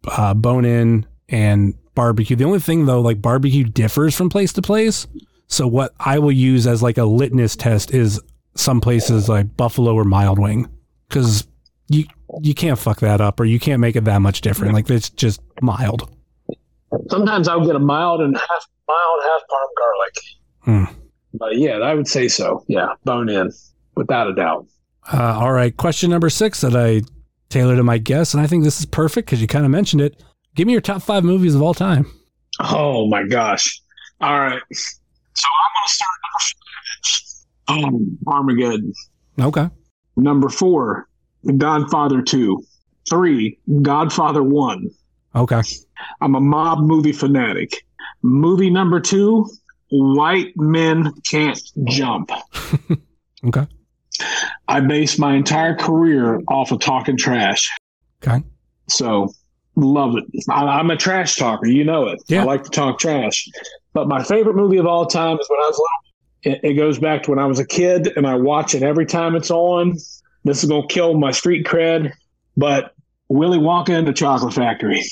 uh, 0.06 0.34
bone 0.34 0.64
in 0.64 1.06
and 1.28 1.74
barbecue. 1.94 2.36
The 2.36 2.44
only 2.44 2.60
thing 2.60 2.86
though, 2.86 3.00
like 3.00 3.20
barbecue 3.20 3.64
differs 3.64 4.14
from 4.14 4.28
place 4.28 4.52
to 4.54 4.62
place. 4.62 5.06
So 5.48 5.66
what 5.66 5.92
I 6.00 6.18
will 6.18 6.32
use 6.32 6.66
as 6.66 6.82
like 6.82 6.98
a 6.98 7.04
litmus 7.04 7.56
test 7.56 7.94
is 7.94 8.20
some 8.54 8.80
places 8.80 9.28
like 9.28 9.56
buffalo 9.56 9.94
or 9.94 10.04
mild 10.04 10.38
wing, 10.38 10.68
because 11.08 11.46
you 11.88 12.04
you 12.42 12.54
can't 12.54 12.78
fuck 12.78 13.00
that 13.00 13.20
up 13.20 13.38
or 13.38 13.44
you 13.44 13.60
can't 13.60 13.80
make 13.80 13.96
it 13.96 14.04
that 14.04 14.18
much 14.20 14.40
different. 14.40 14.74
Like 14.74 14.90
it's 14.90 15.10
just 15.10 15.40
mild. 15.62 16.10
Sometimes 17.10 17.48
I'll 17.48 17.64
get 17.64 17.76
a 17.76 17.80
mild 17.80 18.20
and 18.20 18.36
half 18.36 18.68
mild, 18.88 19.20
half 19.24 19.40
parm 19.50 19.68
garlic. 19.78 20.14
Hmm. 20.88 21.00
But 21.34 21.56
yeah, 21.58 21.78
I 21.78 21.94
would 21.94 22.08
say 22.08 22.28
so. 22.28 22.64
Yeah, 22.66 22.94
bone 23.04 23.28
in, 23.28 23.52
without 23.94 24.28
a 24.28 24.34
doubt. 24.34 24.66
Uh, 25.12 25.38
all 25.38 25.52
right, 25.52 25.76
question 25.76 26.10
number 26.10 26.30
six 26.30 26.62
that 26.62 26.74
I 26.74 27.02
tailored 27.48 27.76
to 27.78 27.82
my 27.82 27.98
guess, 27.98 28.34
and 28.34 28.42
I 28.42 28.46
think 28.46 28.64
this 28.64 28.80
is 28.80 28.86
perfect 28.86 29.26
because 29.26 29.40
you 29.40 29.46
kind 29.46 29.64
of 29.64 29.70
mentioned 29.70 30.02
it. 30.02 30.22
Give 30.54 30.66
me 30.66 30.72
your 30.72 30.80
top 30.80 31.02
five 31.02 31.24
movies 31.24 31.54
of 31.54 31.62
all 31.62 31.74
time. 31.74 32.06
Oh 32.60 33.06
my 33.08 33.26
gosh. 33.26 33.80
All 34.20 34.38
right. 34.38 34.62
So 34.72 35.48
I'm 35.48 35.72
gonna 35.74 35.88
start 35.88 36.10
number 37.68 37.84
five. 37.84 37.94
Um, 37.94 38.18
Armageddon. 38.26 38.92
Okay. 39.40 39.68
Number 40.16 40.48
four, 40.48 41.08
The 41.44 41.52
Godfather 41.52 42.22
Two. 42.22 42.62
Three, 43.08 43.58
Godfather 43.82 44.42
One. 44.42 44.88
Okay. 45.34 45.60
I'm 46.20 46.34
a 46.34 46.40
mob 46.40 46.80
movie 46.80 47.12
fanatic. 47.12 47.84
Movie 48.22 48.70
number 48.70 48.98
two, 48.98 49.46
White 49.90 50.52
Men 50.56 51.12
Can't 51.24 51.60
Jump. 51.84 52.30
Okay. 53.44 53.66
I 54.68 54.80
base 54.80 55.18
my 55.18 55.34
entire 55.34 55.74
career 55.74 56.40
off 56.48 56.72
of 56.72 56.80
talking 56.80 57.16
trash. 57.16 57.70
Okay. 58.22 58.42
So 58.88 59.32
love 59.76 60.16
it. 60.16 60.24
I, 60.50 60.64
I'm 60.64 60.90
a 60.90 60.96
trash 60.96 61.36
talker. 61.36 61.66
You 61.66 61.84
know 61.84 62.08
it. 62.08 62.22
Yeah. 62.28 62.42
I 62.42 62.44
like 62.44 62.64
to 62.64 62.70
talk 62.70 62.98
trash. 62.98 63.48
But 63.92 64.08
my 64.08 64.22
favorite 64.22 64.56
movie 64.56 64.78
of 64.78 64.86
all 64.86 65.06
time 65.06 65.38
is 65.38 65.46
when 65.48 65.60
I 65.60 65.66
was 65.66 65.80
little. 66.44 66.60
It, 66.62 66.70
it 66.70 66.74
goes 66.74 66.98
back 66.98 67.24
to 67.24 67.30
when 67.30 67.38
I 67.38 67.46
was 67.46 67.58
a 67.58 67.66
kid 67.66 68.12
and 68.16 68.26
I 68.26 68.34
watch 68.34 68.74
it 68.74 68.82
every 68.82 69.06
time 69.06 69.34
it's 69.34 69.50
on. 69.50 69.96
This 70.44 70.62
is 70.62 70.68
going 70.68 70.86
to 70.86 70.94
kill 70.94 71.14
my 71.14 71.32
street 71.32 71.66
cred. 71.66 72.12
But 72.56 72.94
Willy 73.28 73.58
Wonka 73.58 73.90
and 73.90 74.06
the 74.06 74.12
Chocolate 74.12 74.54
Factory. 74.54 75.02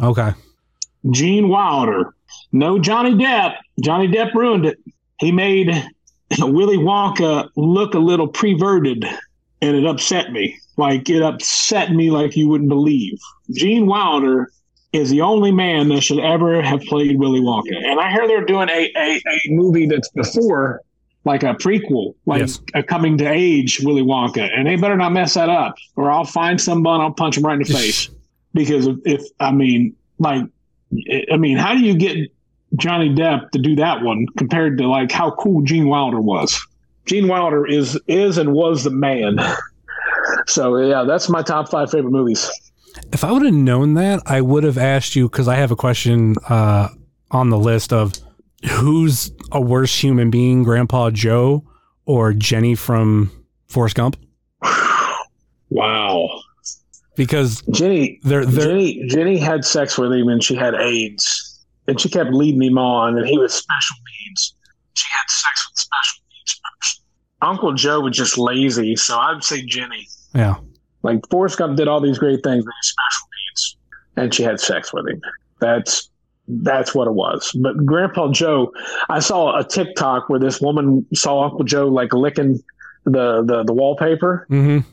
Okay. 0.00 0.32
Gene 1.10 1.48
Wilder. 1.48 2.14
No 2.52 2.78
Johnny 2.78 3.12
Depp. 3.12 3.56
Johnny 3.80 4.08
Depp 4.08 4.34
ruined 4.34 4.66
it. 4.66 4.78
He 5.18 5.32
made 5.32 5.70
Willy 6.46 6.76
Wonka 6.78 7.48
look 7.56 7.94
a 7.94 7.98
little 7.98 8.28
perverted, 8.28 9.04
and 9.60 9.76
it 9.76 9.86
upset 9.86 10.32
me. 10.32 10.58
Like 10.76 11.08
it 11.08 11.22
upset 11.22 11.92
me 11.92 12.10
like 12.10 12.36
you 12.36 12.48
wouldn't 12.48 12.68
believe. 12.68 13.18
Gene 13.52 13.86
Wilder 13.86 14.50
is 14.92 15.10
the 15.10 15.20
only 15.20 15.50
man 15.52 15.88
that 15.88 16.02
should 16.02 16.20
ever 16.20 16.62
have 16.62 16.80
played 16.82 17.18
Willy 17.18 17.40
Wonka. 17.40 17.74
And 17.84 17.98
I 18.00 18.10
hear 18.12 18.26
they're 18.28 18.44
doing 18.44 18.68
a, 18.68 18.92
a, 18.96 19.16
a 19.16 19.40
movie 19.48 19.86
that's 19.86 20.08
before, 20.10 20.82
like 21.24 21.42
a 21.42 21.54
prequel, 21.54 22.14
like 22.26 22.40
Yes. 22.40 22.60
a 22.74 22.82
coming 22.82 23.18
to 23.18 23.26
age 23.28 23.80
Willy 23.82 24.02
Wonka. 24.02 24.48
And 24.56 24.66
they 24.68 24.76
better 24.76 24.96
not 24.96 25.12
mess 25.12 25.34
that 25.34 25.48
up, 25.48 25.74
or 25.96 26.10
I'll 26.10 26.24
find 26.24 26.60
someone, 26.60 27.00
I'll 27.00 27.12
punch 27.12 27.36
him 27.36 27.44
right 27.44 27.54
in 27.54 27.62
the 27.66 27.72
face. 27.74 28.08
Because 28.52 28.86
if, 28.86 28.96
if 29.04 29.22
I 29.40 29.50
mean, 29.50 29.96
like, 30.18 30.44
I 31.32 31.36
mean, 31.36 31.56
how 31.56 31.74
do 31.74 31.80
you 31.80 31.94
get 31.96 32.16
Johnny 32.76 33.14
Depp 33.14 33.50
to 33.50 33.58
do 33.58 33.76
that 33.76 34.02
one 34.02 34.26
compared 34.36 34.78
to 34.78 34.88
like 34.88 35.12
how 35.12 35.32
cool 35.32 35.62
Gene 35.62 35.88
Wilder 35.88 36.20
was? 36.20 36.64
Gene 37.06 37.28
Wilder 37.28 37.66
is 37.66 37.98
is 38.08 38.38
and 38.38 38.52
was 38.52 38.84
the 38.84 38.90
man. 38.90 39.38
So 40.46 40.76
yeah, 40.78 41.04
that's 41.04 41.28
my 41.28 41.42
top 41.42 41.70
five 41.70 41.90
favorite 41.90 42.10
movies. 42.10 42.50
If 43.12 43.24
I 43.24 43.32
would 43.32 43.42
have 43.42 43.54
known 43.54 43.94
that, 43.94 44.22
I 44.26 44.40
would 44.40 44.64
have 44.64 44.78
asked 44.78 45.16
you 45.16 45.28
because 45.28 45.48
I 45.48 45.56
have 45.56 45.70
a 45.70 45.76
question 45.76 46.36
uh, 46.48 46.88
on 47.30 47.50
the 47.50 47.58
list 47.58 47.92
of 47.92 48.14
who's 48.70 49.32
a 49.52 49.60
worse 49.60 50.02
human 50.02 50.30
being, 50.30 50.62
Grandpa 50.62 51.10
Joe 51.10 51.64
or 52.06 52.32
Jenny 52.32 52.74
from 52.74 53.30
Forrest 53.66 53.96
Gump? 53.96 54.16
Wow. 55.70 56.28
Because 57.16 57.62
Jenny, 57.62 58.20
they're 58.22 58.46
they're 58.46 58.66
Jenny, 58.66 59.06
Jenny 59.08 59.38
had 59.38 59.64
sex 59.64 59.98
with 59.98 60.12
him 60.12 60.28
and 60.28 60.44
she 60.44 60.54
had 60.54 60.74
AIDS, 60.74 61.43
and 61.86 62.00
she 62.00 62.08
kept 62.08 62.32
leading 62.32 62.62
him 62.62 62.78
on, 62.78 63.18
and 63.18 63.26
he 63.26 63.38
was 63.38 63.54
special 63.54 63.96
needs. 64.26 64.54
She 64.94 65.06
had 65.10 65.28
sex 65.28 65.68
with 65.68 65.78
special 65.78 66.22
needs 66.30 66.60
person. 66.60 67.04
Uncle 67.42 67.72
Joe 67.74 68.00
was 68.00 68.16
just 68.16 68.38
lazy, 68.38 68.96
so 68.96 69.18
I'd 69.18 69.44
say 69.44 69.64
Jenny. 69.64 70.06
Yeah. 70.34 70.56
Like 71.02 71.20
Forrest 71.30 71.58
Gump 71.58 71.76
did 71.76 71.88
all 71.88 72.00
these 72.00 72.18
great 72.18 72.42
things, 72.42 72.64
he's 72.64 72.88
special 72.88 73.28
needs, 73.48 73.76
and 74.16 74.34
she 74.34 74.42
had 74.42 74.58
sex 74.60 74.92
with 74.92 75.06
him. 75.08 75.20
That's 75.60 76.08
that's 76.48 76.94
what 76.94 77.06
it 77.06 77.14
was. 77.14 77.50
But 77.60 77.84
Grandpa 77.86 78.30
Joe, 78.32 78.72
I 79.08 79.18
saw 79.18 79.58
a 79.58 79.64
TikTok 79.64 80.28
where 80.28 80.38
this 80.40 80.60
woman 80.60 81.06
saw 81.14 81.44
Uncle 81.44 81.64
Joe 81.64 81.88
like 81.88 82.12
licking 82.12 82.62
the 83.04 83.42
the, 83.44 83.64
the 83.64 83.72
wallpaper, 83.72 84.46
Mm-hmm. 84.50 84.88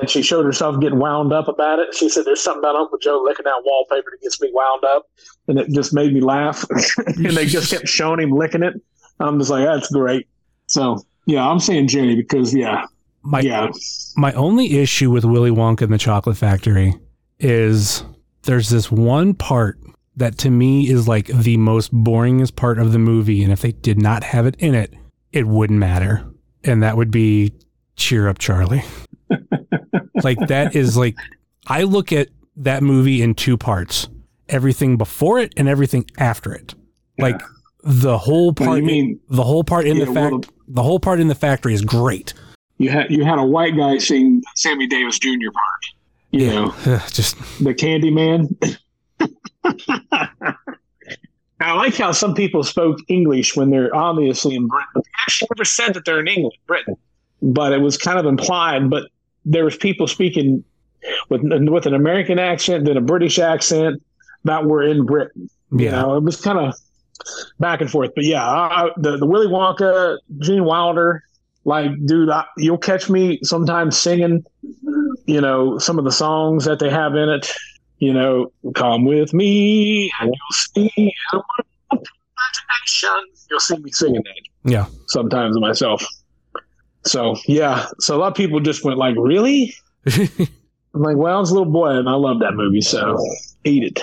And 0.00 0.10
she 0.10 0.22
showed 0.22 0.44
herself 0.44 0.80
getting 0.80 0.98
wound 0.98 1.32
up 1.32 1.48
about 1.48 1.78
it. 1.78 1.94
She 1.94 2.08
said, 2.08 2.24
"There's 2.24 2.42
something 2.42 2.60
about 2.60 2.76
Uncle 2.76 2.98
Joe 2.98 3.22
licking 3.24 3.44
that 3.44 3.62
wallpaper 3.64 4.10
that 4.10 4.22
gets 4.22 4.40
me 4.40 4.50
wound 4.52 4.84
up," 4.84 5.08
and 5.48 5.58
it 5.58 5.68
just 5.70 5.94
made 5.94 6.12
me 6.12 6.20
laugh. 6.20 6.64
and 7.06 7.36
they 7.36 7.46
just 7.46 7.70
kept 7.70 7.88
showing 7.88 8.20
him 8.20 8.30
licking 8.30 8.62
it. 8.62 8.74
I'm 9.20 9.38
just 9.38 9.50
like, 9.50 9.64
"That's 9.64 9.90
great." 9.90 10.28
So 10.66 11.04
yeah, 11.26 11.48
I'm 11.48 11.60
saying 11.60 11.88
Jenny 11.88 12.14
because 12.14 12.54
yeah, 12.54 12.86
My 13.22 13.40
yeah, 13.40 13.70
my 14.16 14.32
only 14.32 14.78
issue 14.78 15.10
with 15.10 15.24
Willy 15.24 15.50
Wonka 15.50 15.82
and 15.82 15.92
the 15.92 15.98
Chocolate 15.98 16.36
Factory 16.36 16.94
is 17.38 18.04
there's 18.42 18.70
this 18.70 18.90
one 18.90 19.34
part 19.34 19.78
that 20.16 20.38
to 20.38 20.50
me 20.50 20.88
is 20.88 21.06
like 21.06 21.26
the 21.26 21.56
most 21.58 21.92
boringest 21.92 22.56
part 22.56 22.78
of 22.78 22.92
the 22.92 22.98
movie, 22.98 23.42
and 23.42 23.52
if 23.52 23.60
they 23.60 23.72
did 23.72 24.00
not 24.00 24.24
have 24.24 24.46
it 24.46 24.56
in 24.58 24.74
it, 24.74 24.94
it 25.32 25.46
wouldn't 25.46 25.78
matter, 25.78 26.24
and 26.64 26.82
that 26.82 26.96
would 26.96 27.10
be 27.10 27.52
Cheer 27.96 28.28
Up 28.28 28.38
Charlie. 28.38 28.84
like 30.22 30.38
that 30.48 30.74
is 30.74 30.96
like 30.96 31.16
I 31.66 31.82
look 31.82 32.12
at 32.12 32.28
that 32.56 32.82
movie 32.82 33.22
in 33.22 33.34
two 33.34 33.56
parts: 33.56 34.08
everything 34.48 34.96
before 34.96 35.38
it 35.38 35.52
and 35.56 35.68
everything 35.68 36.06
after 36.18 36.52
it. 36.52 36.74
Like 37.18 37.40
the 37.82 38.18
whole 38.18 38.52
part, 38.52 38.78
you 38.78 38.84
mean 38.84 39.20
the 39.28 39.42
whole 39.44 39.64
part 39.64 39.86
in 39.86 39.96
Yeah, 39.96 40.04
the 40.06 40.12
well, 40.12 40.40
the 40.68 40.82
whole 40.82 41.00
part 41.00 41.20
in 41.20 41.28
the 41.28 41.34
factory 41.34 41.72
is 41.74 41.82
great. 41.82 42.34
you 42.78 42.90
had 42.90 43.10
you 43.10 43.24
had 43.24 43.38
a 43.38 43.44
white 43.44 43.76
guy 43.76 43.98
sing 43.98 44.42
Sammy 44.54 44.86
Davis 44.86 45.18
Jr. 45.18 45.50
part. 45.52 45.84
You 46.30 46.46
know, 46.48 46.74
just 47.10 47.36
the 47.62 47.72
Candy 47.72 48.10
Man. 48.10 48.48
I 51.58 51.72
like 51.72 51.96
how 51.96 52.12
some 52.12 52.34
people 52.34 52.62
spoke 52.62 52.98
English 53.08 53.56
when 53.56 53.70
they're 53.70 53.94
obviously 53.94 54.54
in 54.54 54.66
Britain. 54.68 54.88
They 54.96 55.02
actually 55.26 55.48
never 55.56 55.64
said 55.64 55.94
that 55.94 56.04
they're 56.04 56.20
in 56.20 56.28
England, 56.28 56.54
Britain, 56.66 56.96
but 57.40 57.72
it 57.72 57.78
was 57.80 57.96
kind 57.96 58.18
of 58.18 58.26
implied. 58.26 58.90
But 58.90 59.04
there 59.46 59.64
was 59.64 59.76
people 59.76 60.06
speaking 60.06 60.62
with 61.30 61.40
with 61.42 61.86
an 61.86 61.94
American 61.94 62.38
accent, 62.38 62.84
then 62.84 62.96
a 62.96 63.00
British 63.00 63.38
accent 63.38 64.02
that 64.44 64.66
were 64.66 64.82
in 64.82 65.06
Britain. 65.06 65.48
You 65.72 65.90
know, 65.90 66.16
it 66.16 66.22
was 66.22 66.40
kind 66.40 66.58
of 66.58 66.74
back 67.58 67.80
and 67.80 67.90
forth. 67.90 68.10
But 68.14 68.24
yeah, 68.24 68.46
I, 68.46 68.86
I, 68.86 68.90
the 68.98 69.16
the 69.16 69.26
Willy 69.26 69.46
Wonka, 69.46 70.18
Gene 70.38 70.64
Wilder, 70.64 71.22
like, 71.64 71.90
dude, 72.04 72.28
I, 72.30 72.44
you'll 72.58 72.78
catch 72.78 73.08
me 73.08 73.38
sometimes 73.42 73.96
singing, 73.98 74.44
you 75.26 75.40
know, 75.40 75.78
some 75.78 75.98
of 75.98 76.04
the 76.04 76.12
songs 76.12 76.64
that 76.66 76.78
they 76.78 76.90
have 76.90 77.14
in 77.14 77.28
it. 77.28 77.50
You 77.98 78.12
know, 78.12 78.52
come 78.74 79.06
with 79.06 79.32
me 79.32 80.12
and 80.20 80.26
you'll 80.28 80.92
see 80.92 81.12
imagination. 81.92 83.32
You'll 83.50 83.60
see 83.60 83.76
me 83.78 83.90
singing 83.90 84.22
that 84.22 84.70
Yeah. 84.70 84.86
sometimes 85.06 85.58
myself. 85.58 86.04
So 87.06 87.36
yeah, 87.46 87.86
so 88.00 88.16
a 88.16 88.18
lot 88.18 88.28
of 88.28 88.34
people 88.34 88.60
just 88.60 88.84
went 88.84 88.98
like, 88.98 89.14
"Really?" 89.16 89.74
I'm 90.06 91.02
like, 91.02 91.16
"Well, 91.16 91.36
I 91.36 91.40
was 91.40 91.50
a 91.50 91.54
little 91.54 91.72
boy 91.72 91.90
and 91.90 92.08
I 92.08 92.14
love 92.14 92.40
that 92.40 92.54
movie, 92.54 92.80
so 92.80 93.16
eat 93.64 93.84
it." 93.84 94.02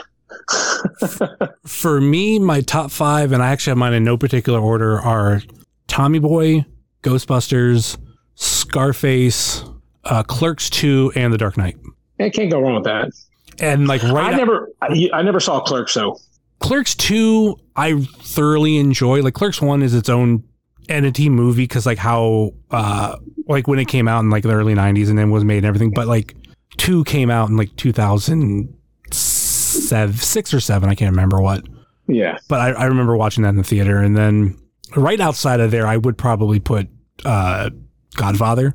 For 1.67 2.01
me, 2.01 2.39
my 2.39 2.61
top 2.61 2.91
five, 2.91 3.31
and 3.31 3.43
I 3.43 3.49
actually 3.49 3.71
have 3.71 3.77
mine 3.77 3.93
in 3.93 4.03
no 4.03 4.17
particular 4.17 4.59
order, 4.59 4.99
are 4.99 5.41
Tommy 5.87 6.19
Boy, 6.19 6.65
Ghostbusters, 7.03 7.97
Scarface, 8.35 9.63
uh, 10.05 10.23
Clerks 10.23 10.69
2, 10.69 11.13
and 11.15 11.31
The 11.33 11.37
Dark 11.37 11.57
Knight. 11.57 11.77
I 12.19 12.29
can't 12.29 12.49
go 12.49 12.59
wrong 12.59 12.75
with 12.75 12.85
that. 12.85 13.11
And 13.59 13.87
like 13.87 14.01
right 14.03 14.33
I 14.33 14.37
never, 14.37 14.69
I, 14.81 15.09
I 15.13 15.21
never 15.21 15.39
saw 15.39 15.59
Clerks 15.59 15.93
though. 15.93 16.17
Clerks 16.59 16.95
2, 16.95 17.57
I 17.75 18.01
thoroughly 18.01 18.77
enjoy. 18.77 19.21
Like 19.21 19.33
Clerks 19.33 19.61
1 19.61 19.83
is 19.83 19.93
its 19.93 20.09
own 20.09 20.43
entity 20.89 21.29
movie 21.29 21.63
because 21.63 21.85
like 21.85 21.97
how 21.97 22.51
uh 22.71 23.17
like 23.47 23.67
when 23.67 23.79
it 23.79 23.87
came 23.87 24.07
out 24.07 24.21
in 24.21 24.29
like 24.29 24.43
the 24.43 24.53
early 24.53 24.73
90s 24.73 25.09
and 25.09 25.17
then 25.17 25.31
was 25.31 25.43
made 25.43 25.57
and 25.57 25.65
everything 25.65 25.91
but 25.91 26.07
like 26.07 26.35
2 26.77 27.03
came 27.05 27.29
out 27.29 27.49
in 27.49 27.57
like 27.57 27.75
2007 27.75 30.13
6 30.13 30.53
or 30.53 30.59
7 30.59 30.89
I 30.89 30.95
can't 30.95 31.11
remember 31.11 31.41
what. 31.41 31.63
Yeah, 32.07 32.37
but 32.49 32.59
I, 32.59 32.71
I 32.71 32.85
remember 32.85 33.15
watching 33.15 33.43
that 33.43 33.49
in 33.49 33.55
the 33.55 33.63
theater 33.63 33.99
and 33.99 34.17
then 34.17 34.57
right 34.95 35.19
outside 35.19 35.61
of 35.61 35.71
there 35.71 35.87
I 35.87 35.97
would 35.97 36.17
probably 36.17 36.59
put 36.59 36.89
uh 37.23 37.69
Godfather. 38.15 38.73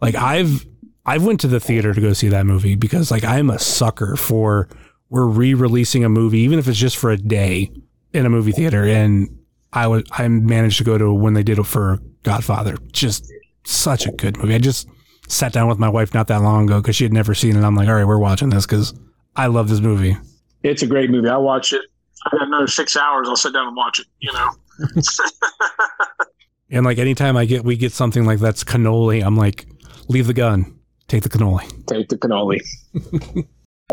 Like 0.00 0.14
I've 0.14 0.66
I've 1.06 1.24
went 1.24 1.40
to 1.40 1.48
the 1.48 1.60
theater 1.60 1.94
to 1.94 2.00
go 2.00 2.12
see 2.12 2.28
that 2.28 2.46
movie 2.46 2.74
because 2.74 3.10
like 3.10 3.24
I'm 3.24 3.50
a 3.50 3.58
sucker 3.58 4.16
for 4.16 4.68
we're 5.10 5.26
re-releasing 5.26 6.04
a 6.04 6.08
movie 6.08 6.40
even 6.40 6.58
if 6.58 6.66
it's 6.66 6.78
just 6.78 6.96
for 6.96 7.10
a 7.10 7.16
day 7.16 7.70
in 8.12 8.26
a 8.26 8.30
movie 8.30 8.52
theater 8.52 8.84
and 8.84 9.38
I 9.74 9.86
would 9.86 10.06
I 10.12 10.26
managed 10.28 10.78
to 10.78 10.84
go 10.84 10.96
to 10.96 11.12
when 11.12 11.34
they 11.34 11.42
did 11.42 11.58
it 11.58 11.64
for 11.64 12.00
Godfather 12.22 12.76
just 12.92 13.30
such 13.64 14.06
a 14.06 14.12
good 14.12 14.38
movie 14.38 14.54
I 14.54 14.58
just 14.58 14.88
sat 15.28 15.52
down 15.52 15.68
with 15.68 15.78
my 15.78 15.88
wife 15.88 16.14
not 16.14 16.28
that 16.28 16.42
long 16.42 16.64
ago 16.64 16.80
because 16.80 16.96
she 16.96 17.04
had 17.04 17.12
never 17.12 17.34
seen 17.34 17.56
it 17.56 17.64
I'm 17.64 17.74
like 17.74 17.88
all 17.88 17.94
right 17.94 18.04
we're 18.04 18.18
watching 18.18 18.50
this 18.50 18.66
because 18.66 18.94
I 19.36 19.46
love 19.46 19.68
this 19.68 19.80
movie 19.80 20.16
it's 20.64 20.82
a 20.82 20.86
great 20.86 21.10
movie. 21.10 21.28
I 21.28 21.36
watch 21.36 21.72
it. 21.72 21.82
I 22.26 22.30
got 22.30 22.46
another 22.46 22.66
six 22.66 22.96
hours. 22.96 23.28
I'll 23.28 23.36
sit 23.36 23.52
down 23.52 23.68
and 23.68 23.76
watch 23.76 24.00
it. 24.00 24.06
You 24.18 24.32
know. 24.32 24.50
And 26.70 26.84
like 26.84 26.98
anytime 26.98 27.36
I 27.36 27.44
get 27.44 27.62
we 27.62 27.76
get 27.76 27.92
something 27.92 28.24
like 28.24 28.40
that's 28.40 28.64
cannoli, 28.64 29.24
I'm 29.24 29.36
like, 29.36 29.66
leave 30.08 30.26
the 30.26 30.32
gun, 30.32 30.76
take 31.06 31.22
the 31.22 31.28
cannoli. 31.28 31.68
Take 31.86 32.08
the 32.08 32.16
cannoli. 32.16 32.60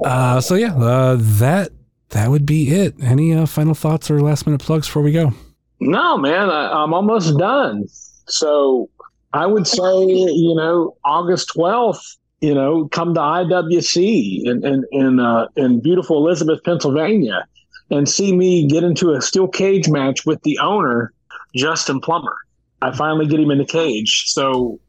Uh, 0.06 0.40
so 0.42 0.56
yeah, 0.56 0.74
uh, 0.78 1.18
that 1.20 1.70
that 2.10 2.30
would 2.30 2.46
be 2.46 2.70
it. 2.70 2.96
Any 3.04 3.34
uh, 3.36 3.46
final 3.46 3.76
thoughts 3.76 4.10
or 4.10 4.20
last 4.22 4.48
minute 4.48 4.62
plugs 4.62 4.88
before 4.88 5.04
we 5.04 5.12
go? 5.12 5.34
No, 5.82 6.16
man, 6.16 6.50
I, 6.50 6.84
I'm 6.84 6.94
almost 6.94 7.38
done. 7.40 7.86
So 8.28 8.88
I 9.34 9.48
would 9.48 9.68
say, 9.68 10.06
you 10.06 10.54
know, 10.56 10.96
August 11.04 11.50
12th, 11.58 12.18
you 12.40 12.54
know, 12.54 12.88
come 12.90 13.16
to 13.16 13.20
IWC 13.20 14.46
in 14.46 14.66
in 14.66 14.86
in, 14.92 15.20
uh, 15.20 15.48
in 15.56 15.82
beautiful 15.82 16.18
Elizabeth, 16.18 16.64
Pennsylvania, 16.64 17.46
and 17.90 18.08
see 18.08 18.36
me 18.36 18.68
get 18.68 18.84
into 18.84 19.12
a 19.12 19.22
steel 19.22 19.48
cage 19.48 19.90
match 19.90 20.26
with 20.26 20.42
the 20.44 20.60
owner, 20.60 21.14
Justin 21.56 22.00
Plummer. 22.00 22.36
I 22.84 22.96
finally 22.96 23.26
get 23.26 23.40
him 23.40 23.52
in 23.52 23.58
the 23.58 23.66
cage. 23.66 24.26
So 24.28 24.80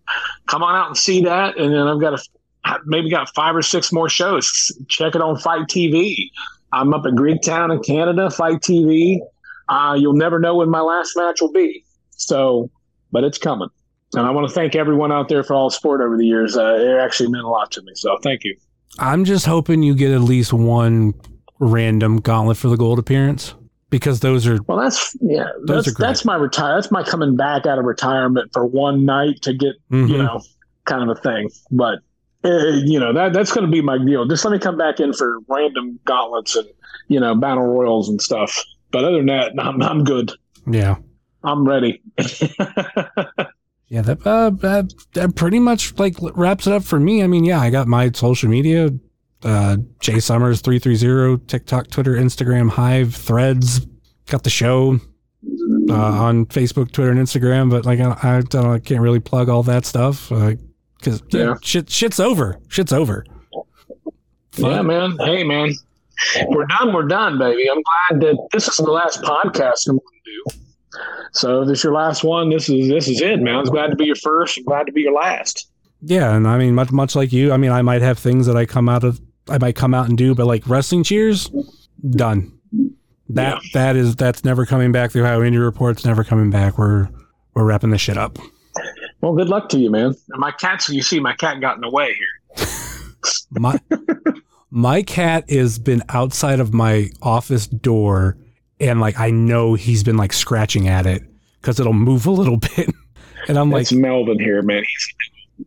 come 0.47 0.63
on 0.63 0.75
out 0.75 0.89
and 0.89 0.97
see 0.97 1.23
that, 1.25 1.59
and 1.59 1.73
then 1.73 1.89
I've 1.89 2.01
got 2.01 2.15
a 2.15 2.81
maybe 2.85 3.11
got 3.11 3.35
five 3.35 3.57
or 3.57 3.63
six 3.63 3.93
more 3.93 4.11
shows. 4.11 4.71
Check 4.89 5.15
it 5.15 5.23
on 5.23 5.39
FITE 5.39 5.69
TV. 5.69 6.31
I'm 6.73 6.93
up 6.93 7.05
at 7.07 7.13
Greektown 7.13 7.75
in 7.75 7.83
Canada, 7.83 8.31
FITE 8.31 8.61
TV. 8.61 9.21
Uh, 9.73 9.95
you'll 9.95 10.13
never 10.15 10.39
know 10.39 10.57
when 10.57 10.69
my 10.71 10.81
last 10.81 11.13
match 11.17 11.41
will 11.41 11.53
be. 11.53 11.85
So, 12.11 12.71
but 13.11 13.25
it's 13.25 13.39
coming. 13.39 13.69
And 14.15 14.27
I 14.27 14.31
want 14.31 14.47
to 14.47 14.55
thank 14.55 14.75
everyone 14.77 15.11
out 15.11 15.29
there 15.31 15.43
for 15.43 15.55
all 15.55 15.69
the 15.71 15.75
support 15.75 16.01
over 16.03 16.17
the 16.19 16.27
years. 16.27 16.57
Uh, 16.57 16.75
it 16.75 16.99
actually 17.01 17.31
meant 17.31 17.45
a 17.45 17.49
lot 17.49 17.71
to 17.73 17.83
me. 17.83 17.93
So 17.95 18.19
thank 18.23 18.45
you. 18.45 18.55
I'm 18.99 19.25
just 19.25 19.47
hoping 19.47 19.83
you 19.83 19.95
get 19.95 20.11
at 20.13 20.21
least 20.21 20.53
one 20.53 21.15
random 21.59 22.19
gauntlet 22.21 22.59
for 22.59 22.69
the 22.69 22.77
gold 22.77 22.99
appearance 22.99 23.55
because 23.89 24.21
those 24.21 24.47
are 24.47 24.59
Well, 24.67 24.79
that's 24.79 25.17
yeah. 25.23 25.49
Those 25.67 25.85
That's 25.85 25.89
are 25.89 25.93
great. 25.93 26.07
that's 26.09 26.25
my 26.27 26.37
retire. 26.37 26.75
That's 26.75 26.91
my 26.91 27.03
coming 27.03 27.37
back 27.37 27.65
out 27.67 27.79
of 27.79 27.85
retirement 27.87 28.51
for 28.53 28.67
one 28.67 29.05
night 29.07 29.41
to 29.43 29.55
get 29.55 29.75
Mhm. 29.91 30.09
you 30.09 30.19
know 30.19 30.41
kind 30.85 31.09
of 31.09 31.17
a 31.17 31.21
thing. 31.21 31.49
But 31.71 32.01
uh, 32.45 32.67
you 32.85 32.99
know 33.01 33.13
that 33.15 33.33
that's 33.33 33.53
going 33.53 33.65
to 33.65 33.71
be 33.73 33.81
my 33.81 33.97
deal. 33.97 34.27
Just 34.27 34.45
let 34.45 34.51
me 34.51 34.59
come 34.59 34.77
back 34.77 35.01
in 35.01 35.13
for 35.15 35.39
random 35.49 35.99
gauntlets 36.05 36.57
and 36.57 36.67
you 37.09 37.19
know 37.21 37.35
battle 37.35 37.65
royals 37.65 38.09
and 38.11 38.21
stuff. 38.21 38.63
But 38.93 39.05
other 39.05 39.17
than 39.17 39.27
that, 39.27 39.53
I'm 39.59 39.83
I'm 39.83 40.05
good. 40.05 40.33
yeah. 40.67 40.97
I'm 41.45 41.67
ready. 41.67 42.01
Yeah, 43.89 44.01
that, 44.03 44.27
uh, 44.27 44.51
that 44.51 44.95
that 45.13 45.35
pretty 45.35 45.59
much 45.59 45.99
like 45.99 46.15
wraps 46.21 46.67
it 46.67 46.73
up 46.73 46.83
for 46.83 46.99
me. 46.99 47.23
I 47.23 47.27
mean, 47.27 47.45
yeah, 47.45 47.61
I 47.61 47.69
got 47.69 47.87
my 47.89 48.11
social 48.13 48.49
media, 48.49 48.89
uh, 49.43 49.77
Jay 50.01 50.19
Summers 50.19 50.63
three 50.63 50.79
three 50.79 50.95
zero, 50.95 51.37
TikTok, 51.37 51.89
Twitter, 51.89 52.13
Instagram, 52.15 52.71
Hive, 52.71 53.15
Threads. 53.15 53.87
Got 54.29 54.45
the 54.45 54.51
show 54.51 54.99
uh, 55.91 55.95
on 55.95 56.47
Facebook, 56.47 56.91
Twitter, 56.93 57.11
and 57.11 57.21
Instagram. 57.21 57.69
But 57.71 57.85
like, 57.85 58.01
I, 58.01 58.17
I 58.23 58.41
don't, 58.41 58.55
know, 58.65 58.73
I 58.73 58.79
can't 58.79 59.01
really 59.03 59.21
plug 59.21 59.51
all 59.51 59.63
that 59.65 59.85
stuff 59.85 60.31
because 60.31 61.23
Yeah. 61.31 61.57
shit, 61.61 61.91
shit's 61.91 62.21
over. 62.21 62.59
Shit's 62.69 62.93
over. 62.95 63.27
Yeah, 64.57 64.81
man. 64.83 65.19
Hey, 65.19 65.45
man. 65.45 65.73
We're 66.49 66.67
done. 66.67 66.93
We're 66.93 67.07
done, 67.07 67.39
baby. 67.39 67.69
I'm 67.71 67.83
glad 67.83 68.21
that 68.23 68.49
this 68.53 68.69
is 68.69 68.77
the 68.77 68.91
last 68.91 69.23
podcast 69.23 69.89
I'm 69.89 69.99
going 69.99 70.01
to 70.01 70.55
do. 70.55 70.63
So 71.33 71.63
if 71.63 71.69
this 71.69 71.79
is 71.79 71.85
your 71.85 71.95
last 71.95 72.25
one, 72.25 72.51
this 72.51 72.69
is 72.69 72.89
this 72.89 73.09
is 73.09 73.21
it, 73.21 73.41
man. 73.41 73.57
I'm 73.57 73.65
glad 73.65 73.89
to 73.89 73.97
be 73.97 74.07
your 74.07 74.17
first. 74.17 74.59
I'm 74.59 74.65
glad 74.65 74.87
to 74.87 74.93
be 74.93 75.03
your 75.03 75.13
last. 75.13 75.69
Yeah, 76.03 76.35
and 76.35 76.47
I 76.47 76.59
mean, 76.59 76.75
much 76.75 76.93
much 76.93 77.15
like 77.15 77.33
you, 77.33 77.53
I 77.53 77.57
mean, 77.57 77.71
I 77.71 77.83
might 77.83 78.03
have 78.03 78.19
things 78.19 78.47
that 78.47 78.57
I 78.57 78.67
come 78.67 78.89
out 78.89 79.05
of, 79.05 79.21
I 79.49 79.59
might 79.59 79.77
come 79.77 79.95
out 79.95 80.09
and 80.09 80.19
do, 80.19 80.35
but 80.35 80.47
like 80.47 80.69
wrestling 80.69 81.05
cheers, 81.05 81.51
done. 82.11 82.53
That 83.29 83.63
that 83.73 83.97
is 83.97 84.17
that's 84.17 84.45
never 84.45 84.67
coming 84.67 84.93
back. 84.93 85.13
The 85.13 85.21
Ohio 85.23 85.43
Indy 85.43 85.59
Report's 85.59 86.05
never 86.05 86.25
coming 86.25 86.51
back. 86.51 86.77
We're 86.77 87.09
we're 87.55 87.65
wrapping 87.65 87.91
this 87.91 88.01
shit 88.01 88.19
up. 88.19 88.39
Well, 89.21 89.35
good 89.35 89.49
luck 89.49 89.69
to 89.71 89.79
you, 89.79 89.91
man. 89.91 90.15
And 90.31 90.41
my 90.41 90.51
cat's, 90.51 90.89
you 90.89 91.03
see, 91.03 91.21
my 91.21 91.35
cat 91.35 91.61
got 91.61 91.77
in 91.77 91.81
the 91.81 91.91
way 91.91 92.15
here. 92.15 92.67
My 93.53 93.79
my 94.75 95.03
cat 95.03 95.51
has 95.51 95.79
been 95.79 96.03
outside 96.09 96.59
of 96.59 96.73
my 96.73 97.11
office 97.21 97.67
door 97.67 98.39
and 98.81 99.01
like 99.01 99.21
I 99.21 99.31
know 99.31 99.75
he's 99.75 100.03
been 100.03 100.17
like 100.17 100.33
scratching 100.33 100.89
at 100.89 101.05
it 101.07 101.23
because 101.61 101.79
it'll 101.79 101.93
move 101.93 102.25
a 102.27 102.31
little 102.31 102.57
bit. 102.77 102.89
And 103.49 103.59
I'm 103.59 103.71
like, 103.71 103.83
It's 103.83 103.93
Melvin 103.93 104.39
here, 104.41 104.63
man. 104.63 104.83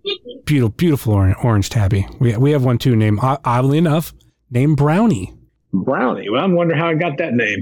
He's 0.03 0.17
beautiful, 0.45 0.69
beautiful 0.69 1.13
orange, 1.13 1.35
orange 1.43 1.69
tabby. 1.69 2.07
We 2.19 2.35
we 2.35 2.51
have 2.51 2.65
one 2.65 2.79
too 2.79 2.95
named 2.95 3.19
oddly 3.21 3.77
enough 3.77 4.11
named 4.49 4.77
Brownie 4.77 5.33
Brownie. 5.71 6.29
Well, 6.29 6.43
I'm 6.43 6.55
wondering 6.55 6.79
how 6.79 6.87
I 6.87 6.95
got 6.95 7.17
that 7.19 7.33
name. 7.33 7.59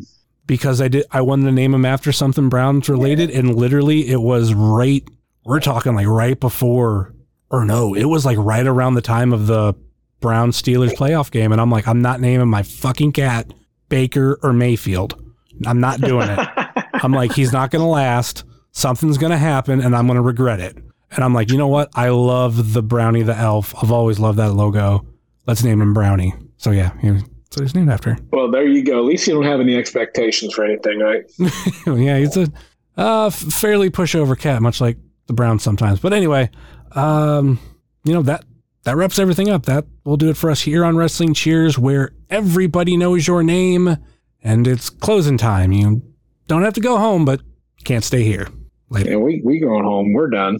because 0.48 0.80
I 0.82 0.88
did 0.88 1.06
I 1.12 1.22
wanted 1.22 1.46
to 1.46 1.52
name 1.52 1.74
him 1.74 1.84
after 1.86 2.12
something 2.14 2.48
Browns 2.48 2.88
related, 2.88 3.30
and 3.32 3.54
literally 3.56 4.08
it 4.08 4.22
was 4.22 4.54
right. 4.54 5.04
We're 5.46 5.60
talking 5.60 5.94
like 5.94 6.08
right 6.08 6.40
before, 6.40 7.14
or 7.52 7.66
no, 7.66 7.94
it 7.96 8.06
was 8.06 8.26
like 8.26 8.38
right 8.38 8.66
around 8.66 8.94
the 8.94 9.02
time 9.02 9.34
of 9.34 9.48
the 9.48 9.74
Brown 10.24 10.52
Steelers 10.52 10.94
playoff 10.94 11.30
game, 11.32 11.52
and 11.52 11.60
I'm 11.60 11.70
like, 11.70 11.86
I'm 11.86 12.02
not 12.02 12.22
naming 12.22 12.48
my 12.48 12.64
fucking 12.64 13.12
cat 13.12 13.54
Baker 13.90 14.40
or 14.42 14.54
Mayfield. 14.54 15.22
I'm 15.68 15.82
not 15.82 16.00
doing 16.00 16.30
it. 16.30 16.40
I'm 16.94 17.12
like, 17.12 17.34
he's 17.34 17.52
not 17.52 17.72
going 17.72 17.82
to 17.82 17.88
last. 17.90 18.46
Something's 18.72 19.18
going 19.18 19.34
to 19.34 19.38
happen, 19.38 19.82
and 19.82 19.94
I'm 19.94 20.08
going 20.08 20.16
to 20.16 20.22
regret 20.22 20.62
it. 20.62 20.78
And 21.12 21.26
I'm 21.26 21.34
like, 21.34 21.52
you 21.52 21.58
know 21.58 21.68
what? 21.68 21.90
I 21.94 22.08
love 22.08 22.72
the 22.72 22.82
Brownie 22.82 23.22
the 23.22 23.36
elf. 23.36 23.76
I've 23.84 23.92
always 23.92 24.18
loved 24.18 24.40
that 24.40 24.54
logo. 24.54 25.06
Let's 25.46 25.62
name 25.62 25.82
him 25.82 25.94
Brownie. 25.94 26.34
So 26.56 26.72
yeah, 26.72 26.98
he, 27.02 27.10
that's 27.10 27.60
he's 27.60 27.76
named 27.76 27.90
after. 27.90 28.18
Well, 28.32 28.50
there 28.50 28.66
you 28.66 28.82
go. 28.82 29.00
At 29.00 29.04
least 29.04 29.28
you 29.28 29.34
don't 29.34 29.44
have 29.44 29.60
any 29.60 29.76
expectations 29.76 30.54
for 30.54 30.64
anything, 30.64 31.00
right? 31.00 31.30
yeah, 31.86 32.18
he's 32.18 32.38
a 32.38 32.48
uh, 32.96 33.30
fairly 33.30 33.90
pushover 33.90 34.40
cat, 34.40 34.62
much 34.62 34.80
like 34.80 34.96
the 35.28 35.34
Browns 35.34 35.64
sometimes. 35.64 36.00
But 36.00 36.14
anyway, 36.14 36.50
um, 36.94 37.60
you 38.06 38.14
know 38.14 38.22
that 38.22 38.46
that 38.84 38.96
wraps 38.96 39.20
everything 39.20 39.50
up. 39.50 39.66
That 39.66 39.86
will 40.04 40.18
do 40.18 40.30
it 40.30 40.38
for 40.38 40.50
us 40.52 40.62
here 40.62 40.86
on 40.86 40.98
Wrestling 40.98 41.34
Cheers, 41.34 41.78
where 41.78 42.12
everybody 42.30 42.98
knows 42.98 43.28
your 43.28 43.44
name, 43.44 43.98
and 44.44 44.68
it's 44.68 44.90
closing 44.90 45.38
time. 45.38 45.72
You 45.72 46.02
don't 46.48 46.64
have 46.64 46.74
to 46.74 46.82
go 46.82 46.98
home, 46.98 47.26
but 47.26 47.42
can't 47.84 48.04
stay 48.04 48.24
here. 48.24 48.48
Later. 48.90 49.12
Yeah, 49.12 49.18
we 49.18 49.42
we 49.44 49.60
going 49.60 49.84
home. 49.84 50.14
We're 50.14 50.30
done. 50.30 50.60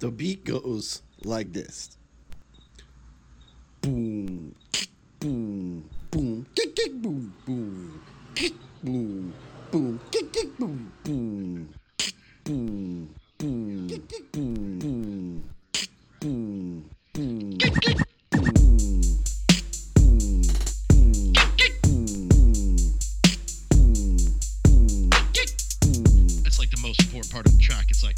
The 0.00 0.10
beat 0.10 0.46
goes 0.46 1.02
like 1.24 1.52
this. 1.52 1.90
Boom, 3.82 4.54
kick, 4.72 4.88
kick, 5.20 5.20
boom, 5.20 5.84
boom, 6.10 6.46
kick, 6.54 6.74
boom, 6.82 6.90
boom, 6.90 6.90
kick, 6.90 7.12
kick, 7.12 7.12
boom, 7.12 7.34
boom, 7.44 8.00
kick, 8.34 8.54
boom, 8.82 9.34
boom, 9.70 10.00
kick, 10.08 10.32
kick, 10.32 10.58
boom, 10.58 10.92
boom, 11.04 11.68
kick, 11.98 12.14
boom, 12.44 13.14
boom, 13.36 13.88
kick, 13.88 14.08
kick, 14.08 14.32
boom, 14.32 14.78
boom, 14.78 15.44
kick, 15.70 15.90
boom, 16.20 16.88
boom, 17.12 17.58
kick, 17.58 17.98
boom. 18.30 18.50
That's 26.42 26.58
like 26.58 26.70
the 26.70 26.80
most 26.80 27.02
important 27.02 27.30
part 27.30 27.46
of 27.46 27.52
the 27.52 27.58
track. 27.62 27.90
It's 27.90 28.02
like 28.02 28.16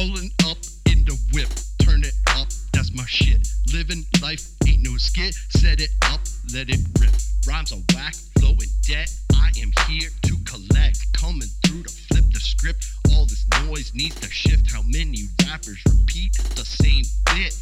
rolling 0.00 0.30
up 0.46 0.56
in 0.86 1.04
the 1.04 1.18
whip, 1.32 1.48
turn 1.82 2.02
it 2.02 2.14
up, 2.36 2.48
that's 2.72 2.94
my 2.94 3.04
shit. 3.06 3.46
Living 3.74 4.04
life 4.22 4.48
ain't 4.66 4.82
no 4.82 4.96
skit, 4.96 5.34
set 5.50 5.80
it 5.80 5.90
up, 6.06 6.20
let 6.54 6.70
it 6.70 6.80
rip. 6.98 7.12
Rhymes 7.46 7.72
are 7.72 7.82
whack, 7.94 8.14
flow 8.38 8.52
in 8.52 8.70
debt. 8.82 9.12
I 9.34 9.50
am 9.60 9.72
here 9.88 10.08
to 10.22 10.36
collect, 10.46 11.12
coming 11.12 11.48
through 11.66 11.82
to 11.82 11.90
flip 11.90 12.24
the 12.32 12.40
script. 12.40 12.86
All 13.12 13.26
this 13.26 13.44
noise 13.66 13.92
needs 13.94 14.18
to 14.20 14.30
shift. 14.30 14.72
How 14.72 14.82
many 14.82 15.28
rappers 15.44 15.82
repeat 15.86 16.32
the 16.56 16.64
same 16.64 17.04
bit? 17.34 17.54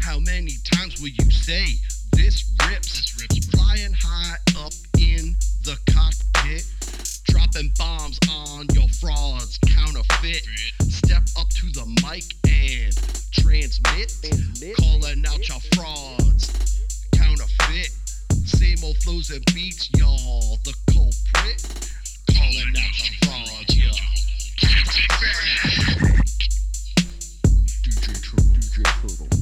How 0.00 0.20
many 0.20 0.52
times 0.76 1.00
will 1.00 1.08
you 1.08 1.30
say 1.30 1.74
this 2.18 2.50
rips? 2.68 2.92
This 2.96 3.20
rips. 3.20 3.46
Flying 3.46 3.92
high 3.92 4.36
up 4.58 4.72
in 4.98 5.36
the 5.62 5.78
cockpit, 5.90 6.66
dropping 7.28 7.70
bombs 7.78 8.18
on 8.30 8.66
your 8.74 8.88
frauds, 9.00 9.58
counterfeit. 9.66 10.42
Step 10.90 11.22
up 11.38 11.48
to 11.50 11.66
the 11.70 11.86
mic 12.02 12.24
and 12.50 12.92
transmit, 13.32 14.12
calling 14.76 15.24
out 15.26 15.48
your 15.48 15.60
frauds, 15.74 16.82
counterfeit. 17.12 17.90
Same 18.44 18.78
old 18.82 18.96
flows 18.98 19.30
and 19.30 19.44
beats, 19.54 19.88
y'all. 19.96 20.58
The 20.64 20.74
culprit, 20.90 21.62
calling 22.34 22.74
out 22.76 22.94
your 22.98 23.14
frauds, 23.22 23.76
y'all. 23.76 23.94
Counterfeit. 24.58 25.36
DJ 25.62 25.94
Turtle, 25.94 26.18
DJ 27.84 28.02
Turtle, 28.02 28.44
DJ 28.58 28.82
Turtle. 29.02 29.37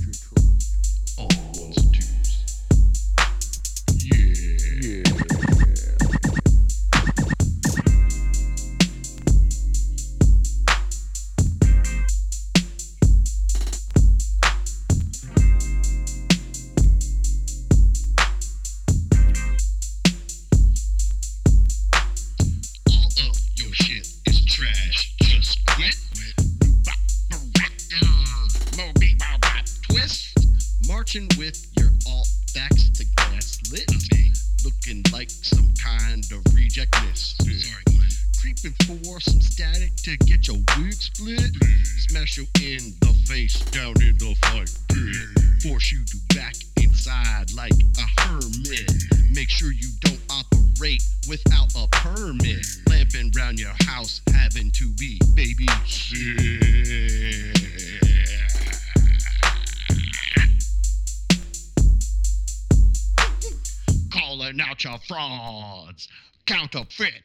With 31.39 31.67
your 31.79 31.91
alt 32.07 32.29
backs 32.55 32.96
of 36.79 36.85
reject 36.85 37.03
list. 37.07 37.43
Sorry, 37.43 37.83
Creeping 38.41 38.75
for 38.87 39.19
some 39.21 39.41
static 39.41 39.95
to 39.97 40.17
get 40.19 40.47
your 40.47 40.59
wig 40.79 40.93
split. 40.93 41.51
Smash 42.09 42.37
you 42.37 42.47
in 42.63 42.95
the 43.01 43.13
face 43.27 43.59
down 43.71 43.95
in 44.03 44.17
the 44.19 44.37
fight 44.43 44.71
pit. 44.89 45.17
Force 45.63 45.91
you 45.93 46.05
to 46.05 46.17
back 46.35 46.55
inside 46.83 47.51
like 47.55 47.73
a 47.73 48.07
hermit. 48.23 48.93
Make 49.35 49.49
sure 49.49 49.73
you 49.73 49.89
don't 50.03 50.21
operate 50.31 51.03
without 51.29 51.75
a 51.77 51.89
permit. 51.91 52.67
Lamping 52.89 53.33
round 53.37 53.59
your 53.59 53.75
house, 53.87 54.21
having 54.33 54.71
to 54.73 54.91
be 54.99 55.19
baby 55.35 55.67
Calling 64.13 64.61
out 64.61 64.85
your 64.85 64.99
frauds, 65.09 66.09
counterfeit. 66.47 67.23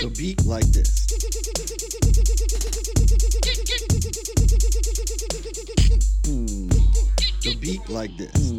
The 0.00 0.12
beat 0.18 0.44
like 0.44 0.66
this. 0.66 1.06
Mm. 6.22 6.68
The 7.42 7.56
beat 7.60 7.88
like 7.88 8.16
this. 8.16 8.32
Hmm. 8.32 8.56